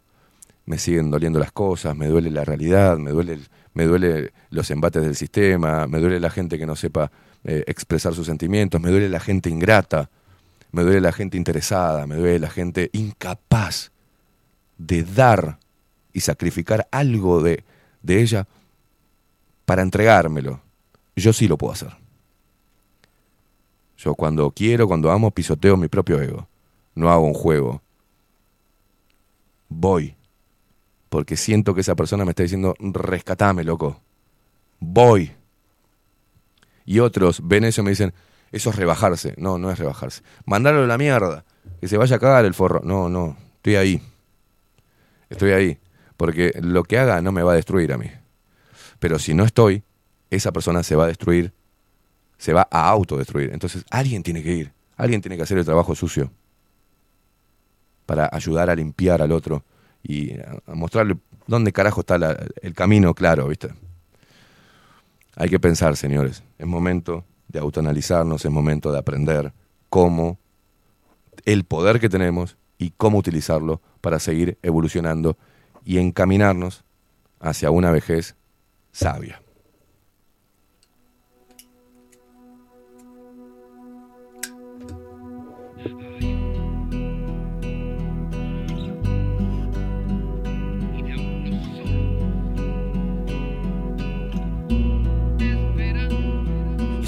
me 0.65 0.77
siguen 0.77 1.09
doliendo 1.09 1.39
las 1.39 1.53
cosas, 1.53 1.95
me 1.95 2.07
duele 2.07 2.29
la 2.29 2.43
realidad, 2.43 2.97
me 2.97 3.11
duele, 3.11 3.33
el- 3.33 3.47
me 3.73 3.85
duele 3.85 4.33
los 4.49 4.69
embates 4.71 5.01
del 5.03 5.15
sistema, 5.15 5.87
me 5.87 5.99
duele 5.99 6.19
la 6.19 6.29
gente 6.29 6.57
que 6.57 6.65
no 6.65 6.75
sepa 6.75 7.11
eh, 7.43 7.63
expresar 7.67 8.13
sus 8.13 8.27
sentimientos, 8.27 8.79
me 8.81 8.89
duele 8.89 9.09
la 9.09 9.19
gente 9.19 9.49
ingrata, 9.49 10.09
me 10.71 10.83
duele 10.83 11.01
la 11.01 11.11
gente 11.11 11.37
interesada, 11.37 12.07
me 12.07 12.15
duele 12.15 12.39
la 12.39 12.49
gente 12.49 12.89
incapaz 12.93 13.91
de 14.77 15.03
dar 15.03 15.59
y 16.13 16.21
sacrificar 16.21 16.87
algo 16.91 17.41
de, 17.41 17.63
de 18.01 18.21
ella 18.21 18.47
para 19.65 19.81
entregármelo. 19.81 20.61
Yo 21.15 21.33
sí 21.33 21.47
lo 21.47 21.57
puedo 21.57 21.73
hacer. 21.73 21.95
Yo 23.97 24.15
cuando 24.15 24.51
quiero, 24.51 24.87
cuando 24.87 25.11
amo, 25.11 25.31
pisoteo 25.31 25.77
mi 25.77 25.87
propio 25.87 26.21
ego. 26.21 26.47
No 26.95 27.09
hago 27.09 27.25
un 27.25 27.33
juego. 27.33 27.81
Voy. 29.69 30.15
Porque 31.09 31.37
siento 31.37 31.73
que 31.73 31.81
esa 31.81 31.95
persona 31.95 32.25
me 32.25 32.31
está 32.31 32.43
diciendo, 32.43 32.75
rescatame, 32.79 33.63
loco. 33.63 34.01
Voy. 34.79 35.31
Y 36.85 36.99
otros 36.99 37.41
ven 37.47 37.63
eso 37.63 37.81
y 37.81 37.83
me 37.85 37.89
dicen, 37.91 38.13
eso 38.51 38.69
es 38.69 38.75
rebajarse. 38.75 39.33
No, 39.37 39.57
no 39.57 39.71
es 39.71 39.79
rebajarse. 39.79 40.21
Mandarlo 40.45 40.83
a 40.83 40.87
la 40.87 40.97
mierda. 40.97 41.45
Que 41.79 41.87
se 41.87 41.97
vaya 41.97 42.17
a 42.17 42.19
cagar 42.19 42.45
el 42.45 42.53
forro. 42.53 42.81
No, 42.83 43.09
no. 43.09 43.37
Estoy 43.57 43.75
ahí. 43.75 44.01
Estoy 45.29 45.51
ahí. 45.51 45.79
Porque 46.17 46.53
lo 46.61 46.83
que 46.83 46.99
haga 46.99 47.21
no 47.21 47.31
me 47.31 47.41
va 47.43 47.53
a 47.53 47.55
destruir 47.55 47.91
a 47.93 47.97
mí. 47.97 48.09
Pero 48.99 49.19
si 49.19 49.33
no 49.33 49.43
estoy, 49.43 49.83
esa 50.29 50.51
persona 50.51 50.83
se 50.83 50.95
va 50.95 51.05
a 51.05 51.07
destruir, 51.07 51.53
se 52.37 52.53
va 52.53 52.67
a 52.71 52.89
autodestruir. 52.89 53.51
Entonces 53.53 53.85
alguien 53.89 54.23
tiene 54.23 54.43
que 54.43 54.53
ir, 54.53 54.73
alguien 54.97 55.21
tiene 55.21 55.37
que 55.37 55.43
hacer 55.43 55.57
el 55.57 55.65
trabajo 55.65 55.95
sucio 55.95 56.31
para 58.05 58.29
ayudar 58.31 58.69
a 58.69 58.75
limpiar 58.75 59.21
al 59.21 59.31
otro 59.31 59.63
y 60.01 60.33
a, 60.39 60.57
mostrarle 60.73 61.17
dónde 61.47 61.71
carajo 61.71 62.01
está 62.01 62.17
la- 62.17 62.37
el 62.61 62.73
camino 62.73 63.13
claro, 63.13 63.47
¿viste? 63.47 63.69
Hay 65.35 65.49
que 65.49 65.59
pensar, 65.59 65.97
señores, 65.97 66.43
es 66.57 66.67
momento 66.67 67.25
de 67.47 67.59
autoanalizarnos, 67.59 68.45
es 68.45 68.51
momento 68.51 68.91
de 68.91 68.99
aprender 68.99 69.53
cómo 69.89 70.39
el 71.45 71.63
poder 71.65 71.99
que 71.99 72.09
tenemos 72.09 72.57
y 72.77 72.91
cómo 72.91 73.17
utilizarlo 73.17 73.81
para 74.01 74.19
seguir 74.19 74.57
evolucionando 74.61 75.37
y 75.85 75.97
encaminarnos 75.97 76.83
hacia 77.39 77.71
una 77.71 77.91
vejez 77.91 78.35
sabia. 78.91 79.42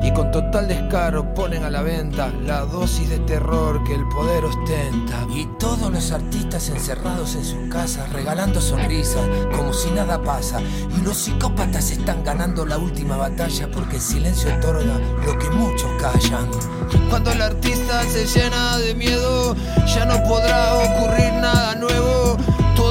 Y 0.00 0.12
con 0.12 0.30
total 0.30 0.68
descaro 0.68 1.34
ponen 1.34 1.64
a 1.64 1.70
la 1.70 1.82
venta 1.82 2.32
la 2.44 2.60
dosis 2.60 3.08
de 3.08 3.18
terror 3.20 3.82
que 3.84 3.94
el 3.94 4.06
poder 4.08 4.44
ostenta. 4.44 5.26
Y 5.34 5.46
todos 5.58 5.90
los 5.90 6.12
artistas 6.12 6.68
encerrados 6.68 7.34
en 7.34 7.44
sus 7.44 7.68
casas, 7.68 8.10
regalando 8.12 8.60
sonrisas, 8.60 9.26
como 9.56 9.72
si 9.72 9.90
nada 9.90 10.22
pasa. 10.22 10.60
Y 10.60 11.00
los 11.02 11.16
psicópatas 11.16 11.90
están 11.90 12.22
ganando 12.22 12.64
la 12.64 12.78
última 12.78 13.16
batalla 13.16 13.68
porque 13.70 13.96
el 13.96 14.02
silencio 14.02 14.54
otorga 14.54 14.98
lo 15.26 15.38
que 15.38 15.50
muchos 15.50 15.90
callan. 16.00 16.48
Cuando 17.10 17.32
el 17.32 17.42
artista 17.42 18.02
se 18.04 18.26
llena 18.26 18.78
de 18.78 18.94
miedo, 18.94 19.56
ya 19.86 20.04
no 20.04 20.22
podrá 20.24 20.74
ocurrir 20.74 21.32
nada 21.34 21.74
nuevo. 21.74 22.27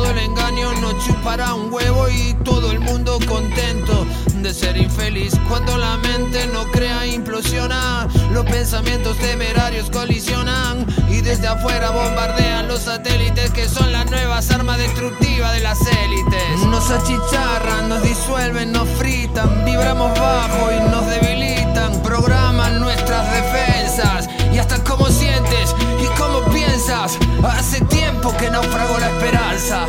El 0.10 0.20
engaño 0.20 0.74
no 0.82 0.92
chupará 1.06 1.54
un 1.54 1.74
huevo 1.74 2.08
y 2.10 2.34
todo 2.44 2.72
el 2.72 2.80
mundo 2.80 3.20
contento 3.28 4.06
de 4.42 4.54
ser 4.54 4.78
infeliz. 4.78 5.34
Cuando 5.50 5.78
la 5.78 5.98
mente 5.98 6.48
no 6.48 6.64
crea, 6.72 7.06
implosiona. 7.06 8.08
Los 8.32 8.46
pensamientos 8.46 9.18
temerarios 9.18 9.90
colisionan 9.90 10.86
y 11.10 11.22
desde 11.22 11.48
afuera 11.48 11.90
bombardean 11.92 12.68
los 12.68 12.82
satélites 12.84 13.52
que 13.52 13.68
son 13.68 13.92
las 13.92 14.10
nuevas 14.10 14.50
armas 14.52 14.78
destructivas 14.78 15.54
de 15.54 15.60
las 15.60 15.80
élites. 15.82 16.66
Nos 16.68 16.90
achicharran, 16.90 17.90
nos 17.90 18.02
disuelven, 18.04 18.72
nos 18.72 18.88
fritan, 18.90 19.66
vibramos 19.66 20.18
bajo 20.20 20.72
y 20.72 20.90
nos 20.90 21.06
debilitan. 21.08 22.02
Programan 22.04 22.80
nuestras 22.80 23.26
defensas 23.34 24.30
y 24.54 24.58
hasta 24.58 24.82
cómo 24.84 25.08
sientes 25.08 25.76
y 26.02 26.06
cómo 26.18 26.40
piensas. 26.46 26.57
Hace 26.90 27.82
tiempo 27.82 28.34
que 28.38 28.50
naufragó 28.50 28.98
la 28.98 29.08
esperanza 29.08 29.86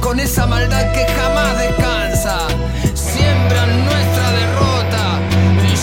con 0.00 0.18
esa 0.18 0.48
maldad 0.48 0.92
que 0.92 1.06
jamás 1.06 1.56
descansa. 1.60 2.38
Siembran 2.92 3.84
nuestra 3.84 4.30
derrota, 4.32 5.20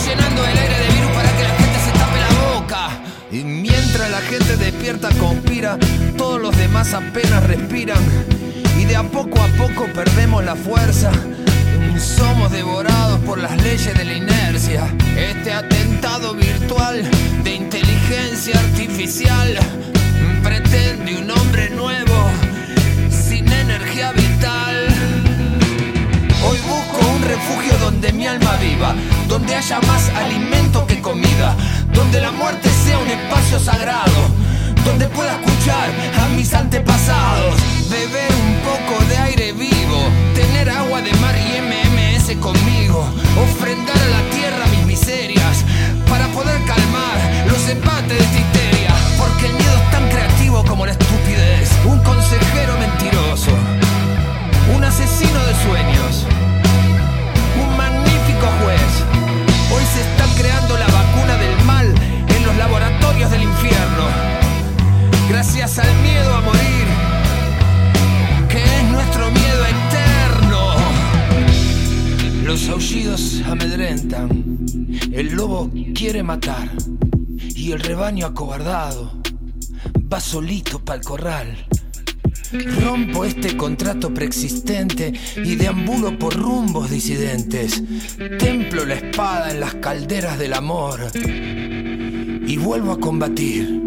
llenando 0.06 0.44
el 0.44 0.58
aire 0.58 0.80
de 0.80 0.94
virus 0.94 1.12
para 1.12 1.38
que 1.38 1.44
la 1.44 1.56
gente 1.56 1.80
se 1.86 1.92
tape 1.92 2.20
la 2.20 2.52
boca. 2.52 2.90
Y 3.32 3.44
mientras 3.46 4.12
la 4.12 4.20
gente 4.20 4.58
despierta, 4.58 5.08
conspira, 5.18 5.78
todos 6.18 6.42
los 6.42 6.58
demás 6.58 6.94
apenas 6.94 7.46
respiran. 7.46 8.04
Y 8.78 8.84
de 8.84 8.98
a 8.98 9.04
poco 9.04 9.40
a 9.42 9.48
poco 9.58 9.86
perdemos 9.94 10.44
la 10.44 10.58
fuerza. 10.58 11.12
Somos 11.98 12.52
devorados 12.52 13.22
por 13.22 13.38
las 13.38 13.56
leyes 13.64 13.98
de 13.98 14.04
la 14.04 14.14
inercia. 14.14 14.94
Este 15.16 15.54
atentado 15.54 16.34
virtual 16.34 17.10
de 17.46 17.56
inteligencia 17.56 18.60
artificial 18.60 19.58
pretende 20.70 21.16
un 21.16 21.32
hombre 21.32 21.70
nuevo 21.70 22.30
sin 23.10 23.52
energía 23.52 24.12
vital. 24.12 24.88
Hoy 26.46 26.58
busco 26.60 27.08
un 27.16 27.22
refugio 27.22 27.78
donde 27.80 28.12
mi 28.14 28.28
alma 28.28 28.56
viva, 28.58 28.96
donde 29.28 29.56
haya 29.56 29.80
más 29.82 30.10
alimento 30.10 30.86
que 30.86 31.02
comida, 31.02 31.56
donde 31.94 32.22
la 32.22 32.32
muerte 32.32 32.70
sea 32.70 32.98
un 33.00 33.08
espacio 33.08 33.60
sagrado, 33.60 34.22
donde 34.86 35.08
pueda 35.08 35.34
escuchar 35.40 35.90
a 36.22 36.28
mis 36.30 36.54
antepasados, 36.54 37.56
Los 72.58 72.70
aullidos 72.70 73.42
amedrentan. 73.46 74.66
El 75.12 75.36
lobo 75.36 75.70
quiere 75.94 76.24
matar. 76.24 76.72
Y 77.56 77.72
el 77.72 77.80
rebaño 77.80 78.26
acobardado 78.26 79.12
va 80.12 80.20
solito 80.20 80.84
pa'l 80.84 81.02
corral. 81.02 81.56
Rompo 82.82 83.26
este 83.26 83.56
contrato 83.56 84.12
preexistente 84.12 85.14
y 85.36 85.56
deambulo 85.56 86.18
por 86.18 86.34
rumbos 86.36 86.90
disidentes. 86.90 87.84
Templo 88.40 88.86
la 88.86 88.96
espada 88.96 89.52
en 89.52 89.60
las 89.60 89.76
calderas 89.76 90.40
del 90.40 90.54
amor 90.54 91.00
y 91.14 92.58
vuelvo 92.58 92.94
a 92.94 93.00
combatir. 93.00 93.80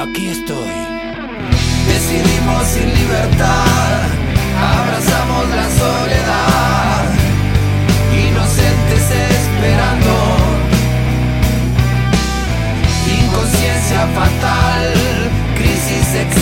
Aquí 0.00 0.26
estoy. 0.26 0.72
Decidimos 1.86 2.66
sin 2.66 2.92
libertad, 2.92 4.08
abrazamos 4.58 5.48
la 5.50 5.70
soledad, 5.70 6.91
inocentes 8.52 9.10
esperando, 9.10 10.12
inconsciencia 13.24 14.06
fatal, 14.14 14.92
crisis 15.56 16.14
existencial, 16.14 16.41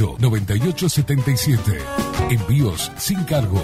2-208-9877. 0.01 1.77
Envíos 2.29 2.91
sin 2.97 3.23
cargo. 3.23 3.63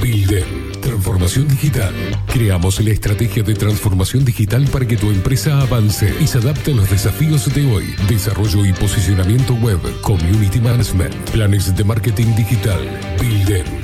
Builden. 0.00 0.72
Transformación 0.80 1.48
digital. 1.48 1.94
Creamos 2.26 2.80
la 2.80 2.90
estrategia 2.90 3.42
de 3.42 3.54
transformación 3.54 4.24
digital 4.24 4.66
para 4.70 4.86
que 4.86 4.96
tu 4.96 5.10
empresa 5.10 5.60
avance 5.60 6.14
y 6.20 6.26
se 6.26 6.38
adapte 6.38 6.72
a 6.72 6.74
los 6.74 6.90
desafíos 6.90 7.52
de 7.54 7.70
hoy. 7.72 7.94
Desarrollo 8.08 8.64
y 8.64 8.72
posicionamiento 8.72 9.54
web, 9.54 9.80
community 10.02 10.60
management, 10.60 11.14
planes 11.30 11.74
de 11.74 11.84
marketing 11.84 12.34
digital. 12.34 12.80
Builden. 13.20 13.83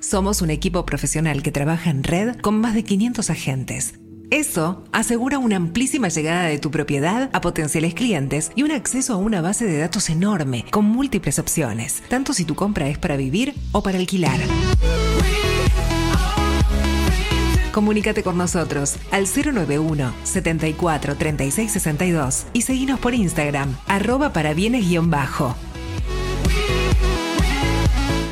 Somos 0.00 0.40
un 0.40 0.48
equipo 0.48 0.86
profesional 0.86 1.42
que 1.42 1.52
trabaja 1.52 1.90
en 1.90 2.02
red 2.02 2.36
con 2.40 2.58
más 2.58 2.74
de 2.74 2.84
500 2.84 3.28
agentes. 3.28 3.94
Eso 4.30 4.84
asegura 4.92 5.38
una 5.38 5.56
amplísima 5.56 6.08
llegada 6.08 6.44
de 6.44 6.58
tu 6.58 6.70
propiedad 6.70 7.28
a 7.34 7.40
potenciales 7.42 7.92
clientes 7.92 8.50
y 8.54 8.62
un 8.62 8.70
acceso 8.70 9.12
a 9.12 9.16
una 9.16 9.42
base 9.42 9.66
de 9.66 9.76
datos 9.76 10.08
enorme 10.08 10.64
con 10.70 10.86
múltiples 10.86 11.38
opciones, 11.38 12.02
tanto 12.08 12.32
si 12.32 12.46
tu 12.46 12.54
compra 12.54 12.88
es 12.88 12.96
para 12.96 13.18
vivir 13.18 13.54
o 13.72 13.82
para 13.82 13.98
alquilar. 13.98 14.40
Comunícate 17.72 18.22
con 18.22 18.38
nosotros 18.38 18.96
al 19.10 19.26
091 19.26 20.14
74 20.24 21.16
36 21.16 21.72
62 21.72 22.46
y 22.54 22.62
seguinos 22.62 22.98
por 23.00 23.12
Instagram, 23.12 23.76
arroba 23.86 24.32
para 24.32 24.54
bienes-bajo. 24.54 25.54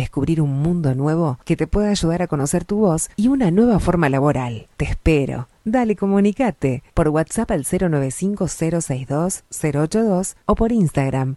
descubrir 0.00 0.40
un 0.40 0.62
mundo 0.62 0.94
nuevo 0.94 1.38
que 1.44 1.56
te 1.56 1.66
pueda 1.66 1.90
ayudar 1.90 2.22
a 2.22 2.26
conocer 2.26 2.64
tu 2.64 2.78
voz 2.78 3.10
y 3.16 3.28
una 3.28 3.50
nueva 3.50 3.78
forma 3.78 4.08
laboral. 4.08 4.68
Te 4.76 4.84
espero. 4.84 5.48
Dale, 5.64 5.96
comunicate 5.96 6.82
por 6.94 7.08
WhatsApp 7.08 7.50
al 7.50 7.64
095-062-082 7.64 10.36
o 10.46 10.54
por 10.54 10.72
Instagram 10.72 11.36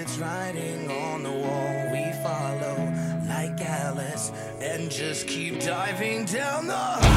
it's 0.00 0.16
writing 0.18 0.90
on 0.90 1.22
the 1.22 1.30
wall. 1.30 1.88
We 1.92 2.10
follow 2.22 2.90
like 3.28 3.60
Alice 3.60 4.32
and 4.60 4.90
just 4.90 5.28
keep 5.28 5.60
diving 5.60 6.24
down 6.24 6.66
the 6.66 7.09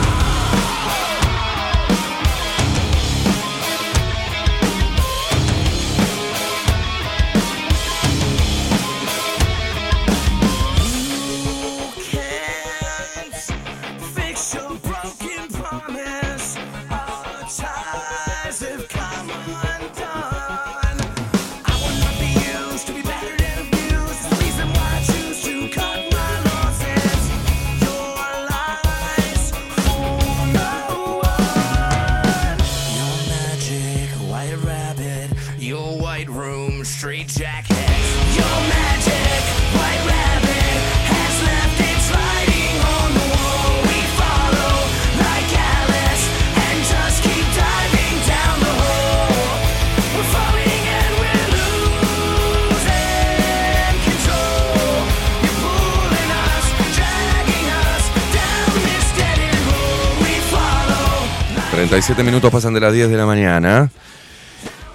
47 61.94 62.24
minutos 62.24 62.52
pasan 62.52 62.74
de 62.74 62.80
las 62.80 62.92
10 62.92 63.08
de 63.08 63.18
la 63.18 63.28
mañana. 63.28 63.92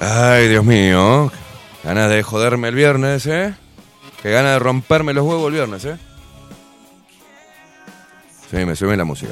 Ay, 0.00 0.48
Dios 0.48 0.64
mío. 0.64 1.30
Ganas 1.84 2.10
de 2.10 2.24
joderme 2.24 2.66
el 2.66 2.74
viernes, 2.74 3.24
¿eh? 3.26 3.54
Que 4.20 4.32
gana 4.32 4.50
de 4.50 4.58
romperme 4.58 5.14
los 5.14 5.24
huevos 5.24 5.46
el 5.46 5.52
viernes, 5.52 5.84
¿eh? 5.84 5.96
Sí, 8.50 8.64
me 8.64 8.74
sube 8.74 8.96
la 8.96 9.04
música. 9.04 9.30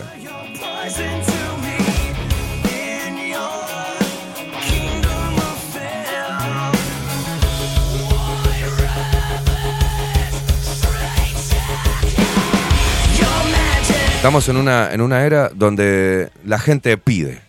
Estamos 14.14 14.48
en 14.48 14.56
una, 14.56 14.93
en 14.93 15.01
una 15.01 15.24
era 15.24 15.48
donde 15.48 16.30
la 16.44 16.60
gente 16.60 16.97
pide. 16.97 17.45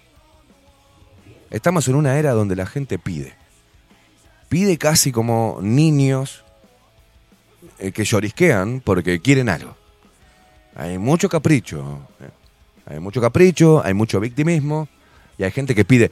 Estamos 1.49 1.87
en 1.87 1.95
una 1.95 2.17
era 2.17 2.33
donde 2.33 2.55
la 2.55 2.65
gente 2.65 2.99
pide. 2.99 3.33
Pide 4.49 4.77
casi 4.77 5.11
como 5.11 5.59
niños 5.61 6.43
eh, 7.79 7.91
que 7.91 8.03
llorisquean 8.03 8.81
porque 8.81 9.21
quieren 9.21 9.49
algo. 9.49 9.75
Hay 10.75 10.97
mucho 10.97 11.29
capricho. 11.29 12.07
eh. 12.21 12.29
Hay 12.85 12.99
mucho 12.99 13.19
capricho, 13.19 13.83
hay 13.83 13.93
mucho 13.93 14.19
victimismo. 14.19 14.87
Y 15.37 15.43
hay 15.43 15.51
gente 15.51 15.75
que 15.75 15.85
pide. 15.85 16.11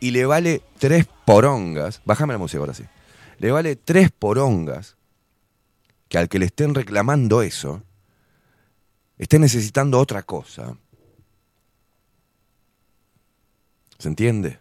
Y 0.00 0.10
le 0.10 0.26
vale 0.26 0.62
tres 0.78 1.06
porongas. 1.24 2.00
Bájame 2.04 2.32
la 2.34 2.38
música 2.38 2.58
ahora 2.58 2.74
sí. 2.74 2.84
Le 3.38 3.50
vale 3.50 3.76
tres 3.76 4.10
porongas 4.10 4.96
que 6.08 6.18
al 6.18 6.28
que 6.28 6.38
le 6.38 6.46
estén 6.46 6.74
reclamando 6.74 7.42
eso 7.42 7.82
esté 9.18 9.38
necesitando 9.38 9.98
otra 9.98 10.22
cosa. 10.22 10.76
¿Se 13.98 14.08
entiende? 14.08 14.60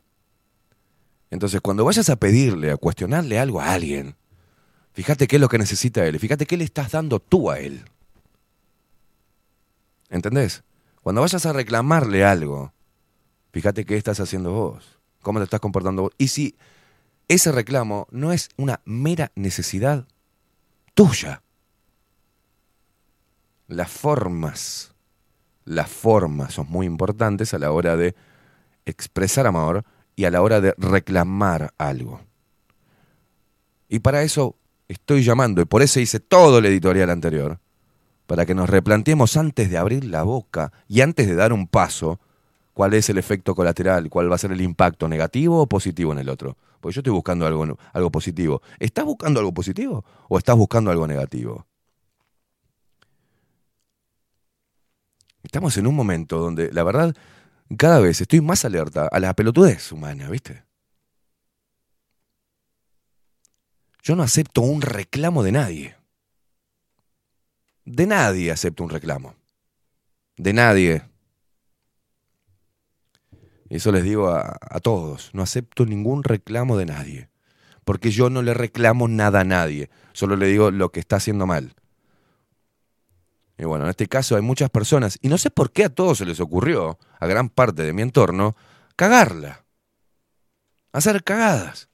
Entonces, 1.30 1.62
cuando 1.62 1.86
vayas 1.86 2.10
a 2.10 2.16
pedirle, 2.16 2.72
a 2.72 2.78
cuestionarle 2.78 3.38
algo 3.40 3.62
a 3.62 3.74
alguien, 3.74 4.16
fíjate 4.94 5.28
qué 5.28 5.36
es 5.36 5.42
lo 5.42 5.50
que 5.50 5.58
necesita 5.58 6.06
él, 6.06 6.20
fíjate 6.20 6.46
qué 6.46 6.58
le 6.58 6.64
estás 6.64 6.92
dando 6.92 7.20
tú 7.20 7.52
a 7.52 7.60
él. 7.60 7.86
¿Entendés? 10.10 10.64
Cuando 11.02 11.22
vayas 11.22 11.46
a 11.46 11.54
reclamarle 11.54 12.24
algo, 12.24 12.74
fíjate 13.52 13.86
qué 13.86 13.98
estás 13.98 14.20
haciendo 14.20 14.52
vos, 14.52 15.00
cómo 15.22 15.40
te 15.40 15.44
estás 15.44 15.60
comportando 15.60 16.04
vos. 16.04 16.14
Y 16.18 16.30
si 16.30 16.56
ese 17.28 17.52
reclamo 17.52 18.08
no 18.10 18.32
es 18.32 18.50
una 18.56 18.82
mera 18.86 19.32
necesidad 19.36 20.08
tuya, 20.94 21.44
las 23.68 23.92
formas, 23.92 24.94
las 25.66 25.90
formas 25.90 26.54
son 26.54 26.68
muy 26.70 26.86
importantes 26.86 27.54
a 27.54 27.60
la 27.60 27.72
hora 27.72 27.98
de 27.98 28.16
expresar 28.88 29.46
amor 29.46 29.84
y 30.16 30.26
a 30.26 30.32
la 30.32 30.42
hora 30.42 30.62
de 30.62 30.74
reclamar 30.78 31.74
algo. 31.78 32.22
Y 33.90 34.00
para 34.00 34.24
eso 34.24 34.56
estoy 34.88 35.24
llamando, 35.24 35.62
y 35.62 35.66
por 35.66 35.82
eso 35.82 36.00
hice 36.00 36.20
todo 36.20 36.58
el 36.58 36.66
editorial 36.66 37.10
anterior, 37.10 37.60
para 38.26 38.46
que 38.46 38.56
nos 38.56 38.70
replanteemos 38.70 39.38
antes 39.38 39.70
de 39.70 39.78
abrir 39.78 40.06
la 40.06 40.24
boca 40.24 40.72
y 40.88 41.02
antes 41.02 41.28
de 41.28 41.36
dar 41.36 41.54
un 41.54 41.68
paso, 41.68 42.20
cuál 42.74 42.94
es 42.94 43.10
el 43.10 43.18
efecto 43.18 43.56
colateral, 43.56 44.10
cuál 44.10 44.32
va 44.32 44.36
a 44.36 44.40
ser 44.40 44.52
el 44.52 44.62
impacto 44.62 45.08
negativo 45.08 45.62
o 45.62 45.68
positivo 45.68 46.12
en 46.12 46.20
el 46.20 46.30
otro. 46.30 46.58
Porque 46.80 46.96
yo 46.96 47.00
estoy 47.00 47.14
buscando 47.14 47.46
algo, 47.46 47.78
algo 47.94 48.12
positivo. 48.12 48.62
¿Estás 48.80 49.06
buscando 49.06 49.40
algo 49.40 49.54
positivo 49.54 50.06
o 50.30 50.38
estás 50.38 50.56
buscando 50.56 50.92
algo 50.92 51.08
negativo? 51.08 51.66
Estamos 55.44 55.78
en 55.78 55.88
un 55.88 55.96
momento 55.96 56.40
donde, 56.40 56.72
la 56.74 56.84
verdad, 56.84 57.16
cada 57.76 58.00
vez 58.00 58.22
estoy 58.22 58.42
más 58.42 58.64
alerta 58.66 59.08
a 59.08 59.20
la 59.20 59.34
pelotudez 59.34 59.92
humana, 59.92 60.30
¿viste? 60.30 60.64
Yo 64.02 64.16
no 64.16 64.24
acepto 64.24 64.62
un 64.62 64.82
reclamo 64.82 65.44
de 65.44 65.52
nadie. 65.52 65.98
De 67.84 68.08
nadie 68.08 68.52
acepto 68.52 68.84
un 68.84 68.90
reclamo. 68.90 69.36
De 70.38 70.54
nadie. 70.54 71.04
Y 73.70 73.76
eso 73.76 73.92
les 73.92 74.04
digo 74.04 74.30
a, 74.30 74.58
a 74.62 74.80
todos. 74.80 75.32
No 75.34 75.42
acepto 75.42 75.86
ningún 75.86 76.24
reclamo 76.24 76.78
de 76.78 76.86
nadie. 76.86 77.30
Porque 77.84 78.12
yo 78.12 78.30
no 78.30 78.42
le 78.42 78.54
reclamo 78.54 79.10
nada 79.10 79.42
a 79.42 79.44
nadie. 79.44 79.90
Solo 80.14 80.38
le 80.38 80.48
digo 80.48 80.72
lo 80.72 80.92
que 80.92 81.02
está 81.02 81.18
haciendo 81.18 81.46
mal. 81.46 81.74
Y 83.58 83.66
bueno, 83.66 83.86
en 83.86 83.90
este 83.90 84.08
caso 84.08 84.36
hay 84.36 84.42
muchas 84.42 84.70
personas, 84.70 85.18
y 85.22 85.30
no 85.30 85.38
sé 85.38 85.50
por 85.50 85.72
qué 85.72 85.86
a 85.86 85.90
todos 85.90 86.20
se 86.20 86.26
les 86.26 86.40
ocurrió, 86.40 87.00
a 87.20 87.26
gran 87.26 87.50
parte 87.50 87.84
de 87.84 87.94
mi 87.94 88.04
entorno, 88.04 88.56
cagarla. 88.96 89.66
Hacer 90.92 91.24
cagadas. 91.24 91.90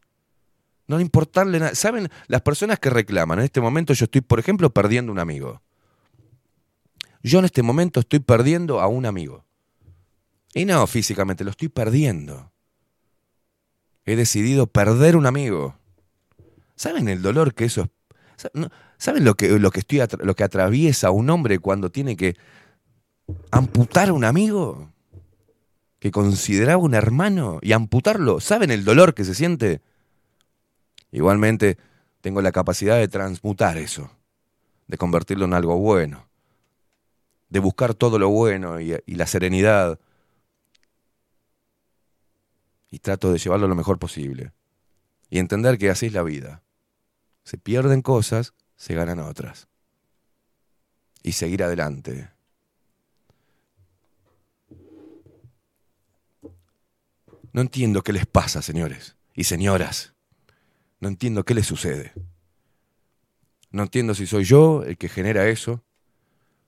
No 0.88 1.00
importarle 1.00 1.60
nada. 1.60 1.76
¿Saben? 1.76 2.10
Las 2.28 2.42
personas 2.42 2.80
que 2.80 2.90
reclaman, 2.90 3.40
en 3.40 3.46
este 3.46 3.62
momento 3.62 3.94
yo 3.94 4.06
estoy, 4.06 4.22
por 4.22 4.40
ejemplo, 4.40 4.70
perdiendo 4.70 5.12
un 5.12 5.20
amigo. 5.20 5.62
Yo 7.22 7.40
en 7.40 7.46
este 7.46 7.64
momento 7.64 8.02
estoy 8.02 8.20
perdiendo 8.20 8.82
a 8.82 8.88
un 8.88 9.06
amigo. 9.06 9.46
Y 10.54 10.66
no 10.66 10.86
físicamente, 10.86 11.44
lo 11.44 11.52
estoy 11.52 11.70
perdiendo. 11.70 12.52
He 14.06 14.18
decidido 14.18 14.68
perder 14.68 15.16
un 15.16 15.26
amigo. 15.26 15.78
¿Saben 16.76 17.08
el 17.08 17.22
dolor 17.22 17.54
que 17.54 17.66
eso 17.66 17.90
¿Saben 18.98 19.26
lo 19.26 19.36
que, 19.36 19.60
lo, 19.60 19.72
que 19.72 19.80
estoy 19.80 20.02
lo 20.20 20.36
que 20.36 20.44
atraviesa 20.44 21.12
un 21.12 21.30
hombre 21.30 21.60
cuando 21.60 21.90
tiene 21.92 22.16
que 22.16 22.36
amputar 23.52 24.10
a 24.10 24.14
un 24.14 24.24
amigo 24.24 24.92
que 26.00 26.12
consideraba 26.12 26.78
un 26.78 26.94
hermano 26.94 27.60
y 27.62 27.74
amputarlo? 27.74 28.40
¿Saben 28.40 28.72
el 28.72 28.84
dolor 28.84 29.14
que 29.14 29.24
se 29.24 29.36
siente? 29.36 29.82
Igualmente, 31.12 31.78
tengo 32.22 32.42
la 32.42 32.52
capacidad 32.52 32.98
de 32.98 33.08
transmutar 33.08 33.78
eso, 33.78 34.12
de 34.88 34.98
convertirlo 34.98 35.46
en 35.46 35.54
algo 35.54 35.78
bueno, 35.78 36.28
de 37.50 37.60
buscar 37.60 37.94
todo 37.94 38.18
lo 38.18 38.30
bueno 38.30 38.80
y, 38.80 38.96
y 39.06 39.16
la 39.16 39.28
serenidad. 39.28 40.00
Y 42.90 43.00
trato 43.00 43.32
de 43.32 43.40
llevarlo 43.40 43.68
lo 43.68 43.76
mejor 43.76 44.00
posible. 44.00 44.52
Y 45.30 45.40
entender 45.40 45.78
que 45.78 45.90
así 45.90 46.08
es 46.08 46.14
la 46.14 46.24
vida. 46.24 46.62
Se 47.44 47.58
pierden 47.58 48.02
cosas, 48.02 48.54
se 48.76 48.96
ganan 48.96 49.20
otras. 49.20 49.68
Y 51.22 51.34
seguir 51.34 51.64
adelante. 51.64 52.30
No 57.52 57.62
entiendo 57.62 58.02
qué 58.02 58.14
les 58.14 58.26
pasa, 58.26 58.62
señores 58.62 59.16
y 59.36 59.44
señoras. 59.44 60.14
No 61.00 61.10
entiendo 61.10 61.44
qué 61.44 61.54
les 61.54 61.66
sucede. 61.66 62.14
No 63.72 63.84
entiendo 63.84 64.14
si 64.16 64.28
soy 64.28 64.44
yo 64.44 64.84
el 64.84 64.98
que 64.98 65.10
genera 65.10 65.48
eso. 65.48 65.84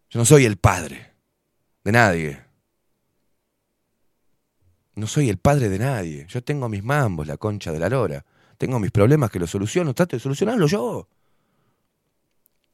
Yo 0.09 0.19
no 0.19 0.25
soy 0.25 0.45
el 0.45 0.57
padre 0.57 1.13
de 1.83 1.91
nadie. 1.91 2.43
No 4.95 5.07
soy 5.07 5.29
el 5.29 5.37
padre 5.37 5.69
de 5.69 5.79
nadie. 5.79 6.25
Yo 6.27 6.43
tengo 6.43 6.69
mis 6.69 6.83
mambos, 6.83 7.27
la 7.27 7.37
concha 7.37 7.71
de 7.71 7.79
la 7.79 7.89
lora. 7.89 8.25
Tengo 8.57 8.79
mis 8.79 8.91
problemas 8.91 9.29
que 9.31 9.39
los 9.39 9.49
soluciono. 9.49 9.93
Trato 9.93 10.15
de 10.15 10.19
solucionarlos 10.19 10.71
yo. 10.71 11.07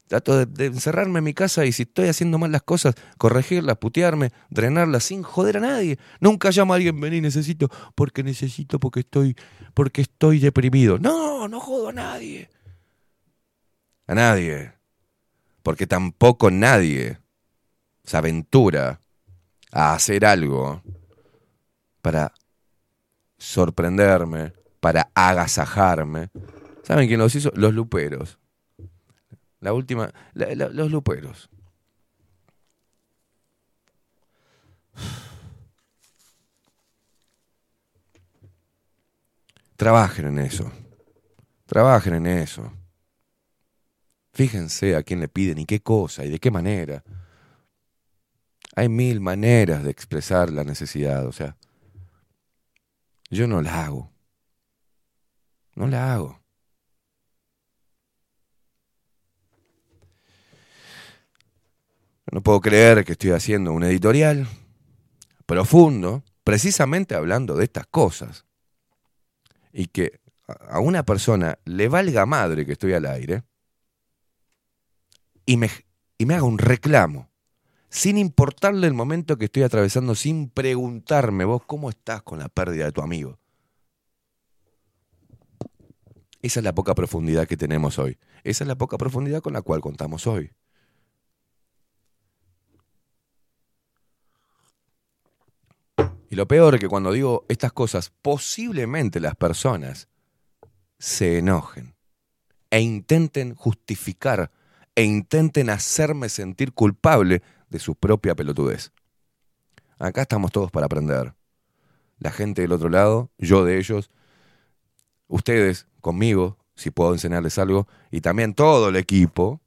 Trato 0.08 0.46
de, 0.46 0.66
encerrarme 0.66 1.20
en 1.20 1.24
mi 1.24 1.34
casa 1.34 1.66
y 1.66 1.72
si 1.72 1.84
estoy 1.84 2.10
haciendo 2.10 2.38
mal 2.38 2.52
las 2.52 2.64
cosas, 2.64 2.96
corregirlas, 3.18 3.78
putearme, 3.78 4.32
drenarlas 4.50 5.06
sin 5.06 5.24
joder 5.24 5.58
a 5.58 5.62
nadie. 5.62 6.00
Nunca 6.20 6.50
llamo 6.52 6.74
a 6.74 6.76
alguien, 6.76 7.00
vení, 7.00 7.22
necesito, 7.22 7.70
porque 7.96 8.22
necesito, 8.22 8.80
porque 8.80 9.02
estoy, 9.02 9.36
porque 9.74 10.02
estoy 10.02 10.40
deprimido. 10.40 11.00
No, 11.00 11.48
no 11.48 11.60
jodo 11.62 11.90
a 11.90 11.94
nadie. 11.94 12.50
A 14.08 14.16
nadie. 14.16 14.74
Porque 15.64 15.88
tampoco 15.88 16.52
nadie 16.52 17.20
se 18.04 18.18
aventura 18.18 19.00
a 19.72 19.94
hacer 19.94 20.26
algo 20.26 20.84
para 22.02 22.34
sorprenderme, 23.38 24.54
para 24.82 25.10
agasajarme. 25.16 26.30
¿Saben 26.84 27.08
quién 27.08 27.20
los 27.20 27.34
hizo? 27.34 27.52
Los 27.56 27.74
luperos. 27.74 28.38
La 29.62 29.72
última, 29.72 30.12
los 30.34 30.92
luperos. 30.92 31.50
Trabajen 39.78 40.28
en 40.28 40.40
eso. 40.40 40.72
Trabajen 41.66 42.16
en 42.16 42.28
eso. 42.28 42.74
Fíjense 44.34 44.96
a 44.96 45.04
quién 45.04 45.20
le 45.20 45.28
piden 45.28 45.60
y 45.60 45.66
qué 45.66 45.82
cosa 45.82 46.26
y 46.26 46.30
de 46.30 46.40
qué 46.40 46.52
manera. 46.52 47.04
Hay 48.76 48.90
mil 48.90 49.22
maneras 49.22 49.84
de 49.84 49.92
expresar 49.92 50.50
la 50.50 50.64
necesidad, 50.64 51.26
o 51.26 51.32
sea, 51.32 51.58
yo 53.30 53.48
no 53.48 53.62
la 53.62 53.86
hago. 53.86 54.11
No 55.76 55.88
la 55.88 56.14
hago. 56.14 56.40
No 62.32 62.42
puedo 62.42 62.62
creer 62.62 63.04
que 63.04 63.14
estoy 63.14 63.32
haciendo 63.32 63.74
un 63.74 63.84
editorial 63.84 64.48
profundo, 65.46 66.24
precisamente 66.44 67.16
hablando 67.16 67.56
de 67.56 67.66
estas 67.66 67.88
cosas. 67.88 68.46
Y 69.74 69.88
que 69.88 70.22
a- 70.48 70.80
una 70.80 71.04
persona 71.04 71.60
le 71.66 71.90
valga 71.90 72.26
madre 72.26 72.66
que 72.66 72.74
estoy 72.74 72.94
al 72.94 73.06
aire 73.06 73.44
y 75.46 75.58
me, 75.58 75.70
y 76.18 76.26
me 76.26 76.36
haga 76.36 76.44
un 76.44 76.58
reclamo, 76.58 77.30
sin 77.90 78.18
importarle 78.18 78.88
el 78.88 78.94
momento 78.94 79.38
que 79.38 79.46
estoy 79.46 79.64
atravesando, 79.64 80.16
sin 80.16 80.50
preguntarme 80.50 81.44
vos 81.44 81.64
cómo 81.66 81.90
estás 81.90 82.22
con 82.22 82.40
la 82.40 82.48
pérdida 82.48 82.86
de 82.86 82.92
tu 82.94 83.02
amigo. 83.02 83.41
Esa 86.42 86.60
es 86.60 86.64
la 86.64 86.74
poca 86.74 86.96
profundidad 86.96 87.48
que 87.48 87.58
tenemos 87.58 88.00
hoy. 88.00 88.18
Esa 88.44 88.64
es 88.64 88.68
la 88.68 88.76
poca 88.76 88.98
profundidad 88.98 89.42
con 89.42 89.54
la 89.54 89.62
cual 89.62 89.82
contamos 89.82 90.26
hoy. 90.28 90.52
Y 96.30 96.36
lo 96.36 96.48
peor 96.48 96.76
es 96.76 96.80
que 96.80 96.88
cuando 96.88 97.12
digo 97.12 97.46
estas 97.50 97.74
cosas, 97.74 98.12
posiblemente 98.22 99.20
las 99.20 99.36
personas 99.36 100.08
se 100.98 101.38
enojen 101.38 101.94
e 102.70 102.80
intenten 102.80 103.54
justificar 103.54 104.50
e 104.96 105.04
intenten 105.04 105.70
hacerme 105.70 106.30
sentir 106.30 106.74
culpable 106.74 107.42
de 107.70 107.80
su 107.80 107.96
propia 107.96 108.34
pelotudez. 108.34 108.92
Acá 110.00 110.24
estamos 110.24 110.52
todos 110.52 110.72
para 110.72 110.86
aprender. 110.86 111.36
La 112.18 112.32
gente 112.32 112.62
del 112.62 112.72
otro 112.72 112.90
lado, 112.90 113.30
yo 113.38 113.66
de 113.66 113.78
ellos, 113.78 114.10
ustedes 115.32 115.88
conmigo, 116.02 116.58
si 116.76 116.92
puedo 116.92 117.14
enseñarles 117.14 117.58
algo, 117.58 117.88
y 118.12 118.22
también 118.22 118.54
todo 118.54 118.90
el 118.90 118.96
equipo, 118.96 119.62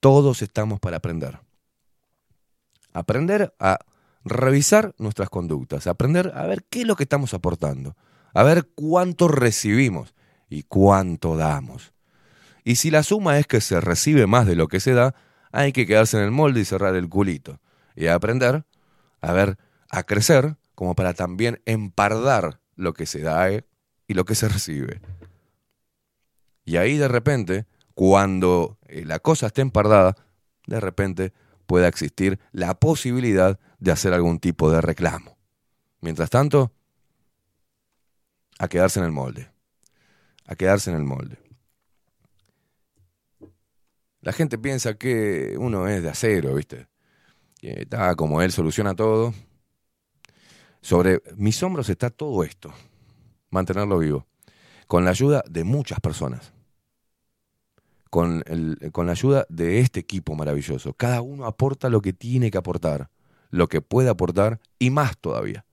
todos 0.00 0.42
estamos 0.42 0.80
para 0.80 0.96
aprender. 0.96 1.38
Aprender 2.92 3.54
a 3.60 3.78
revisar 4.24 4.94
nuestras 4.98 5.28
conductas, 5.28 5.86
aprender 5.86 6.32
a 6.34 6.46
ver 6.46 6.64
qué 6.68 6.80
es 6.80 6.86
lo 6.86 6.96
que 6.96 7.04
estamos 7.04 7.34
aportando, 7.34 7.96
a 8.32 8.42
ver 8.42 8.68
cuánto 8.74 9.28
recibimos 9.28 10.14
y 10.48 10.62
cuánto 10.62 11.36
damos. 11.36 11.92
Y 12.64 12.76
si 12.76 12.90
la 12.90 13.02
suma 13.02 13.38
es 13.38 13.46
que 13.46 13.60
se 13.60 13.80
recibe 13.80 14.26
más 14.26 14.46
de 14.46 14.56
lo 14.56 14.68
que 14.68 14.80
se 14.80 14.94
da, 14.94 15.14
hay 15.52 15.72
que 15.72 15.86
quedarse 15.86 16.16
en 16.16 16.24
el 16.24 16.30
molde 16.30 16.60
y 16.60 16.64
cerrar 16.64 16.94
el 16.96 17.08
culito. 17.08 17.60
Y 17.94 18.06
aprender, 18.06 18.64
a 19.20 19.32
ver, 19.32 19.58
a 19.90 20.04
crecer, 20.04 20.56
como 20.74 20.94
para 20.94 21.12
también 21.12 21.60
empardar 21.66 22.60
lo 22.76 22.94
que 22.94 23.06
se 23.06 23.20
da 23.20 23.50
eh, 23.50 23.64
y 24.06 24.14
lo 24.14 24.24
que 24.24 24.34
se 24.34 24.48
recibe. 24.48 25.00
Y 26.64 26.76
ahí 26.76 26.96
de 26.96 27.08
repente, 27.08 27.66
cuando 27.94 28.78
eh, 28.86 29.04
la 29.04 29.18
cosa 29.18 29.46
esté 29.46 29.62
empardada, 29.62 30.16
de 30.66 30.80
repente 30.80 31.32
pueda 31.66 31.88
existir 31.88 32.38
la 32.52 32.78
posibilidad 32.78 33.58
de 33.78 33.92
hacer 33.92 34.12
algún 34.12 34.38
tipo 34.38 34.70
de 34.70 34.80
reclamo. 34.80 35.36
Mientras 36.00 36.30
tanto, 36.30 36.72
a 38.58 38.68
quedarse 38.68 39.00
en 39.00 39.06
el 39.06 39.12
molde. 39.12 39.50
A 40.46 40.56
quedarse 40.56 40.90
en 40.90 40.96
el 40.96 41.04
molde. 41.04 41.38
La 44.20 44.32
gente 44.32 44.58
piensa 44.58 44.94
que 44.94 45.54
uno 45.58 45.86
es 45.86 46.02
de 46.02 46.08
acero, 46.08 46.54
¿viste? 46.54 46.88
Que 47.60 47.82
está 47.82 48.14
como 48.14 48.40
él, 48.40 48.52
soluciona 48.52 48.94
todo. 48.94 49.34
Sobre 50.80 51.22
mis 51.36 51.62
hombros 51.62 51.88
está 51.88 52.10
todo 52.10 52.42
esto. 52.44 52.72
Mantenerlo 53.54 53.98
vivo. 53.98 54.26
Con 54.88 55.04
la 55.04 55.10
ayuda 55.10 55.44
de 55.48 55.62
muchas 55.62 56.00
personas. 56.00 56.52
Con, 58.10 58.42
el- 58.46 58.90
con 58.90 59.06
la 59.06 59.12
ayuda 59.12 59.46
de 59.48 59.78
este 59.78 60.00
equipo 60.00 60.34
maravilloso. 60.34 60.92
Cada 60.94 61.20
uno 61.20 61.46
aporta 61.46 61.88
lo 61.88 62.00
que 62.02 62.12
tiene 62.12 62.50
que 62.50 62.58
aportar, 62.58 63.10
lo 63.50 63.68
que 63.68 63.80
puede 63.80 64.08
aportar 64.08 64.58
y 64.80 64.90
más 64.90 65.16
todavía. 65.18 65.64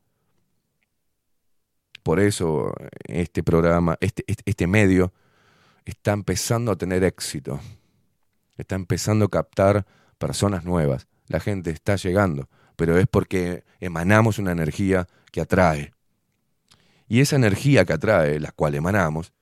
Por 2.04 2.20
eso 2.20 2.72
este 3.08 3.42
programa, 3.42 3.98
este, 4.00 4.24
este, 4.28 4.44
este 4.46 4.68
medio, 4.68 5.12
está 5.84 6.12
empezando 6.14 6.72
a 6.72 6.76
tener 6.76 7.04
éxito. 7.04 7.60
Está 8.58 8.76
empezando 8.76 9.26
a 9.26 9.30
captar 9.30 9.88
personas 10.20 10.66
nuevas. 10.66 11.08
La 11.28 11.40
gente 11.40 11.72
está 11.72 11.96
llegando, 11.96 12.48
pero 12.76 12.98
es 13.00 13.08
porque 13.08 13.64
emanamos 13.80 14.38
una 14.38 14.52
energía 14.52 15.08
que 15.32 15.42
atrae. 15.42 15.94
Y 17.12 17.20
esa 17.20 17.36
energía 17.36 17.84
que 17.84 17.92
atrae, 17.92 18.40
la 18.40 18.54
cual 18.54 18.74
emanamos, 18.74 19.34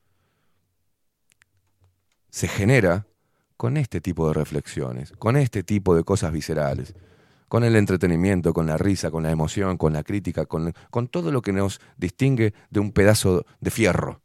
se 2.31 2.47
genera 2.47 3.05
con 3.57 3.77
este 3.77 4.01
tipo 4.01 4.27
de 4.27 4.33
reflexiones, 4.33 5.13
con 5.19 5.37
este 5.37 5.61
tipo 5.61 5.95
de 5.95 6.03
cosas 6.03 6.31
viscerales, 6.31 6.95
con 7.47 7.63
el 7.63 7.75
entretenimiento, 7.75 8.53
con 8.53 8.65
la 8.65 8.75
risa, 8.79 9.11
con 9.11 9.21
la 9.21 9.29
emoción, 9.29 9.77
con 9.77 9.93
la 9.93 10.01
crítica, 10.01 10.47
con, 10.47 10.73
con 10.89 11.09
todo 11.09 11.31
lo 11.31 11.43
que 11.43 11.53
nos 11.53 11.79
distingue 11.95 12.55
de 12.71 12.79
un 12.79 12.91
pedazo 12.91 13.45
de 13.59 13.69
fierro. 13.69 14.23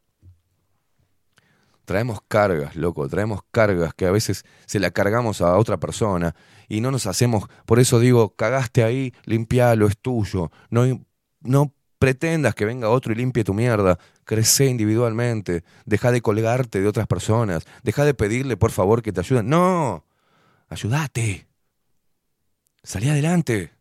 Traemos 1.84 2.20
cargas, 2.26 2.76
loco, 2.76 3.06
traemos 3.10 3.42
cargas 3.50 3.92
que 3.92 4.06
a 4.06 4.10
veces 4.10 4.46
se 4.64 4.80
la 4.80 4.90
cargamos 4.90 5.42
a 5.42 5.58
otra 5.58 5.76
persona 5.76 6.34
y 6.66 6.80
no 6.80 6.90
nos 6.90 7.06
hacemos, 7.06 7.44
por 7.66 7.78
eso 7.78 8.00
digo, 8.00 8.34
cagaste 8.36 8.84
ahí, 8.84 9.12
limpialo, 9.26 9.86
es 9.86 9.98
tuyo, 9.98 10.50
no, 10.70 11.04
no 11.42 11.74
pretendas 12.04 12.54
que 12.54 12.66
venga 12.66 12.90
otro 12.90 13.14
y 13.14 13.16
limpie 13.16 13.44
tu 13.44 13.54
mierda, 13.54 13.98
crece 14.24 14.66
individualmente, 14.66 15.64
deja 15.86 16.12
de 16.12 16.20
colgarte 16.20 16.82
de 16.82 16.86
otras 16.86 17.06
personas, 17.06 17.64
deja 17.82 18.04
de 18.04 18.12
pedirle 18.12 18.58
por 18.58 18.72
favor 18.72 19.00
que 19.00 19.10
te 19.10 19.20
ayuden, 19.20 19.48
no, 19.48 20.04
ayúdate, 20.68 21.48
salí 22.82 23.08
adelante, 23.08 23.72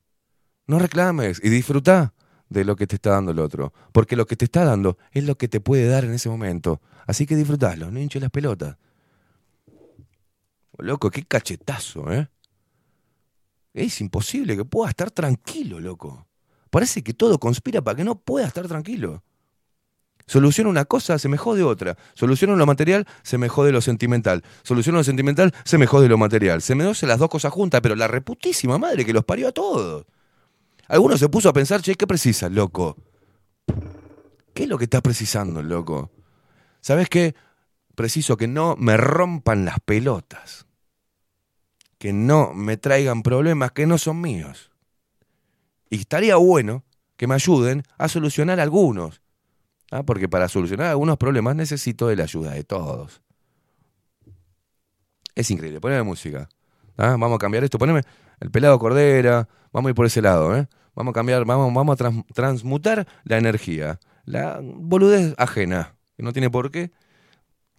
no 0.67 0.79
reclames 0.79 1.41
y 1.43 1.49
disfruta 1.49 2.13
de 2.47 2.63
lo 2.63 2.77
que 2.77 2.87
te 2.87 2.95
está 2.95 3.09
dando 3.09 3.33
el 3.33 3.39
otro, 3.39 3.73
porque 3.91 4.15
lo 4.15 4.25
que 4.25 4.37
te 4.37 4.45
está 4.45 4.63
dando 4.63 4.97
es 5.11 5.25
lo 5.25 5.37
que 5.37 5.49
te 5.49 5.59
puede 5.59 5.85
dar 5.89 6.05
en 6.05 6.13
ese 6.13 6.29
momento, 6.29 6.79
así 7.05 7.25
que 7.25 7.35
disfrutalo, 7.35 7.91
no 7.91 7.99
hinches 7.99 8.21
las 8.21 8.31
pelotas. 8.31 8.77
Loco, 10.77 11.11
qué 11.11 11.23
cachetazo, 11.23 12.09
¿eh? 12.13 12.29
Es 13.73 13.99
imposible 13.99 14.55
que 14.55 14.63
pueda 14.63 14.91
estar 14.91 15.11
tranquilo, 15.11 15.81
loco. 15.81 16.25
Parece 16.73 17.03
que 17.03 17.13
todo 17.13 17.37
conspira 17.37 17.83
para 17.83 17.97
que 17.97 18.03
no 18.03 18.15
pueda 18.15 18.47
estar 18.47 18.67
tranquilo. 18.67 19.21
Soluciona 20.25 20.71
una 20.71 20.85
cosa, 20.85 21.19
se 21.19 21.29
me 21.29 21.37
jode 21.37 21.61
otra. 21.61 21.99
Soluciona 22.15 22.55
lo 22.55 22.65
material, 22.65 23.05
se 23.21 23.37
me 23.37 23.47
jode 23.47 23.71
lo 23.71 23.79
sentimental. 23.79 24.43
Soluciona 24.63 24.97
lo 24.97 25.03
sentimental, 25.03 25.53
se 25.65 25.77
me 25.77 25.85
jode 25.85 26.09
lo 26.09 26.17
material. 26.17 26.63
Se 26.63 26.73
me 26.73 26.83
doce 26.83 27.05
las 27.05 27.19
dos 27.19 27.29
cosas 27.29 27.53
juntas, 27.53 27.79
pero 27.81 27.95
la 27.95 28.07
reputísima 28.07 28.79
madre 28.79 29.05
que 29.05 29.13
los 29.13 29.23
parió 29.23 29.49
a 29.49 29.51
todos. 29.51 30.07
Alguno 30.87 31.15
se 31.15 31.29
puso 31.29 31.47
a 31.47 31.53
pensar, 31.53 31.83
che, 31.83 31.93
¿qué 31.93 32.07
precisas, 32.07 32.51
loco? 32.51 32.97
¿Qué 34.55 34.63
es 34.63 34.67
lo 34.67 34.79
que 34.79 34.85
estás 34.85 35.03
precisando, 35.03 35.61
loco? 35.61 36.09
¿Sabes 36.81 37.07
qué? 37.07 37.35
Preciso 37.93 38.35
que 38.35 38.47
no 38.47 38.75
me 38.79 38.97
rompan 38.97 39.63
las 39.63 39.79
pelotas. 39.79 40.65
Que 41.99 42.13
no 42.13 42.51
me 42.55 42.77
traigan 42.77 43.21
problemas 43.21 43.73
que 43.73 43.85
no 43.85 43.99
son 43.99 44.21
míos. 44.21 44.72
Y 45.93 45.99
estaría 45.99 46.37
bueno 46.37 46.83
que 47.17 47.27
me 47.27 47.35
ayuden 47.35 47.83
a 47.99 48.07
solucionar 48.07 48.59
algunos. 48.59 49.21
¿ah? 49.91 50.01
Porque 50.01 50.27
para 50.27 50.47
solucionar 50.49 50.87
algunos 50.87 51.17
problemas 51.17 51.55
necesito 51.55 52.07
de 52.07 52.15
la 52.15 52.23
ayuda 52.23 52.53
de 52.53 52.63
todos. 52.63 53.21
Es 55.35 55.51
increíble. 55.51 55.79
Poneme 55.79 56.01
música. 56.01 56.49
¿ah? 56.97 57.15
Vamos 57.19 57.35
a 57.35 57.37
cambiar 57.37 57.63
esto. 57.63 57.77
Poneme 57.77 58.01
el 58.39 58.49
pelado 58.49 58.79
cordera. 58.79 59.47
Vamos 59.71 59.89
a 59.89 59.91
ir 59.91 59.95
por 59.95 60.07
ese 60.07 60.23
lado. 60.23 60.57
¿eh? 60.57 60.67
Vamos 60.95 61.11
a 61.11 61.13
cambiar, 61.13 61.45
vamos, 61.45 61.71
vamos 61.71 61.93
a 61.93 61.97
trans- 61.97 62.25
transmutar 62.33 63.07
la 63.23 63.37
energía. 63.37 63.99
La 64.25 64.61
boludez 64.63 65.35
ajena. 65.37 65.95
Que 66.17 66.23
no 66.23 66.33
tiene 66.33 66.49
por 66.49 66.71
qué. 66.71 66.89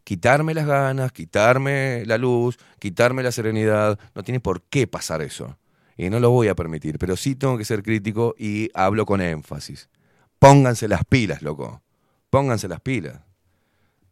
Quitarme 0.04 0.54
las 0.54 0.66
ganas, 0.68 1.10
quitarme 1.10 2.04
la 2.06 2.16
luz, 2.16 2.58
quitarme 2.78 3.24
la 3.24 3.32
serenidad. 3.32 3.98
No 4.14 4.22
tiene 4.22 4.38
por 4.38 4.62
qué 4.62 4.86
pasar 4.86 5.20
eso. 5.20 5.58
Y 5.96 6.10
no 6.10 6.20
lo 6.20 6.30
voy 6.30 6.48
a 6.48 6.54
permitir. 6.54 6.98
Pero 6.98 7.16
sí 7.16 7.34
tengo 7.34 7.56
que 7.58 7.64
ser 7.64 7.82
crítico 7.82 8.34
y 8.38 8.70
hablo 8.74 9.06
con 9.06 9.20
énfasis. 9.20 9.88
Pónganse 10.38 10.88
las 10.88 11.04
pilas, 11.04 11.42
loco. 11.42 11.82
Pónganse 12.30 12.68
las 12.68 12.80
pilas. 12.80 13.20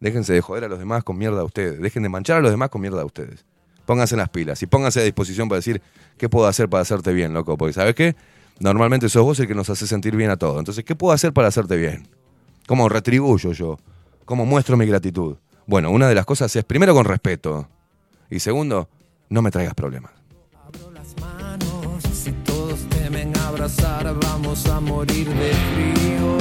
Déjense 0.00 0.32
de 0.32 0.40
joder 0.40 0.64
a 0.64 0.68
los 0.68 0.78
demás 0.78 1.04
con 1.04 1.18
mierda 1.18 1.40
a 1.40 1.44
ustedes. 1.44 1.80
Dejen 1.80 2.02
de 2.02 2.08
manchar 2.08 2.38
a 2.38 2.40
los 2.40 2.50
demás 2.50 2.70
con 2.70 2.80
mierda 2.80 3.02
a 3.02 3.04
ustedes. 3.04 3.44
Pónganse 3.86 4.16
las 4.16 4.28
pilas 4.28 4.62
y 4.62 4.66
pónganse 4.66 5.00
a 5.00 5.04
disposición 5.04 5.48
para 5.48 5.58
decir 5.58 5.82
qué 6.16 6.28
puedo 6.28 6.46
hacer 6.46 6.68
para 6.68 6.82
hacerte 6.82 7.12
bien, 7.12 7.34
loco. 7.34 7.56
Porque 7.56 7.72
¿sabes 7.72 7.94
qué? 7.94 8.16
Normalmente 8.60 9.08
sos 9.08 9.22
vos 9.22 9.40
el 9.40 9.48
que 9.48 9.54
nos 9.54 9.70
hace 9.70 9.86
sentir 9.86 10.16
bien 10.16 10.30
a 10.30 10.36
todos. 10.36 10.58
Entonces, 10.58 10.84
¿qué 10.84 10.94
puedo 10.94 11.12
hacer 11.12 11.32
para 11.32 11.48
hacerte 11.48 11.76
bien? 11.76 12.08
¿Cómo 12.66 12.88
retribuyo 12.88 13.52
yo? 13.52 13.78
¿Cómo 14.24 14.46
muestro 14.46 14.76
mi 14.76 14.86
gratitud? 14.86 15.36
Bueno, 15.66 15.90
una 15.90 16.08
de 16.08 16.14
las 16.14 16.26
cosas 16.26 16.54
es 16.54 16.64
primero 16.64 16.94
con 16.94 17.04
respeto. 17.04 17.68
Y 18.30 18.38
segundo, 18.38 18.88
no 19.28 19.42
me 19.42 19.50
traigas 19.50 19.74
problemas. 19.74 20.12
Vamos 24.20 24.66
a 24.66 24.80
morir 24.80 25.28
de 25.28 25.52
frío. 25.52 26.36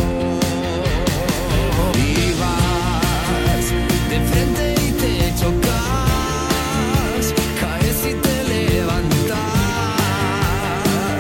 Y 1.93 2.33
de 4.09 4.19
frente 4.25 4.73
y 4.73 4.91
te 4.93 5.33
chocas, 5.39 7.33
caes 7.59 8.05
y 8.09 8.13
te 8.15 8.43
levantas. 8.43 9.37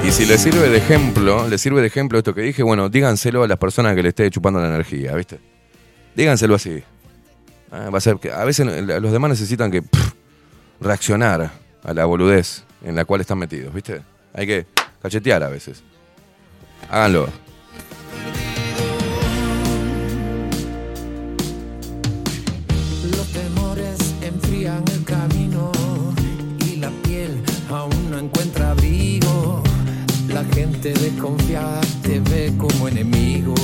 Y 0.03 0.11
si 0.11 0.25
le 0.25 0.37
sirve 0.39 0.69
de 0.69 0.77
ejemplo, 0.77 1.47
le 1.47 1.57
sirve 1.59 1.81
de 1.81 1.87
ejemplo 1.87 2.17
esto 2.17 2.33
que 2.33 2.41
dije, 2.41 2.63
bueno, 2.63 2.89
díganselo 2.89 3.43
a 3.43 3.47
las 3.47 3.59
personas 3.59 3.95
que 3.95 4.01
le 4.01 4.09
esté 4.09 4.29
chupando 4.31 4.59
la 4.59 4.69
energía, 4.69 5.13
¿viste? 5.15 5.39
Díganselo 6.15 6.55
así. 6.55 6.81
Ah, 7.71 7.89
va 7.91 7.99
a 7.99 8.01
ser 8.01 8.17
que 8.17 8.31
a 8.31 8.43
veces 8.43 8.65
los 8.65 9.11
demás 9.11 9.29
necesitan 9.29 9.69
que 9.69 9.83
reaccionar 10.79 11.51
a 11.83 11.93
la 11.93 12.05
boludez 12.05 12.63
en 12.83 12.95
la 12.95 13.05
cual 13.05 13.21
están 13.21 13.37
metidos, 13.37 13.71
¿viste? 13.73 14.01
Hay 14.33 14.47
que 14.47 14.65
cachetear 15.01 15.43
a 15.43 15.49
veces. 15.49 15.83
Háganlo. 16.89 17.27
Los 23.15 23.27
temores 23.31 23.97
enfrían 24.21 24.83
el 24.93 25.03
camino 25.03 25.71
y 26.65 26.77
la 26.77 26.89
piel 27.03 27.41
aún 27.69 28.11
no 28.11 28.19
encuentra 28.19 28.71
abrigo. 28.71 29.63
La 30.27 30.43
gente 30.55 30.93
desconfiada 30.93 31.81
te 32.01 32.19
ve 32.19 32.53
como 32.57 32.87
enemigo. 32.87 33.55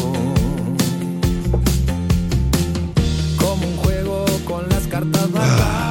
Como 3.37 3.67
un 3.67 3.77
juego 3.77 4.25
con 4.45 4.67
las 4.69 4.87
cartas 4.87 5.29
marcadas. 5.31 5.86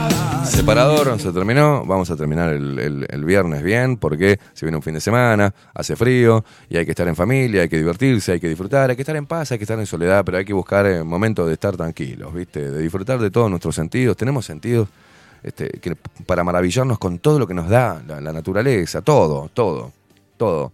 Separador, 0.47 1.19
se 1.21 1.33
terminó. 1.33 1.85
Vamos 1.85 2.11
a 2.11 2.17
terminar 2.17 2.53
el, 2.53 2.79
el- 2.79 3.07
el 3.09 3.25
viernes 3.25 3.63
bien, 3.63 3.97
porque 3.97 4.39
se 4.55 4.65
viene 4.65 4.77
un 4.77 4.83
fin 4.83 4.95
de 4.95 5.01
semana, 5.01 5.53
hace 5.75 5.97
frío 5.97 6.45
y 6.69 6.77
hay 6.77 6.85
que 6.85 6.93
estar 6.93 7.07
en 7.09 7.17
familia, 7.17 7.63
hay 7.63 7.69
que 7.69 7.77
divertirse, 7.79 8.33
hay 8.33 8.41
que 8.41 8.49
disfrutar, 8.49 8.91
hay 8.91 8.97
que 8.97 9.03
estar 9.03 9.17
en 9.17 9.27
paz, 9.27 9.53
hay 9.53 9.59
que 9.59 9.65
estar 9.65 9.79
en 9.79 9.87
soledad, 9.87 10.25
pero 10.25 10.39
hay 10.39 10.45
que 10.45 10.53
buscar 10.53 10.87
eh, 10.87 11.03
momentos 11.03 11.47
de 11.47 11.53
estar 11.55 11.77
tranquilos, 11.77 12.33
¿viste? 12.33 12.71
De 12.71 12.79
disfrutar 12.81 13.19
de 13.19 13.31
todos 13.31 13.51
nuestros 13.51 13.75
sentidos. 13.75 14.17
Tenemos 14.17 14.47
sentidos 14.47 14.89
este, 15.43 15.69
que, 15.81 15.97
para 16.27 16.43
maravillarnos 16.45 16.99
con 16.99 17.19
todo 17.19 17.39
lo 17.39 17.47
que 17.47 17.55
nos 17.55 17.69
da 17.69 18.03
la, 18.07 18.33
naturaleza, 18.33 19.03
todo, 19.03 19.51
todo, 19.53 19.93
todo. 20.37 20.73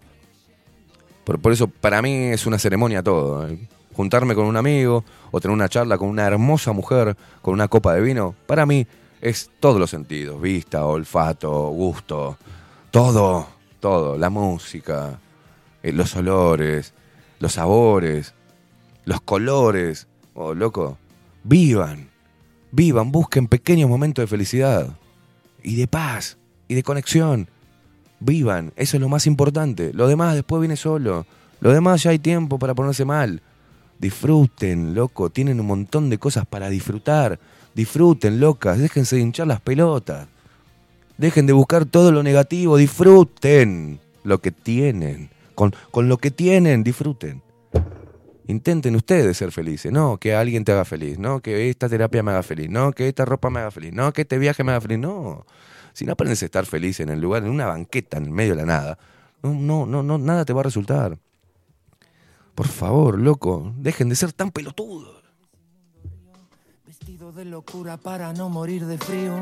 Por, 1.24 1.39
por 1.40 1.53
eso, 1.53 1.66
para 1.69 2.03
mí 2.03 2.12
es 2.27 2.47
una 2.47 2.59
ceremonia 2.59 3.03
todo. 3.03 3.49
¿eh? 3.49 3.59
Juntarme 3.94 4.35
con 4.35 4.47
un 4.47 4.57
amigo 4.57 5.05
o 5.31 5.40
tener 5.40 5.55
una 5.55 5.69
charla 5.69 5.99
con 5.99 6.09
una 6.09 6.27
hermosa 6.27 6.73
mujer 6.73 7.16
con 7.43 7.55
una 7.55 7.69
copa 7.69 7.94
de 7.94 8.01
vino, 8.01 8.35
para 8.47 8.65
mí 8.66 8.86
es 9.23 9.51
todos 9.61 9.81
los 9.81 9.89
sentidos: 9.89 10.43
vista, 10.43 10.85
olfato, 10.85 11.69
gusto, 11.69 12.36
todo, 12.90 13.47
todo. 13.81 14.19
La 14.19 14.28
música, 14.28 15.19
eh, 15.82 15.93
los 15.93 16.15
olores, 16.16 16.93
los 17.39 17.55
sabores, 17.55 18.35
los 19.07 19.23
colores. 19.23 20.09
Oh, 20.35 20.53
loco, 20.55 20.99
vivan, 21.44 22.11
vivan, 22.70 23.12
busquen 23.12 23.47
pequeños 23.47 23.89
momentos 23.89 24.23
de 24.23 24.27
felicidad 24.27 24.89
y 25.62 25.77
de 25.77 25.86
paz 25.86 26.36
y 26.69 26.74
de 26.74 26.82
conexión. 26.82 27.49
Vivan, 28.19 28.73
eso 28.77 28.97
es 28.97 29.01
lo 29.01 29.09
más 29.09 29.27
importante. 29.27 29.93
Lo 29.93 30.07
demás 30.09 30.35
después 30.35 30.61
viene 30.61 30.77
solo. 30.77 31.27
Lo 31.61 31.73
demás 31.73 32.03
ya 32.03 32.11
hay 32.11 32.19
tiempo 32.19 32.59
para 32.59 32.74
ponerse 32.74 33.05
mal. 33.05 33.43
Disfruten, 33.99 34.94
loco, 34.94 35.31
tienen 35.31 35.61
un 35.61 35.66
montón 35.66 36.11
de 36.11 36.19
cosas 36.19 36.47
para 36.47 36.69
disfrutar. 36.69 37.39
Disfruten, 37.74 38.40
locas, 38.40 38.78
déjense 38.78 39.16
de 39.16 39.23
hinchar 39.23 39.47
las 39.47 39.61
pelotas. 39.61 40.28
Dejen 41.16 41.47
de 41.47 41.53
buscar 41.53 41.85
todo 41.85 42.12
lo 42.12 42.23
negativo, 42.23 42.77
disfruten 42.77 44.01
lo 44.24 44.40
que 44.40 44.51
tienen. 44.51 45.31
Con, 45.55 45.74
con 45.90 46.09
lo 46.09 46.19
que 46.19 46.31
tienen, 46.31 46.82
disfruten. 46.82 47.43
Intenten 48.47 48.97
ustedes 48.97 49.36
ser 49.36 49.53
felices, 49.53 49.93
no 49.93 50.19
que 50.19 50.35
alguien 50.35 50.65
te 50.65 50.73
haga 50.73 50.85
feliz, 50.85 51.19
no 51.19 51.40
que 51.40 51.70
esta 51.70 51.89
terapia 51.89 52.23
me 52.23 52.32
haga 52.32 52.43
feliz, 52.43 52.69
no 52.69 52.93
que 52.93 53.09
esta 53.09 53.24
ropa 53.24 53.51
me 53.51 53.61
haga 53.61 53.70
feliz, 53.70 53.93
no 53.93 54.12
que 54.12 54.23
este 54.23 54.39
viaje 54.39 54.65
me 54.65 54.73
haga 54.73 54.81
feliz, 54.81 54.99
no. 54.99 55.47
Si 55.93 56.05
no 56.05 56.12
aprendes 56.12 56.43
a 56.43 56.47
estar 56.47 56.66
feliz 56.66 57.01
en 57.01 57.09
el 57.11 57.20
lugar, 57.20 57.44
en 57.44 57.51
una 57.51 57.66
banqueta 57.66 58.16
en 58.16 58.24
el 58.24 58.31
medio 58.31 58.57
de 58.57 58.62
la 58.62 58.66
nada, 58.66 58.99
no, 59.43 59.55
no, 59.55 59.86
no, 59.86 60.03
no, 60.03 60.19
nada 60.19 60.44
te 60.44 60.53
va 60.53 60.61
a 60.61 60.65
resultar. 60.65 61.19
Por 62.55 62.69
favor, 62.69 63.19
loco, 63.19 63.73
dejen 63.77 64.09
de 64.09 64.16
ser 64.16 64.32
tan 64.32 64.51
pelotudos. 64.51 65.11
De 67.34 67.44
locura 67.46 67.96
para 67.96 68.34
no 68.34 68.50
morir 68.50 68.84
de 68.84 68.98
frío. 68.98 69.32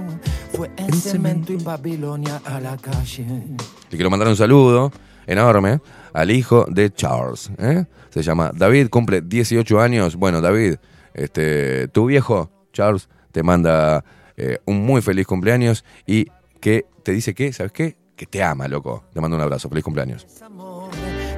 Fue 0.52 0.70
en 0.76 0.92
cemento 0.92 1.52
y 1.52 1.56
Babilonia 1.56 2.40
a 2.44 2.60
la 2.60 2.76
calle. 2.76 3.24
Le 3.24 3.96
quiero 3.96 4.08
mandar 4.10 4.28
un 4.28 4.36
saludo 4.36 4.92
enorme 5.26 5.80
al 6.12 6.30
hijo 6.30 6.66
de 6.68 6.92
Charles. 6.92 7.50
¿eh? 7.58 7.86
Se 8.10 8.22
llama 8.22 8.52
David, 8.54 8.90
cumple 8.90 9.22
18 9.22 9.80
años. 9.80 10.14
Bueno, 10.14 10.40
David, 10.40 10.76
este, 11.14 11.88
tu 11.88 12.06
viejo, 12.06 12.50
Charles, 12.72 13.08
te 13.32 13.42
manda 13.42 14.04
eh, 14.36 14.58
un 14.66 14.84
muy 14.86 15.02
feliz 15.02 15.26
cumpleaños 15.26 15.84
y 16.06 16.26
que 16.60 16.86
te 17.02 17.10
dice 17.10 17.34
que, 17.34 17.52
¿sabes 17.52 17.72
qué? 17.72 17.96
Que 18.14 18.26
te 18.26 18.40
ama, 18.42 18.68
loco. 18.68 19.04
Te 19.12 19.20
mando 19.20 19.36
un 19.36 19.42
abrazo. 19.42 19.68
Feliz 19.68 19.82
cumpleaños. 19.82 20.26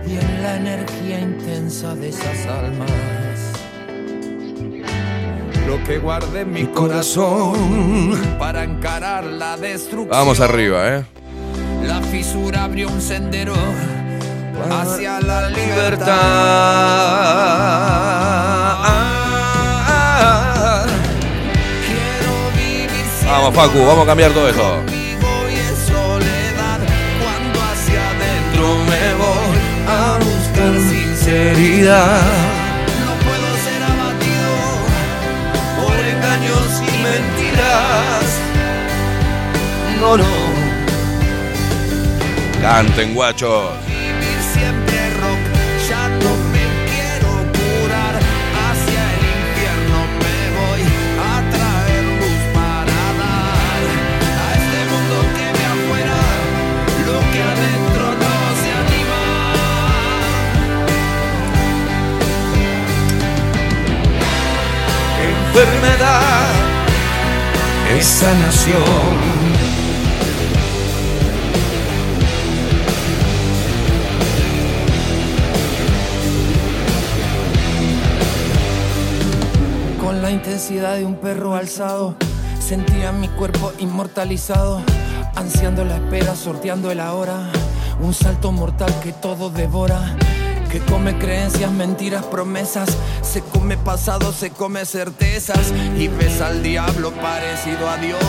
Y 0.07 0.17
en 0.17 0.43
la 0.43 0.57
energía 0.57 1.21
intensa 1.21 1.95
de 1.95 2.11
esas 2.11 2.47
almas. 2.47 3.22
Lo 5.67 5.83
que 5.85 5.99
guardé 5.99 6.41
en 6.41 6.53
mi 6.53 6.67
corazón 6.67 8.19
para 8.39 8.65
encarar 8.65 9.25
la 9.25 9.57
destrucción. 9.57 10.11
Vamos 10.11 10.41
arriba, 10.41 10.97
¿eh? 10.97 11.05
La 11.85 12.01
fisura 12.03 12.65
abrió 12.65 12.89
un 12.89 13.01
sendero 13.01 13.55
hacia 14.71 15.21
la 15.21 15.49
libertad. 15.51 16.07
Quiero 21.87 22.51
vivir 22.57 22.91
Vamos, 23.27 23.55
Facu, 23.55 23.79
vamos 23.87 24.05
a 24.05 24.07
cambiar 24.07 24.33
todo 24.33 24.49
esto. 24.49 24.63
Voy 24.63 25.55
en 25.55 25.77
soledad 25.87 26.81
cuando 27.23 27.61
hacia 27.63 28.11
adentro 28.11 28.65
me 28.91 29.15
voy 29.15 29.59
a 29.89 30.19
buscar 30.19 30.73
sinceridad. 30.91 32.52
No. 40.03 40.17
Canten, 42.61 43.15
guachos. 43.15 43.71
Vivir 43.87 44.41
siempre 44.53 44.99
rock, 45.21 45.43
ya 45.89 46.09
no 46.09 46.33
me 46.53 46.65
quiero 46.91 47.31
curar. 47.57 48.15
Hacia 48.65 49.03
el 49.15 49.23
infierno 49.39 49.99
me 50.23 50.39
voy 50.59 50.83
a 51.23 51.35
traer 51.55 52.05
luz 52.21 52.43
para 52.53 52.99
dar 53.23 53.83
a 54.43 54.49
este 54.59 54.81
mundo 54.91 55.17
que 55.37 55.47
ve 55.57 55.65
afuera 55.77 56.21
lo 57.07 57.19
que 57.31 57.41
adentro 57.53 58.05
no 58.23 58.35
se 58.61 58.71
anima. 58.83 59.23
Enfermedad 65.31 66.51
es 67.97 68.05
sanación. 68.05 69.42
Intensidad 80.33 80.97
de 80.97 81.05
un 81.05 81.17
perro 81.17 81.55
alzado, 81.55 82.17
sentía 82.59 83.13
mi 83.13 83.29
cuerpo 83.29 83.73
inmortalizado, 83.79 84.83
ansiando 85.35 85.85
la 85.85 85.97
espera, 85.97 86.35
sorteando 86.35 86.91
el 86.91 87.01
ahora. 87.01 87.51
Un 88.01 88.15
salto 88.15 88.51
mortal 88.51 88.93
que 89.03 89.13
todo 89.13 89.51
devora, 89.51 90.17
que 90.71 90.81
come 90.81 91.17
creencias, 91.19 91.71
mentiras, 91.71 92.25
promesas. 92.25 92.97
Se 93.21 93.43
come 93.43 93.77
pasado, 93.77 94.33
se 94.33 94.51
come 94.51 94.85
certezas 94.87 95.73
y 95.99 96.09
ves 96.09 96.41
al 96.41 96.63
diablo 96.63 97.13
parecido 97.13 97.89
a 97.89 97.97
Dios. 97.99 98.21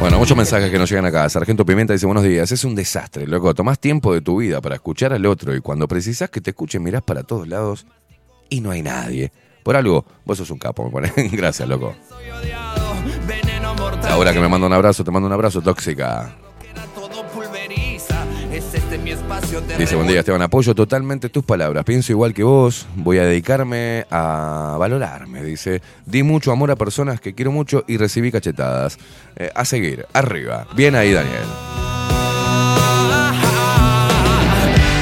Bueno, 0.00 0.18
muchos 0.18 0.36
mensajes 0.36 0.70
que 0.70 0.78
nos 0.78 0.90
llegan 0.90 1.06
acá. 1.06 1.28
Sargento 1.28 1.64
Pimienta 1.64 1.92
dice, 1.92 2.06
buenos 2.06 2.24
días, 2.24 2.50
es 2.52 2.64
un 2.64 2.74
desastre, 2.74 3.26
loco. 3.26 3.54
Tomás 3.54 3.78
tiempo 3.78 4.12
de 4.12 4.20
tu 4.20 4.38
vida 4.38 4.60
para 4.60 4.74
escuchar 4.74 5.12
al 5.12 5.24
otro 5.24 5.54
y 5.54 5.60
cuando 5.60 5.88
precisas 5.88 6.28
que 6.30 6.40
te 6.40 6.50
escuchen 6.50 6.82
mirás 6.82 7.02
para 7.02 7.22
todos 7.22 7.48
lados 7.48 7.86
y 8.50 8.60
no 8.60 8.72
hay 8.72 8.82
nadie. 8.82 9.32
Por 9.64 9.74
algo, 9.74 10.04
vos 10.24 10.38
sos 10.38 10.50
un 10.50 10.58
capo. 10.58 10.88
Gracias, 11.32 11.68
loco. 11.68 11.94
Ahora 14.08 14.32
que 14.32 14.38
me 14.38 14.48
manda 14.48 14.66
un 14.68 14.72
abrazo, 14.72 15.02
te 15.02 15.10
mando 15.10 15.26
un 15.26 15.32
abrazo, 15.32 15.60
tóxica. 15.60 16.36
Dice, 19.78 19.96
buen 19.96 20.06
día, 20.06 20.20
Esteban, 20.20 20.42
apoyo 20.42 20.74
totalmente 20.74 21.28
tus 21.28 21.44
palabras. 21.44 21.84
Pienso 21.84 22.12
igual 22.12 22.32
que 22.32 22.44
vos, 22.44 22.86
voy 22.94 23.18
a 23.18 23.24
dedicarme 23.24 24.06
a 24.10 24.76
valorarme. 24.78 25.42
Dice, 25.42 25.82
di 26.06 26.22
mucho 26.22 26.52
amor 26.52 26.70
a 26.70 26.76
personas 26.76 27.20
que 27.20 27.34
quiero 27.34 27.50
mucho 27.50 27.84
y 27.88 27.96
recibí 27.96 28.30
cachetadas. 28.30 28.98
Eh, 29.36 29.50
a 29.54 29.64
seguir, 29.64 30.06
arriba. 30.12 30.66
Bien 30.76 30.94
ahí, 30.94 31.12
Daniel. 31.12 31.42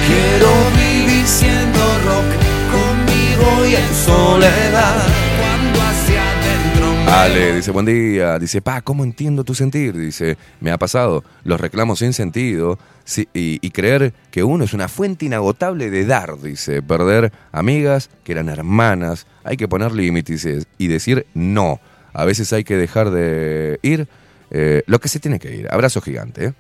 Quiero 0.06 0.50
vivir 0.76 1.26
en 3.88 3.94
soledad. 3.94 5.06
Cuando 5.40 5.80
hacia 5.80 6.22
adentro 6.30 7.04
me 7.04 7.10
Ale 7.10 7.56
dice, 7.56 7.70
buen 7.70 7.86
día. 7.86 8.38
Dice, 8.38 8.62
pa, 8.62 8.80
¿cómo 8.82 9.04
entiendo 9.04 9.44
tu 9.44 9.54
sentir? 9.54 9.96
Dice, 9.96 10.36
me 10.60 10.70
ha 10.70 10.78
pasado. 10.78 11.24
Los 11.44 11.60
reclamos 11.60 11.98
sin 12.00 12.12
sentido 12.12 12.78
Sí, 13.04 13.28
y, 13.34 13.58
y 13.60 13.70
creer 13.70 14.12
que 14.30 14.44
uno 14.44 14.64
es 14.64 14.74
una 14.74 14.88
fuente 14.88 15.26
inagotable 15.26 15.90
de 15.90 16.06
dar, 16.06 16.40
dice. 16.40 16.82
Perder 16.82 17.32
amigas 17.50 18.10
que 18.24 18.32
eran 18.32 18.48
hermanas. 18.48 19.26
Hay 19.44 19.56
que 19.56 19.68
poner 19.68 19.92
límites 19.92 20.46
y 20.78 20.86
decir 20.86 21.26
no. 21.34 21.80
A 22.12 22.24
veces 22.24 22.52
hay 22.52 22.64
que 22.64 22.76
dejar 22.76 23.10
de 23.10 23.80
ir 23.82 24.06
eh, 24.50 24.82
lo 24.86 25.00
que 25.00 25.08
se 25.08 25.18
tiene 25.18 25.38
que 25.38 25.54
ir. 25.54 25.68
Abrazo 25.70 26.00
gigante. 26.00 26.46
¿eh? 26.46 26.52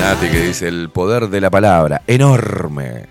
Nati 0.00 0.28
que 0.28 0.40
dice 0.40 0.66
el 0.66 0.88
poder 0.88 1.28
de 1.28 1.42
la 1.42 1.50
palabra, 1.50 2.00
enorme. 2.06 3.04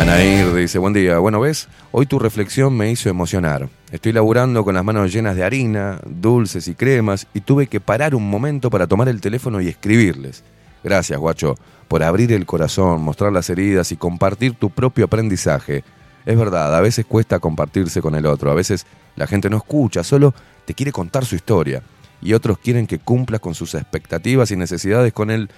Anair 0.00 0.54
dice, 0.54 0.78
buen 0.78 0.94
día, 0.94 1.18
bueno 1.18 1.40
ves, 1.40 1.68
hoy 1.92 2.06
tu 2.06 2.18
reflexión 2.18 2.74
me 2.74 2.90
hizo 2.90 3.10
emocionar. 3.10 3.68
Estoy 3.92 4.12
laburando 4.12 4.64
con 4.64 4.76
las 4.76 4.84
manos 4.84 5.12
llenas 5.12 5.36
de 5.36 5.44
harina, 5.44 6.00
dulces 6.06 6.68
y 6.68 6.74
cremas 6.74 7.26
y 7.34 7.42
tuve 7.42 7.66
que 7.66 7.80
parar 7.80 8.14
un 8.14 8.30
momento 8.30 8.70
para 8.70 8.86
tomar 8.86 9.10
el 9.10 9.20
teléfono 9.20 9.60
y 9.60 9.68
escribirles. 9.68 10.44
Gracias, 10.82 11.20
guacho, 11.20 11.54
por 11.86 12.02
abrir 12.02 12.32
el 12.32 12.46
corazón, 12.46 13.02
mostrar 13.02 13.30
las 13.30 13.50
heridas 13.50 13.92
y 13.92 13.98
compartir 13.98 14.54
tu 14.54 14.70
propio 14.70 15.04
aprendizaje. 15.04 15.84
Es 16.28 16.36
verdad, 16.36 16.76
a 16.76 16.82
veces 16.82 17.06
cuesta 17.06 17.38
compartirse 17.38 18.02
con 18.02 18.14
el 18.14 18.26
otro, 18.26 18.50
a 18.50 18.54
veces 18.54 18.84
la 19.16 19.26
gente 19.26 19.48
no 19.48 19.56
escucha, 19.56 20.04
solo 20.04 20.34
te 20.66 20.74
quiere 20.74 20.92
contar 20.92 21.24
su 21.24 21.34
historia 21.34 21.82
y 22.20 22.34
otros 22.34 22.58
quieren 22.58 22.86
que 22.86 22.98
cumplas 22.98 23.40
con 23.40 23.54
sus 23.54 23.74
expectativas 23.74 24.50
y 24.50 24.56
necesidades 24.56 25.14
con 25.14 25.30
el, 25.30 25.48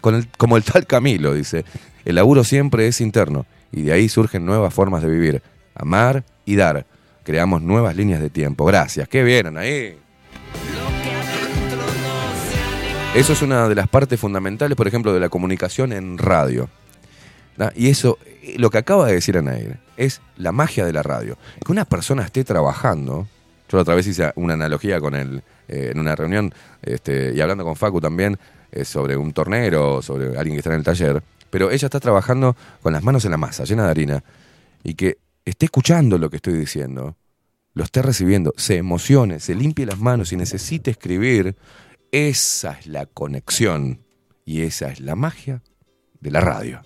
con 0.00 0.14
el, 0.14 0.28
como 0.38 0.56
el 0.56 0.62
tal 0.62 0.86
Camilo, 0.86 1.34
dice. 1.34 1.64
El 2.04 2.14
laburo 2.14 2.44
siempre 2.44 2.86
es 2.86 3.00
interno 3.00 3.44
y 3.72 3.82
de 3.82 3.92
ahí 3.92 4.08
surgen 4.08 4.46
nuevas 4.46 4.72
formas 4.72 5.02
de 5.02 5.10
vivir, 5.10 5.42
amar 5.74 6.22
y 6.44 6.54
dar. 6.54 6.86
Creamos 7.24 7.60
nuevas 7.60 7.96
líneas 7.96 8.20
de 8.20 8.30
tiempo. 8.30 8.64
Gracias, 8.64 9.08
qué 9.08 9.24
bien, 9.24 9.56
ahí. 9.56 9.98
Eso 13.16 13.32
es 13.32 13.42
una 13.42 13.68
de 13.68 13.74
las 13.74 13.88
partes 13.88 14.20
fundamentales, 14.20 14.76
por 14.76 14.86
ejemplo, 14.86 15.12
de 15.12 15.18
la 15.18 15.28
comunicación 15.28 15.92
en 15.92 16.18
radio. 16.18 16.68
Y 17.74 17.88
eso, 17.88 18.18
eh, 18.24 18.56
lo 18.58 18.70
que 18.70 18.78
acaba 18.78 19.06
de 19.06 19.14
decir 19.14 19.36
Anair, 19.36 19.78
es 19.96 20.20
la 20.36 20.52
magia 20.52 20.84
de 20.84 20.92
la 20.92 21.02
radio. 21.02 21.36
Que 21.64 21.72
una 21.72 21.84
persona 21.84 22.24
esté 22.24 22.44
trabajando, 22.44 23.26
yo 23.68 23.78
otra 23.78 23.94
vez 23.94 24.06
hice 24.06 24.32
una 24.36 24.54
analogía 24.54 25.00
con 25.00 25.14
él 25.14 25.42
eh, 25.68 25.90
en 25.92 25.98
una 25.98 26.16
reunión 26.16 26.52
este, 26.82 27.32
y 27.34 27.40
hablando 27.40 27.64
con 27.64 27.76
Facu 27.76 28.00
también 28.00 28.38
eh, 28.70 28.84
sobre 28.84 29.16
un 29.16 29.32
tornero, 29.32 30.02
sobre 30.02 30.36
alguien 30.36 30.54
que 30.54 30.58
está 30.58 30.70
en 30.70 30.76
el 30.76 30.84
taller, 30.84 31.22
pero 31.50 31.70
ella 31.70 31.86
está 31.86 32.00
trabajando 32.00 32.56
con 32.82 32.92
las 32.92 33.02
manos 33.02 33.24
en 33.24 33.30
la 33.30 33.36
masa, 33.36 33.64
llena 33.64 33.84
de 33.84 33.90
harina, 33.90 34.24
y 34.82 34.94
que 34.94 35.18
esté 35.44 35.66
escuchando 35.66 36.18
lo 36.18 36.30
que 36.30 36.36
estoy 36.36 36.54
diciendo, 36.54 37.16
lo 37.74 37.84
esté 37.84 38.02
recibiendo, 38.02 38.52
se 38.56 38.76
emocione, 38.76 39.40
se 39.40 39.54
limpie 39.54 39.86
las 39.86 39.98
manos 39.98 40.32
y 40.32 40.36
necesite 40.36 40.90
escribir, 40.90 41.56
esa 42.10 42.72
es 42.78 42.86
la 42.86 43.06
conexión 43.06 44.00
y 44.44 44.62
esa 44.62 44.88
es 44.88 45.00
la 45.00 45.14
magia 45.14 45.62
de 46.20 46.30
la 46.30 46.40
radio. 46.40 46.82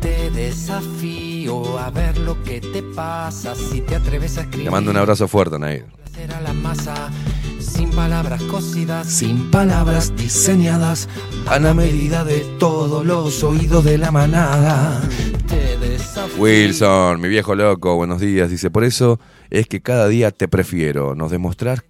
Te 0.00 0.30
desafío 0.30 1.78
a 1.78 1.90
ver 1.90 2.18
lo 2.18 2.42
que 2.42 2.60
te 2.60 2.82
pasa 2.82 3.54
si 3.54 3.80
te 3.80 3.96
atreves 3.96 4.38
a 4.38 4.42
escribir. 4.42 4.66
Te 4.66 4.70
mando 4.70 4.90
un 4.90 4.96
abrazo 4.96 5.28
fuerte, 5.28 5.58
Nair. 5.58 5.86
Será 6.14 6.40
la 6.40 6.52
masa 6.52 7.10
sin 7.58 7.90
palabras 7.90 8.42
cosidas, 8.44 9.06
sin 9.06 9.50
palabras 9.50 10.14
diseñadas, 10.16 11.08
a 11.46 11.58
la 11.58 11.74
medida 11.74 12.24
de 12.24 12.40
todos 12.58 13.04
los 13.04 13.42
oídos 13.44 13.84
de 13.84 13.98
la 13.98 14.10
manada. 14.10 15.02
Te 15.46 15.76
desafío. 15.76 16.42
Wilson, 16.42 17.20
mi 17.20 17.28
viejo 17.28 17.54
loco, 17.54 17.96
buenos 17.96 18.20
días. 18.20 18.50
Dice, 18.50 18.70
por 18.70 18.84
eso 18.84 19.20
es 19.50 19.66
que 19.66 19.80
cada 19.80 20.08
día 20.08 20.30
te 20.30 20.48
prefiero. 20.48 21.14
Nos 21.14 21.30
demostrar 21.30 21.84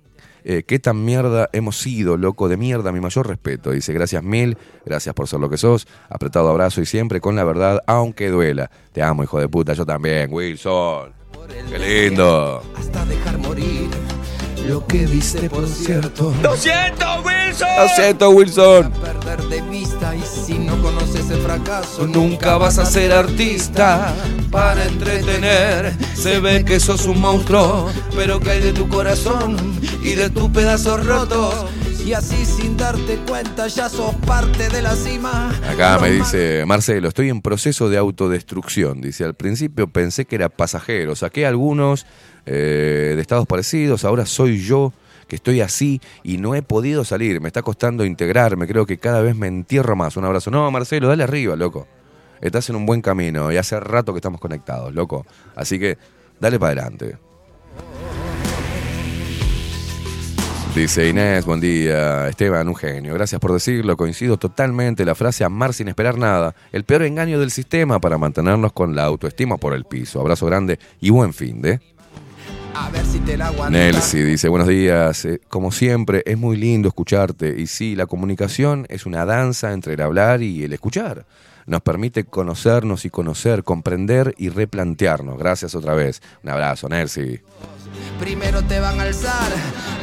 eh, 0.48 0.62
qué 0.62 0.78
tan 0.78 1.05
mierda 1.05 1.51
hemos 1.52 1.77
sido, 1.77 2.16
loco 2.16 2.48
de 2.48 2.56
mierda, 2.56 2.93
mi 2.93 3.01
mayor 3.01 3.27
respeto. 3.27 3.73
Dice, 3.73 3.93
gracias 3.93 4.23
mil, 4.23 4.56
gracias 4.85 5.12
por 5.12 5.27
ser 5.27 5.40
lo 5.40 5.51
que 5.51 5.59
sos. 5.59 5.89
Apretado 6.09 6.48
abrazo 6.48 6.81
y 6.81 6.86
siempre 6.86 7.20
con 7.20 7.35
la 7.35 7.43
verdad, 7.43 7.82
aunque 7.89 8.28
duela. 8.28 8.70
Te 8.93 9.02
amo, 9.02 9.24
hijo 9.24 9.40
de 9.40 9.48
puta, 9.48 9.73
yo 9.73 9.85
también, 9.85 10.32
Wilson. 10.32 11.12
Qué 11.68 11.78
lindo. 11.78 12.62
Hasta 12.77 13.05
dejar 13.06 13.39
morir 13.39 13.90
lo 14.66 14.86
que 14.86 15.06
viste, 15.06 15.48
por 15.48 15.66
cierto. 15.66 16.34
¡Lo 16.43 16.56
siento, 16.56 17.06
Wilson! 17.24 17.68
Lo 17.78 17.88
siento, 17.88 18.30
Wilson. 18.30 18.93
Perder 18.93 19.43
de 19.44 19.60
vista 19.62 20.14
y 20.14 20.22
si 20.22 20.59
no 20.59 20.80
conoces 20.82 21.30
el 21.30 21.40
fracaso, 21.40 22.06
nunca 22.06 22.56
vas 22.56 22.78
a 22.78 22.86
ser 22.86 23.12
artista. 23.12 24.14
Para 24.51 24.84
entretener, 24.84 25.94
se 26.14 26.40
ve 26.40 26.64
que 26.64 26.80
sos 26.80 27.06
un 27.06 27.20
monstruo, 27.20 27.90
pero 28.14 28.40
que 28.40 28.51
hay 28.51 28.60
de 28.60 28.72
tu 28.72 28.88
corazón 28.88 29.56
y 30.02 30.14
de 30.14 30.30
tus 30.30 30.51
pedazos 30.51 31.05
rotos. 31.06 31.66
Y 32.05 32.12
así 32.12 32.44
sin 32.44 32.76
darte 32.76 33.16
cuenta 33.28 33.66
ya 33.66 33.88
sos 33.88 34.14
parte 34.26 34.68
de 34.68 34.80
la 34.80 34.94
cima. 34.94 35.51
Acá 35.68 35.98
me 35.98 36.10
dice 36.10 36.64
Marcelo, 36.64 37.09
estoy 37.09 37.30
en 37.30 37.40
proceso 37.40 37.88
de 37.88 37.98
autodestrucción. 37.98 39.01
Dice, 39.01 39.24
al 39.24 39.34
principio 39.34 39.88
pensé 39.88 40.24
que 40.24 40.36
era 40.36 40.48
pasajero, 40.48 41.16
saqué 41.16 41.47
algunos 41.47 42.06
eh, 42.47 43.12
de 43.14 43.20
estados 43.20 43.47
parecidos, 43.47 44.05
ahora 44.05 44.24
soy 44.24 44.62
yo 44.62 44.93
que 45.28 45.36
estoy 45.36 45.60
así 45.60 46.01
y 46.23 46.39
no 46.39 46.55
he 46.55 46.62
podido 46.62 47.05
salir, 47.05 47.40
me 47.40 47.48
está 47.48 47.62
costando 47.62 48.05
integrarme, 48.05 48.66
creo 48.66 48.86
que 48.86 48.98
cada 48.98 49.20
vez 49.20 49.35
me 49.35 49.48
entierro 49.48 49.97
más. 49.97 50.16
Un 50.16 50.24
abrazo. 50.24 50.51
No, 50.51 50.70
Marcelo, 50.70 51.09
dale 51.09 51.24
arriba, 51.24 51.56
loco. 51.56 51.86
Estás 52.40 52.68
en 52.70 52.77
un 52.77 52.86
buen 52.86 53.02
camino 53.02 53.51
y 53.51 53.56
hace 53.56 53.78
rato 53.81 54.12
que 54.12 54.18
estamos 54.18 54.40
conectados, 54.40 54.94
loco. 54.94 55.27
Así 55.55 55.78
que 55.78 55.98
dale 56.39 56.59
para 56.59 56.82
adelante. 56.82 57.18
Dice 60.77 61.09
Inés, 61.09 61.47
buen 61.47 61.59
día. 61.59 62.28
Esteban, 62.28 62.68
un 62.68 62.77
genio. 62.77 63.14
Gracias 63.14 63.40
por 63.40 63.51
decirlo. 63.51 63.97
Coincido 63.97 64.36
totalmente. 64.36 65.06
La 65.06 65.14
frase 65.14 65.43
amar 65.43 65.73
sin 65.73 65.89
esperar 65.89 66.18
nada. 66.18 66.55
El 66.70 66.85
peor 66.85 67.02
engaño 67.05 67.40
del 67.40 67.51
sistema 67.51 67.98
para 67.98 68.18
mantenernos 68.18 68.74
con 68.74 68.94
la 68.94 69.05
autoestima 69.05 69.56
por 69.56 69.73
el 69.73 69.86
piso. 69.86 70.20
Abrazo 70.20 70.44
grande 70.44 70.78
y 71.01 71.09
buen 71.09 71.32
fin 71.32 71.62
de. 71.62 71.81
Nelsi 73.70 74.23
dice, 74.23 74.48
buenos 74.48 74.69
días. 74.69 75.24
Eh, 75.24 75.40
como 75.48 75.73
siempre, 75.73 76.23
es 76.27 76.39
muy 76.39 76.57
lindo 76.57 76.89
escucharte. 76.89 77.55
Y 77.59 77.66
sí, 77.66 77.97
la 77.97 78.07
comunicación 78.07 78.86
es 78.89 79.07
una 79.07 79.24
danza 79.24 79.73
entre 79.73 79.94
el 79.94 80.01
hablar 80.01 80.43
y 80.43 80.65
el 80.65 80.73
escuchar. 80.73 81.27
Nos 81.66 81.81
permite 81.81 82.24
conocernos 82.24 83.05
y 83.05 83.11
conocer, 83.11 83.65
comprender 83.65 84.35
y 84.39 84.51
replantearnos. 84.51 85.36
Gracias 85.36 85.74
otra 85.74 85.94
vez. 85.94 86.23
Un 86.44 86.51
abrazo, 86.51 86.89
Nelsi. 86.89 87.40
Primero 88.20 88.62
te 88.62 88.78
van 88.78 89.01
a 89.01 89.03
alzar, 89.03 89.51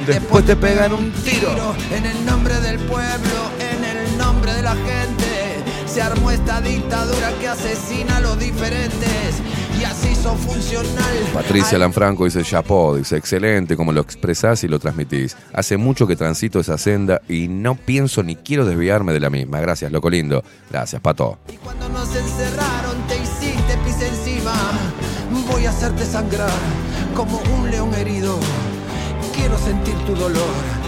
después 0.06 0.46
te 0.46 0.56
pegan 0.56 0.94
un 0.94 1.12
tiro. 1.12 1.76
En 1.92 2.06
el 2.06 2.26
nombre 2.26 2.60
del 2.60 2.80
pueblo, 2.80 3.50
en 3.60 3.84
el 3.84 4.18
nombre 4.18 4.54
de 4.54 4.62
la 4.62 4.76
gente. 4.76 5.64
Se 5.86 6.02
armó 6.02 6.32
esta 6.32 6.60
dictadura 6.60 7.32
que 7.40 7.48
asesina 7.48 8.18
a 8.18 8.20
los 8.20 8.38
diferentes. 8.40 9.42
Y 9.80 9.84
así 9.84 10.16
son 10.16 10.38
funcional. 10.38 11.16
Patricia 11.34 11.78
Lanfranco 11.78 12.26
dice, 12.26 12.44
chapó, 12.44 12.96
dice, 12.96 13.18
excelente 13.18 13.76
como 13.76 13.92
lo 13.92 14.02
expresás 14.02 14.64
y 14.64 14.68
lo 14.68 14.80
transmitís. 14.80 15.36
Hace 15.54 15.78
mucho 15.78 16.08
que 16.08 16.16
transito 16.16 16.60
esa 16.60 16.78
senda 16.78 17.22
y 17.28 17.48
no 17.48 17.76
pienso 17.76 18.24
ni 18.24 18.36
quiero 18.36 18.66
desviarme 18.66 19.14
de 19.14 19.20
la 19.20 19.30
misma. 19.30 19.60
Gracias, 19.60 19.92
loco 19.92 20.10
lindo. 20.10 20.44
Gracias, 20.70 21.02
Pato. 21.02 21.40
Cuando 21.64 21.90
nos 21.90 22.16
encerraron, 22.16 23.08
te 23.08 23.18
hiciste 23.18 23.78
pis 23.84 24.02
encima. 24.02 24.54
Voy 25.52 25.66
a 25.66 25.70
hacerte 25.70 26.06
sangrar 26.06 26.52
como 27.16 27.40
un 27.58 27.70
león 27.70 27.94
herido. 27.96 28.40
Quiero 29.36 29.58
sentir 29.58 29.96
tu 30.06 30.16
dolor. 30.16 30.84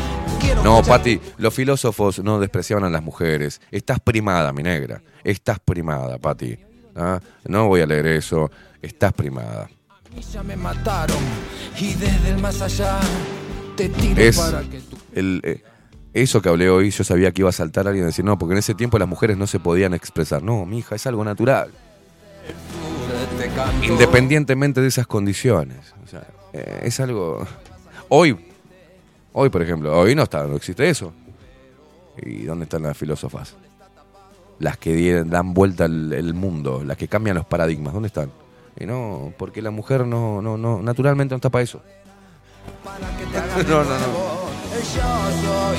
No, 0.63 0.81
Pati, 0.83 1.19
los 1.37 1.53
filósofos 1.53 2.19
no 2.19 2.39
despreciaban 2.39 2.83
a 2.83 2.89
las 2.89 3.03
mujeres. 3.03 3.61
Estás 3.71 3.99
primada, 3.99 4.51
mi 4.53 4.63
negra. 4.63 5.01
Estás 5.23 5.59
primada, 5.59 6.17
Pati. 6.17 6.57
¿Ah? 6.95 7.19
No 7.45 7.67
voy 7.67 7.81
a 7.81 7.85
leer 7.85 8.07
eso. 8.07 8.49
Estás 8.85 9.13
primada. 9.13 9.67
Ya 10.31 10.43
me 10.43 10.55
mataron 10.55 11.17
y 11.79 11.93
desde 11.95 12.29
el 12.29 12.37
más 12.37 12.61
allá 12.61 12.99
te 13.75 13.89
tiro 13.89 14.21
Es 14.21 14.37
para 14.37 14.61
que 14.61 14.79
tú 14.79 14.95
el, 15.13 15.41
eh, 15.43 15.63
eso 16.13 16.41
que 16.41 16.49
hablé 16.49 16.69
hoy, 16.69 16.91
yo 16.91 17.03
sabía 17.03 17.31
que 17.31 17.41
iba 17.41 17.49
a 17.49 17.53
saltar 17.53 17.87
alguien 17.87 18.05
y 18.05 18.07
decir, 18.07 18.23
no, 18.23 18.37
porque 18.37 18.53
en 18.53 18.59
ese 18.59 18.75
tiempo 18.75 18.99
las 18.99 19.07
mujeres 19.07 19.37
no 19.37 19.47
se 19.47 19.59
podían 19.59 19.93
expresar. 19.93 20.43
No, 20.43 20.65
mi 20.65 20.77
hija, 20.77 20.95
es 20.95 21.07
algo 21.07 21.25
natural. 21.25 21.71
Independientemente 23.83 24.81
de 24.81 24.87
esas 24.87 25.07
condiciones. 25.07 25.93
O 26.03 26.07
sea, 26.07 26.25
eh, 26.53 26.81
es 26.83 26.99
algo... 26.99 27.45
Hoy, 28.07 28.37
hoy 29.33 29.49
por 29.49 29.61
ejemplo, 29.61 29.97
hoy 29.97 30.15
no 30.15 30.23
está, 30.23 30.45
no 30.45 30.55
existe 30.55 30.87
eso. 30.87 31.11
¿Y 32.21 32.43
dónde 32.43 32.65
están 32.65 32.83
las 32.83 32.95
filósofas? 32.95 33.55
Las 34.59 34.77
que 34.77 35.23
dan 35.25 35.53
vuelta 35.53 35.85
el, 35.85 36.13
el 36.13 36.33
mundo, 36.33 36.83
las 36.83 36.97
que 36.97 37.07
cambian 37.07 37.35
los 37.35 37.45
paradigmas, 37.45 37.93
¿dónde 37.93 38.07
están? 38.07 38.29
Y 38.77 38.85
no, 38.85 39.33
porque 39.37 39.61
la 39.61 39.71
mujer 39.71 40.05
no, 40.05 40.41
no, 40.41 40.57
no, 40.57 40.81
naturalmente 40.81 41.33
no 41.33 41.37
está 41.37 41.49
para 41.49 41.63
eso. 41.63 41.81
No, 43.67 43.83
no, 43.83 43.89
no. 43.89 44.45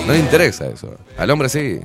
No 0.06 0.12
le 0.12 0.18
interesa 0.18 0.66
eso. 0.66 0.94
Al 1.18 1.30
hombre 1.30 1.48
sí. 1.48 1.80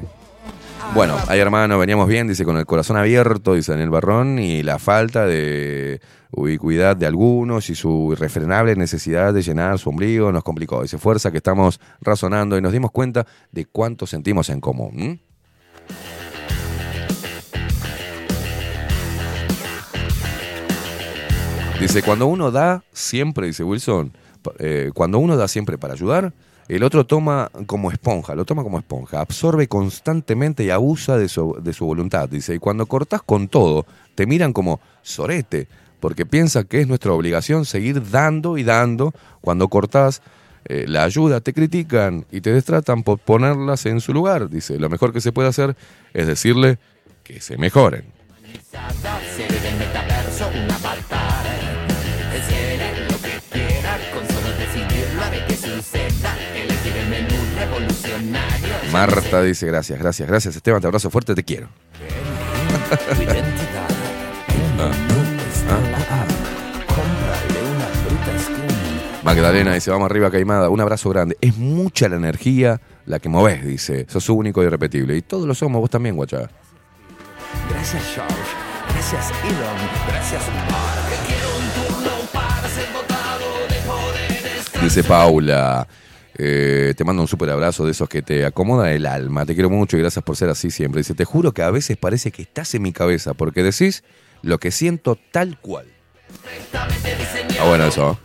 Bueno, 0.94 1.18
ahí 1.28 1.40
hermano, 1.40 1.80
veníamos 1.80 2.08
bien, 2.08 2.28
dice, 2.28 2.44
con 2.44 2.58
el 2.58 2.66
corazón 2.66 2.98
abierto, 2.98 3.54
dice 3.54 3.72
Daniel 3.72 3.90
Barrón, 3.90 4.40
y 4.40 4.62
la 4.62 4.78
falta 4.78 5.26
de 5.26 6.02
ubicuidad 6.32 6.98
de 6.98 7.06
algunos 7.06 7.70
y 7.70 7.76
su 7.76 8.10
irrefrenable 8.12 8.76
necesidad 8.76 9.34
de 9.34 9.42
llenar 9.42 9.80
su 9.80 9.90
ombligo 9.90 10.32
nos 10.32 10.44
complicó. 10.44 10.82
Dice, 10.82 10.98
fuerza 10.98 11.32
que 11.32 11.38
estamos 11.38 11.80
razonando 12.02 12.58
y 12.58 12.62
nos 12.62 12.74
dimos 12.74 12.92
cuenta 12.92 13.26
de 13.52 13.66
cuánto 13.66 14.06
sentimos 14.06 14.50
en 14.50 14.60
común. 14.60 15.00
¿m? 15.00 15.20
Dice, 21.82 22.04
cuando 22.04 22.28
uno 22.28 22.52
da 22.52 22.84
siempre, 22.94 23.48
dice 23.48 23.64
Wilson, 23.64 24.14
eh, 24.60 24.92
cuando 24.94 25.18
uno 25.18 25.36
da 25.36 25.48
siempre 25.48 25.80
para 25.80 25.96
ayudar, 25.96 26.32
el 26.68 26.84
otro 26.84 27.08
toma 27.08 27.50
como 27.66 27.92
esponja, 27.92 28.36
lo 28.36 28.46
toma 28.46 28.62
como 28.62 28.78
esponja, 28.78 29.20
absorbe 29.20 29.68
constantemente 29.68 30.64
y 30.64 30.70
abusa 30.70 31.18
de 31.18 31.28
su, 31.28 31.58
de 31.60 31.74
su 31.74 31.88
voluntad. 31.88 32.30
Dice, 32.30 32.54
y 32.54 32.60
cuando 32.60 32.86
cortás 32.86 33.24
con 33.24 33.48
todo, 33.48 33.88
te 34.14 34.28
miran 34.28 34.54
como 34.54 34.80
sorete, 35.02 35.68
porque 36.00 36.24
piensan 36.24 36.66
que 36.66 36.82
es 36.82 36.88
nuestra 36.88 37.14
obligación 37.14 37.66
seguir 37.66 38.12
dando 38.12 38.60
y 38.60 38.64
dando. 38.64 39.12
Cuando 39.42 39.68
cortás 39.68 40.22
eh, 40.66 40.86
la 40.88 41.04
ayuda, 41.04 41.42
te 41.42 41.52
critican 41.52 42.28
y 42.32 42.42
te 42.42 42.54
destratan 42.54 43.02
por 43.02 43.18
ponerlas 43.18 43.88
en 43.88 44.02
su 44.02 44.14
lugar. 44.14 44.52
Dice, 44.52 44.78
lo 44.78 44.88
mejor 44.88 45.14
que 45.14 45.20
se 45.20 45.32
puede 45.32 45.50
hacer 45.50 45.76
es 46.14 46.28
decirle 46.28 46.78
que 47.24 47.42
se 47.42 47.58
mejoren. 47.58 48.06
Marta 58.92 59.42
dice, 59.42 59.66
gracias, 59.68 59.98
gracias, 60.00 60.28
gracias 60.28 60.56
Esteban, 60.56 60.82
te 60.82 60.88
abrazo 60.88 61.10
fuerte, 61.10 61.34
te 61.34 61.44
quiero. 61.44 61.70
Tu 63.16 63.22
identidad. 63.22 63.88
Ah, 64.80 64.92
ah. 65.70 66.42
Magdalena 69.24 69.74
dice, 69.74 69.92
vamos 69.92 70.10
arriba, 70.10 70.32
Caimada, 70.32 70.70
un 70.70 70.82
abrazo 70.82 71.10
grande. 71.10 71.38
Es 71.42 71.56
mucha 71.56 72.10
la 72.10 72.16
energía 72.16 72.82
la 73.06 73.20
que 73.20 73.30
movés, 73.30 73.64
dice. 73.64 74.06
Sos 74.10 74.28
único 74.30 74.64
y 74.64 74.66
irrepetible. 74.66 75.16
Y 75.16 75.22
todos 75.22 75.48
lo 75.48 75.54
somos, 75.54 75.80
vos 75.80 75.90
también, 75.90 76.16
guacha. 76.16 76.50
Gracias, 77.70 78.04
George. 78.16 78.34
Gracias, 78.90 79.32
Elon. 79.44 79.78
Gracias, 80.08 80.42
Mark. 80.72 81.06
Quiero 81.28 81.50
un 81.56 81.70
turno 81.86 82.12
para 82.34 82.68
ser 82.70 82.92
dotado 82.92 83.68
de 83.70 83.76
poderes. 83.88 84.82
Dice 84.82 85.04
Paula, 85.04 85.88
eh, 86.38 86.94
te 86.96 87.04
mando 87.04 87.22
un 87.22 87.28
súper 87.28 87.50
abrazo 87.50 87.86
de 87.86 87.92
esos 87.92 88.08
que 88.10 88.22
te 88.22 88.46
acomoda 88.46 88.92
el 88.92 89.06
alma. 89.06 89.46
Te 89.46 89.54
quiero 89.54 89.70
mucho 89.70 89.98
y 89.98 90.00
gracias 90.00 90.24
por 90.24 90.36
ser 90.36 90.50
así 90.50 90.72
siempre. 90.72 91.00
Dice, 91.00 91.14
te 91.14 91.26
juro 91.26 91.52
que 91.54 91.62
a 91.64 91.72
veces 91.72 91.98
parece 91.98 92.32
que 92.32 92.42
estás 92.42 92.74
en 92.76 92.82
mi 92.84 92.94
cabeza 92.94 93.34
porque 93.34 93.64
decís 93.64 94.04
lo 94.42 94.60
que 94.60 94.72
siento 94.72 95.18
tal 95.32 95.60
cual. 95.60 95.86
Ah, 97.60 97.68
bueno, 97.68 97.86
eso. 97.86 98.18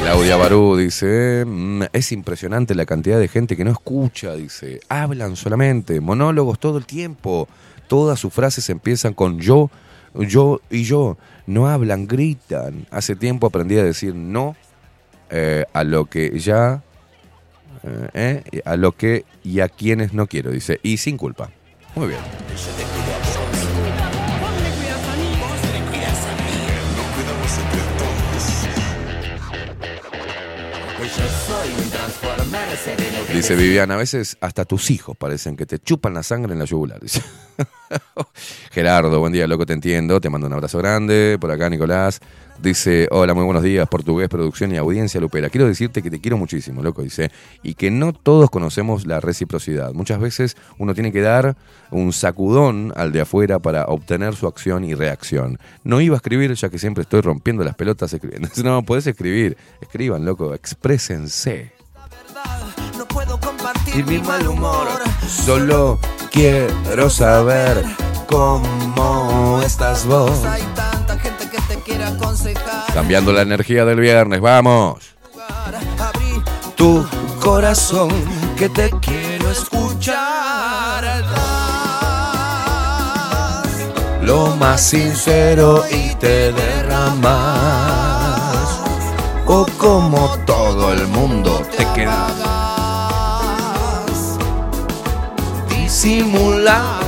Claudia 0.00 0.36
Barú 0.36 0.76
dice, 0.76 1.44
"Mm, 1.46 1.82
es 1.92 2.10
impresionante 2.12 2.74
la 2.74 2.86
cantidad 2.86 3.18
de 3.18 3.28
gente 3.28 3.56
que 3.56 3.64
no 3.64 3.70
escucha, 3.70 4.34
dice, 4.34 4.80
hablan 4.88 5.36
solamente, 5.36 6.00
monólogos 6.00 6.58
todo 6.58 6.78
el 6.78 6.86
tiempo, 6.86 7.46
todas 7.86 8.18
sus 8.18 8.32
frases 8.32 8.70
empiezan 8.70 9.12
con 9.12 9.38
yo, 9.38 9.70
yo 10.14 10.62
y 10.70 10.84
yo, 10.84 11.18
no 11.50 11.68
hablan, 11.68 12.06
gritan. 12.06 12.86
Hace 12.90 13.16
tiempo 13.16 13.48
aprendí 13.48 13.76
a 13.76 13.84
decir 13.84 14.14
no 14.14 14.56
eh, 15.30 15.64
a 15.72 15.84
lo 15.84 16.06
que 16.06 16.38
ya, 16.38 16.82
eh, 17.82 18.42
eh, 18.52 18.62
a 18.64 18.76
lo 18.76 18.92
que 18.92 19.24
y 19.42 19.60
a 19.60 19.68
quienes 19.68 20.12
no 20.12 20.26
quiero, 20.26 20.50
dice, 20.50 20.78
y 20.82 20.96
sin 20.96 21.16
culpa. 21.16 21.50
Muy 21.94 22.08
bien. 22.08 22.20
Dice 33.34 33.54
Viviana, 33.54 33.94
a 33.94 33.96
veces 33.96 34.36
hasta 34.40 34.64
tus 34.64 34.90
hijos 34.90 35.16
parecen 35.16 35.56
que 35.56 35.66
te 35.66 35.78
chupan 35.78 36.14
la 36.14 36.22
sangre 36.22 36.52
en 36.52 36.58
la 36.58 36.64
yugular. 36.64 37.00
Gerardo, 38.70 39.18
buen 39.20 39.32
día, 39.32 39.46
loco, 39.46 39.66
te 39.66 39.72
entiendo. 39.72 40.20
Te 40.20 40.30
mando 40.30 40.46
un 40.46 40.52
abrazo 40.52 40.78
grande. 40.78 41.38
Por 41.40 41.50
acá, 41.50 41.68
Nicolás. 41.70 42.20
Dice, 42.62 43.08
hola, 43.10 43.32
muy 43.32 43.44
buenos 43.44 43.62
días, 43.62 43.88
portugués, 43.88 44.28
producción 44.28 44.72
y 44.74 44.76
audiencia 44.76 45.20
lupera. 45.20 45.48
Quiero 45.48 45.66
decirte 45.66 46.02
que 46.02 46.10
te 46.10 46.20
quiero 46.20 46.36
muchísimo, 46.36 46.82
loco, 46.82 47.02
dice. 47.02 47.30
Y 47.62 47.74
que 47.74 47.90
no 47.90 48.12
todos 48.12 48.50
conocemos 48.50 49.06
la 49.06 49.20
reciprocidad. 49.20 49.92
Muchas 49.94 50.20
veces 50.20 50.56
uno 50.78 50.92
tiene 50.92 51.10
que 51.10 51.22
dar 51.22 51.56
un 51.90 52.12
sacudón 52.12 52.92
al 52.96 53.12
de 53.12 53.22
afuera 53.22 53.60
para 53.60 53.86
obtener 53.86 54.34
su 54.34 54.46
acción 54.46 54.84
y 54.84 54.94
reacción. 54.94 55.58
No 55.84 56.00
iba 56.00 56.16
a 56.16 56.18
escribir, 56.18 56.52
ya 56.52 56.68
que 56.68 56.78
siempre 56.78 57.02
estoy 57.02 57.22
rompiendo 57.22 57.64
las 57.64 57.76
pelotas 57.76 58.12
escribiendo. 58.12 58.48
No, 58.62 58.82
podés 58.82 59.06
escribir. 59.06 59.56
Escriban, 59.80 60.24
loco, 60.24 60.52
exprésense. 60.52 61.79
No 62.96 63.06
puedo 63.06 63.38
compartir 63.40 63.96
y 63.96 64.02
mi 64.02 64.18
mal 64.18 64.46
humor. 64.46 64.88
Solo 65.26 65.98
quiero 66.30 67.08
saber 67.10 67.84
cómo 68.26 69.60
estás 69.64 70.06
vos. 70.06 70.38
Cambiando 72.92 73.32
la 73.32 73.42
energía 73.42 73.84
del 73.84 74.00
viernes, 74.00 74.40
vamos. 74.40 74.98
Tu 76.76 77.06
corazón 77.40 78.10
que 78.56 78.68
te 78.68 78.90
quiero 79.00 79.50
escuchar. 79.50 80.50
lo 84.30 84.54
más 84.54 84.80
sincero 84.80 85.82
y 85.90 86.14
te 86.14 86.52
derramas. 86.52 87.89
O 89.52 89.66
como 89.78 90.38
todo 90.46 90.92
el 90.92 91.08
mundo 91.08 91.60
te 91.76 91.84
quedas 91.92 92.30
disimulando. 95.68 97.00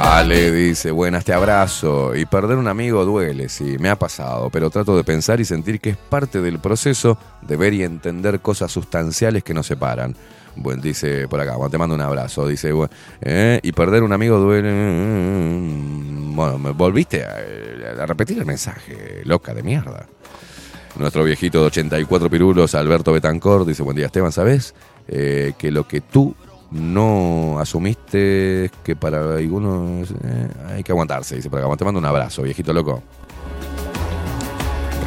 Ale 0.00 0.50
dice, 0.50 0.90
buenas, 0.90 1.24
te 1.24 1.32
abrazo. 1.32 2.16
Y 2.16 2.26
perder 2.26 2.56
un 2.56 2.66
amigo 2.66 3.04
duele, 3.04 3.48
sí, 3.48 3.76
me 3.78 3.88
ha 3.88 3.96
pasado, 3.96 4.50
pero 4.50 4.68
trato 4.70 4.96
de 4.96 5.04
pensar 5.04 5.38
y 5.38 5.44
sentir 5.44 5.80
que 5.80 5.90
es 5.90 5.96
parte 5.96 6.40
del 6.40 6.58
proceso 6.58 7.18
de 7.40 7.56
ver 7.56 7.72
y 7.72 7.84
entender 7.84 8.40
cosas 8.40 8.72
sustanciales 8.72 9.44
que 9.44 9.54
nos 9.54 9.68
separan. 9.68 10.16
Bueno, 10.56 10.82
dice 10.82 11.28
por 11.28 11.40
acá, 11.40 11.56
bueno, 11.56 11.70
te 11.70 11.78
mando 11.78 11.94
un 11.94 12.00
abrazo. 12.00 12.46
Dice, 12.46 12.72
bueno, 12.72 12.92
eh, 13.20 13.60
y 13.62 13.72
perder 13.72 14.02
un 14.02 14.12
amigo 14.12 14.38
duele. 14.38 14.70
Bueno, 16.34 16.58
me 16.58 16.70
volviste 16.70 17.24
a, 17.24 18.02
a 18.02 18.06
repetir 18.06 18.38
el 18.38 18.46
mensaje, 18.46 19.22
loca 19.24 19.54
de 19.54 19.62
mierda. 19.62 20.06
Nuestro 20.96 21.24
viejito 21.24 21.60
de 21.60 21.66
84 21.66 22.30
pirulos, 22.30 22.74
Alberto 22.76 23.12
Betancor, 23.12 23.66
dice, 23.66 23.82
buen 23.82 23.96
día 23.96 24.06
Esteban, 24.06 24.30
¿sabes? 24.30 24.74
Eh, 25.08 25.54
que 25.58 25.72
lo 25.72 25.88
que 25.88 26.00
tú 26.00 26.34
no 26.70 27.58
asumiste 27.58 28.66
es 28.66 28.70
que 28.84 28.94
para 28.94 29.36
algunos 29.36 30.10
eh, 30.10 30.48
hay 30.68 30.82
que 30.84 30.92
aguantarse, 30.92 31.36
dice 31.36 31.50
por 31.50 31.58
acá. 31.60 31.76
Te 31.76 31.84
mando 31.84 31.98
un 31.98 32.06
abrazo, 32.06 32.42
viejito 32.42 32.72
loco. 32.72 33.02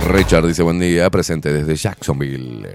Richard 0.09 0.45
dice, 0.45 0.61
buen 0.63 0.79
día, 0.79 1.09
presente 1.09 1.51
desde 1.53 1.75
Jacksonville. 1.75 2.67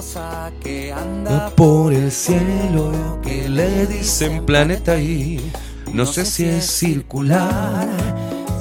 Hermosa 0.00 0.50
que 0.62 0.92
anda 0.92 1.50
Por 1.50 1.92
el 1.92 2.10
cielo 2.10 3.20
que 3.22 3.48
le 3.48 3.86
dicen 3.86 4.46
planeta 4.46 4.98
y 4.98 5.52
no 5.92 6.06
sé 6.06 6.24
si 6.24 6.44
es 6.44 6.64
circular. 6.66 7.88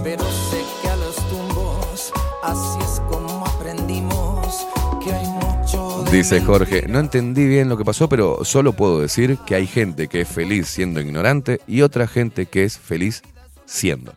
Pero 0.03 0.23
sé 0.23 0.61
que 0.81 0.89
a 0.89 0.95
los 0.97 1.15
tumbos 1.29 2.11
así 2.43 2.79
es 2.83 2.99
como 3.09 3.45
aprendimos 3.45 4.67
que 5.03 5.13
hay 5.13 5.27
mucho 5.27 6.03
de 6.03 6.11
Dice 6.11 6.41
Jorge, 6.41 6.87
no 6.89 6.99
entendí 6.99 7.47
bien 7.47 7.69
lo 7.69 7.77
que 7.77 7.85
pasó, 7.85 8.09
pero 8.09 8.43
solo 8.43 8.73
puedo 8.73 8.99
decir 8.99 9.37
que 9.45 9.55
hay 9.55 9.67
gente 9.67 10.07
que 10.07 10.21
es 10.21 10.27
feliz 10.27 10.67
siendo 10.67 10.99
ignorante 10.99 11.61
y 11.67 11.81
otra 11.83 12.07
gente 12.07 12.47
que 12.47 12.65
es 12.65 12.77
feliz 12.77 13.21
siendo. 13.65 14.13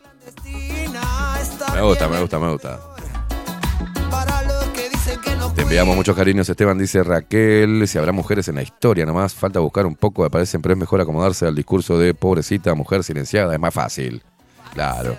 Me 1.75 1.83
gusta, 1.83 2.09
me 2.09 2.21
gusta, 2.21 2.39
me 2.39 2.53
gusta. 2.53 2.92
Te 5.55 5.63
enviamos 5.63 5.97
muchos 5.97 6.17
cariños, 6.17 6.49
Esteban, 6.49 6.79
dice 6.79 7.03
Raquel. 7.03 7.87
Si 7.87 7.99
habrá 7.99 8.13
mujeres 8.13 8.49
en 8.49 8.57
la 8.57 8.63
historia, 8.63 9.05
nomás 9.05 9.35
falta 9.35 9.61
buscar 9.61 9.87
un 9.87 9.95
poco, 9.95 10.23
me 10.23 10.31
parece, 10.31 10.59
pero 10.59 10.75
es 10.75 10.79
mejor 10.79 11.01
acomodarse 11.01 11.47
al 11.47 11.55
discurso 11.55 11.99
de 11.99 12.15
pobrecita, 12.15 12.75
mujer 12.75 13.05
silenciada, 13.05 13.53
es 13.53 13.61
más 13.61 13.75
fácil. 13.75 14.23
Claro. 14.73 15.17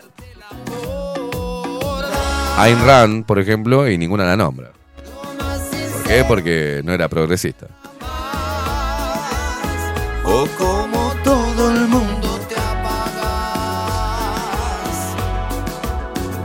Ayn 2.57 2.85
Rand, 2.85 3.25
por 3.25 3.39
ejemplo, 3.39 3.89
y 3.89 3.97
ninguna 3.97 4.25
la 4.25 4.37
nombra. 4.37 4.71
¿Por 5.93 6.03
qué? 6.03 6.23
Porque 6.27 6.81
no 6.83 6.93
era 6.93 7.07
progresista. 7.09 7.67
o 10.25 10.47
como 10.57 11.13
todo 11.23 11.71
el 11.71 11.87
mundo 11.87 12.39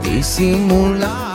te 0.03 0.09
disimulando. 0.09 1.28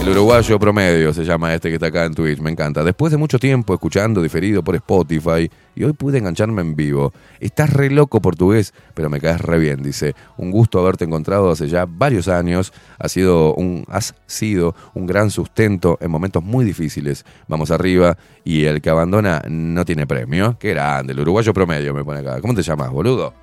El 0.00 0.10
uruguayo 0.10 0.58
promedio 0.58 1.12
se 1.12 1.24
llama 1.24 1.52
este 1.52 1.68
que 1.68 1.74
está 1.74 1.88
acá 1.88 2.04
en 2.04 2.14
Twitch, 2.14 2.38
me 2.38 2.50
encanta. 2.50 2.84
Después 2.84 3.10
de 3.10 3.18
mucho 3.18 3.38
tiempo 3.38 3.74
escuchando 3.74 4.22
diferido 4.22 4.62
por 4.62 4.74
Spotify 4.76 5.50
y 5.74 5.84
hoy 5.84 5.92
pude 5.92 6.18
engancharme 6.18 6.62
en 6.62 6.76
vivo. 6.76 7.12
Estás 7.40 7.72
re 7.72 7.90
loco 7.90 8.22
portugués, 8.22 8.72
pero 8.94 9.10
me 9.10 9.20
caes 9.20 9.40
re 9.40 9.58
bien, 9.58 9.82
dice. 9.82 10.14
Un 10.36 10.50
gusto 10.50 10.78
haberte 10.78 11.04
encontrado 11.04 11.50
hace 11.50 11.68
ya 11.68 11.84
varios 11.86 12.28
años. 12.28 12.72
Has 12.98 13.12
sido 13.12 13.54
un, 13.54 13.84
has 13.88 14.14
sido 14.26 14.74
un 14.94 15.06
gran 15.06 15.30
sustento 15.30 15.98
en 16.00 16.10
momentos 16.10 16.42
muy 16.42 16.64
difíciles. 16.64 17.24
Vamos 17.48 17.70
arriba 17.70 18.16
y 18.44 18.64
el 18.64 18.80
que 18.80 18.90
abandona 18.90 19.42
no 19.48 19.84
tiene 19.84 20.06
premio. 20.06 20.56
Qué 20.58 20.70
grande, 20.70 21.12
el 21.12 21.20
uruguayo 21.20 21.52
promedio 21.52 21.92
me 21.92 22.04
pone 22.04 22.20
acá. 22.20 22.40
¿Cómo 22.40 22.54
te 22.54 22.62
llamas, 22.62 22.90
boludo? 22.90 23.34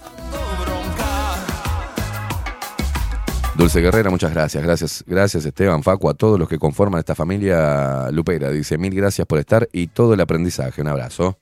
Dulce 3.58 3.80
Guerrera, 3.80 4.10
muchas 4.10 4.34
gracias. 4.34 4.62
Gracias, 4.64 5.04
gracias 5.08 5.46
Esteban, 5.46 5.82
Facu, 5.82 6.10
a 6.10 6.14
todos 6.14 6.38
los 6.38 6.50
que 6.50 6.58
conforman 6.60 7.00
esta 7.00 7.16
familia 7.16 8.10
Lupera. 8.12 8.52
Dice, 8.52 8.78
mil 8.78 8.94
gracias 8.94 9.26
por 9.26 9.40
estar 9.40 9.70
y 9.72 9.88
todo 9.88 10.14
el 10.14 10.22
aprendizaje. 10.22 10.82
Un 10.82 10.90
abrazo. 10.90 11.38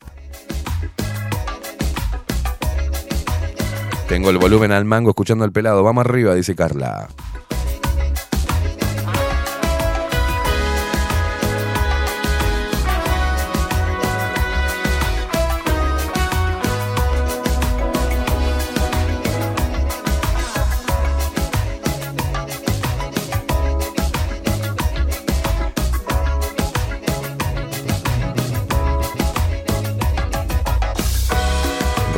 Tengo 4.08 4.30
el 4.30 4.38
volumen 4.38 4.72
al 4.72 4.85
mango 4.85 5.09
escuchando 5.09 5.43
al 5.43 5.51
pelado. 5.51 5.82
Vamos 5.83 6.06
arriba, 6.06 6.35
dice 6.35 6.56
Carla. 6.56 7.09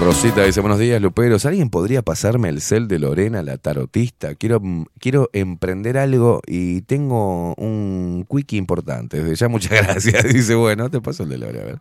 Rosita 0.05 0.43
dice, 0.43 0.61
buenos 0.61 0.77
días, 0.77 1.01
Luperos. 1.01 1.47
¿Alguien 1.47 1.71
podría 1.71 2.03
pasarme 2.03 2.49
el 2.49 2.61
cel 2.61 2.87
de 2.87 2.99
Lorena, 2.99 3.41
la 3.41 3.57
tarotista? 3.57 4.35
Quiero, 4.35 4.59
mm, 4.59 4.83
quiero 4.99 5.31
emprender 5.33 5.97
algo 5.97 6.41
y 6.45 6.83
tengo 6.83 7.55
un 7.55 8.23
quickie 8.29 8.57
importante. 8.57 9.23
Desde 9.23 9.35
ya, 9.35 9.47
muchas 9.47 9.71
gracias. 9.83 10.31
Dice, 10.31 10.53
bueno, 10.53 10.91
te 10.91 11.01
paso 11.01 11.23
el 11.23 11.29
de 11.29 11.39
Lorena. 11.39 11.61
A 11.61 11.65
ver. 11.65 11.79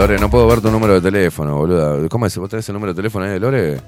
Lore, 0.00 0.18
no 0.18 0.30
puedo 0.30 0.48
ver 0.48 0.62
tu 0.62 0.70
número 0.70 0.94
de 0.94 1.02
teléfono, 1.02 1.58
boluda. 1.58 2.08
¿Cómo 2.08 2.24
es? 2.24 2.34
¿Vos 2.38 2.48
tenés 2.48 2.66
el 2.70 2.72
número 2.72 2.94
de 2.94 2.96
teléfono 2.96 3.26
ahí 3.26 3.32
de 3.32 3.38
Lore? 3.38 3.80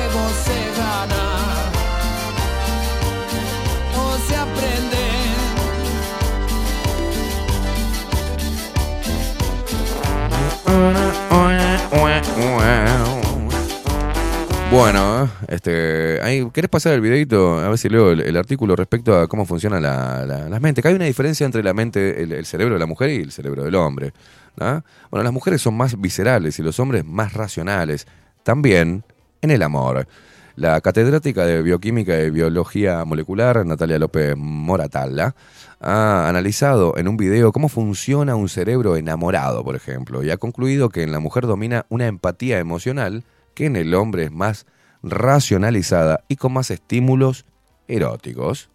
Bueno, 14.74 15.30
este, 15.50 16.20
ahí, 16.24 16.50
¿querés 16.52 16.68
pasar 16.68 16.94
el 16.94 17.02
videito? 17.02 17.60
A 17.60 17.70
ver 17.70 17.78
si 17.78 17.90
leo 17.90 18.12
el, 18.12 18.36
artículo 18.36 18.76
respecto 18.76 19.16
a 19.16 19.28
cómo 19.28 19.46
funciona 19.46 19.80
la, 19.80 20.26
la. 20.26 20.74
Que 20.74 20.88
hay 20.88 20.96
una 20.96 21.06
diferencia 21.06 21.46
entre 21.46 21.62
la 21.62 21.76
mente, 21.76 22.24
el, 22.24 22.32
el 22.32 22.46
cerebro 22.48 22.74
de 22.74 22.80
la 22.80 22.88
mujer 22.88 23.12
y 23.12 23.18
el 23.18 23.32
cerebro 23.32 23.64
del 23.64 23.76
hombre. 23.76 24.14
¿no? 24.56 24.84
Bueno, 25.12 25.24
las 25.24 25.32
mujeres 25.32 25.62
son 25.62 25.76
más 25.78 26.02
viscerales 26.02 26.58
y 26.58 26.64
los 26.64 26.80
hombres 26.80 27.06
más 27.06 27.34
racionales. 27.34 28.08
También 28.42 29.04
en 29.44 29.52
el 29.52 29.62
amor. 29.62 30.08
La 30.56 30.80
catedrática 30.82 31.48
de 31.48 31.64
Bioquímica 31.64 32.22
y 32.22 32.30
Biología 32.30 33.04
Molecular, 33.06 33.66
Natalia 33.66 33.98
López 33.98 34.36
Moratalla, 34.38 35.36
ha 35.80 36.30
analizado 36.30 36.96
en 36.96 37.08
un 37.08 37.18
video 37.18 37.52
cómo 37.52 37.70
funciona 37.70 38.36
un 38.36 38.50
cerebro 38.50 38.96
enamorado, 38.96 39.64
por 39.64 39.76
ejemplo, 39.76 40.24
y 40.24 40.30
ha 40.30 40.38
concluido 40.38 40.90
que 40.90 41.02
en 41.02 41.12
la 41.12 41.20
mujer 41.20 41.48
domina 41.48 41.88
una 41.90 42.06
empatía 42.06 42.60
emocional 42.60 43.24
que 43.56 43.66
en 43.66 43.76
el 43.76 43.96
hombre 43.96 44.26
es 44.26 44.32
más 44.32 44.68
racionalizada 45.02 46.24
y 46.28 46.36
con 46.36 46.54
más 46.54 46.70
estímulos 46.70 47.46
eróticos. 47.88 48.70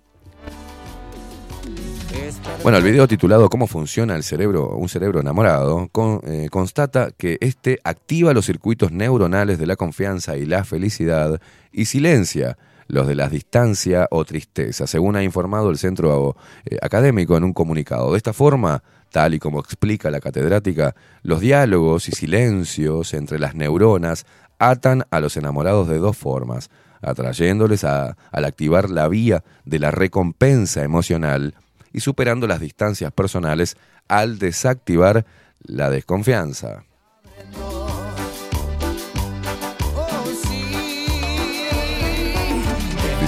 Bueno, 2.62 2.78
el 2.78 2.84
video 2.84 3.06
titulado 3.08 3.48
¿Cómo 3.48 3.66
funciona 3.66 4.14
el 4.16 4.22
cerebro, 4.22 4.68
un 4.70 4.88
cerebro 4.88 5.20
enamorado? 5.20 5.88
eh, 6.26 6.48
constata 6.50 7.10
que 7.16 7.38
este 7.40 7.78
activa 7.84 8.32
los 8.34 8.46
circuitos 8.46 8.92
neuronales 8.92 9.58
de 9.58 9.66
la 9.66 9.76
confianza 9.76 10.36
y 10.36 10.44
la 10.44 10.64
felicidad 10.64 11.40
y 11.72 11.84
silencia 11.86 12.58
los 12.88 13.06
de 13.06 13.14
la 13.14 13.28
distancia 13.28 14.08
o 14.10 14.24
tristeza, 14.24 14.86
según 14.86 15.14
ha 15.16 15.22
informado 15.22 15.68
el 15.70 15.76
centro 15.76 16.36
eh, 16.64 16.78
académico 16.80 17.36
en 17.36 17.44
un 17.44 17.52
comunicado. 17.52 18.12
De 18.12 18.16
esta 18.16 18.32
forma, 18.32 18.82
tal 19.12 19.34
y 19.34 19.38
como 19.38 19.60
explica 19.60 20.10
la 20.10 20.20
catedrática, 20.20 20.94
los 21.22 21.40
diálogos 21.40 22.08
y 22.08 22.12
silencios 22.12 23.12
entre 23.12 23.38
las 23.38 23.54
neuronas 23.54 24.24
atan 24.58 25.04
a 25.10 25.20
los 25.20 25.36
enamorados 25.36 25.86
de 25.88 25.98
dos 25.98 26.16
formas, 26.16 26.70
atrayéndoles 27.02 27.84
a- 27.84 28.16
al 28.32 28.44
activar 28.46 28.88
la 28.90 29.06
vía 29.08 29.44
de 29.66 29.78
la 29.78 29.90
recompensa 29.90 30.82
emocional 30.82 31.54
y 31.92 32.00
superando 32.00 32.46
las 32.46 32.60
distancias 32.60 33.12
personales 33.12 33.76
al 34.08 34.38
desactivar 34.38 35.24
la 35.60 35.90
desconfianza. 35.90 36.84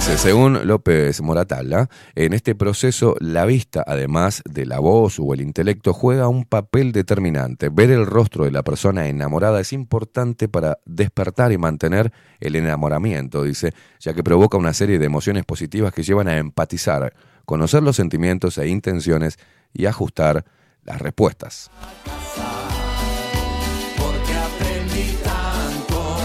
Dice, 0.01 0.17
según 0.17 0.65
López 0.65 1.21
Moratalla, 1.21 1.87
en 2.15 2.33
este 2.33 2.55
proceso 2.55 3.15
la 3.19 3.45
vista, 3.45 3.83
además 3.85 4.41
de 4.49 4.65
la 4.65 4.79
voz 4.79 5.19
o 5.19 5.31
el 5.35 5.41
intelecto, 5.41 5.93
juega 5.93 6.27
un 6.27 6.45
papel 6.45 6.91
determinante. 6.91 7.69
Ver 7.69 7.91
el 7.91 8.07
rostro 8.07 8.45
de 8.45 8.51
la 8.51 8.63
persona 8.63 9.09
enamorada 9.09 9.59
es 9.59 9.73
importante 9.73 10.47
para 10.47 10.79
despertar 10.85 11.51
y 11.51 11.59
mantener 11.59 12.11
el 12.39 12.55
enamoramiento, 12.55 13.43
dice, 13.43 13.73
ya 13.99 14.15
que 14.15 14.23
provoca 14.23 14.57
una 14.57 14.73
serie 14.73 14.97
de 14.97 15.05
emociones 15.05 15.45
positivas 15.45 15.93
que 15.93 16.01
llevan 16.01 16.27
a 16.29 16.37
empatizar, 16.37 17.13
conocer 17.51 17.83
los 17.83 17.97
sentimientos 17.97 18.57
e 18.57 18.69
intenciones 18.69 19.37
y 19.73 19.85
ajustar 19.85 20.45
las 20.85 21.01
respuestas. 21.01 21.69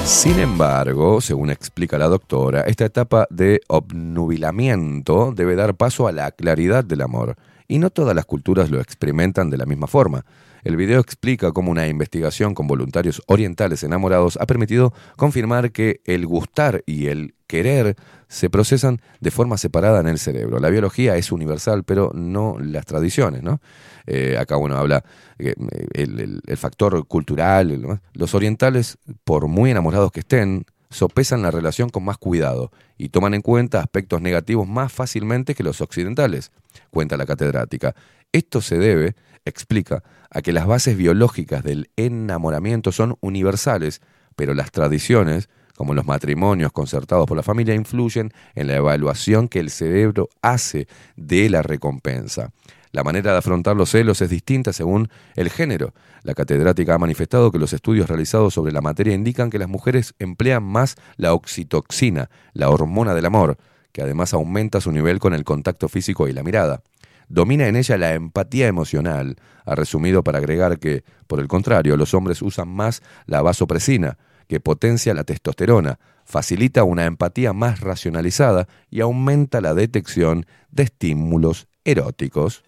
Sin 0.04 0.38
embargo, 0.38 1.20
según 1.20 1.50
explica 1.50 1.98
la 1.98 2.06
doctora, 2.06 2.60
esta 2.60 2.84
etapa 2.84 3.26
de 3.28 3.60
obnubilamiento 3.66 5.32
debe 5.34 5.56
dar 5.56 5.74
paso 5.74 6.06
a 6.06 6.12
la 6.12 6.30
claridad 6.30 6.84
del 6.84 7.00
amor, 7.00 7.34
y 7.66 7.80
no 7.80 7.90
todas 7.90 8.14
las 8.14 8.24
culturas 8.24 8.70
lo 8.70 8.80
experimentan 8.80 9.50
de 9.50 9.56
la 9.56 9.66
misma 9.66 9.88
forma. 9.88 10.24
El 10.62 10.76
video 10.76 11.00
explica 11.00 11.50
cómo 11.50 11.72
una 11.72 11.88
investigación 11.88 12.54
con 12.54 12.68
voluntarios 12.68 13.20
orientales 13.26 13.82
enamorados 13.82 14.38
ha 14.40 14.46
permitido 14.46 14.92
confirmar 15.16 15.72
que 15.72 16.02
el 16.04 16.24
gustar 16.24 16.84
y 16.86 17.08
el 17.08 17.34
querer 17.48 17.96
se 18.28 18.50
procesan 18.50 19.00
de 19.20 19.30
forma 19.30 19.56
separada 19.56 20.00
en 20.00 20.08
el 20.08 20.18
cerebro. 20.18 20.58
La 20.58 20.70
biología 20.70 21.16
es 21.16 21.30
universal, 21.30 21.84
pero 21.84 22.10
no 22.14 22.56
las 22.58 22.84
tradiciones, 22.84 23.42
¿no? 23.42 23.60
Eh, 24.06 24.36
acá 24.38 24.56
uno 24.56 24.76
habla 24.76 25.04
eh, 25.38 25.54
el, 25.92 26.42
factor 26.56 27.06
cultural. 27.06 28.00
Los 28.14 28.34
orientales, 28.34 28.98
por 29.24 29.46
muy 29.48 29.70
enamorados 29.70 30.12
que 30.12 30.20
estén, 30.20 30.66
sopesan 30.90 31.42
la 31.42 31.50
relación 31.50 31.88
con 31.88 32.04
más 32.04 32.18
cuidado 32.18 32.70
y 32.96 33.08
toman 33.10 33.34
en 33.34 33.42
cuenta 33.42 33.80
aspectos 33.80 34.20
negativos 34.20 34.66
más 34.66 34.92
fácilmente 34.92 35.54
que 35.54 35.62
los 35.62 35.80
occidentales, 35.80 36.52
cuenta 36.90 37.16
la 37.16 37.26
catedrática. 37.26 37.94
Esto 38.32 38.60
se 38.60 38.78
debe, 38.78 39.14
explica, 39.44 40.02
a 40.30 40.42
que 40.42 40.52
las 40.52 40.66
bases 40.66 40.96
biológicas 40.96 41.62
del 41.62 41.90
enamoramiento 41.96 42.92
son 42.92 43.16
universales, 43.20 44.00
pero 44.36 44.54
las 44.54 44.70
tradiciones, 44.70 45.48
como 45.76 45.94
los 45.94 46.06
matrimonios 46.06 46.72
concertados 46.72 47.26
por 47.26 47.36
la 47.36 47.42
familia, 47.42 47.74
influyen 47.74 48.32
en 48.54 48.66
la 48.66 48.76
evaluación 48.76 49.48
que 49.48 49.60
el 49.60 49.70
cerebro 49.70 50.28
hace 50.42 50.88
de 51.16 51.48
la 51.50 51.62
recompensa. 51.62 52.50
La 52.92 53.04
manera 53.04 53.32
de 53.32 53.38
afrontar 53.38 53.76
los 53.76 53.90
celos 53.90 54.22
es 54.22 54.30
distinta 54.30 54.72
según 54.72 55.10
el 55.34 55.50
género. 55.50 55.92
La 56.22 56.34
catedrática 56.34 56.94
ha 56.94 56.98
manifestado 56.98 57.52
que 57.52 57.58
los 57.58 57.74
estudios 57.74 58.08
realizados 58.08 58.54
sobre 58.54 58.72
la 58.72 58.80
materia 58.80 59.14
indican 59.14 59.50
que 59.50 59.58
las 59.58 59.68
mujeres 59.68 60.14
emplean 60.18 60.62
más 60.62 60.96
la 61.16 61.34
oxitoxina, 61.34 62.30
la 62.54 62.70
hormona 62.70 63.14
del 63.14 63.26
amor, 63.26 63.58
que 63.92 64.02
además 64.02 64.32
aumenta 64.32 64.80
su 64.80 64.92
nivel 64.92 65.18
con 65.18 65.34
el 65.34 65.44
contacto 65.44 65.90
físico 65.90 66.26
y 66.26 66.32
la 66.32 66.42
mirada. 66.42 66.80
Domina 67.28 67.66
en 67.66 67.76
ella 67.76 67.98
la 67.98 68.14
empatía 68.14 68.66
emocional. 68.66 69.36
Ha 69.64 69.74
resumido 69.74 70.22
para 70.22 70.38
agregar 70.38 70.78
que, 70.78 71.04
por 71.26 71.40
el 71.40 71.48
contrario, 71.48 71.96
los 71.96 72.14
hombres 72.14 72.40
usan 72.40 72.68
más 72.68 73.02
la 73.26 73.42
vasopresina, 73.42 74.16
que 74.48 74.60
potencia 74.60 75.14
la 75.14 75.24
testosterona, 75.24 75.98
facilita 76.24 76.84
una 76.84 77.06
empatía 77.06 77.52
más 77.52 77.80
racionalizada 77.80 78.68
y 78.90 79.00
aumenta 79.00 79.60
la 79.60 79.74
detección 79.74 80.46
de 80.70 80.84
estímulos 80.84 81.68
eróticos. 81.84 82.64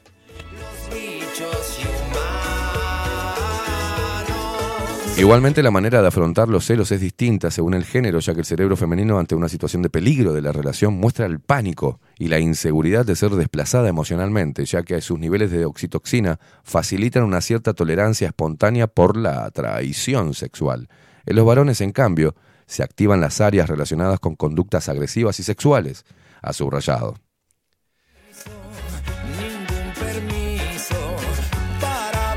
Igualmente 5.19 5.65
la 5.65 5.73
manera 5.73 6.01
de 6.01 6.07
afrontar 6.07 6.49
los 6.49 6.65
celos 6.65 6.93
es 6.93 7.01
distinta 7.01 7.51
según 7.51 7.75
el 7.75 7.85
género, 7.85 8.21
ya 8.21 8.35
que 8.35 8.41
el 8.41 8.47
cerebro 8.47 8.77
femenino 8.77 9.19
ante 9.19 9.35
una 9.35 9.49
situación 9.49 9.83
de 9.83 9.91
peligro 9.91 10.33
de 10.33 10.43
la 10.43 10.53
relación 10.53 10.95
muestra 10.95 11.27
el 11.27 11.41
pánico 11.41 11.99
y 12.21 12.29
la 12.29 12.39
inseguridad 12.39 13.05
de 13.05 13.17
ser 13.17 13.33
desplazada 13.33 13.89
emocionalmente, 13.89 14.65
ya 14.65 14.85
que 14.85 15.01
sus 15.01 15.19
niveles 15.19 15.51
de 15.51 15.65
oxitoxina 15.65 16.39
facilitan 16.63 17.25
una 17.25 17.41
cierta 17.41 17.75
tolerancia 17.75 18.29
espontánea 18.29 18.87
por 18.87 19.17
la 19.17 19.51
traición 19.51 20.35
sexual. 20.35 20.89
En 21.29 21.37
los 21.37 21.45
varones, 21.45 21.83
en 21.83 21.93
cambio, 21.93 22.35
se 22.67 22.83
activan 22.83 23.21
las 23.21 23.43
áreas 23.43 23.69
relacionadas 23.69 24.19
con 24.19 24.35
conductas 24.35 24.89
agresivas 24.89 25.39
y 25.39 25.43
sexuales, 25.43 26.07
ha 26.41 26.55
subrayado. 26.55 27.17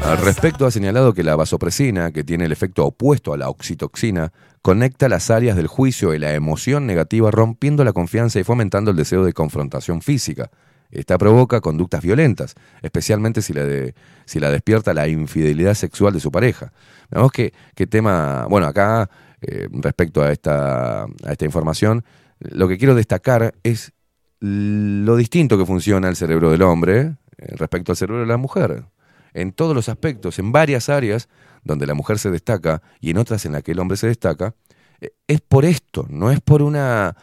Al 0.04 0.18
respecto, 0.18 0.66
ha 0.66 0.72
señalado 0.72 1.14
que 1.14 1.24
la 1.24 1.38
vasopresina, 1.38 2.12
que 2.12 2.26
tiene 2.26 2.44
el 2.44 2.52
efecto 2.52 2.86
opuesto 2.86 3.32
a 3.32 3.38
la 3.38 3.48
oxitoxina, 3.48 4.34
conecta 4.62 5.08
las 5.08 5.30
áreas 5.32 5.56
del 5.56 5.68
juicio 5.68 6.14
y 6.14 6.20
la 6.20 6.34
emoción 6.34 6.86
negativa, 6.86 7.32
rompiendo 7.32 7.86
la 7.86 7.94
confianza 7.94 8.42
y 8.42 8.44
fomentando 8.44 8.92
el 8.92 8.98
deseo 8.98 9.24
de 9.24 9.32
confrontación 9.32 10.02
física. 10.02 10.52
Esta 10.90 11.18
provoca 11.18 11.62
conductas 11.62 12.02
violentas, 12.02 12.56
especialmente 12.82 13.42
si 13.42 13.54
la, 13.54 13.64
de- 13.64 13.96
si 14.26 14.42
la 14.42 14.52
despierta 14.52 14.94
la 14.94 15.08
infidelidad 15.08 15.76
sexual 15.76 16.12
de 16.14 16.20
su 16.20 16.30
pareja. 16.30 16.74
Veamos 17.12 17.32
que, 17.32 17.54
qué 17.76 17.88
tema. 17.88 18.48
Bueno, 18.50 18.68
acá, 18.68 19.10
eh, 19.42 19.68
respecto 19.72 20.24
a 20.24 20.32
esta, 20.32 21.04
a 21.04 21.32
esta 21.32 21.46
información, 21.46 22.04
lo 22.40 22.68
que 22.68 22.78
quiero 22.78 22.96
destacar 22.96 23.54
es 23.64 23.94
lo 24.40 25.16
distinto 25.16 25.58
que 25.58 25.66
funciona 25.66 26.10
el 26.10 26.16
cerebro 26.16 26.50
del 26.50 26.64
hombre 26.64 27.18
eh, 27.38 27.56
respecto 27.56 27.92
al 27.92 27.98
cerebro 27.98 28.22
de 28.22 28.28
la 28.28 28.38
mujer. 28.38 28.86
En 29.34 29.52
todos 29.52 29.76
los 29.76 29.88
aspectos, 29.88 30.40
en 30.40 30.52
varias 30.52 30.90
áreas 30.90 31.30
donde 31.64 31.86
la 31.86 31.94
mujer 31.94 32.18
se 32.18 32.32
destaca 32.32 32.82
y 33.00 33.12
en 33.12 33.18
otras 33.18 33.46
en 33.46 33.54
las 33.54 33.64
que 33.64 33.74
el 33.74 33.80
hombre 33.80 33.98
se 33.98 34.08
destaca, 34.08 34.56
eh, 35.00 35.12
es 35.28 35.42
por 35.42 35.66
esto, 35.66 36.08
no 36.10 36.32
es 36.32 36.42
por 36.42 36.62
una, 36.62 37.16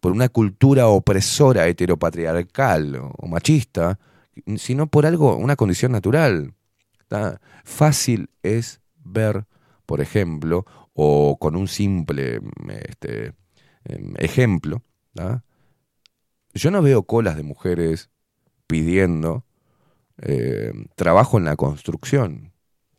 por 0.00 0.12
una 0.12 0.28
cultura 0.28 0.88
opresora 0.88 1.68
heteropatriarcal 1.68 2.96
o, 2.96 3.26
machista, 3.28 3.98
sino 4.56 4.88
por 4.88 5.06
algo, 5.06 5.36
una 5.36 5.54
condición 5.56 5.92
natural. 5.92 6.54
Fácil 7.62 8.28
es 8.42 8.80
ver, 9.04 9.46
por 9.86 10.00
ejemplo, 10.00 10.66
o 10.94 11.38
con 11.38 11.56
un 11.56 11.68
simple 11.68 12.40
mm, 12.40 12.70
este, 12.70 13.34
em, 13.84 14.14
ejemplo, 14.18 14.82
¿tá? 15.14 15.44
yo 16.54 16.70
no 16.70 16.82
veo 16.82 17.02
colas 17.02 17.36
de 17.36 17.42
mujeres 17.42 18.10
pidiendo 18.66 19.44
eh, 20.18 20.72
trabajo 20.94 21.38
en 21.38 21.44
la 21.44 21.56
construcción 21.56 22.52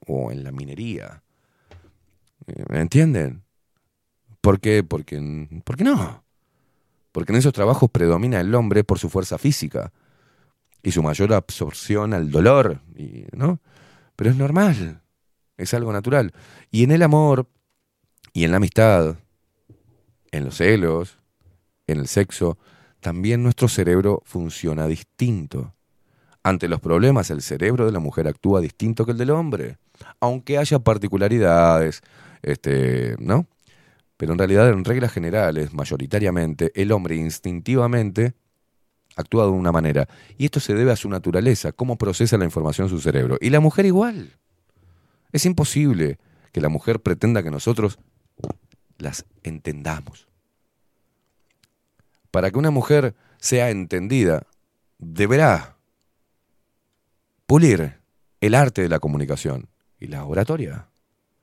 o 0.05 0.31
en 0.31 0.43
la 0.43 0.51
minería. 0.51 1.23
¿Me 2.69 2.81
entienden? 2.81 3.43
¿Por 4.41 4.59
qué? 4.59 4.83
Porque, 4.83 5.19
¿Por 5.63 5.77
qué 5.77 5.83
no? 5.83 6.23
Porque 7.11 7.31
en 7.31 7.39
esos 7.39 7.53
trabajos 7.53 7.89
predomina 7.89 8.39
el 8.39 8.53
hombre 8.53 8.83
por 8.83 8.99
su 8.99 9.09
fuerza 9.09 9.37
física 9.37 9.91
y 10.83 10.91
su 10.91 11.01
mayor 11.01 11.33
absorción 11.33 12.13
al 12.13 12.29
dolor, 12.29 12.81
y, 12.95 13.25
¿no? 13.31 13.59
Pero 14.15 14.29
es 14.29 14.35
normal, 14.35 15.01
es 15.57 15.73
algo 15.73 15.91
natural. 15.91 16.33
Y 16.71 16.83
en 16.83 16.91
el 16.91 17.03
amor 17.03 17.47
y 18.33 18.43
en 18.43 18.51
la 18.51 18.57
amistad, 18.57 19.15
en 20.31 20.45
los 20.45 20.57
celos, 20.57 21.17
en 21.87 21.99
el 21.99 22.07
sexo, 22.07 22.57
también 22.99 23.43
nuestro 23.43 23.67
cerebro 23.67 24.21
funciona 24.25 24.87
distinto. 24.87 25.73
Ante 26.43 26.67
los 26.67 26.79
problemas, 26.79 27.29
el 27.31 27.41
cerebro 27.41 27.85
de 27.85 27.91
la 27.91 27.99
mujer 27.99 28.27
actúa 28.27 28.61
distinto 28.61 29.05
que 29.05 29.11
el 29.11 29.17
del 29.17 29.31
hombre, 29.31 29.77
aunque 30.19 30.57
haya 30.57 30.79
particularidades, 30.79 32.01
este, 32.41 33.15
¿no? 33.19 33.47
Pero 34.17 34.33
en 34.33 34.39
realidad, 34.39 34.69
en 34.69 34.85
reglas 34.85 35.11
generales, 35.11 35.73
mayoritariamente, 35.73 36.71
el 36.75 36.91
hombre 36.91 37.15
instintivamente 37.15 38.33
actúa 39.15 39.45
de 39.45 39.51
una 39.51 39.71
manera. 39.71 40.07
Y 40.37 40.45
esto 40.45 40.59
se 40.59 40.73
debe 40.73 40.91
a 40.91 40.95
su 40.95 41.09
naturaleza, 41.09 41.71
cómo 41.71 41.97
procesa 41.97 42.37
la 42.37 42.45
información 42.45 42.89
su 42.89 42.99
cerebro. 42.99 43.37
Y 43.41 43.49
la 43.49 43.59
mujer 43.59 43.85
igual. 43.85 44.37
Es 45.35 45.45
imposible 45.45 46.17
que 46.53 46.61
la 46.61 46.69
mujer 46.69 47.01
pretenda 47.01 47.43
que 47.43 47.51
nosotros 47.51 47.99
las 48.97 49.25
entendamos. 49.43 50.29
Para 52.31 52.51
que 52.51 52.57
una 52.57 52.71
mujer 52.71 53.15
sea 53.37 53.69
entendida, 53.69 54.47
deberá 54.97 55.75
pulir 57.47 57.99
el 58.39 58.55
arte 58.55 58.83
de 58.83 58.87
la 58.87 58.99
comunicación 58.99 59.67
y 59.99 60.07
la 60.07 60.23
oratoria 60.23 60.87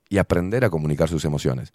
y 0.09 0.17
aprender 0.17 0.65
a 0.65 0.71
comunicar 0.71 1.11
sus 1.11 1.27
emociones. 1.27 1.75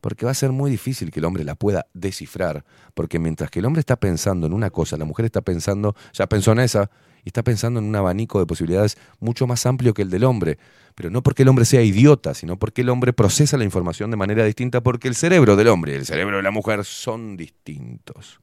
Porque 0.00 0.24
va 0.24 0.30
a 0.30 0.34
ser 0.34 0.52
muy 0.52 0.70
difícil 0.70 1.10
que 1.10 1.20
el 1.20 1.26
hombre 1.26 1.44
la 1.44 1.54
pueda 1.54 1.86
descifrar, 1.92 2.64
porque 2.94 3.18
mientras 3.18 3.50
que 3.50 3.58
el 3.58 3.66
hombre 3.66 3.80
está 3.80 3.96
pensando 3.96 4.46
en 4.46 4.54
una 4.54 4.70
cosa, 4.70 4.96
la 4.96 5.04
mujer 5.04 5.26
está 5.26 5.42
pensando, 5.42 5.94
ya 6.14 6.26
pensó 6.28 6.52
en 6.52 6.60
esa, 6.60 6.90
está 7.28 7.42
pensando 7.42 7.80
en 7.80 7.86
un 7.86 7.96
abanico 7.96 8.38
de 8.40 8.46
posibilidades 8.46 8.98
mucho 9.20 9.46
más 9.46 9.64
amplio 9.66 9.94
que 9.94 10.02
el 10.02 10.10
del 10.10 10.24
hombre. 10.24 10.58
Pero 10.94 11.10
no 11.10 11.22
porque 11.22 11.42
el 11.42 11.48
hombre 11.48 11.64
sea 11.64 11.82
idiota, 11.82 12.34
sino 12.34 12.58
porque 12.58 12.82
el 12.82 12.88
hombre 12.88 13.12
procesa 13.12 13.56
la 13.56 13.64
información 13.64 14.10
de 14.10 14.16
manera 14.16 14.44
distinta, 14.44 14.82
porque 14.82 15.08
el 15.08 15.14
cerebro 15.14 15.54
del 15.54 15.68
hombre 15.68 15.92
y 15.92 15.94
el 15.96 16.06
cerebro 16.06 16.38
de 16.38 16.42
la 16.42 16.50
mujer 16.50 16.84
son 16.84 17.36
distintos. 17.36 18.40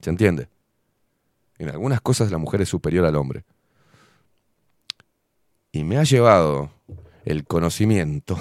¿Se 0.00 0.10
entiende? 0.10 0.48
En 1.58 1.68
algunas 1.68 2.00
cosas 2.00 2.30
la 2.30 2.38
mujer 2.38 2.62
es 2.62 2.68
superior 2.68 3.04
al 3.04 3.16
hombre. 3.16 3.44
Y 5.72 5.84
me 5.84 5.98
ha 5.98 6.04
llevado 6.04 6.70
el 7.24 7.44
conocimiento 7.44 8.38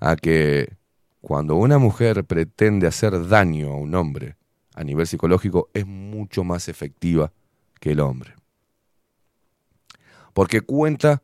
a 0.00 0.16
que 0.16 0.76
cuando 1.20 1.56
una 1.56 1.78
mujer 1.78 2.24
pretende 2.24 2.86
hacer 2.86 3.28
daño 3.28 3.72
a 3.72 3.76
un 3.76 3.94
hombre 3.94 4.36
a 4.74 4.84
nivel 4.84 5.06
psicológico 5.06 5.68
es 5.74 5.86
mucho 5.86 6.44
más 6.44 6.68
efectiva 6.68 7.32
que 7.82 7.90
el 7.90 8.00
hombre. 8.00 8.36
Porque 10.32 10.60
cuenta 10.60 11.20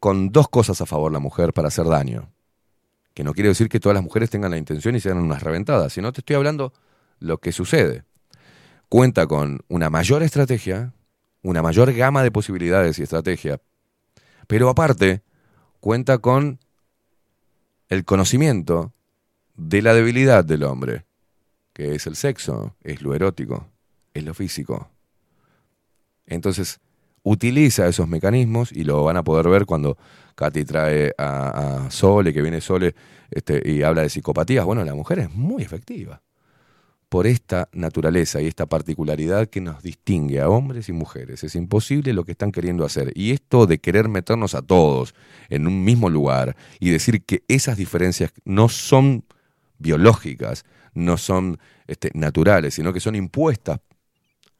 con 0.00 0.32
dos 0.32 0.48
cosas 0.48 0.80
a 0.80 0.86
favor 0.86 1.12
la 1.12 1.20
mujer 1.20 1.52
para 1.52 1.68
hacer 1.68 1.86
daño. 1.86 2.32
Que 3.14 3.22
no 3.22 3.32
quiere 3.32 3.50
decir 3.50 3.68
que 3.68 3.78
todas 3.78 3.94
las 3.94 4.02
mujeres 4.02 4.28
tengan 4.28 4.50
la 4.50 4.58
intención 4.58 4.96
y 4.96 5.00
sean 5.00 5.18
unas 5.18 5.44
reventadas, 5.44 5.92
sino 5.92 6.12
te 6.12 6.20
estoy 6.20 6.34
hablando 6.34 6.72
lo 7.20 7.38
que 7.38 7.52
sucede. 7.52 8.02
Cuenta 8.88 9.28
con 9.28 9.60
una 9.68 9.88
mayor 9.88 10.24
estrategia, 10.24 10.92
una 11.42 11.62
mayor 11.62 11.92
gama 11.92 12.24
de 12.24 12.32
posibilidades 12.32 12.98
y 12.98 13.04
estrategia, 13.04 13.60
pero 14.48 14.68
aparte 14.68 15.22
cuenta 15.78 16.18
con 16.18 16.58
el 17.88 18.04
conocimiento 18.04 18.92
de 19.54 19.80
la 19.80 19.94
debilidad 19.94 20.44
del 20.44 20.64
hombre, 20.64 21.06
que 21.72 21.94
es 21.94 22.08
el 22.08 22.16
sexo, 22.16 22.74
es 22.82 23.00
lo 23.00 23.14
erótico, 23.14 23.68
es 24.12 24.24
lo 24.24 24.34
físico. 24.34 24.90
Entonces, 26.26 26.80
utiliza 27.22 27.88
esos 27.88 28.08
mecanismos 28.08 28.70
y 28.72 28.84
lo 28.84 29.02
van 29.04 29.16
a 29.16 29.24
poder 29.24 29.48
ver 29.48 29.66
cuando 29.66 29.96
Katy 30.34 30.64
trae 30.64 31.12
a, 31.18 31.88
Sole, 31.90 32.32
que 32.32 32.42
viene 32.42 32.60
Sole 32.60 32.94
este, 33.30 33.62
y 33.64 33.82
habla 33.82 34.02
de 34.02 34.10
psicopatías. 34.10 34.64
Bueno, 34.64 34.84
la 34.84 34.94
mujer 34.94 35.18
es 35.18 35.30
muy 35.34 35.62
efectiva 35.62 36.22
por 37.08 37.26
esta 37.26 37.68
naturaleza 37.72 38.42
y 38.42 38.46
esta 38.46 38.66
particularidad 38.66 39.48
que 39.48 39.60
nos 39.60 39.82
distingue 39.82 40.40
a 40.40 40.48
hombres 40.48 40.88
y 40.88 40.92
mujeres. 40.92 41.44
Es 41.44 41.54
imposible 41.54 42.12
lo 42.12 42.24
que 42.24 42.32
están 42.32 42.50
queriendo 42.50 42.84
hacer. 42.84 43.12
Y 43.14 43.30
esto 43.30 43.66
de 43.66 43.78
querer 43.78 44.08
meternos 44.08 44.54
a 44.54 44.62
todos 44.62 45.14
en 45.48 45.66
un 45.66 45.84
mismo 45.84 46.10
lugar 46.10 46.56
y 46.80 46.90
decir 46.90 47.22
que 47.24 47.44
esas 47.46 47.76
diferencias 47.76 48.32
no 48.44 48.68
son 48.68 49.24
biológicas, 49.78 50.64
no 50.92 51.16
son 51.16 51.58
este, 51.86 52.10
naturales, 52.14 52.74
sino 52.74 52.92
que 52.92 53.00
son 53.00 53.14
impuestas 53.14 53.78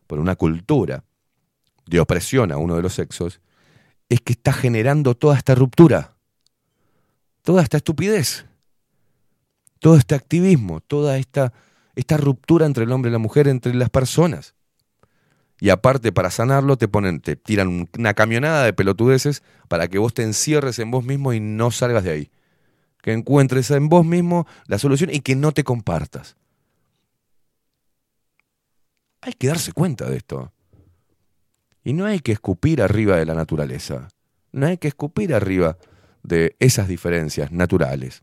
por 0.06 0.20
una 0.20 0.36
cultura 0.36 1.02
de 1.86 2.00
opresión 2.00 2.52
a 2.52 2.56
uno 2.56 2.76
de 2.76 2.82
los 2.82 2.94
sexos, 2.94 3.40
es 4.08 4.20
que 4.20 4.32
está 4.32 4.52
generando 4.52 5.14
toda 5.14 5.36
esta 5.36 5.54
ruptura, 5.54 6.16
toda 7.42 7.62
esta 7.62 7.78
estupidez, 7.78 8.46
todo 9.78 9.96
este 9.96 10.14
activismo, 10.14 10.80
toda 10.80 11.18
esta 11.18 11.52
esta 11.94 12.16
ruptura 12.16 12.66
entre 12.66 12.84
el 12.84 12.92
hombre 12.92 13.10
y 13.10 13.12
la 13.12 13.18
mujer, 13.18 13.48
entre 13.48 13.74
las 13.74 13.90
personas. 13.90 14.54
Y 15.60 15.70
aparte, 15.70 16.12
para 16.12 16.30
sanarlo, 16.30 16.76
te 16.76 16.88
ponen, 16.88 17.20
te 17.20 17.36
tiran 17.36 17.88
una 17.96 18.14
camionada 18.14 18.64
de 18.64 18.72
pelotudeces 18.72 19.42
para 19.68 19.88
que 19.88 19.98
vos 19.98 20.12
te 20.12 20.22
encierres 20.22 20.78
en 20.78 20.90
vos 20.90 21.04
mismo 21.04 21.32
y 21.32 21.40
no 21.40 21.70
salgas 21.70 22.04
de 22.04 22.10
ahí. 22.10 22.30
Que 23.00 23.12
encuentres 23.12 23.70
en 23.70 23.88
vos 23.88 24.04
mismo 24.04 24.46
la 24.66 24.78
solución 24.78 25.10
y 25.12 25.20
que 25.20 25.36
no 25.36 25.52
te 25.52 25.62
compartas. 25.62 26.36
Hay 29.20 29.34
que 29.34 29.46
darse 29.46 29.72
cuenta 29.72 30.08
de 30.08 30.16
esto. 30.16 30.52
Y 31.84 31.92
no 31.92 32.06
hay 32.06 32.20
que 32.20 32.32
escupir 32.32 32.82
arriba 32.82 33.16
de 33.16 33.26
la 33.26 33.34
naturaleza. 33.34 34.08
No 34.52 34.66
hay 34.66 34.78
que 34.78 34.88
escupir 34.88 35.34
arriba 35.34 35.76
de 36.22 36.56
esas 36.58 36.88
diferencias 36.88 37.52
naturales. 37.52 38.22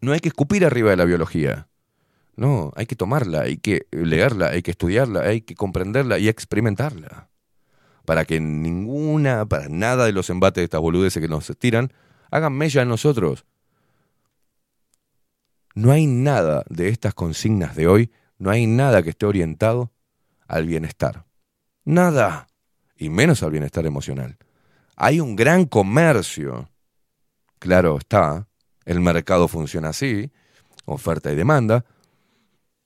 No 0.00 0.12
hay 0.12 0.20
que 0.20 0.28
escupir 0.28 0.64
arriba 0.64 0.90
de 0.90 0.96
la 0.96 1.04
biología. 1.04 1.68
No, 2.36 2.72
hay 2.74 2.86
que 2.86 2.96
tomarla, 2.96 3.42
hay 3.42 3.58
que 3.58 3.86
leerla, 3.90 4.48
hay 4.48 4.62
que 4.62 4.70
estudiarla, 4.70 5.20
hay 5.20 5.42
que 5.42 5.54
comprenderla 5.54 6.18
y 6.18 6.28
experimentarla. 6.28 7.28
Para 8.06 8.24
que 8.24 8.40
ninguna, 8.40 9.44
para 9.44 9.68
nada 9.68 10.06
de 10.06 10.12
los 10.12 10.30
embates 10.30 10.62
de 10.62 10.64
estas 10.64 10.80
boludeces 10.80 11.20
que 11.20 11.28
nos 11.28 11.54
tiran, 11.58 11.92
hagan 12.30 12.54
mella 12.54 12.82
en 12.82 12.88
nosotros. 12.88 13.44
No 15.74 15.92
hay 15.92 16.06
nada 16.06 16.64
de 16.70 16.88
estas 16.88 17.12
consignas 17.12 17.76
de 17.76 17.86
hoy, 17.86 18.10
no 18.38 18.50
hay 18.50 18.66
nada 18.66 19.02
que 19.02 19.10
esté 19.10 19.26
orientado 19.26 19.92
al 20.48 20.66
bienestar. 20.66 21.26
Nada. 21.84 22.46
Y 23.00 23.08
menos 23.08 23.42
al 23.42 23.50
bienestar 23.50 23.86
emocional. 23.86 24.36
Hay 24.94 25.20
un 25.20 25.34
gran 25.34 25.64
comercio. 25.64 26.68
Claro 27.58 27.96
está, 27.96 28.46
el 28.84 29.00
mercado 29.00 29.48
funciona 29.48 29.88
así, 29.88 30.30
oferta 30.84 31.32
y 31.32 31.34
demanda, 31.34 31.86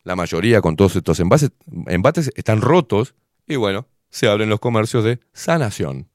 la 0.05 0.15
mayoría 0.15 0.61
con 0.61 0.77
todos 0.77 0.95
estos 0.95 1.19
embates, 1.19 1.51
embates 1.87 2.31
están 2.37 2.61
rotos 2.61 3.15
y 3.49 3.57
bueno, 3.57 3.89
se 4.09 4.29
abren 4.29 4.49
los 4.49 4.61
comercios 4.61 5.03
de 5.03 5.19
sanación. 5.33 6.09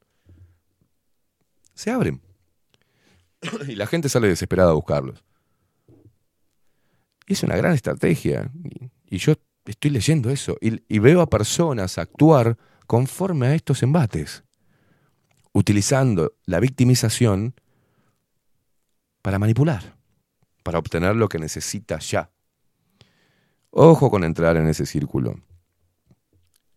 Se 1.73 1.91
abren. 1.91 2.21
y 3.67 3.75
la 3.75 3.85
gente 3.85 4.07
sale 4.07 4.29
desesperada 4.29 4.71
a 4.71 4.75
buscarlos. 4.75 5.23
Y 7.27 7.33
es 7.33 7.43
una 7.43 7.57
gran 7.57 7.73
estrategia. 7.73 8.49
Y, 9.09 9.17
yo 9.17 9.33
estoy 9.65 9.91
leyendo 9.91 10.29
eso 10.29 10.57
y, 10.61 10.81
y 10.87 10.99
veo 10.99 11.19
a 11.19 11.29
personas 11.29 11.97
actuar 11.97 12.57
conforme 12.89 13.45
a 13.45 13.53
estos 13.53 13.83
embates, 13.83 14.43
utilizando 15.53 16.33
la 16.45 16.59
victimización 16.59 17.53
para 19.21 19.37
manipular, 19.37 19.95
para 20.63 20.79
obtener 20.79 21.15
lo 21.15 21.29
que 21.29 21.37
necesita 21.37 21.99
ya. 21.99 22.31
Ojo 23.69 24.09
con 24.09 24.23
entrar 24.23 24.57
en 24.57 24.67
ese 24.67 24.87
círculo. 24.87 25.39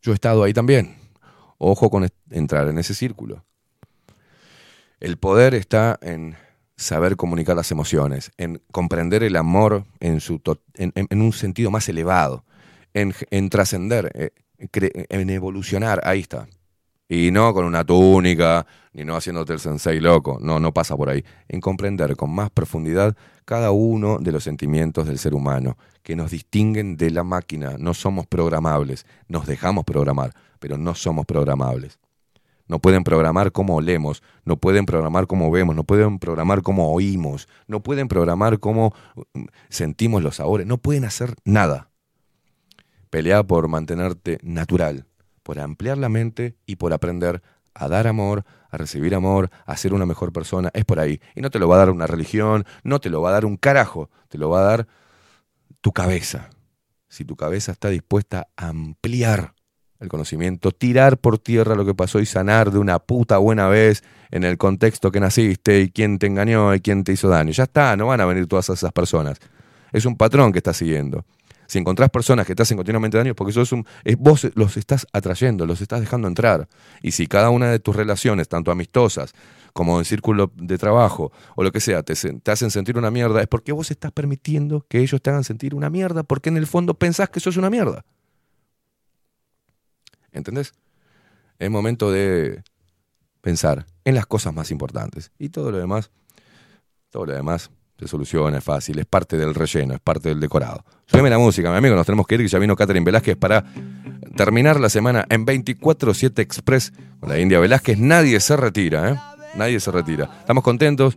Yo 0.03 0.13
he 0.13 0.15
estado 0.15 0.45
ahí 0.45 0.53
también. 0.53 0.99
Ojo 1.57 1.89
con 1.89 2.07
entrar 2.29 2.69
en 2.69 2.77
ese 2.77 2.93
círculo. 2.93 3.47
El 5.01 5.17
poder 5.17 5.55
está 5.55 5.99
en 6.03 6.37
saber 6.77 7.17
comunicar 7.17 7.57
las 7.57 7.71
emociones, 7.71 8.33
en 8.37 8.61
comprender 8.71 9.23
el 9.23 9.35
amor 9.35 9.87
en, 9.99 10.21
su 10.21 10.43
en, 10.75 11.23
un 11.23 11.33
sentido 11.33 11.71
más 11.71 11.89
elevado, 11.89 12.45
en, 12.93 13.49
trascender, 13.49 14.13
eh, 14.15 14.31
en 14.73 15.31
evolucionar. 15.31 16.01
Ahí 16.05 16.21
está. 16.21 16.47
Y 17.09 17.31
no 17.31 17.53
con 17.53 17.67
una 17.67 17.85
túnica, 17.85 18.67
ni 18.95 19.05
no 19.05 19.17
haciéndote 19.17 19.53
el 19.53 19.59
sensei 19.59 20.01
loco. 20.01 20.39
No, 20.41 20.59
no 20.59 20.73
pasa 20.73 20.97
por 20.97 21.11
ahí. 21.11 21.25
En 21.49 21.61
comprender 21.61 22.17
con 22.17 22.35
más 22.35 22.51
profundidad 22.51 23.17
cada 23.45 23.71
uno 23.71 24.19
de 24.19 24.33
los 24.33 24.45
sentimientos 24.45 25.07
del 25.07 25.19
ser 25.19 25.35
humano 25.35 25.77
que 26.03 26.17
nos 26.17 26.31
distinguen 26.31 26.97
de 26.97 27.11
la 27.11 27.23
máquina. 27.23 27.77
No 27.79 27.93
somos 27.93 28.27
programables. 28.27 29.05
Nos 29.29 29.47
dejamos 29.47 29.85
programar, 29.85 30.33
pero 30.59 30.79
no 30.79 30.95
somos 30.95 31.27
programables. 31.27 31.99
No 32.67 32.79
pueden 32.79 33.05
programar 33.05 33.53
cómo 33.53 33.77
olemos, 33.77 34.23
no 34.47 34.57
pueden 34.57 34.87
programar 34.87 35.27
cómo 35.27 35.51
vemos, 35.51 35.77
no 35.77 35.85
pueden 35.85 36.19
programar 36.19 36.63
cómo 36.63 36.91
oímos, 36.91 37.47
no 37.67 37.83
pueden 37.83 38.09
programar 38.09 38.61
cómo 38.61 38.95
mm, 39.35 39.45
sentimos 39.69 40.23
los 40.23 40.37
sabores, 40.37 40.67
no 40.67 40.79
pueden 40.79 41.05
hacer 41.05 41.35
nada. 41.45 41.92
Pelea 43.13 43.43
por 43.43 43.69
mantenerte 43.69 44.39
natural, 44.43 45.05
por 45.43 45.61
ampliar 45.61 45.99
la 45.99 46.09
mente 46.09 46.57
y 46.65 46.77
por 46.77 46.95
aprender 46.95 47.43
a 47.75 47.87
dar 47.87 48.07
amor, 48.07 48.47
a 48.71 48.79
recibir 48.79 49.15
amor, 49.15 49.51
a 49.67 49.77
ser 49.77 49.93
una 49.93 50.07
mejor 50.07 50.33
persona. 50.33 50.71
Es 50.73 50.87
por 50.87 50.99
ahí. 50.99 51.21
Y 51.35 51.43
no 51.43 51.51
te 51.51 51.59
lo 51.59 51.69
va 51.69 51.75
a 51.75 51.81
dar 51.81 51.91
una 51.91 52.07
religión, 52.07 52.65
no 52.85 53.01
te 53.01 53.11
lo 53.11 53.21
va 53.21 53.29
a 53.29 53.33
dar 53.33 53.45
un 53.45 53.59
carajo, 53.59 54.09
te 54.29 54.39
lo 54.39 54.49
va 54.49 54.61
a 54.61 54.63
dar 54.63 54.89
tu 55.83 55.93
cabeza. 55.93 56.49
Si 57.07 57.27
tu 57.27 57.37
cabeza 57.37 57.73
está 57.73 57.91
dispuesta 57.91 58.49
a 58.57 58.69
ampliar 58.69 59.53
el 60.01 60.09
conocimiento, 60.09 60.71
tirar 60.71 61.19
por 61.19 61.39
tierra 61.39 61.75
lo 61.75 61.85
que 61.85 61.95
pasó 61.95 62.19
y 62.19 62.25
sanar 62.25 62.71
de 62.71 62.79
una 62.79 62.99
puta 62.99 63.37
buena 63.37 63.69
vez 63.69 64.03
en 64.31 64.45
el 64.45 64.57
contexto 64.57 65.13
que 65.13 65.21
naciste 65.21 65.83
y 65.83 65.91
quién 65.91 66.19
te 66.19 66.29
engañó 66.29 66.75
y 66.75 66.81
quién 66.81 67.05
te 67.05 67.13
hizo 67.13 67.29
daño. 67.29 67.53
Ya 67.53 67.65
está, 67.65 67.95
no 67.95 68.07
van 68.07 68.23
a 68.23 68.25
venir 68.25 68.47
todas 68.47 68.71
esas 68.71 68.93
personas. 68.93 69.39
Es 69.93 70.07
un 70.07 70.17
patrón 70.17 70.51
que 70.51 70.61
estás 70.61 70.79
siguiendo. 70.79 71.27
Si 71.67 71.79
encontrás 71.79 72.11
personas 72.11 72.47
que 72.47 72.55
te 72.55 72.63
hacen 72.63 72.77
continuamente 72.77 73.17
daño, 73.17 73.35
porque 73.35 73.59
un, 73.73 73.87
es, 74.05 74.17
vos 74.19 74.47
los 74.55 74.77
estás 74.77 75.07
atrayendo, 75.13 75.67
los 75.67 75.81
estás 75.81 76.01
dejando 76.01 76.29
entrar. 76.29 76.69
Y 77.03 77.13
si 77.13 77.27
cada 77.27 77.51
una 77.51 77.71
de 77.71 77.79
tus 77.79 77.97
relaciones, 77.97 78.49
tanto 78.49 78.71
amistosas 78.71 79.33
como 79.73 79.99
en 79.99 80.05
círculo 80.05 80.53
de 80.55 80.77
trabajo 80.77 81.33
o 81.57 81.63
lo 81.63 81.73
que 81.73 81.81
sea, 81.81 82.03
te, 82.03 82.15
te 82.15 82.51
hacen 82.51 82.71
sentir 82.71 82.99
una 82.99 83.11
mierda, 83.11 83.41
es 83.41 83.49
porque 83.49 83.73
vos 83.73 83.91
estás 83.91 84.13
permitiendo 84.13 84.85
que 84.89 85.01
ellos 85.01 85.23
te 85.23 85.31
hagan 85.31 85.45
sentir 85.45 85.75
una 85.75 85.89
mierda, 85.89 86.23
porque 86.23 86.51
en 86.51 86.57
el 86.57 86.67
fondo 86.67 86.95
pensás 86.95 87.31
que 87.31 87.41
sos 87.41 87.57
una 87.57 87.71
mierda. 87.71 88.05
¿Entendés? 90.33 90.75
Es 91.59 91.71
momento 91.71 92.11
de 92.11 92.63
pensar 93.41 93.87
en 94.05 94.15
las 94.15 94.27
cosas 94.27 94.55
más 94.55 94.71
importantes. 94.71 95.31
Y 95.39 95.51
todo 95.51 95.71
lo 95.71 95.79
demás, 95.79 96.11
todo 97.11 97.27
lo 97.27 97.35
demás 97.35 97.71
se 97.99 98.09
soluciona, 98.09 98.59
es 98.59 98.65
fácil, 98.65 98.99
es 98.99 99.07
parte 99.07 99.37
del 99.37 99.55
relleno, 99.55 99.95
es 99.95 100.01
parte 100.01 100.29
del 100.31 100.41
decorado. 100.41 100.85
Súbeme 101.07 101.31
la 101.31 101.39
música, 101.39 101.71
mi 101.71 101.77
amigo, 101.77 101.95
nos 101.95 102.07
tenemos 102.07 102.27
que 102.27 102.35
ir, 102.35 102.41
que 102.43 102.49
ya 102.49 102.59
vino 102.59 102.75
Catherine 102.75 103.05
Velázquez 103.05 103.37
para 103.37 103.65
terminar 104.37 104.81
la 104.81 104.89
semana 104.89 105.27
en 105.29 105.47
24-7 105.47 106.39
Express 106.41 106.93
con 107.21 107.29
la 107.29 107.39
India 107.39 107.61
Velázquez. 107.61 107.99
Nadie 107.99 108.41
se 108.41 108.57
retira, 108.57 109.11
¿eh? 109.11 109.17
Nadie 109.55 109.79
se 109.81 109.91
retira. 109.91 110.31
Estamos 110.41 110.65
contentos, 110.65 111.17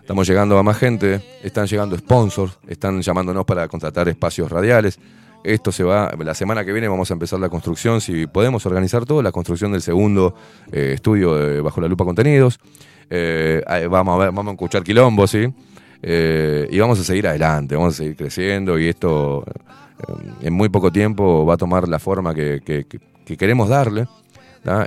estamos 0.00 0.26
llegando 0.28 0.58
a 0.58 0.62
más 0.62 0.76
gente, 0.76 1.22
están 1.42 1.66
llegando 1.66 1.96
sponsors, 1.96 2.58
están 2.68 3.00
llamándonos 3.00 3.44
para 3.44 3.66
contratar 3.68 4.08
espacios 4.08 4.50
radiales. 4.50 4.98
Esto 5.42 5.72
se 5.72 5.82
va, 5.84 6.12
la 6.18 6.34
semana 6.34 6.66
que 6.66 6.72
viene 6.72 6.86
vamos 6.86 7.10
a 7.10 7.14
empezar 7.14 7.40
la 7.40 7.48
construcción, 7.48 8.02
si 8.02 8.26
podemos 8.26 8.66
organizar 8.66 9.06
todo, 9.06 9.22
la 9.22 9.32
construcción 9.32 9.72
del 9.72 9.80
segundo 9.80 10.34
eh, 10.70 10.92
estudio 10.94 11.34
de 11.34 11.62
Bajo 11.62 11.80
la 11.80 11.88
Lupa 11.88 12.04
Contenidos. 12.04 12.58
Eh, 13.08 13.62
vamos 13.90 14.14
a 14.16 14.18
ver, 14.18 14.32
vamos 14.32 14.48
a 14.48 14.52
escuchar 14.52 14.82
quilombo, 14.82 15.26
¿sí? 15.26 15.48
Eh, 16.02 16.66
y 16.70 16.78
vamos 16.78 16.98
a 16.98 17.04
seguir 17.04 17.26
adelante, 17.28 17.76
vamos 17.76 17.94
a 17.94 17.96
seguir 17.98 18.16
creciendo 18.16 18.78
y 18.78 18.88
esto 18.88 19.44
eh, 19.46 20.12
en 20.42 20.54
muy 20.54 20.68
poco 20.70 20.90
tiempo 20.90 21.44
va 21.44 21.54
a 21.54 21.56
tomar 21.58 21.88
la 21.88 21.98
forma 21.98 22.34
que, 22.34 22.60
que- 22.64 22.84
que- 22.86 23.00
que 23.24 23.36
queremos 23.36 23.68
darle. 23.68 24.06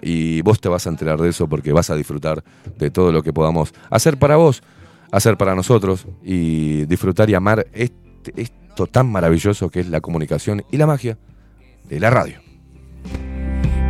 Y 0.03 0.42
vos 0.42 0.59
te 0.61 0.69
vas 0.69 0.85
a 0.85 0.90
enterar 0.90 1.19
de 1.19 1.30
eso 1.30 1.48
porque 1.48 1.72
vas 1.72 1.90
a 1.90 1.95
disfrutar 1.95 2.43
de 2.77 2.92
todo 2.92 3.11
lo 3.11 3.24
que 3.24 3.33
podamos 3.33 3.74
hacer 3.90 4.17
para 4.17 4.35
vos, 4.35 4.61
hacer 5.11 5.35
para 5.38 5.56
nosotros 5.56 6.06
y 6.24 6.85
disfrutar 6.85 7.30
y 7.30 7.33
amar 7.35 7.66
este- 7.74 8.33
esto 8.42 8.85
tan 8.88 9.08
maravilloso 9.11 9.69
que 9.69 9.80
es 9.80 9.88
la 9.90 10.00
comunicación 10.01 10.64
y 10.72 10.77
la 10.77 10.85
magia 10.88 11.17
de 11.90 12.00
la 12.00 12.09
radio. 12.09 12.40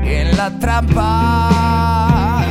en 0.06 0.38
la 0.38 0.60
trampa. 0.60 2.44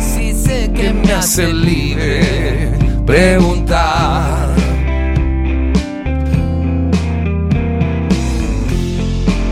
Si 0.00 0.32
sé 0.34 0.70
que 0.74 0.92
me 0.92 1.12
hace 1.12 1.52
libre 1.52 2.73
preguntar. 3.06 4.54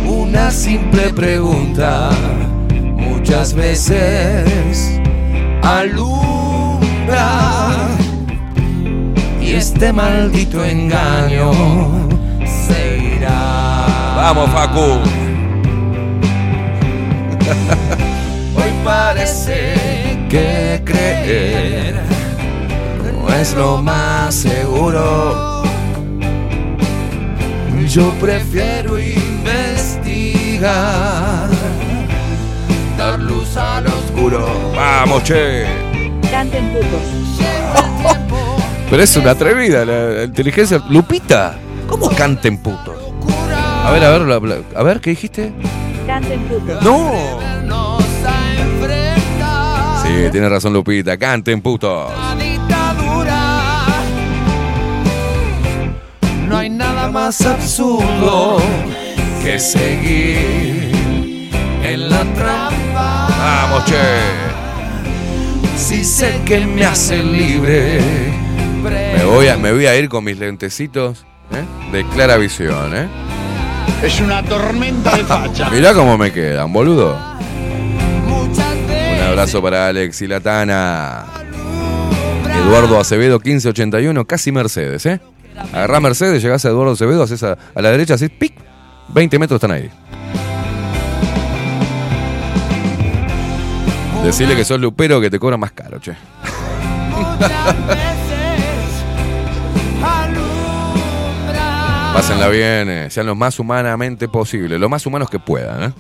Una 0.06 0.50
simple 0.50 1.12
pregunta 1.12 2.10
muchas 2.97 3.55
veces 3.55 5.00
alumbra 5.62 7.28
y 9.40 9.52
este 9.52 9.92
maldito 9.92 10.64
engaño 10.64 11.52
se 12.44 13.16
irá. 13.16 14.14
Vamos, 14.16 14.50
Facu. 14.50 15.00
Hoy 18.56 18.72
parece 18.84 19.74
que 20.28 20.81
creer 20.84 22.22
no 23.33 23.39
es 23.39 23.55
lo 23.55 23.78
más 23.78 24.35
seguro. 24.35 25.62
Yo 27.89 28.11
prefiero 28.20 28.99
investigar, 28.99 30.69
dar 32.99 33.19
luz 33.19 33.57
al 33.57 33.86
oscuro. 33.86 34.47
Vamos, 34.77 35.25
che. 35.25 35.65
Canten 36.31 36.73
putos. 36.73 37.01
Pero 38.91 39.02
es 39.02 39.17
una 39.17 39.31
atrevida 39.31 39.85
la, 39.86 40.25
inteligencia. 40.25 40.83
Lupita, 40.91 41.57
¿cómo 41.89 42.11
canten 42.11 42.59
putos? 42.59 42.97
A 43.85 43.91
ver, 43.91 44.05
a 44.05 44.11
ver, 44.19 44.65
a 44.75 44.83
ver, 44.83 45.01
¿qué 45.01 45.11
dijiste? 45.11 45.52
Canten 46.07 46.41
putos. 46.43 46.83
¡No! 46.83 47.41
Sí, 50.02 50.28
tiene 50.31 50.49
razón 50.49 50.73
Lupita, 50.73 51.17
canten 51.17 51.62
putos. 51.62 52.11
Más 57.12 57.42
absurdo 57.42 58.57
que 59.44 59.58
seguir 59.58 60.91
en 61.84 62.08
la 62.08 62.24
trampa. 62.34 63.28
Vamos, 63.39 63.84
che. 63.84 63.97
Si 65.76 66.05
sé 66.05 66.41
que 66.47 66.60
me 66.66 66.86
hace 66.86 67.23
libre. 67.23 68.00
Me 68.82 69.24
voy 69.24 69.49
a, 69.49 69.57
me 69.58 69.73
voy 69.73 69.86
a 69.86 69.97
ir 69.97 70.08
con 70.08 70.24
mis 70.24 70.39
lentecitos 70.39 71.26
¿eh? 71.52 71.65
de 71.92 72.08
clara 72.08 72.39
visión, 72.39 72.97
¿eh? 72.97 73.08
Es 74.02 74.18
una 74.20 74.42
tormenta 74.42 75.15
de 75.16 75.24
facha. 75.24 75.68
Mirá 75.73 75.92
cómo 75.92 76.16
me 76.16 76.32
quedan, 76.32 76.73
boludo. 76.73 77.18
Un 79.16 79.23
abrazo 79.23 79.60
para 79.62 79.89
Alex 79.89 80.23
y 80.23 80.28
Latana. 80.28 81.26
Eduardo 82.65 82.99
Acevedo 82.99 83.39
1581, 83.39 84.24
casi 84.24 84.50
Mercedes, 84.50 85.05
¿eh? 85.07 85.20
Agarrá 85.72 86.00
Mercedes, 86.00 86.42
llegás 86.42 86.64
a 86.64 86.68
Eduardo 86.68 86.92
Acevedo, 86.92 87.22
haces 87.22 87.42
a, 87.42 87.58
a 87.74 87.82
la 87.82 87.90
derecha, 87.90 88.14
así, 88.14 88.28
pic, 88.28 88.55
20 89.08 89.39
metros 89.39 89.56
están 89.56 89.72
ahí. 89.72 89.90
Decirle 94.24 94.55
que 94.55 94.64
sos 94.64 94.81
lupero 94.81 95.20
que 95.20 95.31
te 95.31 95.39
cobra 95.39 95.56
más 95.56 95.72
caro, 95.72 95.98
che. 95.98 96.12
Pásenla 102.14 102.48
bien, 102.48 102.90
eh, 102.90 103.10
sean 103.10 103.26
lo 103.26 103.34
más 103.34 103.58
humanamente 103.58 104.28
posible, 104.28 104.78
lo 104.78 104.90
más 104.90 105.06
humanos 105.06 105.31
que 105.31 105.39
puedan. 105.39 105.82
¿eh? 105.82 105.92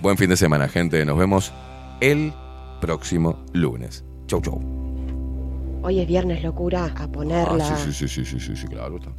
Buen 0.00 0.16
fin 0.16 0.30
de 0.30 0.36
semana, 0.36 0.68
gente. 0.68 1.04
Nos 1.04 1.18
vemos 1.18 1.52
el 2.00 2.32
próximo 2.80 3.44
lunes. 3.52 4.04
Chau, 4.28 4.40
chau. 4.40 4.89
Hoy 5.82 6.00
es 6.00 6.06
viernes, 6.06 6.42
locura, 6.42 6.92
a 6.94 7.08
ponerla. 7.08 7.66
Ah, 7.72 7.76
sí, 7.76 7.92
sí, 7.92 8.08
sí, 8.08 8.24
sí, 8.24 8.24
sí, 8.24 8.40
sí, 8.40 8.56
sí, 8.56 8.66
claro. 8.66 8.96
está. 8.96 9.12